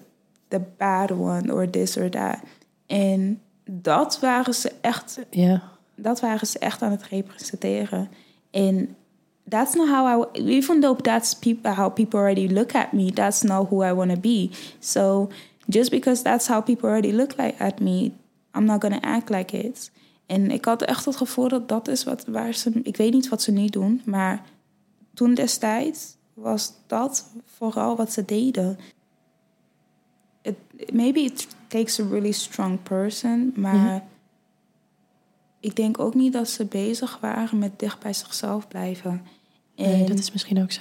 the 0.49 0.61
bad 0.77 1.11
one, 1.11 1.55
or 1.55 1.71
this 1.71 1.97
or 1.97 2.11
that. 2.11 2.39
En 2.87 3.41
dat 3.65 4.21
waren 4.21 4.55
ze 4.55 4.73
echt... 4.81 5.19
Ja. 5.31 5.63
Dat 5.95 6.21
waren 6.21 6.47
ze 6.47 6.59
echt 6.59 6.83
aan 6.83 6.91
het 6.91 7.03
representeren. 7.03 8.09
En 8.51 8.97
that's 9.49 9.75
not 9.75 9.89
how 9.89 10.37
I... 10.37 10.41
Even 10.51 10.81
though 10.81 11.01
that's 11.01 11.35
people, 11.35 11.71
how 11.71 11.93
people 11.93 12.19
already 12.19 12.49
look 12.49 12.75
at 12.75 12.93
me, 12.93 13.13
that's 13.13 13.43
not 13.43 13.69
who 13.69 13.85
I 13.85 13.93
want 13.93 14.11
to 14.11 14.21
be. 14.21 14.51
So 14.79 15.29
just 15.69 15.91
because 15.91 16.23
that's 16.23 16.47
how 16.47 16.63
people 16.63 16.89
already 16.89 17.13
look 17.13 17.37
like 17.37 17.55
at 17.59 17.81
me 17.81 18.13
I'm 18.57 18.65
not 18.65 18.81
gonna 18.83 19.01
act 19.01 19.29
like 19.29 19.57
it. 19.59 19.91
En 20.27 20.51
ik 20.51 20.65
had 20.65 20.83
echt 20.83 21.05
het 21.05 21.17
gevoel 21.17 21.49
dat 21.49 21.69
dat 21.69 21.89
is 21.89 22.05
wat, 22.05 22.25
waar 22.27 22.55
ze... 22.55 22.81
Ik 22.83 22.97
weet 22.97 23.13
niet 23.13 23.29
wat 23.29 23.43
ze 23.43 23.53
nu 23.53 23.67
doen, 23.67 24.03
maar 24.05 24.45
toen 25.15 25.35
destijds 25.35 26.17
was 26.35 26.73
dat 26.87 27.31
vooral 27.45 27.97
wat 27.97 28.13
ze 28.13 28.25
deden. 28.25 28.79
It, 30.43 30.57
maybe 30.93 31.21
it 31.21 31.47
takes 31.67 32.01
a 32.01 32.05
really 32.09 32.33
strong 32.33 32.83
person, 32.83 33.53
maar 33.57 33.75
Ja. 33.75 34.05
ik 35.61 35.77
denk 35.77 35.99
ook 35.99 36.15
niet 36.15 36.33
dat 36.33 36.49
ze 36.49 36.65
bezig 36.65 37.19
waren 37.21 37.59
met 37.59 37.79
dicht 37.79 38.01
bij 38.01 38.13
zichzelf 38.13 38.69
blijven. 38.69 39.27
En 39.75 39.91
Nee, 39.91 40.05
dat 40.05 40.19
is 40.19 40.33
misschien 40.33 40.63
ook 40.63 40.73
zo. 40.73 40.81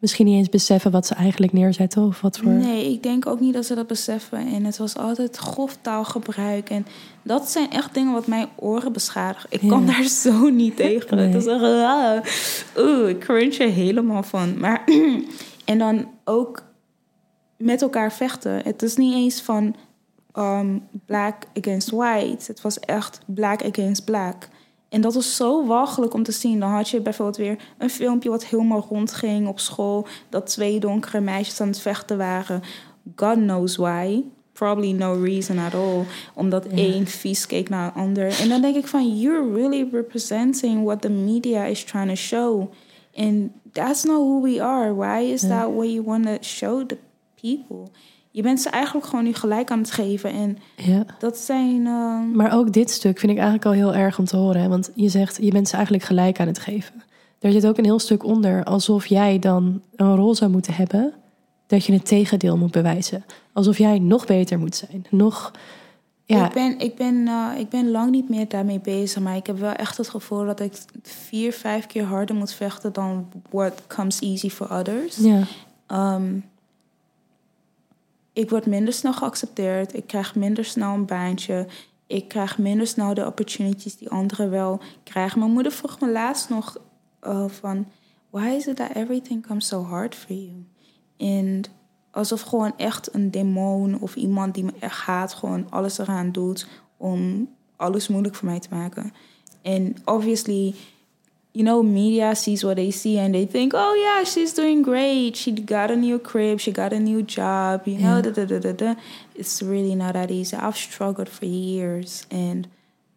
Misschien 0.00 0.26
niet 0.26 0.36
eens 0.36 0.48
beseffen 0.48 0.90
wat 0.90 1.06
ze 1.06 1.14
eigenlijk 1.14 1.52
neerzetten 1.52 2.02
of 2.02 2.20
wat 2.20 2.38
voor. 2.38 2.52
Nee, 2.52 2.92
ik 2.92 3.02
denk 3.02 3.26
ook 3.26 3.40
niet 3.40 3.54
dat 3.54 3.66
ze 3.66 3.74
dat 3.74 3.86
beseffen. 3.86 4.38
En 4.38 4.64
het 4.64 4.76
was 4.76 4.96
altijd 4.96 5.36
grof 5.36 5.76
taalgebruik. 5.80 6.70
En 6.70 6.86
dat 7.22 7.50
zijn 7.50 7.70
echt 7.70 7.94
dingen 7.94 8.12
wat 8.12 8.26
mijn 8.26 8.48
oren 8.56 8.92
beschadigen. 8.92 9.48
Ik 9.52 9.68
kan 9.68 9.86
daar 9.86 10.04
zo 10.04 10.48
niet 10.48 10.76
tegen. 10.76 11.16
Nee. 11.16 11.26
Het 11.26 11.42
is 11.42 11.46
echt, 11.46 11.62
ah, 11.62 12.20
oeh, 12.76 13.08
ik 13.08 13.18
cringe 13.18 13.58
er 13.58 13.70
helemaal 13.70 14.22
van. 14.22 14.58
Maar, 14.58 14.84
en 15.64 15.78
dan 15.78 16.08
ook 16.24 16.62
met 17.56 17.82
elkaar 17.82 18.12
vechten. 18.12 18.60
Het 18.64 18.82
is 18.82 18.96
niet 18.96 19.14
eens 19.14 19.40
van 19.40 19.74
um, 20.34 20.82
black 21.06 21.44
against 21.58 21.90
white. 21.90 22.44
Het 22.46 22.60
was 22.60 22.80
echt 22.80 23.20
black 23.26 23.64
against 23.64 24.04
black. 24.04 24.48
En 24.90 25.00
dat 25.00 25.14
was 25.14 25.36
zo 25.36 25.66
walgelijk 25.66 26.14
om 26.14 26.22
te 26.22 26.32
zien. 26.32 26.60
Dan 26.60 26.70
had 26.70 26.88
je 26.88 27.00
bijvoorbeeld 27.00 27.36
weer 27.36 27.58
een 27.78 27.90
filmpje 27.90 28.30
wat 28.30 28.44
helemaal 28.44 28.86
rondging 28.88 29.48
op 29.48 29.60
school. 29.60 30.06
Dat 30.28 30.46
twee 30.46 30.80
donkere 30.80 31.20
meisjes 31.20 31.60
aan 31.60 31.68
het 31.68 31.80
vechten 31.80 32.18
waren. 32.18 32.62
God 33.16 33.34
knows 33.34 33.76
why. 33.76 34.22
Probably 34.52 34.92
no 34.92 35.22
reason 35.22 35.58
at 35.58 35.74
all. 35.74 36.04
Omdat 36.34 36.66
één 36.66 37.06
vies 37.06 37.46
keek 37.46 37.68
naar 37.68 37.86
een 37.86 38.02
ander. 38.02 38.40
En 38.40 38.48
dan 38.48 38.60
denk 38.60 38.76
ik 38.76 38.86
van, 38.86 39.18
you're 39.18 39.52
really 39.54 39.88
representing 39.92 40.84
what 40.84 41.00
the 41.00 41.10
media 41.10 41.64
is 41.64 41.84
trying 41.84 42.08
to 42.08 42.14
show. 42.14 42.70
And 43.14 43.50
that's 43.72 44.04
not 44.04 44.16
who 44.16 44.42
we 44.42 44.62
are. 44.62 44.94
Why 44.94 45.32
is 45.32 45.40
that 45.40 45.72
what 45.72 45.90
you 45.92 46.02
want 46.02 46.24
to 46.24 46.36
show 46.40 46.86
the 46.86 46.98
people? 47.40 47.90
Je 48.30 48.42
bent 48.42 48.60
ze 48.60 48.68
eigenlijk 48.68 49.06
gewoon 49.06 49.24
nu 49.24 49.32
gelijk 49.34 49.70
aan 49.70 49.78
het 49.78 49.90
geven. 49.90 50.32
En 50.32 50.58
Ja. 50.76 51.04
dat 51.18 51.36
zijn... 51.38 51.86
ehm, 51.86 52.30
Maar 52.36 52.54
ook 52.54 52.72
dit 52.72 52.90
stuk 52.90 53.18
vind 53.18 53.32
ik 53.32 53.38
eigenlijk 53.38 53.66
al 53.66 53.72
heel 53.72 53.94
erg 53.94 54.18
om 54.18 54.24
te 54.24 54.36
horen. 54.36 54.60
hè, 54.62 54.68
Want 54.68 54.90
je 54.94 55.08
zegt, 55.08 55.38
je 55.42 55.50
bent 55.50 55.68
ze 55.68 55.74
eigenlijk 55.74 56.04
gelijk 56.04 56.40
aan 56.40 56.46
het 56.46 56.58
geven. 56.58 57.02
Er 57.40 57.52
zit 57.52 57.66
ook 57.66 57.78
een 57.78 57.84
heel 57.84 57.98
stuk 57.98 58.24
onder, 58.24 58.64
alsof 58.64 59.06
jij 59.06 59.38
dan 59.38 59.80
een 59.96 60.16
rol 60.16 60.34
zou 60.34 60.50
moeten 60.50 60.74
hebben. 60.74 61.12
Dat 61.66 61.84
je 61.84 61.92
het 61.92 62.04
tegendeel 62.06 62.56
moet 62.56 62.70
bewijzen. 62.70 63.24
Alsof 63.52 63.78
jij 63.78 63.98
nog 63.98 64.26
beter 64.26 64.58
moet 64.58 64.76
zijn. 64.76 65.06
Nog. 65.10 65.50
Ja, 66.24 66.46
Ik, 66.46 66.52
ben, 66.52 66.78
ik, 66.78 66.94
ben, 66.96 67.28
eh, 67.28 67.46
ik 67.58 67.68
ben 67.68 67.90
lang 67.90 68.10
niet 68.10 68.28
meer 68.28 68.48
daarmee 68.48 68.80
bezig, 68.80 69.22
maar 69.22 69.36
ik 69.36 69.46
heb 69.46 69.58
wel 69.58 69.72
echt 69.72 69.96
het 69.96 70.08
gevoel 70.08 70.44
dat 70.44 70.60
ik 70.60 70.72
vier, 71.02 71.52
vijf 71.52 71.86
keer 71.86 72.04
harder 72.04 72.34
moet 72.36 72.52
vechten 72.52 72.92
dan 72.92 73.28
what 73.50 73.82
comes 73.86 74.18
easy 74.20 74.48
for 74.50 74.72
others. 74.78 75.16
ja, 75.16 75.42
Ehm, 75.86 76.24
ik 78.32 78.50
word 78.50 78.66
minder 78.66 78.92
snel 78.92 79.12
geaccepteerd. 79.12 79.94
Ik 79.94 80.06
krijg 80.06 80.34
minder 80.34 80.64
snel 80.64 80.94
een 80.94 81.06
baantje. 81.06 81.66
Ik 82.06 82.28
krijg 82.28 82.58
minder 82.58 82.86
snel 82.86 83.14
de 83.14 83.26
opportunities 83.26 83.96
die 83.96 84.10
anderen 84.10 84.50
wel 84.50 84.80
krijgen. 85.04 85.38
Mijn 85.38 85.50
moeder 85.50 85.72
vroeg 85.72 86.00
me 86.00 86.10
laatst 86.10 86.48
nog 86.48 86.76
eh, 87.20 87.48
van... 87.48 87.86
Why 88.30 88.46
is 88.46 88.66
it 88.66 88.76
that 88.76 88.94
everything 88.94 89.46
comes 89.46 89.66
so 89.66 89.82
hard 89.82 90.14
for 90.14 90.36
you? 90.36 90.66
En 91.16 91.64
alsof 92.10 92.40
gewoon 92.40 92.72
echt 92.76 93.14
een 93.14 93.30
demon 93.30 94.00
of 94.00 94.14
iemand 94.14 94.54
die 94.54 94.64
me 94.64 94.72
echt 94.78 95.00
haat... 95.00 95.34
gewoon 95.34 95.70
alles 95.70 95.98
eraan 95.98 96.32
doet 96.32 96.66
om 96.96 97.48
alles 97.76 98.08
moeilijk 98.08 98.34
voor 98.34 98.48
mij 98.48 98.60
te 98.60 98.68
maken. 98.70 99.12
En 99.62 99.96
obviously 100.04 100.74
you 101.52 101.64
know, 101.64 101.82
media 101.82 102.34
sees 102.34 102.62
what 102.64 102.76
they 102.76 102.90
see 102.90 103.18
and 103.18 103.34
they 103.34 103.44
think, 103.46 103.72
oh 103.74 103.94
yeah, 103.94 104.24
she's 104.24 104.52
doing 104.54 104.82
great. 104.82 105.36
She 105.36 105.50
got 105.52 105.90
a 105.90 105.96
new 105.96 106.18
crib, 106.18 106.58
she 106.60 106.70
got 106.72 106.92
a 106.92 106.98
new 106.98 107.22
job, 107.22 107.86
you 107.86 107.98
know, 107.98 108.16
Ja. 108.16 108.20
da, 108.22 108.30
da, 108.30 108.44
da, 108.44 108.58
da, 108.58 108.72
da. 108.72 108.94
It's 109.34 109.60
really 109.62 109.94
not 109.94 110.12
that 110.12 110.30
easy. 110.30 110.56
I've 110.56 110.76
struggled 110.76 111.28
for 111.28 111.46
years 111.48 112.24
and 112.30 112.66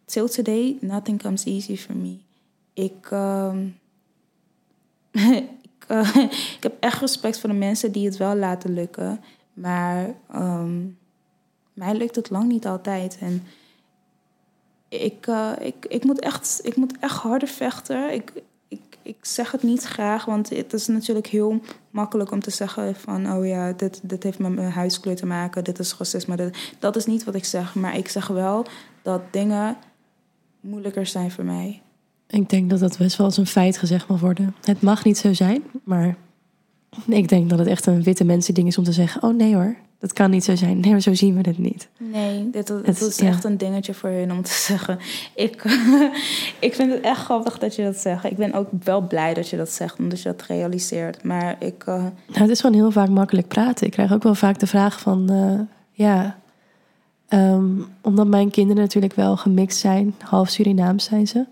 till 0.06 0.28
today, 0.28 0.76
nothing 0.80 1.18
comes 1.22 1.46
easy 1.46 1.76
for 1.76 1.94
me. 1.96 2.18
Ik, 2.74 3.08
ehm, 3.10 3.66
ik, 5.14 5.86
ik 6.56 6.62
heb 6.62 6.72
echt 6.80 7.00
respect 7.00 7.40
voor 7.40 7.48
de 7.50 7.56
mensen 7.56 7.92
die 7.92 8.06
het 8.06 8.16
wel 8.16 8.34
laten 8.36 8.74
lukken. 8.74 9.20
Maar 9.52 10.14
ehm, 10.30 10.80
mij 11.72 11.94
lukt 11.94 12.16
het 12.16 12.30
lang 12.30 12.48
niet 12.48 12.66
altijd. 12.66 13.16
En 13.20 13.42
ik, 15.00 15.26
eh, 15.26 15.50
ik, 15.60 15.86
ik, 15.88 16.04
moet 16.04 16.20
echt, 16.20 16.60
ik 16.62 16.76
moet 16.76 16.98
echt 17.00 17.16
harder 17.16 17.48
vechten. 17.48 18.12
Ik, 18.12 18.32
ik, 18.68 18.80
ik 19.02 19.16
zeg 19.20 19.50
het 19.50 19.62
niet 19.62 19.84
graag, 19.84 20.24
want 20.24 20.50
het 20.50 20.72
is 20.72 20.86
natuurlijk 20.86 21.26
heel 21.26 21.60
makkelijk 21.90 22.30
om 22.30 22.40
te 22.40 22.50
zeggen 22.50 22.94
van... 22.94 23.32
oh 23.32 23.46
ja, 23.46 23.72
dit, 23.72 24.00
dit 24.02 24.22
heeft 24.22 24.38
met 24.38 24.54
mijn 24.54 24.70
huidskleur 24.70 25.16
te 25.16 25.26
maken, 25.26 25.64
dit 25.64 25.78
is 25.78 25.94
racisme. 25.98 26.36
Dit, 26.36 26.74
dat 26.78 26.96
is 26.96 27.06
niet 27.06 27.24
wat 27.24 27.34
ik 27.34 27.44
zeg, 27.44 27.74
maar 27.74 27.96
ik 27.96 28.08
zeg 28.08 28.26
wel 28.26 28.66
dat 29.02 29.20
dingen 29.30 29.76
moeilijker 30.60 31.06
zijn 31.06 31.30
voor 31.30 31.44
mij. 31.44 31.82
ik 32.26 32.48
denk 32.48 32.70
dat 32.70 32.80
dat 32.80 32.98
best 32.98 33.16
wel 33.16 33.26
als 33.26 33.36
een 33.36 33.46
feit 33.46 33.78
gezegd 33.78 34.08
mag 34.08 34.20
worden. 34.20 34.54
Het 34.62 34.80
mag 34.80 35.04
niet 35.04 35.18
zo 35.18 35.32
zijn, 35.32 35.62
maar 35.84 36.16
ik 37.06 37.28
denk 37.28 37.50
dat 37.50 37.58
het 37.58 37.68
echt 37.68 37.86
een 37.86 38.02
witte 38.02 38.24
mensen 38.24 38.54
ding 38.54 38.66
is 38.66 38.78
om 38.78 38.84
te 38.84 38.92
zeggen: 38.92 39.22
oh 39.22 39.34
nee 39.34 39.54
hoor, 39.54 39.76
dat 40.04 40.12
kan 40.12 40.30
niet 40.30 40.44
zo 40.44 40.56
zijn. 40.56 40.80
Nee, 40.80 40.90
maar 40.90 41.00
zo 41.00 41.14
zien 41.14 41.34
we 41.42 41.48
het 41.48 41.58
niet. 41.58 41.88
Nee, 41.98 42.50
dit, 42.50 42.66
dit 42.66 42.86
Het- 42.86 43.00
is 43.00 43.16
ja. 43.18 43.26
echt 43.26 43.44
een 43.44 43.56
dingetje 43.56 43.94
voor 43.94 44.10
hun 44.10 44.32
om 44.32 44.42
te 44.42 44.52
zeggen. 44.70 44.98
Ik, 45.34 45.62
ik 46.58 46.74
vind 46.74 46.92
het 46.92 47.00
echt 47.00 47.20
grappig 47.20 47.58
dat 47.58 47.74
je 47.76 47.82
dat 47.82 47.96
zegt. 47.96 48.24
Ik 48.24 48.36
ben 48.36 48.52
ook 48.52 48.68
wel 48.82 49.00
blij 49.00 49.34
dat 49.34 49.48
je 49.48 49.56
dat 49.56 49.70
zegt, 49.70 49.98
omdat 49.98 50.22
je 50.22 50.28
dat 50.28 50.42
realiseert. 50.42 51.22
Maar 51.22 51.56
ik... 51.58 51.82
eh, 51.86 51.94
Nou, 51.94 52.12
het 52.26 52.50
is 52.50 52.60
gewoon 52.60 52.76
heel 52.76 52.90
vaak 52.90 53.08
makkelijk 53.08 53.48
praten. 53.48 53.86
Ik 53.86 53.92
krijg 53.92 54.12
ook 54.12 54.22
wel 54.22 54.34
vaak 54.34 54.58
de 54.58 54.66
vraag 54.66 55.00
van, 55.00 55.30
eh, 55.30 55.60
ja, 55.92 56.38
ehm, 57.28 57.70
omdat 58.02 58.26
mijn 58.26 58.50
kinderen 58.50 58.82
natuurlijk 58.82 59.14
wel 59.14 59.36
gemixt 59.36 59.78
zijn, 59.78 60.14
half 60.18 60.48
Surinaams 60.48 61.04
zijn 61.04 61.26
ze, 61.26 61.44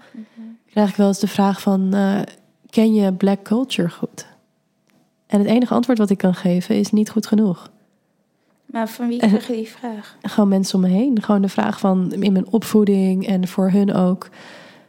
krijg 0.70 0.88
ik 0.90 0.96
wel 0.96 1.06
eens 1.08 1.20
de 1.20 1.26
vraag 1.28 1.60
van, 1.60 1.94
eh, 1.94 2.20
ken 2.70 2.94
je 2.94 3.12
black 3.12 3.42
culture 3.42 3.88
goed? 3.90 4.26
En 5.26 5.38
het 5.38 5.48
enige 5.48 5.74
antwoord 5.74 5.98
wat 5.98 6.10
ik 6.10 6.18
kan 6.18 6.34
geven 6.34 6.76
is 6.76 6.90
niet 6.90 7.10
goed 7.10 7.26
genoeg. 7.26 7.70
Maar 8.72 8.88
van 8.88 9.08
wie 9.08 9.18
krijg 9.18 9.46
je 9.46 9.52
die 9.52 9.68
vraag? 9.68 10.16
Gewoon 10.22 10.48
mensen 10.48 10.74
om 10.74 10.80
me 10.80 10.88
heen. 10.88 11.22
Gewoon 11.22 11.42
de 11.42 11.48
vraag 11.48 11.80
van 11.80 12.12
in 12.12 12.32
mijn 12.32 12.48
opvoeding 12.50 13.26
en 13.26 13.48
voor 13.48 13.70
hun 13.70 13.94
ook. 13.94 14.28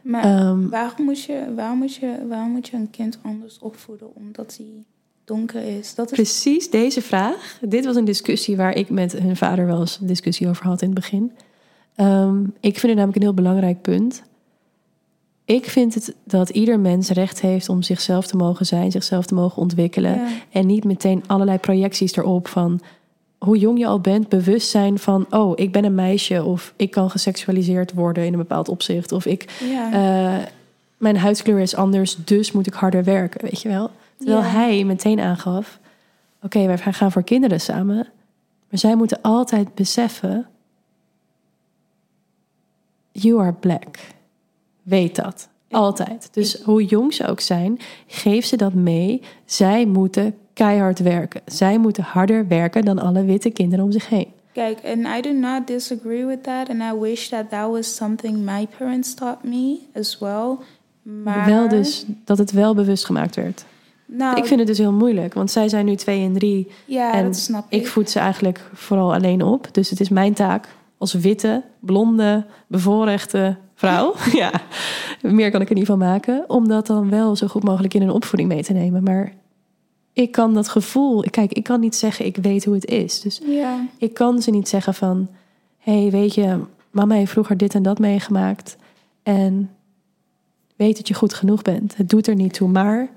Maar 0.02 0.24
Ehm, 0.24 0.68
waarom, 0.68 1.04
moet 1.04 1.22
je, 1.22 1.52
waarom, 1.56 1.78
moet 1.78 1.94
je, 1.94 2.26
waarom 2.28 2.50
moet 2.50 2.68
je 2.68 2.76
een 2.76 2.90
kind 2.90 3.18
anders 3.22 3.58
opvoeden 3.58 4.16
omdat 4.16 4.56
hij 4.56 4.84
donker 5.24 5.62
is? 5.78 5.94
Dat 5.94 6.06
is 6.06 6.12
Precies 6.12 6.70
deze 6.70 7.02
vraag. 7.02 7.58
Dit 7.60 7.84
was 7.84 7.96
een 7.96 8.04
discussie 8.04 8.56
waar 8.56 8.74
ik 8.74 8.90
met 8.90 9.12
hun 9.12 9.36
vader 9.36 9.66
wel 9.66 9.80
eens 9.80 9.98
een 10.00 10.06
discussie 10.06 10.48
over 10.48 10.64
had 10.64 10.82
in 10.82 10.90
het 10.90 10.98
begin. 10.98 11.32
Ehm, 11.94 12.42
ik 12.42 12.78
vind 12.78 12.82
het 12.82 12.94
namelijk 12.94 13.16
een 13.16 13.22
heel 13.22 13.34
belangrijk 13.34 13.82
punt. 13.82 14.22
Ik 15.44 15.64
vind 15.64 15.94
het 15.94 16.14
dat 16.24 16.48
ieder 16.48 16.80
mens 16.80 17.10
recht 17.10 17.40
heeft 17.40 17.68
om 17.68 17.82
zichzelf 17.82 18.26
te 18.26 18.36
mogen 18.36 18.66
zijn, 18.66 18.90
zichzelf 18.90 19.26
te 19.26 19.34
mogen 19.34 19.62
ontwikkelen. 19.62 20.14
Ja. 20.14 20.26
En 20.50 20.66
niet 20.66 20.84
meteen 20.84 21.22
allerlei 21.26 21.58
projecties 21.58 22.16
erop 22.16 22.48
van 22.48 22.80
hoe 23.44 23.58
jong 23.58 23.78
je 23.78 23.86
al 23.86 24.00
bent, 24.00 24.28
bewust 24.28 24.68
zijn 24.68 24.98
van: 24.98 25.26
oh, 25.30 25.52
ik 25.54 25.72
ben 25.72 25.84
een 25.84 25.94
meisje 25.94 26.44
of 26.44 26.72
ik 26.76 26.90
kan 26.90 27.10
geseksualiseerd 27.10 27.92
worden 27.92 28.24
in 28.24 28.32
een 28.32 28.38
bepaald 28.38 28.68
opzicht. 28.68 29.12
Of 29.12 29.26
ik, 29.26 29.50
ja. 29.70 29.92
eh, 29.92 30.46
mijn 30.96 31.16
huidskleur 31.16 31.58
is 31.58 31.74
anders, 31.74 32.16
dus 32.24 32.52
moet 32.52 32.66
ik 32.66 32.74
harder 32.74 33.04
werken, 33.04 33.40
weet 33.42 33.62
je 33.62 33.68
wel. 33.68 33.90
Terwijl 34.16 34.38
Ja. 34.40 34.44
hij 34.46 34.84
meteen 34.84 35.20
aangaf: 35.20 35.78
oké, 36.42 36.66
wij 36.66 36.78
gaan 36.78 37.12
voor 37.12 37.24
kinderen 37.24 37.60
samen. 37.60 38.08
Maar 38.70 38.78
zij 38.78 38.96
moeten 38.96 39.18
altijd 39.22 39.74
beseffen: 39.74 40.46
you 43.12 43.40
are 43.40 43.52
black. 43.52 43.98
Weet 44.82 45.16
dat. 45.16 45.48
Altijd. 45.70 46.28
Dus 46.32 46.62
hoe 46.62 46.84
jong 46.84 47.14
ze 47.14 47.26
ook 47.26 47.40
zijn, 47.40 47.78
geef 48.06 48.44
ze 48.44 48.56
dat 48.56 48.74
mee. 48.74 49.22
Zij 49.44 49.86
moeten 49.86 50.34
keihard 50.54 50.98
werken. 50.98 51.40
Zij 51.46 51.78
moeten 51.78 52.02
harder 52.02 52.48
werken 52.48 52.84
dan 52.84 52.98
alle 52.98 53.24
witte 53.24 53.50
kinderen 53.50 53.84
om 53.84 53.92
zich 53.92 54.08
heen. 54.08 54.26
Kijk, 54.52 54.78
and 54.84 55.06
I 55.18 55.20
do 55.20 55.32
not 55.32 55.66
disagree 55.66 56.24
with 56.26 56.42
that. 56.42 56.68
And 56.68 56.80
I 56.80 56.98
wish 57.00 57.28
that 57.28 57.50
that 57.50 57.70
was 57.70 57.94
something 57.96 58.38
my 58.44 58.66
parents 58.78 59.14
taught 59.14 59.44
me 59.44 59.78
as 59.94 60.18
well. 60.18 60.56
Maar 61.02 61.46
Wel 61.46 61.68
dus 61.68 62.04
dat 62.24 62.38
het 62.38 62.50
wel 62.52 62.74
bewust 62.74 63.04
gemaakt 63.04 63.36
werd. 63.36 63.64
nou, 64.06 64.36
Ik 64.36 64.44
vind 64.44 64.58
het 64.58 64.68
dus 64.68 64.78
heel 64.78 64.92
moeilijk, 64.92 65.34
want 65.34 65.50
zij 65.50 65.68
zijn 65.68 65.84
nu 65.84 65.94
twee 65.94 66.24
en 66.24 66.32
drie. 66.32 66.68
ja, 66.84 67.12
en 67.12 67.24
dat 67.24 67.36
snap 67.36 67.64
ik. 67.68 67.80
Ik 67.80 67.86
voed 67.86 68.10
ze 68.10 68.18
eigenlijk 68.18 68.60
vooral 68.72 69.14
alleen 69.14 69.42
op. 69.42 69.68
Dus 69.72 69.90
het 69.90 70.00
is 70.00 70.08
mijn 70.08 70.32
taak 70.34 70.68
als 70.98 71.12
witte, 71.12 71.62
blonde, 71.80 72.44
bevoorrechte 72.66 73.56
vrouw. 73.74 74.14
ja, 74.32 74.50
meer 75.22 75.50
kan 75.50 75.60
ik 75.60 75.68
er 75.68 75.74
niet 75.74 75.86
van 75.86 75.98
maken. 75.98 76.44
Om 76.46 76.68
dat 76.68 76.86
dan 76.86 77.10
wel 77.10 77.36
zo 77.36 77.46
goed 77.46 77.64
mogelijk 77.64 77.94
in 77.94 78.02
een 78.02 78.10
opvoeding 78.10 78.48
mee 78.48 78.62
te 78.62 78.72
nemen. 78.72 79.02
Maar 79.02 79.32
ik 80.14 80.32
kan 80.32 80.54
dat 80.54 80.68
gevoel... 80.68 81.20
Kijk, 81.20 81.52
ik 81.52 81.64
kan 81.64 81.80
niet 81.80 81.94
zeggen 81.94 82.26
ik 82.26 82.36
weet 82.36 82.64
hoe 82.64 82.74
het 82.74 82.86
is. 82.86 83.20
Dus 83.20 83.40
Ja, 83.46 83.86
ik 83.98 84.14
kan 84.14 84.42
ze 84.42 84.50
niet 84.50 84.68
zeggen 84.68 84.94
van... 84.94 85.28
Hé, 85.78 86.00
hey, 86.00 86.10
weet 86.10 86.34
je, 86.34 86.60
mama 86.90 87.14
heeft 87.14 87.30
vroeger 87.30 87.56
dit 87.56 87.74
en 87.74 87.82
dat 87.82 87.98
meegemaakt. 87.98 88.76
En 89.22 89.70
weet 90.76 90.96
dat 90.96 91.08
je 91.08 91.14
goed 91.14 91.34
genoeg 91.34 91.62
bent. 91.62 91.96
Het 91.96 92.08
doet 92.08 92.26
er 92.26 92.34
niet 92.34 92.52
toe, 92.52 92.68
maar 92.68 93.08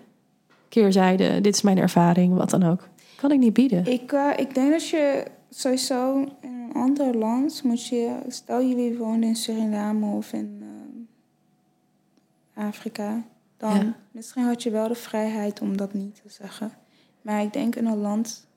keerzijde, 0.70 1.42
dit 1.42 1.56
is 1.56 1.62
mijn 1.62 1.78
ervaring, 1.78 2.34
wat 2.34 2.50
dan 2.50 2.64
ook. 2.64 2.88
Kan 3.16 3.32
ik 3.32 3.40
niet 3.40 3.54
bieden. 3.54 3.86
Ik, 3.86 4.12
uh, 4.12 4.32
ik 4.38 4.54
denk 4.54 4.72
dat 4.72 4.88
je 4.90 5.26
sowieso 5.50 6.20
in 6.42 6.54
een 6.70 6.74
ander 6.74 7.18
land 7.18 7.64
moet 7.64 7.88
je... 7.88 8.16
Stel 8.28 8.62
jullie 8.64 8.98
wonen 8.98 9.24
in 9.24 9.36
Suriname 9.36 10.16
of 10.16 10.34
in 10.34 10.64
uh, 12.58 12.66
Afrika. 12.66 13.24
Dan 13.58 13.74
Ja. 13.74 13.96
misschien 14.12 14.44
had 14.44 14.64
je 14.64 14.70
wel 14.70 14.88
de 14.88 14.96
vrijheid 14.96 15.62
om 15.62 15.78
dat 15.78 15.94
niet 15.94 16.16
te 16.16 16.30
zeggen. 16.30 16.72
Maar 17.28 17.42
ik 17.42 17.54
denk 17.54 17.76
in 17.76 17.86
een 17.86 17.98
land 17.98 18.48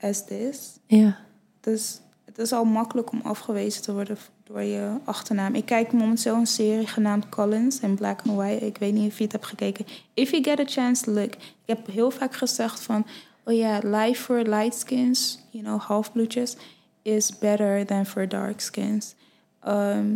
als 0.00 0.26
dit... 0.26 0.80
Ja, 0.86 1.18
Dus 1.60 2.00
het 2.24 2.38
is 2.38 2.52
al 2.52 2.64
makkelijk 2.64 3.12
om 3.12 3.20
afgewezen 3.22 3.82
te 3.82 3.92
worden 3.92 4.16
door 4.44 4.62
je 4.62 4.96
achternaam. 5.04 5.54
Ik 5.54 5.64
kijk 5.64 5.92
momenteel 5.92 6.34
een 6.34 6.46
serie 6.46 6.86
genaamd 6.86 7.28
Collins 7.28 7.80
in 7.80 7.94
Black 7.94 8.20
and 8.26 8.36
White. 8.36 8.66
Ik 8.66 8.78
weet 8.78 8.92
niet 8.92 9.10
of 9.10 9.16
je 9.18 9.22
het 9.22 9.32
hebt 9.32 9.46
gekeken. 9.46 9.86
If 10.14 10.30
you 10.30 10.42
get 10.42 10.60
a 10.60 10.64
chance, 10.66 11.10
look. 11.10 11.32
Ik 11.34 11.66
heb 11.66 11.86
heel 11.86 12.10
vaak 12.10 12.34
gezegd 12.34 12.82
van... 12.82 13.06
Oh 13.44 13.54
ja, 13.54 13.80
life 13.82 14.22
for 14.22 14.36
light 14.36 14.78
skins, 14.78 15.38
you 15.50 15.64
know, 15.64 15.80
halfbloedjes... 15.80 16.56
is 17.02 17.38
better 17.38 17.86
than 17.86 18.06
for 18.06 18.28
dark 18.28 18.60
skins. 18.60 19.14
Ehm, 19.60 20.10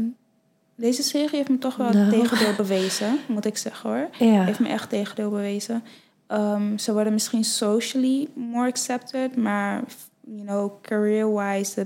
deze 0.74 1.03
serie 1.03 1.36
heeft 1.36 1.48
me 1.48 1.59
toch 1.59 1.77
wel 1.77 1.86
het 1.86 2.11
tegendeel 2.11 2.55
bewezen, 2.57 3.19
moet 3.28 3.44
ik 3.44 3.57
zeggen 3.57 3.90
hoor 3.90 4.09
ja. 4.28 4.44
heeft 4.44 4.59
me 4.59 4.69
echt 4.69 4.89
tegendeel 4.89 5.31
bewezen. 5.31 5.82
Ehm, 6.27 6.78
ze 6.78 6.93
worden 6.93 7.12
misschien 7.12 7.44
socially 7.44 8.28
more 8.35 8.69
accepted, 8.69 9.36
maar 9.36 9.85
you 10.27 10.44
know, 10.44 10.82
career-wise 10.82 11.82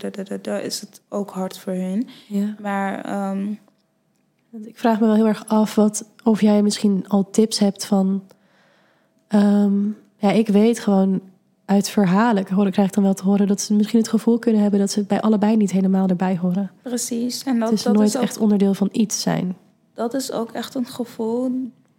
is 0.63 0.81
het 0.81 1.01
ook 1.09 1.31
hard 1.31 1.59
voor 1.59 1.73
hun. 1.73 2.09
ja. 2.29 2.55
Maar 2.61 3.05
ehm, 3.05 3.55
Ik 4.63 4.79
vraag 4.79 5.01
me 5.01 5.07
wel 5.07 5.15
heel 5.15 5.27
erg 5.27 5.47
af 5.47 5.75
wat, 5.75 6.05
of 6.25 6.41
jij 6.41 6.63
misschien 6.63 7.05
al 7.09 7.31
tips 7.31 7.59
hebt 7.59 7.85
van. 7.87 8.23
ehm, 9.29 9.87
ja, 10.17 10.31
ik 10.31 10.49
weet 10.49 10.79
gewoon 10.79 11.21
uit 11.65 11.89
verhalen, 11.89 12.43
ik 12.43 12.49
hoor, 12.49 12.67
ik 12.67 12.73
krijg 12.73 12.91
dan 12.91 13.05
wel 13.05 13.15
te 13.15 13.25
horen 13.25 13.47
dat 13.47 13.61
ze 13.61 13.75
misschien 13.75 13.99
het 13.99 14.09
gevoel 14.09 14.39
kunnen 14.39 14.63
hebben 14.63 14.81
dat 14.81 14.91
ze 14.91 15.05
bij 15.05 15.21
allebei 15.21 15.57
niet 15.57 15.71
helemaal 15.71 16.09
erbij 16.09 16.39
horen. 16.39 16.71
precies, 16.83 17.43
en 17.43 17.59
dat, 17.59 17.73
is 17.73 17.83
dat, 17.83 17.95
nooit 17.95 18.09
is 18.09 18.17
ook, 18.17 18.23
echt 18.23 18.39
onderdeel 18.39 18.75
van 18.75 18.89
iets 18.93 19.21
zijn. 19.21 19.57
dat 19.95 20.15
is 20.15 20.33
ook 20.33 20.53
echt 20.53 20.75
een 20.75 20.87
gevoel 20.87 21.51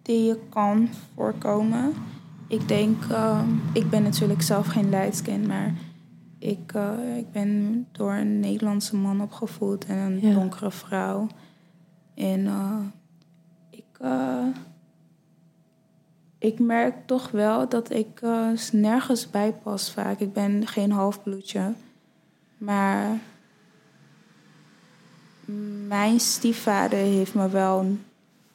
die 0.01 0.23
je 0.23 0.39
kan 0.49 0.89
voorkomen. 1.15 1.93
Ik 2.51 2.67
denk, 2.67 3.03
ehm, 3.09 3.49
ik 3.73 3.89
ben 3.89 4.03
natuurlijk 4.03 4.41
zelf 4.41 4.67
geen 4.67 4.89
leidskin, 4.89 5.47
maar 5.47 5.73
ik, 6.39 6.71
eh, 6.73 7.17
ik 7.17 7.31
ben 7.31 7.87
door 7.91 8.13
een 8.13 8.39
Nederlandse 8.39 8.95
man 8.95 9.21
opgevoed 9.21 9.85
en 9.85 9.97
een 9.97 10.19
Ja. 10.21 10.33
donkere 10.33 10.71
vrouw. 10.71 11.27
En 12.15 12.47
eh, 12.47 12.77
ik, 13.69 13.97
eh, 13.99 14.45
ik 16.37 16.59
merk 16.59 16.95
toch 17.07 17.31
wel 17.31 17.69
dat 17.69 17.91
ik 17.91 18.21
nergens 18.71 19.29
bij 19.29 19.53
pas 19.53 19.91
vaak. 19.91 20.19
Ik 20.19 20.33
ben 20.33 20.67
geen 20.67 20.91
halfbloedje. 20.91 21.73
Maar 22.57 23.19
mijn 25.87 26.19
stiefvader 26.19 26.99
heeft 26.99 27.33
me 27.33 27.49
wel 27.49 27.97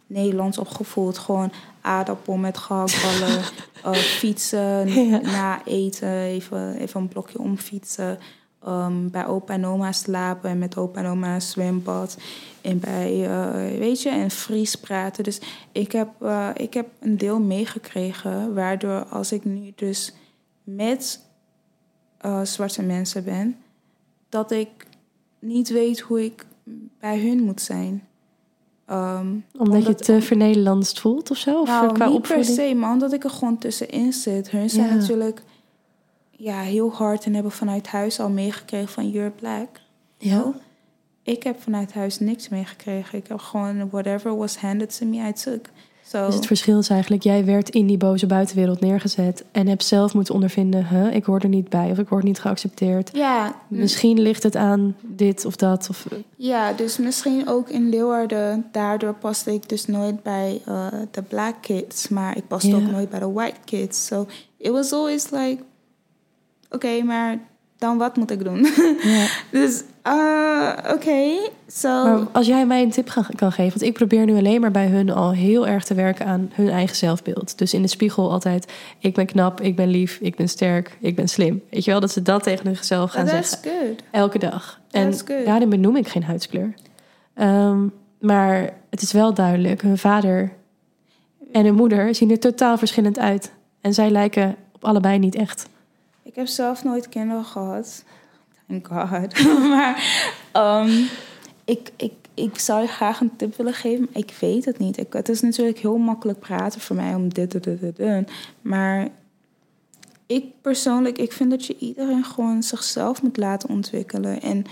Nederlands 0.07 0.59
opgevoed. 0.59 1.19
Gewoon 1.19 1.53
aardappel 1.81 2.37
met 2.37 2.59
gehaktballen, 2.59 3.43
eh, 3.85 3.93
fietsen, 3.93 4.89
Ja. 4.89 5.21
na 5.21 5.65
eten, 5.65 6.21
even, 6.21 6.77
even 6.77 7.01
een 7.01 7.09
blokje 7.09 7.39
omfietsen. 7.39 8.19
Ehm, 8.65 9.09
bij 9.09 9.27
opa 9.27 9.53
en 9.53 9.67
oma 9.67 9.93
slapen 9.93 10.51
en 10.51 10.59
met 10.59 10.77
opa 10.77 11.01
en 11.01 11.07
oma 11.07 11.35
een 11.35 11.43
zwembad. 11.43 12.19
En 12.61 12.79
bij, 12.81 13.27
eh, 13.27 13.79
weet 13.79 14.03
je, 14.03 14.09
en 14.11 14.31
Fries 14.31 14.75
praten. 14.77 15.25
Dus 15.25 15.41
ik 15.73 15.93
heb, 15.93 16.09
eh, 16.23 16.49
ik 16.55 16.75
heb 16.75 16.89
een 17.01 17.17
deel 17.17 17.41
meegekregen, 17.41 18.55
waardoor 18.55 19.05
als 19.05 19.33
ik 19.33 19.45
nu 19.45 19.73
dus 19.75 20.15
met 20.65 21.25
zwarte 22.43 22.83
mensen 22.83 23.25
ben, 23.25 23.57
dat 24.29 24.51
ik 24.51 24.87
niet 25.39 25.69
weet 25.69 26.01
hoe 26.01 26.25
ik 26.25 26.47
bij 27.01 27.21
hun 27.21 27.43
moet 27.43 27.61
zijn. 27.61 28.07
Ehm, 28.87 29.27
Omdat, 29.59 29.87
je 29.87 29.95
te 29.95 30.21
vernederlandst 30.23 31.01
voelt 31.01 31.31
of 31.31 31.37
zo? 31.37 31.61
Of 31.61 31.69
nou, 31.69 31.93
qua 31.93 32.09
niet 32.09 32.23
per 32.23 32.45
se, 32.45 32.75
maar 32.75 32.93
omdat 32.93 33.13
ik 33.13 33.25
er 33.25 33.31
gewoon 33.31 33.59
tussenin 33.59 34.13
zit. 34.13 34.51
Hun 34.51 34.71
zijn 34.71 34.89
Ja. 34.89 34.95
natuurlijk 34.95 35.43
ja, 36.31 36.61
heel 36.61 36.93
hard 36.93 37.25
en 37.25 37.35
hebben 37.35 37.53
vanuit 37.53 37.87
huis 37.87 38.21
al 38.21 38.31
meegekregen 38.31 38.89
van 38.89 39.11
you're 39.11 39.31
black. 39.31 39.69
Ja. 40.19 40.53
Ik 41.23 41.43
heb 41.43 41.63
vanuit 41.63 41.93
huis 41.93 42.19
niks 42.19 42.49
meegekregen. 42.49 43.19
Ik 43.19 43.29
heb 43.29 43.39
gewoon 43.39 43.91
whatever 43.91 44.37
was 44.37 44.57
handed 44.57 44.97
to 44.99 45.07
me, 45.07 45.29
I 45.29 45.33
took. 45.33 45.67
So, 46.09 46.27
Dus 46.27 46.35
het 46.35 46.47
verschil 46.47 46.79
is 46.79 46.89
eigenlijk, 46.89 47.23
jij 47.23 47.45
werd 47.45 47.69
in 47.69 47.87
die 47.87 47.97
boze 47.97 48.27
buitenwereld 48.27 48.81
neergezet 48.81 49.45
en 49.53 49.67
hebt 49.67 49.85
zelf 49.85 50.15
moeten 50.15 50.35
ondervinden, 50.35 50.89
huh, 50.89 51.15
ik 51.15 51.25
word 51.27 51.43
er 51.43 51.49
niet 51.49 51.69
bij 51.69 51.91
of 51.91 51.99
ik 51.99 52.09
word 52.09 52.25
niet 52.25 52.41
geaccepteerd. 52.41 53.11
ja, 53.13 53.55
Misschien 53.69 54.21
ligt 54.21 54.43
het 54.43 54.57
aan 54.57 54.97
dit 55.03 55.45
of 55.45 55.57
dat. 55.57 55.87
Of, 55.91 56.07
Ja, 56.37 56.73
dus 56.73 56.99
misschien 56.99 57.49
ook 57.49 57.69
in 57.69 57.89
Leeuwarden. 57.89 58.67
Daardoor 58.73 59.15
paste 59.15 59.53
ik 59.55 59.69
dus 59.69 59.87
nooit 59.87 60.23
bij 60.23 60.61
eh, 60.65 60.87
de 61.11 61.23
black 61.23 61.55
kids. 61.61 62.09
Maar 62.09 62.37
ik 62.37 62.47
paste 62.47 62.69
Ja. 62.69 62.77
ook 62.77 62.91
nooit 62.91 63.11
bij 63.11 63.19
de 63.21 63.33
white 63.33 63.61
kids. 63.65 64.07
So 64.07 64.27
it 64.59 64.71
was 64.73 64.93
always 64.93 65.31
like... 65.31 65.63
Oké, 66.71 67.03
maar 67.03 67.39
dan 67.79 67.99
wat 67.99 68.17
moet 68.17 68.31
ik 68.31 68.45
doen? 68.45 68.67
ja. 69.03 69.27
dus, 69.59 69.83
uh, 70.07 70.73
oké. 70.95 71.51
so, 71.67 71.89
Maar 71.89 72.27
als 72.33 72.47
jij 72.47 72.67
mij 72.67 72.83
een 72.83 72.91
tip 72.91 73.09
ga- 73.09 73.29
kan 73.37 73.53
geven, 73.53 73.71
want 73.79 73.83
ik 73.83 73.93
probeer 73.93 74.25
nu 74.25 74.37
alleen 74.37 74.61
maar 74.61 74.71
bij 74.71 74.87
hun 74.87 75.11
al 75.11 75.33
heel 75.33 75.67
erg 75.67 75.85
te 75.85 75.95
werken 75.95 76.27
aan 76.27 76.51
hun 76.53 76.69
eigen 76.69 76.97
zelfbeeld. 76.97 77.59
Dus 77.59 77.75
in 77.75 77.83
de 77.83 77.89
spiegel 77.89 78.31
altijd, 78.33 78.73
ik 78.99 79.15
ben 79.15 79.27
knap, 79.27 79.61
ik 79.61 79.77
ben 79.77 79.89
lief, 79.89 80.19
ik 80.21 80.37
ben 80.37 80.49
sterk, 80.49 80.97
ik 81.01 81.17
ben 81.17 81.29
slim. 81.29 81.63
Weet 81.71 81.85
je 81.85 81.91
wel, 81.91 82.01
dat 82.01 82.11
ze 82.11 82.23
dat 82.23 82.43
tegen 82.43 82.67
hunzelf 82.67 83.11
gaan 83.11 83.27
that's 83.27 83.51
zeggen. 83.51 83.71
good. 83.87 84.03
Elke 84.11 84.39
dag. 84.39 84.81
En 84.91 85.13
good. 85.13 85.45
daarin 85.45 85.69
benoem 85.69 85.97
ik 85.97 86.09
geen 86.09 86.25
huidskleur. 86.25 86.75
Ehm, 87.35 87.79
maar 88.21 88.71
het 88.91 89.03
is 89.03 89.13
wel 89.13 89.35
duidelijk, 89.35 89.83
hun 89.83 89.99
vader 89.99 90.53
en 91.53 91.65
hun 91.65 91.75
moeder 91.75 92.15
zien 92.15 92.31
er 92.31 92.39
totaal 92.39 92.79
verschillend 92.79 93.19
uit. 93.19 93.53
En 93.81 93.95
zij 93.95 94.11
lijken 94.11 94.57
op 94.73 94.85
allebei 94.85 95.19
niet 95.19 95.35
echt. 95.35 95.69
Ik 96.27 96.35
heb 96.35 96.47
zelf 96.47 96.85
nooit 96.85 97.09
kinderen 97.09 97.45
gehad. 97.45 98.05
Thank 98.69 98.87
God. 98.87 99.45
maar 99.75 100.03
ehm, 100.53 101.05
ik, 101.65 101.93
ik, 101.97 102.13
ik 102.35 102.59
zou 102.59 102.81
je 102.81 102.89
graag 102.89 103.21
een 103.21 103.37
tip 103.37 103.57
willen 103.57 103.75
geven. 103.75 104.09
Ik 104.13 104.37
weet 104.41 104.65
het 104.65 104.79
niet. 104.79 104.99
Ik, 104.99 105.13
het 105.13 105.29
is 105.29 105.41
natuurlijk 105.41 105.79
heel 105.79 105.99
makkelijk 105.99 106.39
praten 106.39 106.81
voor 106.81 106.97
mij 106.97 107.15
om 107.15 107.35
dit, 107.35 107.63
dit, 107.63 107.97
dit. 107.97 108.31
Maar 108.61 109.09
ik 110.27 110.45
persoonlijk, 110.61 111.19
ik 111.19 111.33
vind 111.33 111.51
dat 111.51 111.67
je 111.67 111.79
iedereen 111.79 112.25
gewoon 112.25 112.63
zichzelf 112.63 113.23
moet 113.23 113.37
laten 113.37 113.69
ontwikkelen. 113.69 114.43
En 114.43 114.65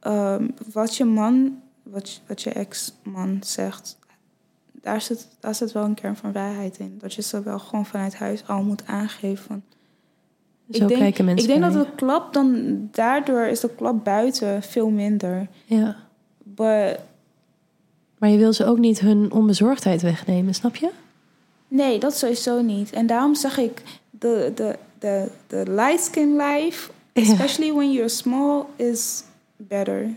ehm, 0.00 0.48
wat 0.72 0.96
je 0.96 1.04
man, 1.04 1.62
wat, 1.82 2.20
wat 2.26 2.42
je 2.42 2.50
ex-man 2.50 3.38
zegt, 3.44 3.98
daar 4.72 5.00
zit, 5.00 5.28
daar 5.40 5.54
zit 5.54 5.72
wel 5.72 5.84
een 5.84 5.94
kern 5.94 6.16
van 6.16 6.32
waarheid 6.32 6.78
in. 6.78 6.98
Dat 6.98 7.14
je 7.14 7.22
ze 7.22 7.42
wel 7.42 7.58
gewoon 7.58 7.86
vanuit 7.86 8.14
huis 8.14 8.46
al 8.46 8.62
moet 8.62 8.86
aangeven 8.86 9.44
van... 9.44 9.62
Zo 10.70 10.82
Ik 10.82 10.88
denk- 10.88 11.00
kijken 11.00 11.24
mensen 11.24 11.48
Ik 11.50 11.60
denk 11.60 11.72
dat 11.72 11.84
de 11.86 11.90
klap 11.96 12.32
dan, 12.32 12.78
daardoor 12.92 13.42
is 13.46 13.60
de 13.60 13.70
klap 13.76 14.04
buiten 14.04 14.62
veel 14.62 14.90
minder. 14.90 15.46
Ja. 15.64 15.96
But, 16.42 16.98
Maar 18.18 18.30
je 18.30 18.38
wil 18.38 18.52
ze 18.52 18.64
ook 18.66 18.78
niet 18.78 19.00
hun 19.00 19.32
onbezorgdheid 19.32 20.02
wegnemen, 20.02 20.54
snap 20.54 20.76
je? 20.76 20.90
nee, 21.68 21.98
dat 21.98 22.16
sowieso 22.16 22.62
niet. 22.62 22.92
En 22.92 23.06
daarom 23.06 23.34
zeg 23.34 23.58
ik, 23.58 23.82
de, 24.10 24.52
de, 24.54 24.76
de, 24.98 25.28
de 25.46 25.62
light 25.68 26.04
skin 26.04 26.36
life, 26.36 26.90
Ja. 27.12 27.22
especially 27.22 27.72
when 27.72 27.92
you're 27.92 28.08
small, 28.08 28.62
is 28.76 29.22
better. 29.56 30.08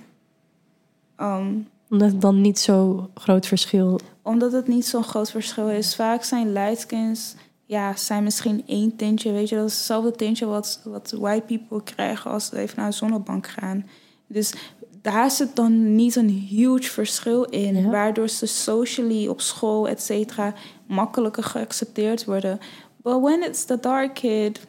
Um, 1.21 1.67
Omdat 1.89 2.11
het 2.11 2.21
dan 2.21 2.41
niet 2.41 2.59
zo 2.59 3.09
groot 3.13 3.47
verschil... 3.47 3.99
omdat 4.21 4.51
het 4.51 4.67
niet 4.67 4.85
zo'n 4.85 5.03
groot 5.03 5.31
verschil 5.31 5.69
is. 5.69 5.95
Vaak 5.95 6.23
zijn 6.23 6.53
light 6.53 6.79
skins, 6.79 7.35
ja, 7.67 7.95
zijn 7.95 8.23
misschien 8.23 8.63
één 8.67 8.95
tintje. 8.95 9.31
Weet 9.31 9.49
je, 9.49 9.55
dat 9.55 9.67
is 9.67 9.75
hetzelfde 9.75 10.11
tintje 10.11 10.45
wat, 10.45 10.81
wat 10.83 11.11
white 11.11 11.45
people 11.45 11.83
krijgen 11.83 12.31
als 12.31 12.45
ze 12.45 12.57
even 12.57 12.75
naar 12.77 12.89
de 12.89 12.95
zonnebank 12.95 13.47
gaan. 13.47 13.89
Dus 14.27 14.53
daar 15.01 15.31
zit 15.31 15.55
dan 15.55 15.95
niet 15.95 16.15
een 16.15 16.29
huge 16.29 16.89
verschil 16.89 17.43
in. 17.43 17.75
Ja. 17.75 17.89
Waardoor 17.89 18.29
ze 18.29 18.45
socially 18.45 19.27
op 19.27 19.41
school, 19.41 19.87
et 19.87 20.01
cetera, 20.01 20.53
makkelijker 20.85 21.43
geaccepteerd 21.43 22.25
worden. 22.25 22.59
But 23.01 23.21
when 23.21 23.43
it's 23.43 23.65
the 23.65 23.79
dark 23.79 24.13
kid, 24.13 24.59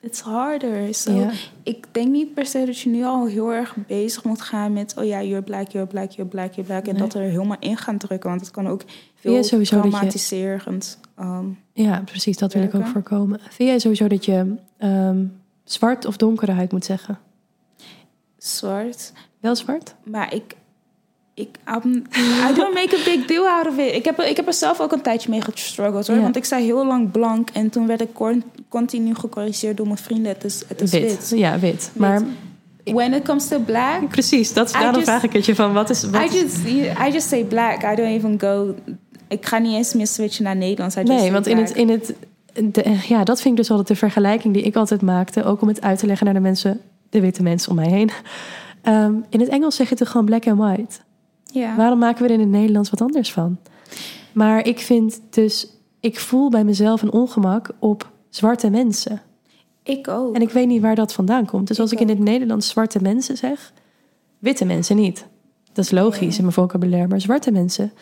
it's 0.00 0.20
harder. 0.20 0.94
So 0.94 1.12
Ja. 1.12 1.30
ik 1.62 1.86
denk 1.90 2.08
niet 2.10 2.34
per 2.34 2.46
se 2.46 2.64
dat 2.66 2.78
je 2.78 2.90
nu 2.90 3.04
al 3.04 3.26
heel 3.26 3.52
erg 3.52 3.76
bezig 3.86 4.24
moet 4.24 4.40
gaan 4.40 4.72
met... 4.72 4.94
oh 4.96 5.04
ja, 5.04 5.22
you're 5.22 5.42
black, 5.42 5.68
you're 5.68 5.88
black, 5.88 6.10
you're 6.10 6.30
black, 6.30 6.52
you're 6.52 6.70
black. 6.70 6.86
En 6.86 6.92
Nee. 6.92 7.02
dat 7.02 7.14
er 7.14 7.20
helemaal 7.22 7.56
in 7.60 7.76
gaan 7.76 7.98
drukken. 7.98 8.28
Want 8.28 8.40
het 8.40 8.50
kan 8.50 8.68
ook 8.68 8.82
veel 9.14 9.34
je 9.34 9.42
sowieso 9.42 9.74
dat 9.76 9.84
je- 9.84 9.90
traumatiserend... 9.90 10.98
ehm, 11.16 11.46
Ja, 11.72 12.02
precies, 12.04 12.36
dat 12.38 12.52
wil 12.52 12.62
ik 12.62 12.74
ook 12.74 12.86
voorkomen. 12.86 13.40
Vind 13.50 13.68
jij 13.68 13.78
sowieso 13.78 14.08
dat 14.08 14.24
je 14.24 14.54
ehm, 14.78 15.24
zwart 15.64 16.04
of 16.04 16.16
donkere 16.16 16.52
huid 16.52 16.72
moet 16.72 16.84
zeggen? 16.84 17.18
zwart. 18.38 19.12
Wel 19.40 19.56
zwart? 19.56 19.94
Maar 20.04 20.34
ik, 20.34 20.56
ik, 21.40 21.48
I 22.50 22.54
don't 22.54 22.74
make 22.74 22.96
a 23.00 23.04
big 23.04 23.24
deal 23.26 23.46
out 23.48 23.66
of 23.66 23.78
it. 23.78 23.94
Ik 23.94 24.04
heb, 24.04 24.20
ik 24.20 24.36
heb 24.36 24.46
er 24.46 24.52
zelf 24.52 24.80
ook 24.80 24.92
een 24.92 25.00
tijdje 25.02 25.30
mee 25.30 25.40
gestruggeld 25.40 26.06
hoor. 26.06 26.16
Ja. 26.16 26.22
Want 26.22 26.36
ik 26.36 26.44
zei 26.44 26.64
heel 26.64 26.86
lang 26.86 27.10
blank 27.10 27.50
en 27.52 27.70
toen 27.70 27.86
werd 27.86 28.00
ik 28.00 28.12
con- 28.12 28.42
continu 28.68 29.14
gecorrigeerd 29.14 29.76
door 29.76 29.86
mijn 29.86 29.98
vrienden. 29.98 30.32
Het 30.32 30.44
is, 30.44 30.62
het 30.68 30.80
is 30.80 30.90
wit. 30.90 31.02
wit. 31.02 31.38
Ja, 31.38 31.58
wit. 31.58 31.90
Maar 31.92 32.22
When 32.84 33.12
it 33.14 33.22
comes 33.22 33.48
to 33.48 33.58
black, 33.58 34.08
precies, 34.08 34.52
dat, 34.52 34.72
daarom 34.72 34.94
just- 34.94 35.06
vraag 35.06 35.22
ik 35.22 35.32
het 35.32 35.46
je 35.46 35.54
van 35.54 35.72
wat 35.72 35.90
is... 35.90 36.04
Wat 36.04 36.32
I 36.32 36.38
just, 36.38 36.56
I 37.08 37.12
just 37.12 37.28
say 37.28 37.44
black. 37.44 37.82
I 37.82 37.94
don't 37.94 38.08
even 38.08 38.40
go... 38.40 38.74
Ik 39.28 39.46
ga 39.46 39.58
niet 39.58 39.74
eens 39.74 39.94
meer 39.94 40.06
switchen 40.06 40.44
naar 40.44 40.56
Nederlands. 40.56 40.96
I 40.96 41.02
Nee, 41.02 41.32
want 41.32 41.46
in 41.46 41.56
het, 41.56 41.70
in 41.70 41.88
het 41.88 42.14
de- 42.54 42.96
ja, 43.08 43.24
dat 43.24 43.40
vind 43.40 43.50
ik 43.54 43.60
dus 43.60 43.70
altijd 43.70 43.88
de 43.88 43.96
vergelijking 43.96 44.54
die 44.54 44.62
ik 44.62 44.76
altijd 44.76 45.02
maakte. 45.02 45.44
Ook 45.44 45.60
om 45.62 45.68
het 45.68 45.80
uit 45.82 45.98
te 45.98 46.06
leggen 46.06 46.24
naar 46.24 46.34
de 46.34 46.40
mensen, 46.40 46.80
de 47.10 47.20
witte 47.20 47.42
mensen 47.42 47.70
om 47.70 47.76
mij 47.76 47.88
heen. 47.88 48.10
Ehm, 48.82 49.12
in 49.28 49.40
het 49.40 49.48
Engels 49.48 49.76
zeg 49.76 49.88
je 49.88 49.94
toch 49.94 50.10
gewoon 50.10 50.26
black 50.26 50.46
and 50.46 50.58
white. 50.58 50.96
Ja. 51.52 51.76
Waarom 51.76 51.98
maken 51.98 52.22
we 52.22 52.28
er 52.28 52.34
in 52.34 52.40
het 52.40 52.48
Nederlands 52.48 52.90
wat 52.90 53.00
anders 53.00 53.32
van? 53.32 53.58
Maar 54.32 54.66
ik 54.66 54.78
vind 54.78 55.20
dus, 55.30 55.68
ik 56.00 56.20
voel 56.20 56.50
bij 56.50 56.64
mezelf 56.64 57.02
een 57.02 57.12
ongemak 57.12 57.70
op 57.78 58.10
zwarte 58.28 58.70
mensen. 58.70 59.22
Ik 59.82 60.08
ook. 60.08 60.34
En 60.34 60.42
ik 60.42 60.50
weet 60.50 60.66
niet 60.66 60.82
waar 60.82 60.94
dat 60.94 61.12
vandaan 61.12 61.46
komt. 61.46 61.68
Dus 61.68 61.80
als 61.80 61.92
ik, 61.92 62.00
in 62.00 62.08
het 62.08 62.18
Nederlands 62.18 62.68
zwarte 62.68 63.02
mensen 63.02 63.36
zeg, 63.36 63.72
witte 64.38 64.64
mensen 64.64 64.96
niet. 64.96 65.26
Dat 65.72 65.84
is 65.84 65.90
logisch 65.90 66.36
in 66.36 66.42
mijn 66.42 66.54
vocabulaire, 66.54 67.08
maar 67.08 67.20
zwarte 67.20 67.50
mensen. 67.50 67.92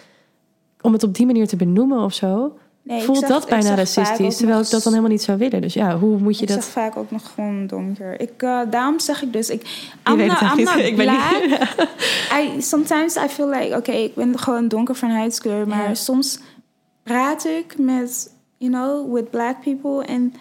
Om 0.80 0.92
het 0.92 1.02
op 1.02 1.14
die 1.14 1.26
manier 1.26 1.46
te 1.46 1.56
benoemen 1.56 2.02
of 2.02 2.14
zo, 2.14 2.56
Nee, 2.88 2.98
ik 2.98 3.04
voelt 3.04 3.28
dat 3.28 3.42
ik 3.42 3.48
bijna 3.48 3.74
racistisch. 3.74 4.36
Terwijl 4.36 4.60
ik 4.60 4.70
dat 4.70 4.82
dan 4.82 4.92
helemaal 4.92 5.12
niet 5.12 5.22
zou 5.22 5.38
willen. 5.38 5.60
Dus 5.60 5.74
ja, 5.74 5.98
hoe 5.98 6.18
moet 6.18 6.36
je 6.38 6.42
ik 6.42 6.48
dat... 6.48 6.62
zeg 6.64 6.72
vaak 6.72 6.96
ook 6.96 7.10
nog 7.10 7.32
gewoon 7.34 7.66
donker. 7.66 8.20
Ik, 8.20 8.42
eh, 8.42 8.60
daarom 8.70 9.00
zeg 9.00 9.22
ik 9.22 9.32
dus, 9.32 9.50
ik, 9.50 9.66
Je 9.66 10.10
I'm 10.10 10.16
weet 10.16 10.26
not, 10.26 10.38
het 10.40 10.58
I'm 10.58 10.64
not. 10.64 10.76
Ik 10.76 10.96
ben 10.96 11.10
niet- 11.10 11.58
I, 12.56 12.62
sometimes 12.62 13.16
I 13.16 13.28
feel 13.28 13.48
like, 13.48 13.76
oké, 13.76 13.92
ik 13.92 14.14
ben 14.14 14.38
gewoon 14.38 14.68
donker 14.68 14.94
van 14.94 15.10
huidskleur. 15.10 15.68
Maar 15.68 15.96
soms 15.96 16.38
praat 17.02 17.44
ik 17.44 17.78
met, 17.78 18.30
you 18.56 18.72
know, 18.72 19.14
with 19.14 19.30
black 19.30 19.60
people. 19.62 20.06
And 20.14 20.34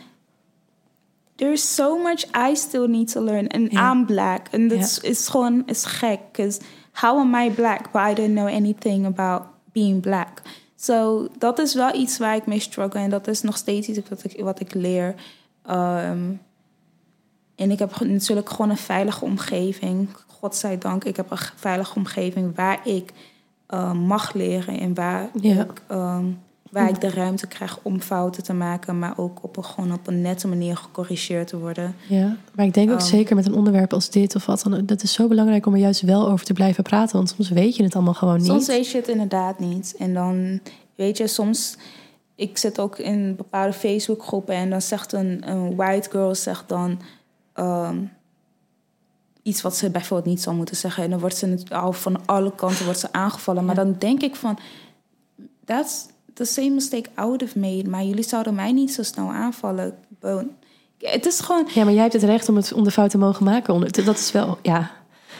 there's 1.35 1.75
so 1.75 1.97
much 1.97 2.25
I 2.49 2.55
still 2.55 2.87
need 2.87 3.11
to 3.11 3.21
learn. 3.21 3.47
And. 3.47 3.71
I'm 3.73 4.05
black. 4.05 4.47
En 4.51 4.67
dat 4.67 4.77
is, 4.79 4.99
is 4.99 5.27
gewoon, 5.27 5.63
is 5.65 5.85
gek. 5.85 6.19
Because 6.31 6.59
how 6.91 7.19
am 7.19 7.35
I 7.35 7.51
black? 7.51 7.91
But 7.91 8.01
I 8.09 8.13
don't 8.13 8.33
know 8.33 8.47
anything 8.47 9.05
about 9.05 9.41
being 9.71 10.01
black. 10.01 10.41
So 10.79 11.27
dat 11.37 11.59
is 11.59 11.73
wel 11.73 11.95
iets 11.95 12.17
waar 12.17 12.35
ik 12.35 12.45
mee 12.45 12.59
struggle. 12.59 12.99
En 12.99 13.09
dat 13.09 13.27
is 13.27 13.41
nog 13.41 13.57
steeds 13.57 13.87
iets 13.87 14.09
wat 14.09 14.23
ik, 14.23 14.41
wat 14.43 14.59
ik 14.59 14.73
leer. 14.73 15.15
Ehm, 15.65 16.31
en 17.55 17.71
ik 17.71 17.79
heb 17.79 17.99
natuurlijk 17.99 18.49
gewoon 18.49 18.69
een 18.71 18.77
veilige 18.77 19.25
omgeving. 19.25 20.09
Godzijdank, 20.27 21.03
ik 21.03 21.15
heb 21.15 21.31
een 21.31 21.37
veilige 21.55 21.95
omgeving 21.95 22.55
waar 22.55 22.87
ik 22.87 23.11
eh, 23.67 23.91
mag 23.93 24.33
leren 24.33 24.79
en 24.79 24.93
waar, 24.93 25.29
Ja. 25.33 25.61
ik, 25.63 25.81
ehm, 25.87 26.25
waar 26.71 26.89
ik 26.89 27.01
de 27.01 27.09
ruimte 27.09 27.47
krijg 27.47 27.79
om 27.81 27.99
fouten 28.01 28.43
te 28.43 28.53
maken, 28.53 28.99
maar 28.99 29.17
ook 29.17 29.39
op 29.43 29.57
een, 29.57 29.65
gewoon 29.65 29.93
op 29.93 30.07
een 30.07 30.21
nette 30.21 30.47
manier 30.47 30.77
gecorrigeerd 30.77 31.47
te 31.47 31.59
worden. 31.59 31.95
Ja, 32.07 32.37
maar 32.55 32.65
ik 32.65 32.73
denk 32.73 32.91
ook 32.91 32.99
Oh. 32.99 33.05
zeker 33.05 33.35
met 33.35 33.45
een 33.45 33.53
onderwerp 33.53 33.93
als 33.93 34.09
dit 34.09 34.35
of 34.35 34.45
wat 34.45 34.61
dan. 34.63 34.85
Dat 34.85 35.03
is 35.03 35.13
zo 35.13 35.27
belangrijk 35.27 35.65
om 35.65 35.73
er 35.73 35.79
juist 35.79 36.01
wel 36.01 36.29
over 36.29 36.45
te 36.45 36.53
blijven 36.53 36.83
praten. 36.83 37.15
Want 37.15 37.29
soms 37.29 37.49
weet 37.49 37.75
je 37.75 37.83
het 37.83 37.95
allemaal 37.95 38.13
gewoon 38.13 38.37
niet. 38.37 38.45
Soms 38.45 38.67
weet 38.67 38.91
je 38.91 38.97
het 38.97 39.07
inderdaad 39.07 39.59
niet. 39.59 39.95
En 39.97 40.13
dan 40.13 40.59
weet 40.95 41.17
je, 41.17 41.27
soms. 41.27 41.77
Ik 42.35 42.57
zit 42.57 42.79
ook 42.79 42.97
in 42.97 43.35
bepaalde 43.35 43.73
Facebookgroepen 43.73 44.55
en 44.55 44.69
dan 44.69 44.81
zegt 44.81 45.13
een, 45.13 45.49
een 45.49 45.75
white 45.75 46.09
girl 46.09 46.35
zegt 46.35 46.69
dan 46.69 46.99
ehm, 47.53 47.97
iets 49.43 49.61
wat 49.61 49.75
ze 49.75 49.89
bijvoorbeeld 49.89 50.29
niet 50.29 50.41
zou 50.41 50.55
moeten 50.55 50.75
zeggen. 50.75 51.03
En 51.03 51.09
dan 51.09 51.19
wordt 51.19 51.35
ze 51.35 51.47
het 51.47 51.71
al 51.71 51.93
van 51.93 52.25
alle 52.25 52.55
kanten 52.55 52.85
wordt 52.85 52.99
ze 52.99 53.11
aangevallen. 53.11 53.65
Maar 53.65 53.75
Ja. 53.75 53.83
dan 53.83 53.95
denk 53.97 54.21
ik 54.21 54.35
van, 54.35 54.57
that's 55.65 56.05
the 56.37 56.45
same 56.45 56.69
mistake 56.69 57.09
I 57.19 57.21
would 57.21 57.41
have 57.41 57.59
made. 57.59 57.89
Maar 57.89 58.03
jullie 58.03 58.23
zouden 58.23 58.55
mij 58.55 58.71
niet 58.71 58.93
zo 58.93 59.03
snel 59.03 59.31
aanvallen. 59.31 59.97
Het 60.97 61.25
is 61.25 61.39
gewoon, 61.39 61.67
Ja, 61.73 61.83
maar 61.83 61.93
jij 61.93 62.01
hebt 62.01 62.13
het 62.13 62.23
recht 62.23 62.49
om, 62.49 62.55
het, 62.55 62.73
om 62.73 62.83
de 62.83 62.91
fout 62.91 63.09
te 63.09 63.17
mogen 63.17 63.45
maken. 63.45 63.79
Dat 64.05 64.17
is 64.17 64.31
wel, 64.31 64.57
ja. 64.61 64.91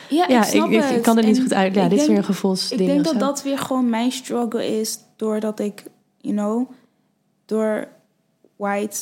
ja, 0.09 0.25
Ja, 0.27 0.37
ik 0.37 0.43
snap 0.43 0.67
ik, 0.67 0.73
ik, 0.73 0.83
het. 0.83 0.95
ik 0.95 1.01
kan 1.01 1.17
het 1.17 1.25
niet 1.25 1.35
En 1.35 1.41
goed 1.41 1.53
uit. 1.53 1.75
Ja, 1.75 1.87
dit 1.87 1.99
is 1.99 2.07
weer 2.07 2.17
een 2.17 2.23
gevoelsding. 2.23 2.81
Ik 2.81 2.87
denk 2.87 3.03
dat 3.03 3.19
dat 3.19 3.43
weer 3.43 3.57
gewoon 3.57 3.89
mijn 3.89 4.11
struggle 4.11 4.79
is, 4.79 4.99
doordat 5.15 5.59
ik, 5.59 5.83
you 6.17 6.35
know, 6.35 6.71
door 7.45 7.87
white 8.55 8.97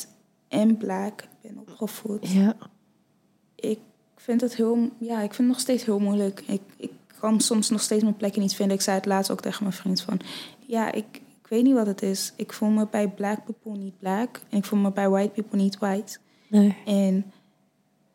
en 0.48 0.76
black 0.76 1.24
ben 1.42 1.58
opgevoed. 1.58 2.28
Ja, 2.32 2.56
Ik 3.54 3.78
vind 4.16 4.40
het 4.40 4.56
heel, 4.56 4.90
ja, 4.98 5.14
ik 5.14 5.34
vind 5.34 5.36
het 5.36 5.46
nog 5.46 5.60
steeds 5.60 5.84
heel 5.84 5.98
moeilijk. 5.98 6.42
Ik, 6.46 6.60
ik 6.76 6.90
kan 7.20 7.40
soms 7.40 7.70
nog 7.70 7.80
steeds 7.80 8.02
mijn 8.02 8.16
plekje 8.16 8.40
niet 8.40 8.54
vinden. 8.54 8.76
Ik 8.76 8.82
zei 8.82 8.96
het 8.96 9.06
laatst 9.06 9.30
ook 9.30 9.40
tegen 9.40 9.62
mijn 9.62 9.76
vriend 9.76 10.00
van, 10.00 10.20
ja, 10.66 10.92
ik, 10.92 11.20
ik 11.46 11.52
weet 11.52 11.64
niet 11.64 11.74
wat 11.74 11.86
het 11.86 12.02
is. 12.02 12.32
Ik 12.36 12.52
voel 12.52 12.68
me 12.68 12.86
bij 12.90 13.08
black 13.08 13.44
people 13.44 13.80
niet 13.82 13.98
black 13.98 14.40
en 14.50 14.58
ik 14.58 14.64
voel 14.64 14.78
me 14.78 14.92
bij 14.92 15.08
white 15.08 15.30
people 15.30 15.58
niet 15.58 15.78
white. 15.78 16.18
nee. 16.48 16.76
En 16.86 17.32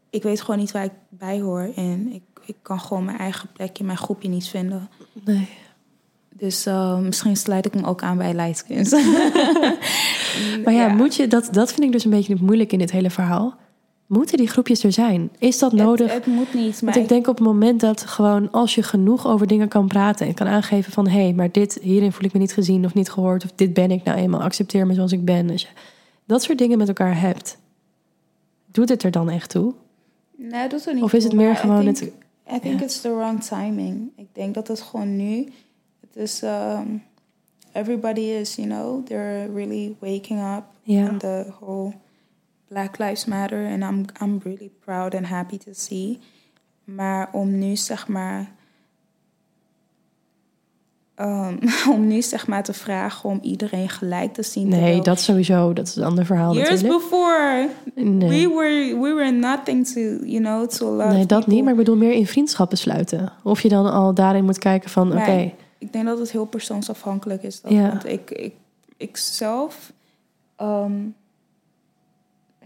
ik 0.09 0.23
weet 0.23 0.41
gewoon 0.41 0.59
niet 0.59 0.71
waar 0.71 0.83
ik 0.83 0.91
bij 1.09 1.39
hoor. 1.39 1.71
En 1.75 2.13
ik, 2.13 2.21
ik 2.45 2.55
kan 2.61 2.79
gewoon 2.79 3.05
mijn 3.05 3.17
eigen 3.17 3.49
plekje, 3.53 3.83
mijn 3.83 3.97
groepje 3.97 4.29
niet 4.29 4.47
vinden. 4.47 4.89
nee. 5.25 5.49
Dus 6.29 6.65
eh, 6.65 6.99
misschien 6.99 7.37
sluit 7.37 7.65
ik 7.65 7.73
me 7.75 7.85
ook 7.85 8.03
aan 8.03 8.17
bij 8.17 8.33
Lightskins. 8.33 8.91
Maar 10.63 10.73
ja, 10.73 10.87
moet 10.87 11.15
je, 11.15 11.27
dat, 11.27 11.49
dat 11.51 11.73
vind 11.73 11.83
ik 11.83 11.91
dus 11.91 12.03
een 12.03 12.11
beetje 12.11 12.37
moeilijk 12.41 12.71
in 12.71 12.79
dit 12.79 12.91
hele 12.91 13.09
verhaal. 13.09 13.57
Moeten 14.11 14.37
die 14.37 14.47
groepjes 14.47 14.83
er 14.83 14.91
zijn? 14.91 15.29
Is 15.37 15.59
dat 15.59 15.71
nodig? 15.73 16.13
Het, 16.13 16.25
het 16.25 16.33
moet 16.33 16.53
niet. 16.53 16.81
Maar 16.81 16.93
Want 16.93 17.05
ik 17.05 17.09
denk 17.09 17.27
op 17.27 17.37
het 17.37 17.45
moment 17.47 17.79
dat 17.79 18.01
gewoon 18.01 18.51
als 18.51 18.75
je 18.75 18.83
genoeg 18.83 19.27
over 19.27 19.47
dingen 19.47 19.67
kan 19.67 19.87
praten 19.87 20.27
en 20.27 20.33
kan 20.33 20.47
aangeven 20.47 20.91
van 20.91 21.07
hé, 21.07 21.21
hey, 21.21 21.33
maar 21.33 21.51
dit 21.51 21.79
hierin 21.81 22.11
voel 22.11 22.25
ik 22.25 22.33
me 22.33 22.39
niet 22.39 22.53
gezien 22.53 22.85
of 22.85 22.93
niet 22.93 23.09
gehoord 23.09 23.43
of 23.43 23.51
dit 23.55 23.73
ben 23.73 23.91
ik 23.91 24.03
nou 24.03 24.17
eenmaal, 24.17 24.41
accepteer 24.41 24.87
me 24.87 24.93
zoals 24.93 25.11
ik 25.11 25.25
ben. 25.25 25.49
Als 25.49 25.61
je 25.61 25.67
dat 26.25 26.43
soort 26.43 26.57
dingen 26.57 26.77
met 26.77 26.87
elkaar 26.87 27.19
hebt, 27.21 27.57
doet 28.65 28.89
het 28.89 29.03
er 29.03 29.11
dan 29.11 29.29
echt 29.29 29.49
toe? 29.49 29.73
nee, 30.35 30.67
dat 30.69 30.79
is 30.79 30.93
niet 30.93 31.03
Of 31.03 31.13
is 31.13 31.23
het 31.23 31.33
meer 31.33 31.55
gewoon 31.55 31.83
I 31.83 31.87
het- 31.87 32.11
I 32.55 32.59
think 32.59 32.81
it's 32.81 33.01
the 33.01 33.15
wrong 33.15 33.43
timing. 33.43 34.09
Ik 34.15 34.27
denk 34.31 34.53
dat 34.53 34.67
het 34.67 34.81
gewoon 34.81 35.15
nu... 35.15 35.47
Het 35.99 36.15
is... 36.15 36.41
um, 36.43 37.03
everybody 37.71 38.21
is, 38.21 38.55
you 38.55 38.67
know, 38.67 39.05
they're 39.05 39.53
really 39.53 39.95
waking 39.99 40.39
up. 40.57 40.63
Ja. 40.83 41.09
on 41.09 41.17
the 41.17 41.45
whole 41.59 41.93
Black 42.71 42.97
Lives 42.97 43.25
Matter. 43.25 43.65
En 43.65 43.81
I'm, 43.81 44.05
I'm 44.21 44.39
really 44.43 44.71
proud 44.85 45.15
and 45.15 45.25
happy 45.25 45.57
to 45.57 45.71
see. 45.73 46.19
Maar 46.83 47.29
om 47.31 47.57
nu 47.57 47.75
zeg 47.75 48.07
maar... 48.07 48.51
um, 51.15 51.59
om 51.93 52.07
nu 52.07 52.21
zeg 52.21 52.47
maar 52.47 52.63
te 52.63 52.73
vragen 52.73 53.29
om 53.29 53.39
iedereen 53.41 53.89
gelijk 53.89 54.33
te 54.33 54.43
zien. 54.43 54.67
Nee, 54.67 55.01
dat 55.01 55.19
sowieso, 55.19 55.73
dat 55.73 55.87
is 55.87 55.95
een 55.95 56.03
ander 56.03 56.25
verhaal 56.25 56.53
Years 56.53 56.69
natuurlijk. 56.69 56.99
before, 56.99 57.69
Nee. 57.95 58.29
we 58.29 58.55
were 58.55 58.99
we 59.01 59.13
were 59.13 59.31
nothing 59.31 59.87
to 59.87 59.99
you 60.25 60.39
know 60.41 60.69
to 60.69 60.95
lot 60.95 61.07
Nee, 61.07 61.25
dat 61.25 61.27
people. 61.39 61.53
niet, 61.53 61.63
maar 61.63 61.71
ik 61.71 61.77
bedoel 61.77 61.95
meer 61.95 62.13
in 62.13 62.27
vriendschappen 62.27 62.77
sluiten. 62.77 63.31
Of 63.43 63.61
je 63.61 63.69
dan 63.69 63.91
al 63.91 64.13
daarin 64.13 64.45
moet 64.45 64.57
kijken 64.57 64.89
van, 64.89 65.11
oké, 65.17 65.53
Ik 65.77 65.93
denk 65.93 66.05
dat 66.05 66.19
het 66.19 66.31
heel 66.31 66.45
persoonsafhankelijk 66.45 67.43
is. 67.43 67.61
Dat, 67.61 67.71
Ja. 67.71 67.87
Want 67.87 68.05
ik, 68.05 68.31
ik, 68.31 68.53
ik 68.97 69.17
zelf 69.17 69.93
ehm, 70.55 70.99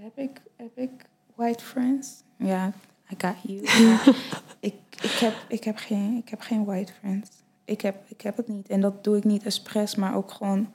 heb 0.06 0.30
ik 0.30 0.42
heb 0.56 0.78
ik 0.78 1.06
white 1.36 1.64
friends. 1.64 2.24
Ja, 2.38 2.74
I 3.12 3.16
got 3.18 3.36
you. 3.42 3.60
Ik, 4.60 4.74
ik 5.02 5.12
heb 5.12 5.34
ik 5.48 5.64
heb 5.64 5.78
geen 5.78 6.18
ik 6.18 6.30
heb 6.30 6.42
geen 6.42 6.66
white 6.66 6.94
friends. 6.94 7.30
Ik 7.66 7.82
heb 7.82 7.96
ik 8.08 8.22
heb 8.22 8.38
het 8.38 8.48
niet 8.48 8.70
en 8.70 8.82
dat 8.82 9.04
doe 9.04 9.18
ik 9.18 9.24
niet 9.24 9.44
expres, 9.44 9.96
maar 9.96 10.16
ook 10.16 10.32
gewoon 10.32 10.68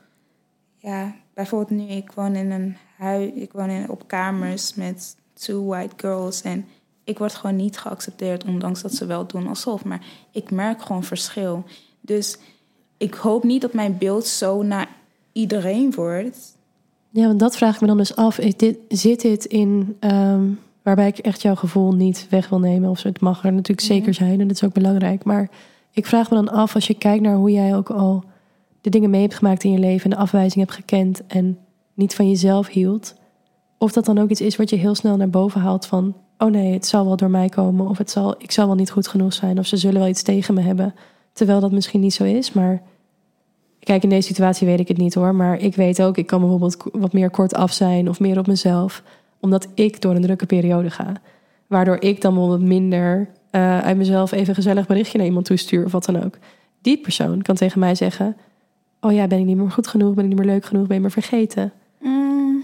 ja. 0.78 1.14
Bijvoorbeeld 1.34 1.80
nu 1.80 1.86
ik 1.86 2.12
woon 2.12 2.34
in 2.34 2.50
een 2.50 2.76
huis, 2.96 3.32
ik 3.32 3.52
woon 3.52 3.70
in, 3.70 3.90
op 3.90 4.08
kamers 4.08 4.74
met 4.74 5.16
two 5.32 5.64
white 5.64 5.94
girls 5.96 6.42
en 6.42 6.66
ik 7.04 7.18
word 7.18 7.34
gewoon 7.34 7.56
niet 7.56 7.78
geaccepteerd, 7.78 8.44
ondanks 8.44 8.82
dat 8.82 8.94
ze 8.94 9.06
wel 9.06 9.26
doen 9.26 9.46
alsof. 9.46 9.84
Maar 9.84 10.04
ik 10.30 10.50
merk 10.50 10.82
gewoon 10.82 11.04
verschil. 11.04 11.64
Dus 12.00 12.38
ik 12.96 13.14
hoop 13.14 13.44
niet 13.44 13.60
dat 13.60 13.72
mijn 13.72 13.98
beeld 13.98 14.26
zo 14.26 14.62
naar 14.62 14.88
iedereen 15.32 15.94
wordt. 15.94 16.58
Ja, 17.12 17.26
want 17.26 17.40
dat 17.40 17.56
vraag 17.56 17.74
ik 17.74 17.80
me 17.80 17.86
dan 17.86 17.96
dus 17.96 18.16
af. 18.16 18.38
Is 18.38 18.56
dit, 18.56 18.78
zit 18.88 19.20
dit 19.20 19.44
in 19.44 19.96
ehm, 20.00 20.44
waarbij 20.82 21.08
ik 21.08 21.18
echt 21.18 21.42
jouw 21.42 21.54
gevoel 21.54 21.92
niet 21.92 22.26
weg 22.30 22.48
wil 22.48 22.58
nemen? 22.58 22.90
Of 22.90 22.98
zo? 22.98 23.08
Het 23.08 23.20
mag 23.20 23.44
er 23.44 23.52
natuurlijk 23.52 23.86
zeker 23.86 24.14
zijn 24.14 24.40
en 24.40 24.48
dat 24.48 24.56
is 24.56 24.64
ook 24.64 24.72
belangrijk. 24.72 25.24
Maar 25.24 25.50
ik 25.92 26.06
vraag 26.06 26.30
me 26.30 26.36
dan 26.36 26.48
af 26.48 26.74
als 26.74 26.86
je 26.86 26.94
kijkt 26.94 27.22
naar 27.22 27.36
hoe 27.36 27.50
jij 27.50 27.76
ook 27.76 27.90
al 27.90 28.24
de 28.80 28.90
dingen 28.90 29.10
mee 29.10 29.20
hebt 29.20 29.34
gemaakt 29.34 29.64
in 29.64 29.72
je 29.72 29.78
leven 29.78 30.04
en 30.04 30.16
de 30.16 30.22
afwijzing 30.22 30.64
hebt 30.64 30.76
gekend 30.76 31.26
en 31.26 31.58
niet 31.94 32.14
van 32.14 32.28
jezelf 32.28 32.68
hield. 32.68 33.14
Of 33.78 33.92
dat 33.92 34.04
dan 34.04 34.18
ook 34.18 34.30
iets 34.30 34.40
is 34.40 34.56
wat 34.56 34.70
je 34.70 34.76
heel 34.76 34.94
snel 34.94 35.16
naar 35.16 35.30
boven 35.30 35.60
haalt 35.60 35.86
van, 35.86 36.14
oh 36.38 36.50
nee, 36.50 36.72
het 36.72 36.86
zal 36.86 37.04
wel 37.04 37.16
door 37.16 37.30
mij 37.30 37.48
komen. 37.48 37.88
Of 37.88 37.98
het 37.98 38.10
zal, 38.10 38.34
ik 38.38 38.50
zal 38.50 38.66
wel 38.66 38.74
niet 38.74 38.90
goed 38.90 39.08
genoeg 39.08 39.32
zijn. 39.32 39.58
Of 39.58 39.66
ze 39.66 39.76
zullen 39.76 40.00
wel 40.00 40.08
iets 40.08 40.22
tegen 40.22 40.54
me 40.54 40.60
hebben. 40.60 40.94
Terwijl 41.32 41.60
dat 41.60 41.72
misschien 41.72 42.00
niet 42.00 42.14
zo 42.14 42.24
is, 42.24 42.52
maar 42.52 42.82
Kijk, 43.90 44.02
in 44.02 44.08
deze 44.08 44.26
situatie 44.28 44.66
weet 44.66 44.80
ik 44.80 44.88
het 44.88 44.96
niet 44.96 45.14
hoor. 45.14 45.34
Maar 45.34 45.58
ik 45.60 45.74
weet 45.76 46.02
ook, 46.02 46.16
ik 46.16 46.26
kan 46.26 46.40
bijvoorbeeld 46.40 46.76
wat 46.92 47.12
meer 47.12 47.30
kort 47.30 47.54
af 47.54 47.72
zijn 47.72 48.08
of 48.08 48.20
meer 48.20 48.38
op 48.38 48.46
mezelf. 48.46 49.02
Omdat 49.40 49.68
ik 49.74 50.00
door 50.00 50.14
een 50.14 50.22
drukke 50.22 50.46
periode 50.46 50.90
ga. 50.90 51.12
Waardoor 51.66 51.96
ik 52.00 52.20
dan 52.20 52.34
bijvoorbeeld 52.34 52.68
minder 52.68 53.28
eh, 53.50 53.80
uit 53.80 53.96
mezelf 53.96 54.32
even 54.32 54.48
een 54.48 54.54
gezellig 54.54 54.86
berichtje 54.86 55.18
naar 55.18 55.26
iemand 55.26 55.44
toestuur 55.44 55.84
of 55.84 55.92
wat 55.92 56.04
dan 56.04 56.24
ook. 56.24 56.38
Die 56.82 56.98
persoon 57.00 57.42
kan 57.42 57.54
tegen 57.54 57.80
mij 57.80 57.94
zeggen: 57.94 58.36
Oh 59.00 59.12
ja, 59.12 59.26
ben 59.26 59.38
ik 59.38 59.44
niet 59.44 59.56
meer 59.56 59.70
goed 59.70 59.86
genoeg? 59.86 60.14
Ben 60.14 60.24
ik 60.24 60.30
niet 60.30 60.38
meer 60.38 60.52
leuk 60.54 60.64
genoeg? 60.64 60.86
Ben 60.86 60.96
je 60.96 61.02
me 61.02 61.10
vergeten? 61.10 61.72
Mm, 62.00 62.62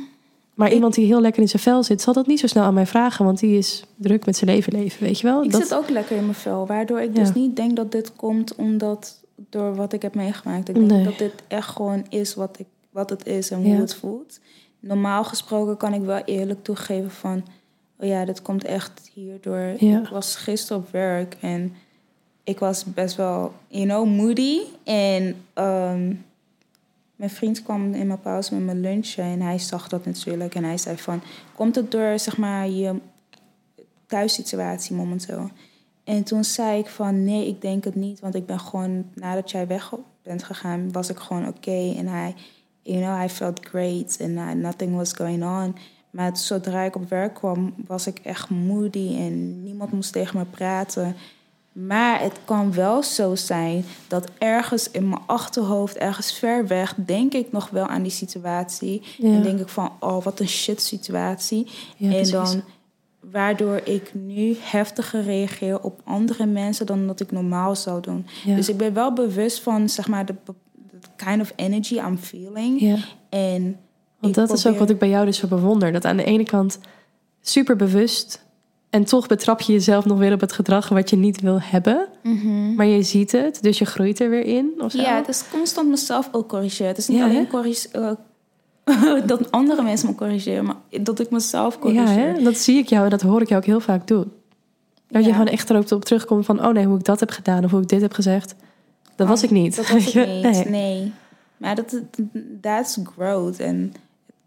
Maar 0.54 0.72
iemand 0.72 0.94
die 0.94 1.06
heel 1.06 1.20
lekker 1.20 1.42
in 1.42 1.48
zijn 1.48 1.62
vel 1.62 1.82
zit, 1.82 2.02
zal 2.02 2.12
dat 2.12 2.26
niet 2.26 2.40
zo 2.40 2.46
snel 2.46 2.64
aan 2.64 2.74
mij 2.74 2.86
vragen, 2.86 3.24
want 3.24 3.38
die 3.38 3.58
is 3.58 3.84
druk 3.96 4.26
met 4.26 4.36
zijn 4.36 4.50
leven 4.50 4.72
leven, 4.72 5.02
weet 5.02 5.20
je 5.20 5.26
wel? 5.26 5.42
ik 5.42 5.52
dat, 5.52 5.62
zit 5.62 5.74
ook 5.74 5.90
lekker 5.90 6.16
in 6.16 6.22
mijn 6.22 6.34
vel. 6.34 6.66
Waardoor 6.66 7.00
ik 7.00 7.16
Ja. 7.16 7.20
dus 7.20 7.32
niet 7.32 7.56
denk 7.56 7.76
dat 7.76 7.92
dit 7.92 8.16
komt 8.16 8.54
omdat 8.54 9.24
door 9.36 9.74
wat 9.74 9.92
ik 9.92 10.02
heb 10.02 10.14
meegemaakt. 10.14 10.68
Ik 10.68 10.74
denk 10.74 10.90
Nee. 10.90 11.04
dat 11.04 11.18
dit 11.18 11.32
echt 11.48 11.68
gewoon 11.68 12.06
is 12.08 12.34
wat, 12.34 12.58
ik, 12.58 12.66
wat 12.90 13.10
het 13.10 13.26
is 13.26 13.50
en 13.50 13.60
Ja. 13.62 13.66
hoe 13.72 13.80
het 13.80 13.94
voelt. 13.94 14.40
Normaal 14.80 15.24
gesproken 15.24 15.76
kan 15.76 15.94
ik 15.94 16.00
wel 16.02 16.22
eerlijk 16.24 16.64
toegeven 16.64 17.10
van... 17.10 17.44
Oh 17.98 18.06
ja, 18.06 18.24
dit 18.24 18.42
komt 18.42 18.64
echt 18.64 19.10
hierdoor. 19.14 19.74
Ja. 19.78 20.00
Ik 20.00 20.08
was 20.08 20.36
gisteren 20.36 20.82
op 20.82 20.90
werk 20.90 21.36
en 21.40 21.74
ik 22.44 22.58
was 22.58 22.84
best 22.84 23.16
wel, 23.16 23.52
you 23.68 23.84
know, 23.86 24.06
moody. 24.06 24.58
En 24.84 25.36
ehm, 25.52 26.14
mijn 27.16 27.30
vriend 27.30 27.62
kwam 27.62 27.92
in 27.94 28.06
mijn 28.06 28.20
pauze 28.20 28.54
met 28.54 28.64
mijn 28.64 28.80
lunchen 28.80 29.24
en 29.24 29.40
hij 29.40 29.58
zag 29.58 29.88
dat 29.88 30.04
natuurlijk. 30.06 30.54
En 30.54 30.64
hij 30.64 30.78
zei 30.78 30.96
van, 30.96 31.20
komt 31.54 31.74
het 31.74 31.90
door, 31.90 32.18
zeg 32.18 32.36
maar, 32.36 32.68
je 32.68 32.94
thuissituatie 34.06 34.96
momenteel? 34.96 35.50
En 36.06 36.22
toen 36.22 36.44
zei 36.44 36.78
ik 36.78 36.86
van, 36.86 37.24
nee, 37.24 37.46
ik 37.46 37.60
denk 37.60 37.84
het 37.84 37.94
niet. 37.94 38.20
Want 38.20 38.34
ik 38.34 38.46
ben 38.46 38.60
gewoon, 38.60 39.04
nadat 39.14 39.50
jij 39.50 39.66
weg 39.66 39.92
bent 40.22 40.42
gegaan, 40.42 40.92
was 40.92 41.08
ik 41.08 41.18
gewoon 41.18 41.48
oké. 41.48 41.94
En 41.96 42.06
hij, 42.06 42.34
you 42.82 43.02
know, 43.02 43.24
I 43.24 43.28
felt 43.28 43.66
great 43.66 44.18
and 44.20 44.30
uh, 44.30 44.50
nothing 44.50 44.96
was 44.96 45.12
going 45.12 45.44
on. 45.44 45.76
Maar 46.10 46.36
zodra 46.36 46.82
ik 46.82 46.96
op 46.96 47.08
werk 47.08 47.34
kwam, 47.34 47.74
was 47.86 48.06
ik 48.06 48.18
echt 48.18 48.50
moody 48.50 49.16
en 49.16 49.62
niemand 49.62 49.92
moest 49.92 50.12
tegen 50.12 50.38
me 50.38 50.44
praten. 50.44 51.16
Maar 51.72 52.20
het 52.20 52.38
kan 52.44 52.72
wel 52.72 53.02
zo 53.02 53.34
zijn 53.34 53.84
dat 54.08 54.30
ergens 54.38 54.90
in 54.90 55.08
mijn 55.08 55.22
achterhoofd, 55.26 55.96
ergens 55.96 56.32
ver 56.32 56.66
weg, 56.66 56.94
denk 56.94 57.32
ik 57.32 57.52
nog 57.52 57.70
wel 57.70 57.86
aan 57.86 58.02
die 58.02 58.12
situatie. 58.12 59.02
Ja. 59.18 59.28
En 59.28 59.42
denk 59.42 59.60
ik 59.60 59.68
van, 59.68 59.92
oh, 60.00 60.24
wat 60.24 60.40
een 60.40 60.48
shit 60.48 60.82
situatie. 60.82 61.66
Ja, 61.96 62.06
en 62.06 62.14
precies. 62.14 62.30
dan, 62.30 62.62
waardoor 63.32 63.80
ik 63.84 64.10
nu 64.14 64.56
heftiger 64.60 65.22
reageer 65.22 65.80
op 65.82 66.00
andere 66.04 66.46
mensen 66.46 66.86
dan 66.86 67.06
dat 67.06 67.20
ik 67.20 67.30
normaal 67.32 67.76
zou 67.76 68.00
doen. 68.00 68.26
Ja. 68.44 68.54
Dus 68.56 68.68
ik 68.68 68.76
ben 68.76 68.92
wel 68.94 69.12
bewust 69.12 69.60
van, 69.60 69.88
zeg 69.88 70.08
maar, 70.08 70.26
de, 70.26 70.34
de 70.44 70.52
kind 71.16 71.40
of 71.40 71.52
energy 71.56 71.94
I'm 71.94 72.18
feeling. 72.18 72.80
ja. 72.80 72.96
En 73.28 73.76
Want 74.18 74.34
dat 74.34 74.52
is 74.52 74.66
ook 74.66 74.78
wat 74.78 74.90
ik 74.90 74.98
bij 74.98 75.08
jou 75.08 75.26
dus 75.26 75.38
zo 75.38 75.46
bewonder. 75.46 75.92
Dat 75.92 76.04
aan 76.04 76.16
de 76.16 76.24
ene 76.24 76.44
kant 76.44 76.78
super 77.40 77.76
bewust 77.76 78.44
en 78.90 79.04
toch 79.04 79.26
betrap 79.26 79.60
je 79.60 79.72
jezelf 79.72 80.04
nog 80.04 80.18
weer 80.18 80.32
op 80.32 80.40
het 80.40 80.52
gedrag 80.52 80.88
wat 80.88 81.10
je 81.10 81.16
niet 81.16 81.40
wil 81.40 81.60
hebben. 81.60 82.08
Maar 82.76 82.86
je 82.86 83.02
ziet 83.02 83.32
het, 83.32 83.62
dus 83.62 83.78
je 83.78 83.84
groeit 83.84 84.20
er 84.20 84.30
weer 84.30 84.44
in. 84.44 84.72
Of 84.78 84.90
zo. 84.92 84.98
Ja, 85.00 85.16
het 85.16 85.28
is 85.28 85.44
constant 85.50 85.88
mezelf 85.88 86.28
ook 86.32 86.48
corrigeren. 86.48 86.86
Het 86.88 86.98
is 86.98 87.08
niet 87.08 87.18
Ja, 87.18 87.24
alleen 87.24 87.48
corrige- 87.48 87.88
eh, 87.92 88.10
dat 89.26 89.50
andere 89.50 89.82
mensen 89.82 90.08
me 90.08 90.14
corrigeren, 90.14 90.64
maar 90.64 90.76
dat 91.00 91.20
ik 91.20 91.30
mezelf 91.30 91.74
ja 91.74 91.80
corrigeer. 91.80 92.34
hè? 92.34 92.42
dat 92.42 92.56
zie 92.56 92.78
ik 92.78 92.88
jou 92.88 93.04
en 93.04 93.10
dat 93.10 93.22
hoor 93.22 93.40
ik 93.40 93.48
jou 93.48 93.60
ook 93.60 93.66
heel 93.66 93.80
vaak 93.80 94.06
doen. 94.06 94.32
Dat 95.08 95.22
je 95.22 95.28
Ja. 95.28 95.34
gewoon 95.34 95.52
echt 95.52 95.70
erop 95.70 95.92
op 95.92 96.04
terugkomt 96.04 96.44
van... 96.44 96.64
oh 96.66 96.72
nee, 96.72 96.86
hoe 96.86 96.98
ik 96.98 97.04
dat 97.04 97.20
heb 97.20 97.30
gedaan 97.30 97.64
of 97.64 97.70
hoe 97.70 97.80
ik 97.80 97.88
dit 97.88 98.00
heb 98.00 98.12
gezegd. 98.12 98.54
Dat 99.16 99.28
was 99.28 99.42
ik 99.42 99.50
niet. 99.50 99.76
Dat 99.76 99.90
was 99.90 100.06
ik 100.14 100.26
niet, 100.26 100.42
Nee. 100.42 100.64
nee. 100.64 101.12
Maar 101.56 101.74
dat, 101.74 102.00
that's 102.60 102.98
growth. 103.16 103.60
En 103.60 103.94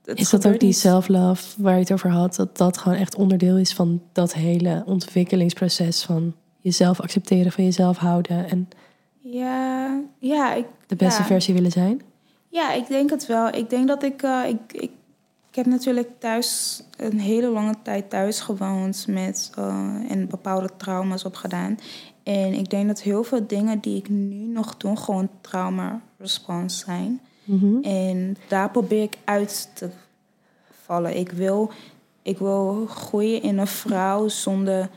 Is 0.04 0.30
dat 0.30 0.48
ook 0.48 0.60
die 0.60 0.74
self-love 0.74 1.44
waar 1.58 1.74
je 1.74 1.80
het 1.80 1.92
over 1.92 2.10
had? 2.10 2.36
Dat 2.36 2.58
dat 2.58 2.78
gewoon 2.78 2.98
echt 2.98 3.16
onderdeel 3.16 3.58
is 3.58 3.74
van 3.74 4.02
dat 4.12 4.34
hele 4.34 4.84
ontwikkelingsproces... 4.86 6.04
van 6.04 6.34
jezelf 6.60 7.02
accepteren, 7.02 7.52
van 7.52 7.64
jezelf 7.64 7.98
houden... 7.98 8.50
en 8.50 8.70
Ja, 9.20 10.00
ja, 10.20 10.54
ik, 10.54 10.66
de 10.88 10.96
beste 10.96 11.22
ja. 11.22 11.28
versie 11.28 11.54
willen 11.54 11.72
zijn? 11.72 12.02
Ja, 12.50 12.72
ik 12.74 12.88
denk 12.88 13.10
het 13.10 13.26
wel. 13.26 13.48
Ik 13.48 13.70
denk 13.70 13.88
dat 13.88 14.04
ik, 14.04 14.22
eh, 14.24 14.42
ik, 14.48 14.74
ik... 14.74 14.92
Ik 15.52 15.56
heb 15.56 15.66
natuurlijk 15.66 16.10
thuis 16.20 16.82
een 16.98 17.20
hele 17.20 17.48
lange 17.50 17.74
tijd 17.84 18.10
thuis 18.10 18.40
gewoond 18.40 19.06
met 19.08 19.52
eh, 19.58 19.66
en 20.10 20.28
bepaalde 20.28 20.70
trauma's 20.78 21.26
opgedaan. 21.26 21.78
En 22.24 22.54
ik 22.54 22.70
denk 22.70 22.88
dat 22.88 23.02
heel 23.02 23.24
veel 23.24 23.48
dingen 23.48 23.80
die 23.80 23.98
ik 23.98 24.10
nu 24.10 24.36
nog 24.36 24.78
doe, 24.78 24.98
gewoon 24.98 25.30
trauma-response 25.42 26.78
zijn. 26.86 27.20
Mhm. 27.44 27.82
En 27.82 28.38
daar 28.48 28.70
probeer 28.72 29.04
ik 29.04 29.18
uit 29.24 29.70
te 29.74 29.90
vallen. 30.84 31.18
Ik 31.18 31.32
wil, 31.32 31.72
ik 32.22 32.38
wil 32.38 32.86
groeien 32.90 33.42
in 33.42 33.58
een 33.58 33.68
vrouw 33.68 34.28
zonder. 34.28 34.90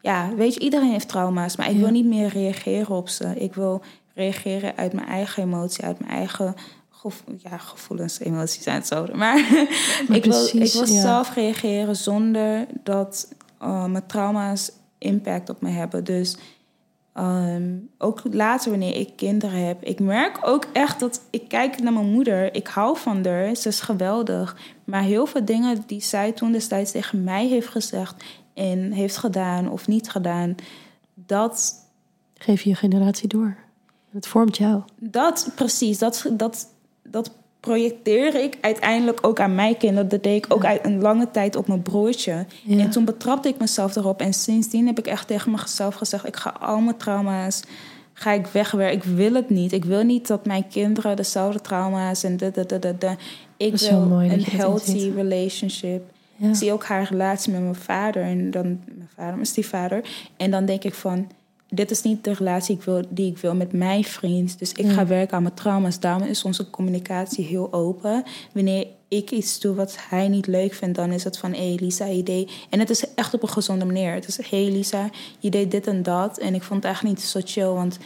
Ja, 0.00 0.34
weet 0.34 0.54
je, 0.54 0.60
iedereen 0.60 0.90
heeft 0.90 1.08
trauma's, 1.08 1.56
maar 1.56 1.66
ik 1.68 1.74
Ja. 1.74 1.80
wil 1.80 1.90
niet 1.90 2.06
meer 2.06 2.28
reageren 2.28 2.96
op 2.96 3.08
ze. 3.08 3.34
Ik 3.40 3.54
wil 3.54 3.80
reageren 4.14 4.76
uit 4.76 4.92
mijn 4.92 5.06
eigen 5.08 5.42
emotie, 5.42 5.84
uit 5.84 5.98
mijn 6.00 6.12
eigen 6.12 6.54
gevo- 7.00 7.32
ja, 7.36 7.58
gevoelens, 7.58 8.20
emoties 8.20 8.62
zijn 8.62 8.76
hetzelfde. 8.76 9.14
Maar, 9.24 9.38
ik 10.08 10.24
wil, 10.24 10.46
ik 10.46 10.72
wil 10.72 10.86
ja. 10.86 11.00
zelf 11.00 11.34
reageren 11.34 11.96
zonder 11.96 12.66
dat 12.82 13.34
uh, 13.62 13.84
mijn 13.84 14.06
trauma's 14.06 14.70
impact 14.98 15.50
op 15.50 15.60
me 15.60 15.70
hebben. 15.70 16.04
Dus 16.04 16.36
Ehm, 17.18 17.76
ook 17.98 18.22
later 18.32 18.70
wanneer 18.70 18.96
ik 18.96 19.12
kinderen 19.16 19.66
heb. 19.66 19.82
Ik 19.82 20.00
merk 20.00 20.38
ook 20.42 20.66
echt 20.72 21.00
dat 21.00 21.20
ik 21.30 21.48
kijk 21.48 21.82
naar 21.82 21.92
mijn 21.92 22.12
moeder. 22.12 22.54
Ik 22.54 22.66
hou 22.66 22.98
van 22.98 23.26
haar. 23.26 23.54
Ze 23.54 23.68
is 23.68 23.80
geweldig. 23.80 24.56
Maar 24.84 25.02
heel 25.02 25.26
veel 25.26 25.44
dingen 25.44 25.82
die 25.86 26.00
zij 26.00 26.32
toen 26.32 26.52
destijds 26.52 26.90
tegen 26.90 27.24
mij 27.24 27.46
heeft 27.46 27.68
gezegd... 27.68 28.24
en 28.54 28.92
heeft 28.92 29.16
gedaan 29.16 29.70
of 29.70 29.86
niet 29.86 30.10
gedaan... 30.10 30.54
dat, 31.14 31.74
Geef 32.34 32.62
je 32.62 32.68
je 32.68 32.74
generatie 32.74 33.28
door. 33.28 33.56
Het 34.10 34.26
vormt 34.26 34.56
jou. 34.56 34.82
dat 34.98 35.50
precies, 35.54 35.98
dat, 35.98 36.26
dat, 36.32 36.68
dat 37.10 37.30
projecteer 37.60 38.34
ik 38.34 38.58
uiteindelijk 38.60 39.26
ook 39.26 39.40
aan 39.40 39.54
mijn 39.54 39.76
kinderen. 39.76 40.08
Dat 40.08 40.22
deed 40.22 40.44
ik 40.44 40.52
ook 40.52 40.64
uit 40.64 40.84
een 40.84 41.00
lange 41.00 41.30
tijd 41.30 41.56
op 41.56 41.68
mijn 41.68 41.82
broertje. 41.82 42.46
Ja. 42.62 42.78
En 42.78 42.90
toen 42.90 43.04
betrapte 43.04 43.48
ik 43.48 43.58
mezelf 43.58 43.96
erop. 43.96 44.20
En 44.20 44.32
sindsdien 44.32 44.86
heb 44.86 44.98
ik 44.98 45.06
echt 45.06 45.26
tegen 45.26 45.50
mezelf 45.50 45.94
gezegd... 45.94 46.26
ik 46.26 46.36
ga 46.36 46.50
al 46.60 46.80
mijn 46.80 46.96
trauma's 46.96 47.62
ga 48.12 48.32
ik 48.32 48.46
wegwerken. 48.46 48.96
Ik 48.96 49.04
wil 49.04 49.34
het 49.34 49.50
niet. 49.50 49.72
Ik 49.72 49.84
wil 49.84 50.02
niet 50.02 50.26
dat 50.26 50.46
mijn 50.46 50.68
kinderen 50.68 51.16
dezelfde 51.16 51.60
trauma's 51.60 52.22
en 52.22 52.36
da, 52.36 52.50
da, 52.50 52.78
da, 52.78 52.92
da. 52.98 53.16
Ik 53.56 53.76
wil 53.76 54.00
mooi 54.00 54.32
een 54.32 54.44
healthy 54.44 55.12
relationship. 55.14 56.02
Ja. 56.36 56.48
Ik 56.48 56.54
zie 56.54 56.72
ook 56.72 56.84
haar 56.84 57.06
relatie 57.10 57.52
met 57.52 57.60
mijn 57.60 57.74
vader 57.74 58.22
en 58.22 58.50
dan 58.50 58.80
mijn 58.86 59.08
vader, 59.16 59.34
mijn 59.34 59.46
stiefvader. 59.46 60.04
En 60.36 60.50
dan 60.50 60.64
denk 60.64 60.84
ik 60.84 60.94
van, 60.94 61.28
dit 61.70 61.90
is 61.90 62.02
niet 62.02 62.24
de 62.24 62.32
relatie 62.32 62.74
ik 62.74 62.82
wil, 62.82 63.02
die 63.08 63.30
ik 63.30 63.38
wil 63.38 63.54
met 63.54 63.72
mijn 63.72 64.04
vriend. 64.04 64.58
Dus 64.58 64.72
ik 64.72 64.90
ga 64.90 65.06
werken 65.06 65.36
aan 65.36 65.42
mijn 65.42 65.54
trauma's. 65.54 66.00
Daarom 66.00 66.28
is 66.28 66.44
onze 66.44 66.70
communicatie 66.70 67.44
heel 67.44 67.72
open. 67.72 68.24
Wanneer 68.52 68.86
ik 69.08 69.30
iets 69.30 69.60
doe 69.60 69.74
wat 69.74 69.96
hij 70.08 70.28
niet 70.28 70.46
leuk 70.46 70.74
vindt, 70.74 70.96
dan 70.96 71.12
is 71.12 71.24
het 71.24 71.38
van, 71.38 71.52
hé 71.52 71.68
hey 71.68 71.78
Lisa, 71.80 72.04
je 72.04 72.22
deed... 72.22 72.52
En 72.70 72.78
het 72.78 72.90
is 72.90 73.14
echt 73.14 73.34
op 73.34 73.42
een 73.42 73.48
gezonde 73.48 73.84
manier. 73.84 74.12
Het 74.12 74.28
is, 74.28 74.36
hé 74.36 74.64
hey 74.64 74.72
Lisa, 74.72 75.10
je 75.38 75.50
deed 75.50 75.70
dit 75.70 75.86
en 75.86 76.02
dat. 76.02 76.38
En 76.38 76.54
ik 76.54 76.62
vond 76.62 76.74
het 76.74 76.84
eigenlijk 76.84 77.16
niet 77.16 77.26
zo 77.26 77.40
chill, 77.44 77.68
want 77.68 77.98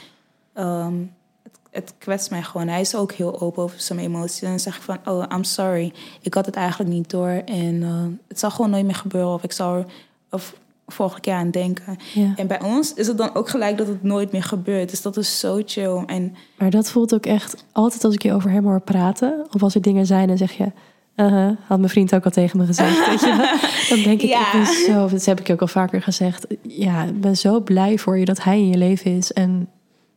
ehm, 0.52 0.94
het, 1.42 1.58
het 1.70 1.94
kwetst 1.98 2.30
mij 2.30 2.42
gewoon. 2.42 2.68
Hij 2.68 2.80
is 2.80 2.94
ook 2.94 3.12
heel 3.12 3.40
open 3.40 3.62
over 3.62 3.80
zijn 3.80 3.98
emoties. 3.98 4.42
En 4.42 4.48
dan 4.48 4.60
zeg 4.60 4.76
ik 4.76 4.82
van, 4.82 4.98
oh, 5.04 5.24
I'm 5.34 5.44
sorry. 5.44 5.92
Ik 6.20 6.34
had 6.34 6.46
het 6.46 6.56
eigenlijk 6.56 6.90
niet 6.90 7.10
door. 7.10 7.42
En 7.44 7.82
eh, 7.82 8.04
het 8.28 8.38
zal 8.38 8.50
gewoon 8.50 8.70
nooit 8.70 8.84
meer 8.84 8.94
gebeuren. 8.94 9.32
Of 9.32 9.42
ik 9.42 9.52
er 9.52 9.86
of 10.30 10.54
volgende 10.92 11.20
keer 11.22 11.34
aan 11.34 11.50
denken. 11.50 11.96
Ja. 12.14 12.32
En 12.36 12.46
bij 12.46 12.62
ons 12.62 12.94
is 12.94 13.06
het 13.06 13.18
dan 13.18 13.34
ook 13.34 13.48
gelijk 13.48 13.78
dat 13.78 13.86
het 13.86 14.02
nooit 14.02 14.32
meer 14.32 14.42
gebeurt. 14.42 14.90
Dus 14.90 15.02
dat 15.02 15.16
is 15.16 15.38
zo 15.38 15.62
chill. 15.66 16.02
En 16.06 16.34
Maar 16.58 16.70
dat 16.70 16.90
voelt 16.90 17.14
ook 17.14 17.26
echt 17.26 17.64
altijd 17.72 18.04
als 18.04 18.14
ik 18.14 18.22
je 18.22 18.32
over 18.32 18.50
hem 18.50 18.64
hoor 18.64 18.80
praten. 18.80 19.46
Of 19.52 19.62
als 19.62 19.74
er 19.74 19.82
dingen 19.82 20.06
zijn 20.06 20.30
en 20.30 20.38
zeg 20.38 20.52
je... 20.52 20.72
uh 21.16 21.50
had 21.66 21.78
mijn 21.78 21.88
vriend 21.90 22.14
ook 22.14 22.24
al 22.24 22.30
tegen 22.30 22.58
me 22.58 22.66
gezegd. 22.66 23.06
weet 23.08 23.20
je? 23.20 23.36
wel. 23.36 23.96
Dan 23.96 24.04
denk 24.04 24.22
ik, 24.22 24.28
Ja. 24.28 24.46
ik 24.46 24.52
ben 24.52 24.66
zo... 24.66 25.08
Dat 25.08 25.24
heb 25.24 25.40
ik 25.40 25.50
ook 25.50 25.60
al 25.60 25.66
vaker 25.66 26.02
gezegd. 26.02 26.46
Ja, 26.62 27.02
ik 27.04 27.20
ben 27.20 27.36
zo 27.36 27.60
blij 27.60 27.98
voor 27.98 28.18
je 28.18 28.24
dat 28.24 28.42
hij 28.42 28.58
in 28.58 28.68
je 28.68 28.78
leven 28.78 29.16
is. 29.16 29.32
En 29.32 29.68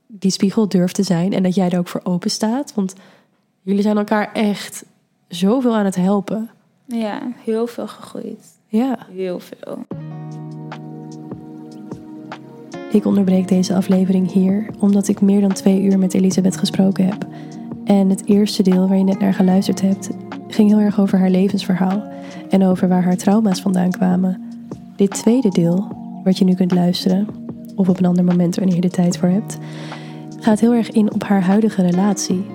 die 0.07 0.31
spiegel 0.31 0.67
durft 0.69 0.95
te 0.95 1.03
zijn. 1.03 1.33
En 1.33 1.43
dat 1.43 1.55
jij 1.55 1.69
er 1.69 1.79
ook 1.79 1.87
voor 1.87 2.01
open 2.03 2.31
staat. 2.31 2.73
Want 2.73 2.93
jullie 3.61 3.81
zijn 3.81 3.97
elkaar 3.97 4.31
echt 4.33 4.83
zoveel 5.27 5.75
aan 5.75 5.85
het 5.85 5.95
helpen. 5.95 6.49
ja, 6.85 7.21
heel 7.43 7.67
veel 7.67 7.87
gegroeid. 7.87 8.54
Ja. 8.75 8.97
Heel 9.13 9.39
veel. 9.39 9.77
Ik 12.91 13.05
onderbreek 13.05 13.47
deze 13.47 13.75
aflevering 13.75 14.31
hier 14.31 14.65
omdat 14.79 15.07
ik 15.07 15.21
meer 15.21 15.41
dan 15.41 15.53
twee 15.53 15.81
uur 15.81 15.99
met 15.99 16.13
Elisabeth 16.13 16.57
gesproken 16.57 17.05
heb. 17.05 17.27
En 17.83 18.09
het 18.09 18.25
eerste 18.25 18.63
deel 18.63 18.87
waar 18.87 18.97
je 18.97 19.03
net 19.03 19.19
naar 19.19 19.33
geluisterd 19.33 19.81
hebt, 19.81 20.09
ging 20.47 20.69
heel 20.69 20.79
erg 20.79 20.99
over 20.99 21.19
haar 21.19 21.29
levensverhaal 21.29 22.03
en 22.49 22.63
over 22.63 22.87
waar 22.87 23.03
haar 23.03 23.17
trauma's 23.17 23.61
vandaan 23.61 23.91
kwamen. 23.91 24.41
Dit 24.95 25.11
tweede 25.11 25.49
deel, 25.49 25.87
wat 26.23 26.37
je 26.37 26.45
nu 26.45 26.53
kunt 26.53 26.71
luisteren, 26.71 27.27
of 27.75 27.89
op 27.89 27.97
een 27.97 28.05
ander 28.05 28.23
moment 28.23 28.55
wanneer 28.55 28.75
je 28.75 28.81
de 28.81 28.89
tijd 28.89 29.17
voor 29.17 29.29
hebt, 29.29 29.57
gaat 30.39 30.59
heel 30.59 30.73
erg 30.73 30.91
in 30.91 31.13
op 31.13 31.23
haar 31.23 31.43
huidige 31.43 31.81
relatie. 31.81 32.45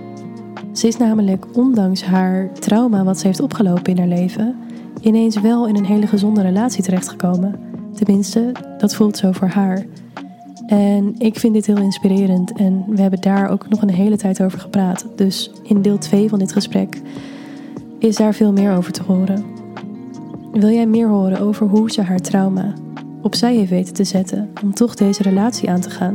Ze 0.72 0.86
is 0.86 0.96
namelijk, 0.96 1.56
ondanks 1.56 2.02
haar 2.02 2.52
trauma 2.52 3.04
wat 3.04 3.18
ze 3.18 3.26
heeft 3.26 3.40
opgelopen 3.40 3.92
in 3.92 3.98
haar 3.98 4.18
leven, 4.18 4.56
ineens 5.00 5.40
wel 5.40 5.66
in 5.66 5.76
een 5.76 5.84
hele 5.84 6.06
gezonde 6.06 6.42
relatie 6.42 6.82
terechtgekomen. 6.82 7.54
Tenminste, 7.94 8.52
dat 8.78 8.94
voelt 8.94 9.16
zo 9.16 9.32
voor 9.32 9.48
haar. 9.48 9.86
En 10.66 11.14
ik 11.18 11.38
vind 11.38 11.54
dit 11.54 11.66
heel 11.66 11.80
inspirerend 11.80 12.52
en 12.52 12.84
we 12.88 13.00
hebben 13.00 13.20
daar 13.20 13.48
ook 13.48 13.68
nog 13.68 13.82
een 13.82 13.90
hele 13.90 14.16
tijd 14.16 14.42
over 14.42 14.60
gepraat. 14.60 15.06
Dus 15.16 15.50
in 15.62 15.82
deel 15.82 15.98
2 15.98 16.28
van 16.28 16.38
dit 16.38 16.52
gesprek 16.52 17.00
is 17.98 18.16
daar 18.16 18.34
veel 18.34 18.52
meer 18.52 18.76
over 18.76 18.92
te 18.92 19.02
horen. 19.02 19.44
Wil 20.52 20.70
jij 20.70 20.86
meer 20.86 21.08
horen 21.08 21.40
over 21.40 21.66
hoe 21.66 21.90
ze 21.90 22.02
haar 22.02 22.20
trauma 22.20 22.72
opzij 23.22 23.54
heeft 23.54 23.70
weten 23.70 23.94
te 23.94 24.04
zetten 24.04 24.50
om 24.62 24.74
toch 24.74 24.94
deze 24.94 25.22
relatie 25.22 25.70
aan 25.70 25.80
te 25.80 25.90
gaan? 25.90 26.14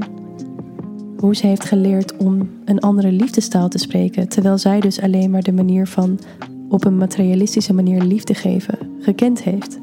Hoe 1.17 1.35
ze 1.35 1.47
heeft 1.47 1.65
geleerd 1.65 2.17
om 2.17 2.49
een 2.65 2.79
andere 2.79 3.11
liefdestaal 3.11 3.69
te 3.69 3.77
spreken, 3.77 4.29
terwijl 4.29 4.57
zij 4.57 4.79
dus 4.79 5.01
alleen 5.01 5.29
maar 5.29 5.43
de 5.43 5.53
manier 5.53 5.87
van 5.87 6.19
op 6.69 6.85
een 6.85 6.97
materialistische 6.97 7.73
manier 7.73 8.01
liefde 8.01 8.33
geven 8.33 8.77
gekend 8.99 9.43
heeft. 9.43 9.79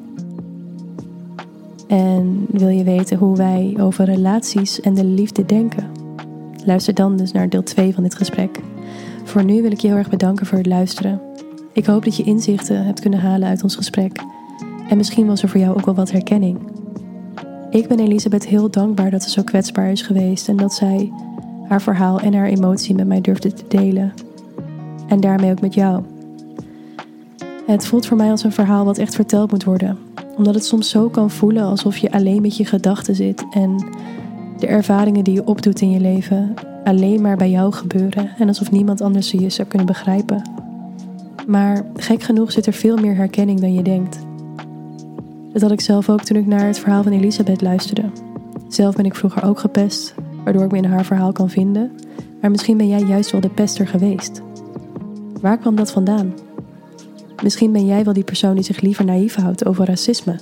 En 1.87 2.47
wil 2.51 2.69
je 2.69 2.85
weten 2.85 3.19
hoe 3.19 3.37
wij 3.37 3.77
over 3.81 4.05
relaties 4.05 4.81
en 4.81 4.95
de 4.95 5.05
liefde 5.05 5.47
denken? 5.47 5.91
Luister 6.65 6.95
dan 6.95 7.17
dus 7.17 7.33
naar 7.33 7.49
deel 7.49 7.63
2 7.63 7.95
van 7.95 8.03
dit 8.03 8.15
gesprek. 8.15 8.61
Voor 9.25 9.45
nu 9.45 9.63
wil 9.63 9.71
ik 9.71 9.81
je 9.81 9.89
heel 9.89 9.97
erg 9.97 10.11
bedanken 10.11 10.47
voor 10.47 10.59
het 10.59 10.67
luisteren. 10.67 11.21
Ik 11.73 11.87
hoop 11.87 12.05
dat 12.05 12.17
je 12.17 12.23
inzichten 12.23 12.85
hebt 12.85 13.01
kunnen 13.01 13.21
halen 13.21 13.49
uit 13.49 13.63
ons 13.63 13.77
gesprek. 13.77 14.21
En 14.89 14.97
misschien 14.97 15.27
was 15.27 15.43
er 15.43 15.49
voor 15.49 15.61
jou 15.61 15.77
ook 15.77 15.85
wel 15.85 15.95
wat 15.95 16.11
herkenning. 16.11 16.59
Ik 17.71 17.89
ben 17.89 17.99
Elisabeth 17.99 18.47
heel 18.47 18.71
dankbaar 18.71 19.11
dat 19.11 19.23
ze 19.23 19.31
zo 19.31 19.43
kwetsbaar 19.43 19.91
is 19.91 20.03
geweest 20.03 20.49
en 20.49 20.57
dat 20.57 20.75
zij 20.75 21.13
haar 21.69 21.83
verhaal 21.83 22.21
en 22.21 22.35
haar 22.35 22.47
emotie 22.47 22.95
met 22.95 23.07
mij 23.07 23.21
durfde 23.21 23.53
te 23.53 23.65
delen. 23.69 24.13
En 25.09 25.21
daarmee 25.21 25.51
ook 25.51 25.61
met 25.61 25.75
jou. 25.75 26.03
Het 27.73 27.86
voelt 27.86 28.07
voor 28.07 28.16
mij 28.16 28.31
als 28.31 28.44
een 28.44 28.53
verhaal 28.53 28.85
wat 28.85 28.99
echt 28.99 29.15
verteld 29.15 29.51
moet 29.51 29.65
worden, 29.65 29.99
omdat 30.36 30.55
het 30.55 30.65
soms 30.65 30.89
zo 30.89 31.09
kan 31.09 31.31
voelen 31.31 31.65
alsof 31.65 31.97
je 31.97 32.12
alleen 32.12 32.43
met 32.43 32.57
je 32.57 32.65
gedachten 32.65 33.15
zit 33.15 33.44
en 33.51 33.86
de 34.59 34.66
ervaringen 34.66 35.24
die 35.24 35.35
je 35.35 35.44
opdoet 35.44 35.81
in 35.81 35.90
je 35.90 36.01
leven 36.01 36.55
alleen 36.85 37.23
maar 37.23 37.36
bij 37.36 37.51
jou 37.51 37.73
gebeuren 37.73 38.31
en 38.39 38.49
alsof 38.49 38.70
niemand 38.70 39.01
anders 39.01 39.31
je 39.31 39.51
zou 39.51 39.69
kunnen 39.69 39.86
begrijpen. 39.86 40.51
Maar 41.47 41.85
gek 41.97 42.23
genoeg 42.23 42.53
zit 42.53 42.66
er 42.66 42.73
veel 42.73 42.97
meer 42.97 43.16
herkenning 43.16 43.61
dan 43.61 43.74
je 43.74 43.82
denkt. 43.82 44.19
Dat 45.53 45.62
had 45.62 45.73
ik 45.73 45.81
zelf 45.81 46.09
ook 46.09 46.23
toen 46.23 46.36
ik 46.36 46.47
naar 46.47 46.66
het 46.66 46.78
verhaal 46.78 47.03
van 47.03 47.12
Elisabeth 47.12 47.62
luisterde. 47.62 48.05
Zelf 48.69 48.97
ben 48.97 49.05
ik 49.05 49.15
vroeger 49.15 49.44
ook 49.44 49.59
gepest, 49.59 50.15
waardoor 50.44 50.65
ik 50.65 50.70
me 50.70 50.77
in 50.77 50.85
haar 50.85 51.05
verhaal 51.05 51.32
kan 51.32 51.51
vinden, 51.51 51.90
maar 52.40 52.51
misschien 52.51 52.77
ben 52.77 52.89
jij 52.89 53.03
juist 53.03 53.31
wel 53.31 53.40
de 53.40 53.51
pester 53.51 53.86
geweest. 53.86 54.43
Waar 55.40 55.59
kwam 55.59 55.77
dat 55.77 55.93
vandaan? 55.93 56.32
Misschien 57.43 57.73
ben 57.73 57.86
jij 57.86 58.05
wel 58.05 58.12
die 58.12 58.24
persoon 58.24 58.55
die 58.55 58.64
zich 58.64 58.81
liever 58.81 59.05
naïef 59.05 59.35
houdt 59.35 59.66
over 59.66 59.86
racisme. 59.86 60.40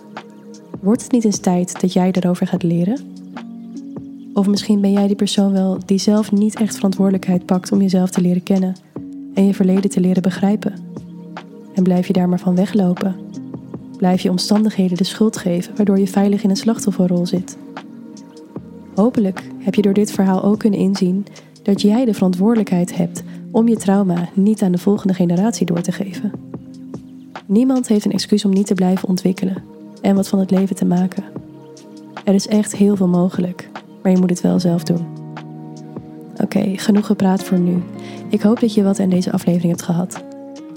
Wordt 0.80 1.02
het 1.02 1.12
niet 1.12 1.24
eens 1.24 1.38
tijd 1.38 1.80
dat 1.80 1.92
jij 1.92 2.10
daarover 2.10 2.46
gaat 2.46 2.62
leren? 2.62 2.98
Of 4.34 4.46
misschien 4.46 4.80
ben 4.80 4.92
jij 4.92 5.06
die 5.06 5.16
persoon 5.16 5.52
wel 5.52 5.78
die 5.86 5.98
zelf 5.98 6.32
niet 6.32 6.54
echt 6.54 6.74
verantwoordelijkheid 6.74 7.46
pakt 7.46 7.72
om 7.72 7.80
jezelf 7.80 8.10
te 8.10 8.20
leren 8.20 8.42
kennen 8.42 8.76
en 9.34 9.46
je 9.46 9.54
verleden 9.54 9.90
te 9.90 10.00
leren 10.00 10.22
begrijpen. 10.22 10.74
En 11.74 11.82
blijf 11.82 12.06
je 12.06 12.12
daar 12.12 12.28
maar 12.28 12.38
van 12.38 12.54
weglopen? 12.54 13.16
Blijf 13.96 14.20
je 14.20 14.30
omstandigheden 14.30 14.96
de 14.96 15.04
schuld 15.04 15.36
geven 15.36 15.76
waardoor 15.76 15.98
je 15.98 16.06
veilig 16.06 16.42
in 16.42 16.50
een 16.50 16.56
slachtofferrol 16.56 17.26
zit? 17.26 17.56
Hopelijk 18.94 19.42
heb 19.58 19.74
je 19.74 19.82
door 19.82 19.94
dit 19.94 20.12
verhaal 20.12 20.42
ook 20.42 20.58
kunnen 20.58 20.80
inzien 20.80 21.26
dat 21.62 21.80
jij 21.80 22.04
de 22.04 22.14
verantwoordelijkheid 22.14 22.96
hebt 22.96 23.22
om 23.50 23.68
je 23.68 23.76
trauma 23.76 24.28
niet 24.34 24.62
aan 24.62 24.72
de 24.72 24.78
volgende 24.78 25.14
generatie 25.14 25.66
door 25.66 25.80
te 25.80 25.92
geven. 25.92 26.49
Niemand 27.50 27.88
heeft 27.88 28.04
een 28.04 28.12
excuus 28.12 28.44
om 28.44 28.50
niet 28.50 28.66
te 28.66 28.74
blijven 28.74 29.08
ontwikkelen 29.08 29.62
en 30.00 30.14
wat 30.14 30.28
van 30.28 30.38
het 30.38 30.50
leven 30.50 30.76
te 30.76 30.84
maken. 30.84 31.24
Er 32.24 32.34
is 32.34 32.48
echt 32.48 32.76
heel 32.76 32.96
veel 32.96 33.08
mogelijk, 33.08 33.68
maar 34.02 34.12
je 34.12 34.18
moet 34.18 34.30
het 34.30 34.40
wel 34.40 34.60
zelf 34.60 34.82
doen. 34.82 35.06
Oké, 36.42 36.72
genoeg 36.76 37.06
gepraat 37.06 37.44
voor 37.44 37.58
nu. 37.58 37.82
Ik 38.28 38.40
hoop 38.40 38.60
dat 38.60 38.74
je 38.74 38.82
wat 38.82 39.00
aan 39.00 39.08
deze 39.08 39.32
aflevering 39.32 39.70
hebt 39.70 39.82
gehad. 39.82 40.24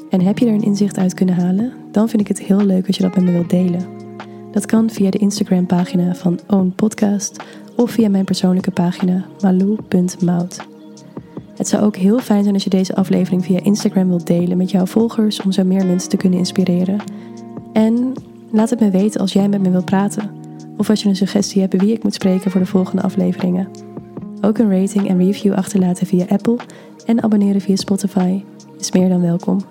En 0.10 0.22
heb 0.22 0.38
je 0.38 0.46
er 0.46 0.54
een 0.54 0.64
inzicht 0.64 0.98
uit 0.98 1.14
kunnen 1.14 1.36
halen, 1.36 1.74
dan 1.92 2.10
vind 2.10 2.22
ik 2.22 2.28
het 2.28 2.42
heel 2.42 2.66
leuk 2.66 2.88
als 2.88 2.96
je 2.98 3.04
dat 3.04 3.16
met 3.16 3.24
me 3.24 3.32
wilt 3.32 3.50
delen. 3.50 3.86
Dat 4.52 4.66
kan 4.66 4.90
via 4.90 5.10
de 5.10 5.18
Instagram-pagina 5.18 6.16
van 6.16 6.40
Own 6.48 6.74
Podcast 6.76 7.44
of 7.76 7.92
via 7.92 8.10
mijn 8.10 8.26
persoonlijke 8.26 8.72
pagina 8.72 9.26
malou.mout. 9.42 10.73
Het 11.56 11.68
zou 11.68 11.84
ook 11.84 11.96
heel 11.96 12.20
fijn 12.20 12.42
zijn 12.42 12.54
als 12.54 12.64
je 12.64 12.70
deze 12.70 12.96
aflevering 12.96 13.46
via 13.46 13.60
Instagram 13.64 14.08
wilt 14.08 14.28
delen 14.28 14.58
met 14.58 14.72
jouw 14.72 14.86
volgers 14.86 15.42
om 15.42 15.52
zo 15.52 15.64
meer 15.64 15.86
mensen 15.86 16.10
te 16.10 16.18
kunnen 16.18 16.40
inspireren. 16.40 17.00
En 17.74 18.14
laat 18.52 18.70
het 18.70 18.80
me 18.80 18.90
weten 18.90 19.22
als 19.22 19.34
jij 19.34 19.50
met 19.50 19.62
me 19.62 19.70
wilt 19.70 19.86
praten 19.86 20.32
of 20.78 20.90
als 20.90 21.04
je 21.04 21.10
een 21.10 21.16
suggestie 21.16 21.62
hebt 21.62 21.82
wie 21.82 21.94
ik 21.94 22.04
moet 22.04 22.14
spreken 22.14 22.52
voor 22.52 22.60
de 22.62 22.68
volgende 22.68 23.02
afleveringen. 23.02 23.68
Ook 24.42 24.58
een 24.58 24.80
rating 24.80 25.08
en 25.08 25.18
review 25.18 25.54
achterlaten 25.54 26.08
via 26.08 26.26
Apple 26.30 26.58
en 27.06 27.24
abonneren 27.24 27.62
via 27.62 27.76
Spotify 27.76 28.44
is 28.80 28.92
meer 28.92 29.10
dan 29.10 29.22
welkom. 29.22 29.62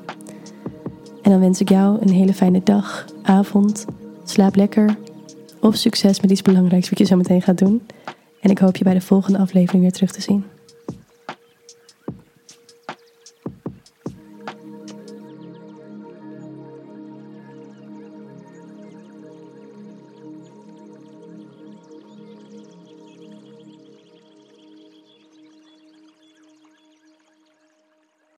En 1.22 1.30
dan 1.30 1.40
wens 1.40 1.60
ik 1.60 1.68
jou 1.68 1.98
een 2.00 2.12
hele 2.12 2.34
fijne 2.34 2.60
dag, 2.64 3.06
avond, 3.22 3.84
slaap 4.24 4.56
lekker 4.56 4.96
of 5.60 5.76
succes 5.76 6.20
met 6.20 6.30
iets 6.30 6.42
belangrijks 6.42 6.88
wat 6.88 6.98
je 6.98 7.04
zo 7.04 7.16
meteen 7.16 7.42
gaat 7.42 7.58
doen. 7.58 7.82
En 8.40 8.50
ik 8.50 8.58
hoop 8.58 8.76
je 8.76 8.84
bij 8.84 8.94
de 8.94 9.00
volgende 9.00 9.38
aflevering 9.38 9.82
weer 9.82 9.92
terug 9.92 10.12
te 10.12 10.20
zien. 10.20 10.44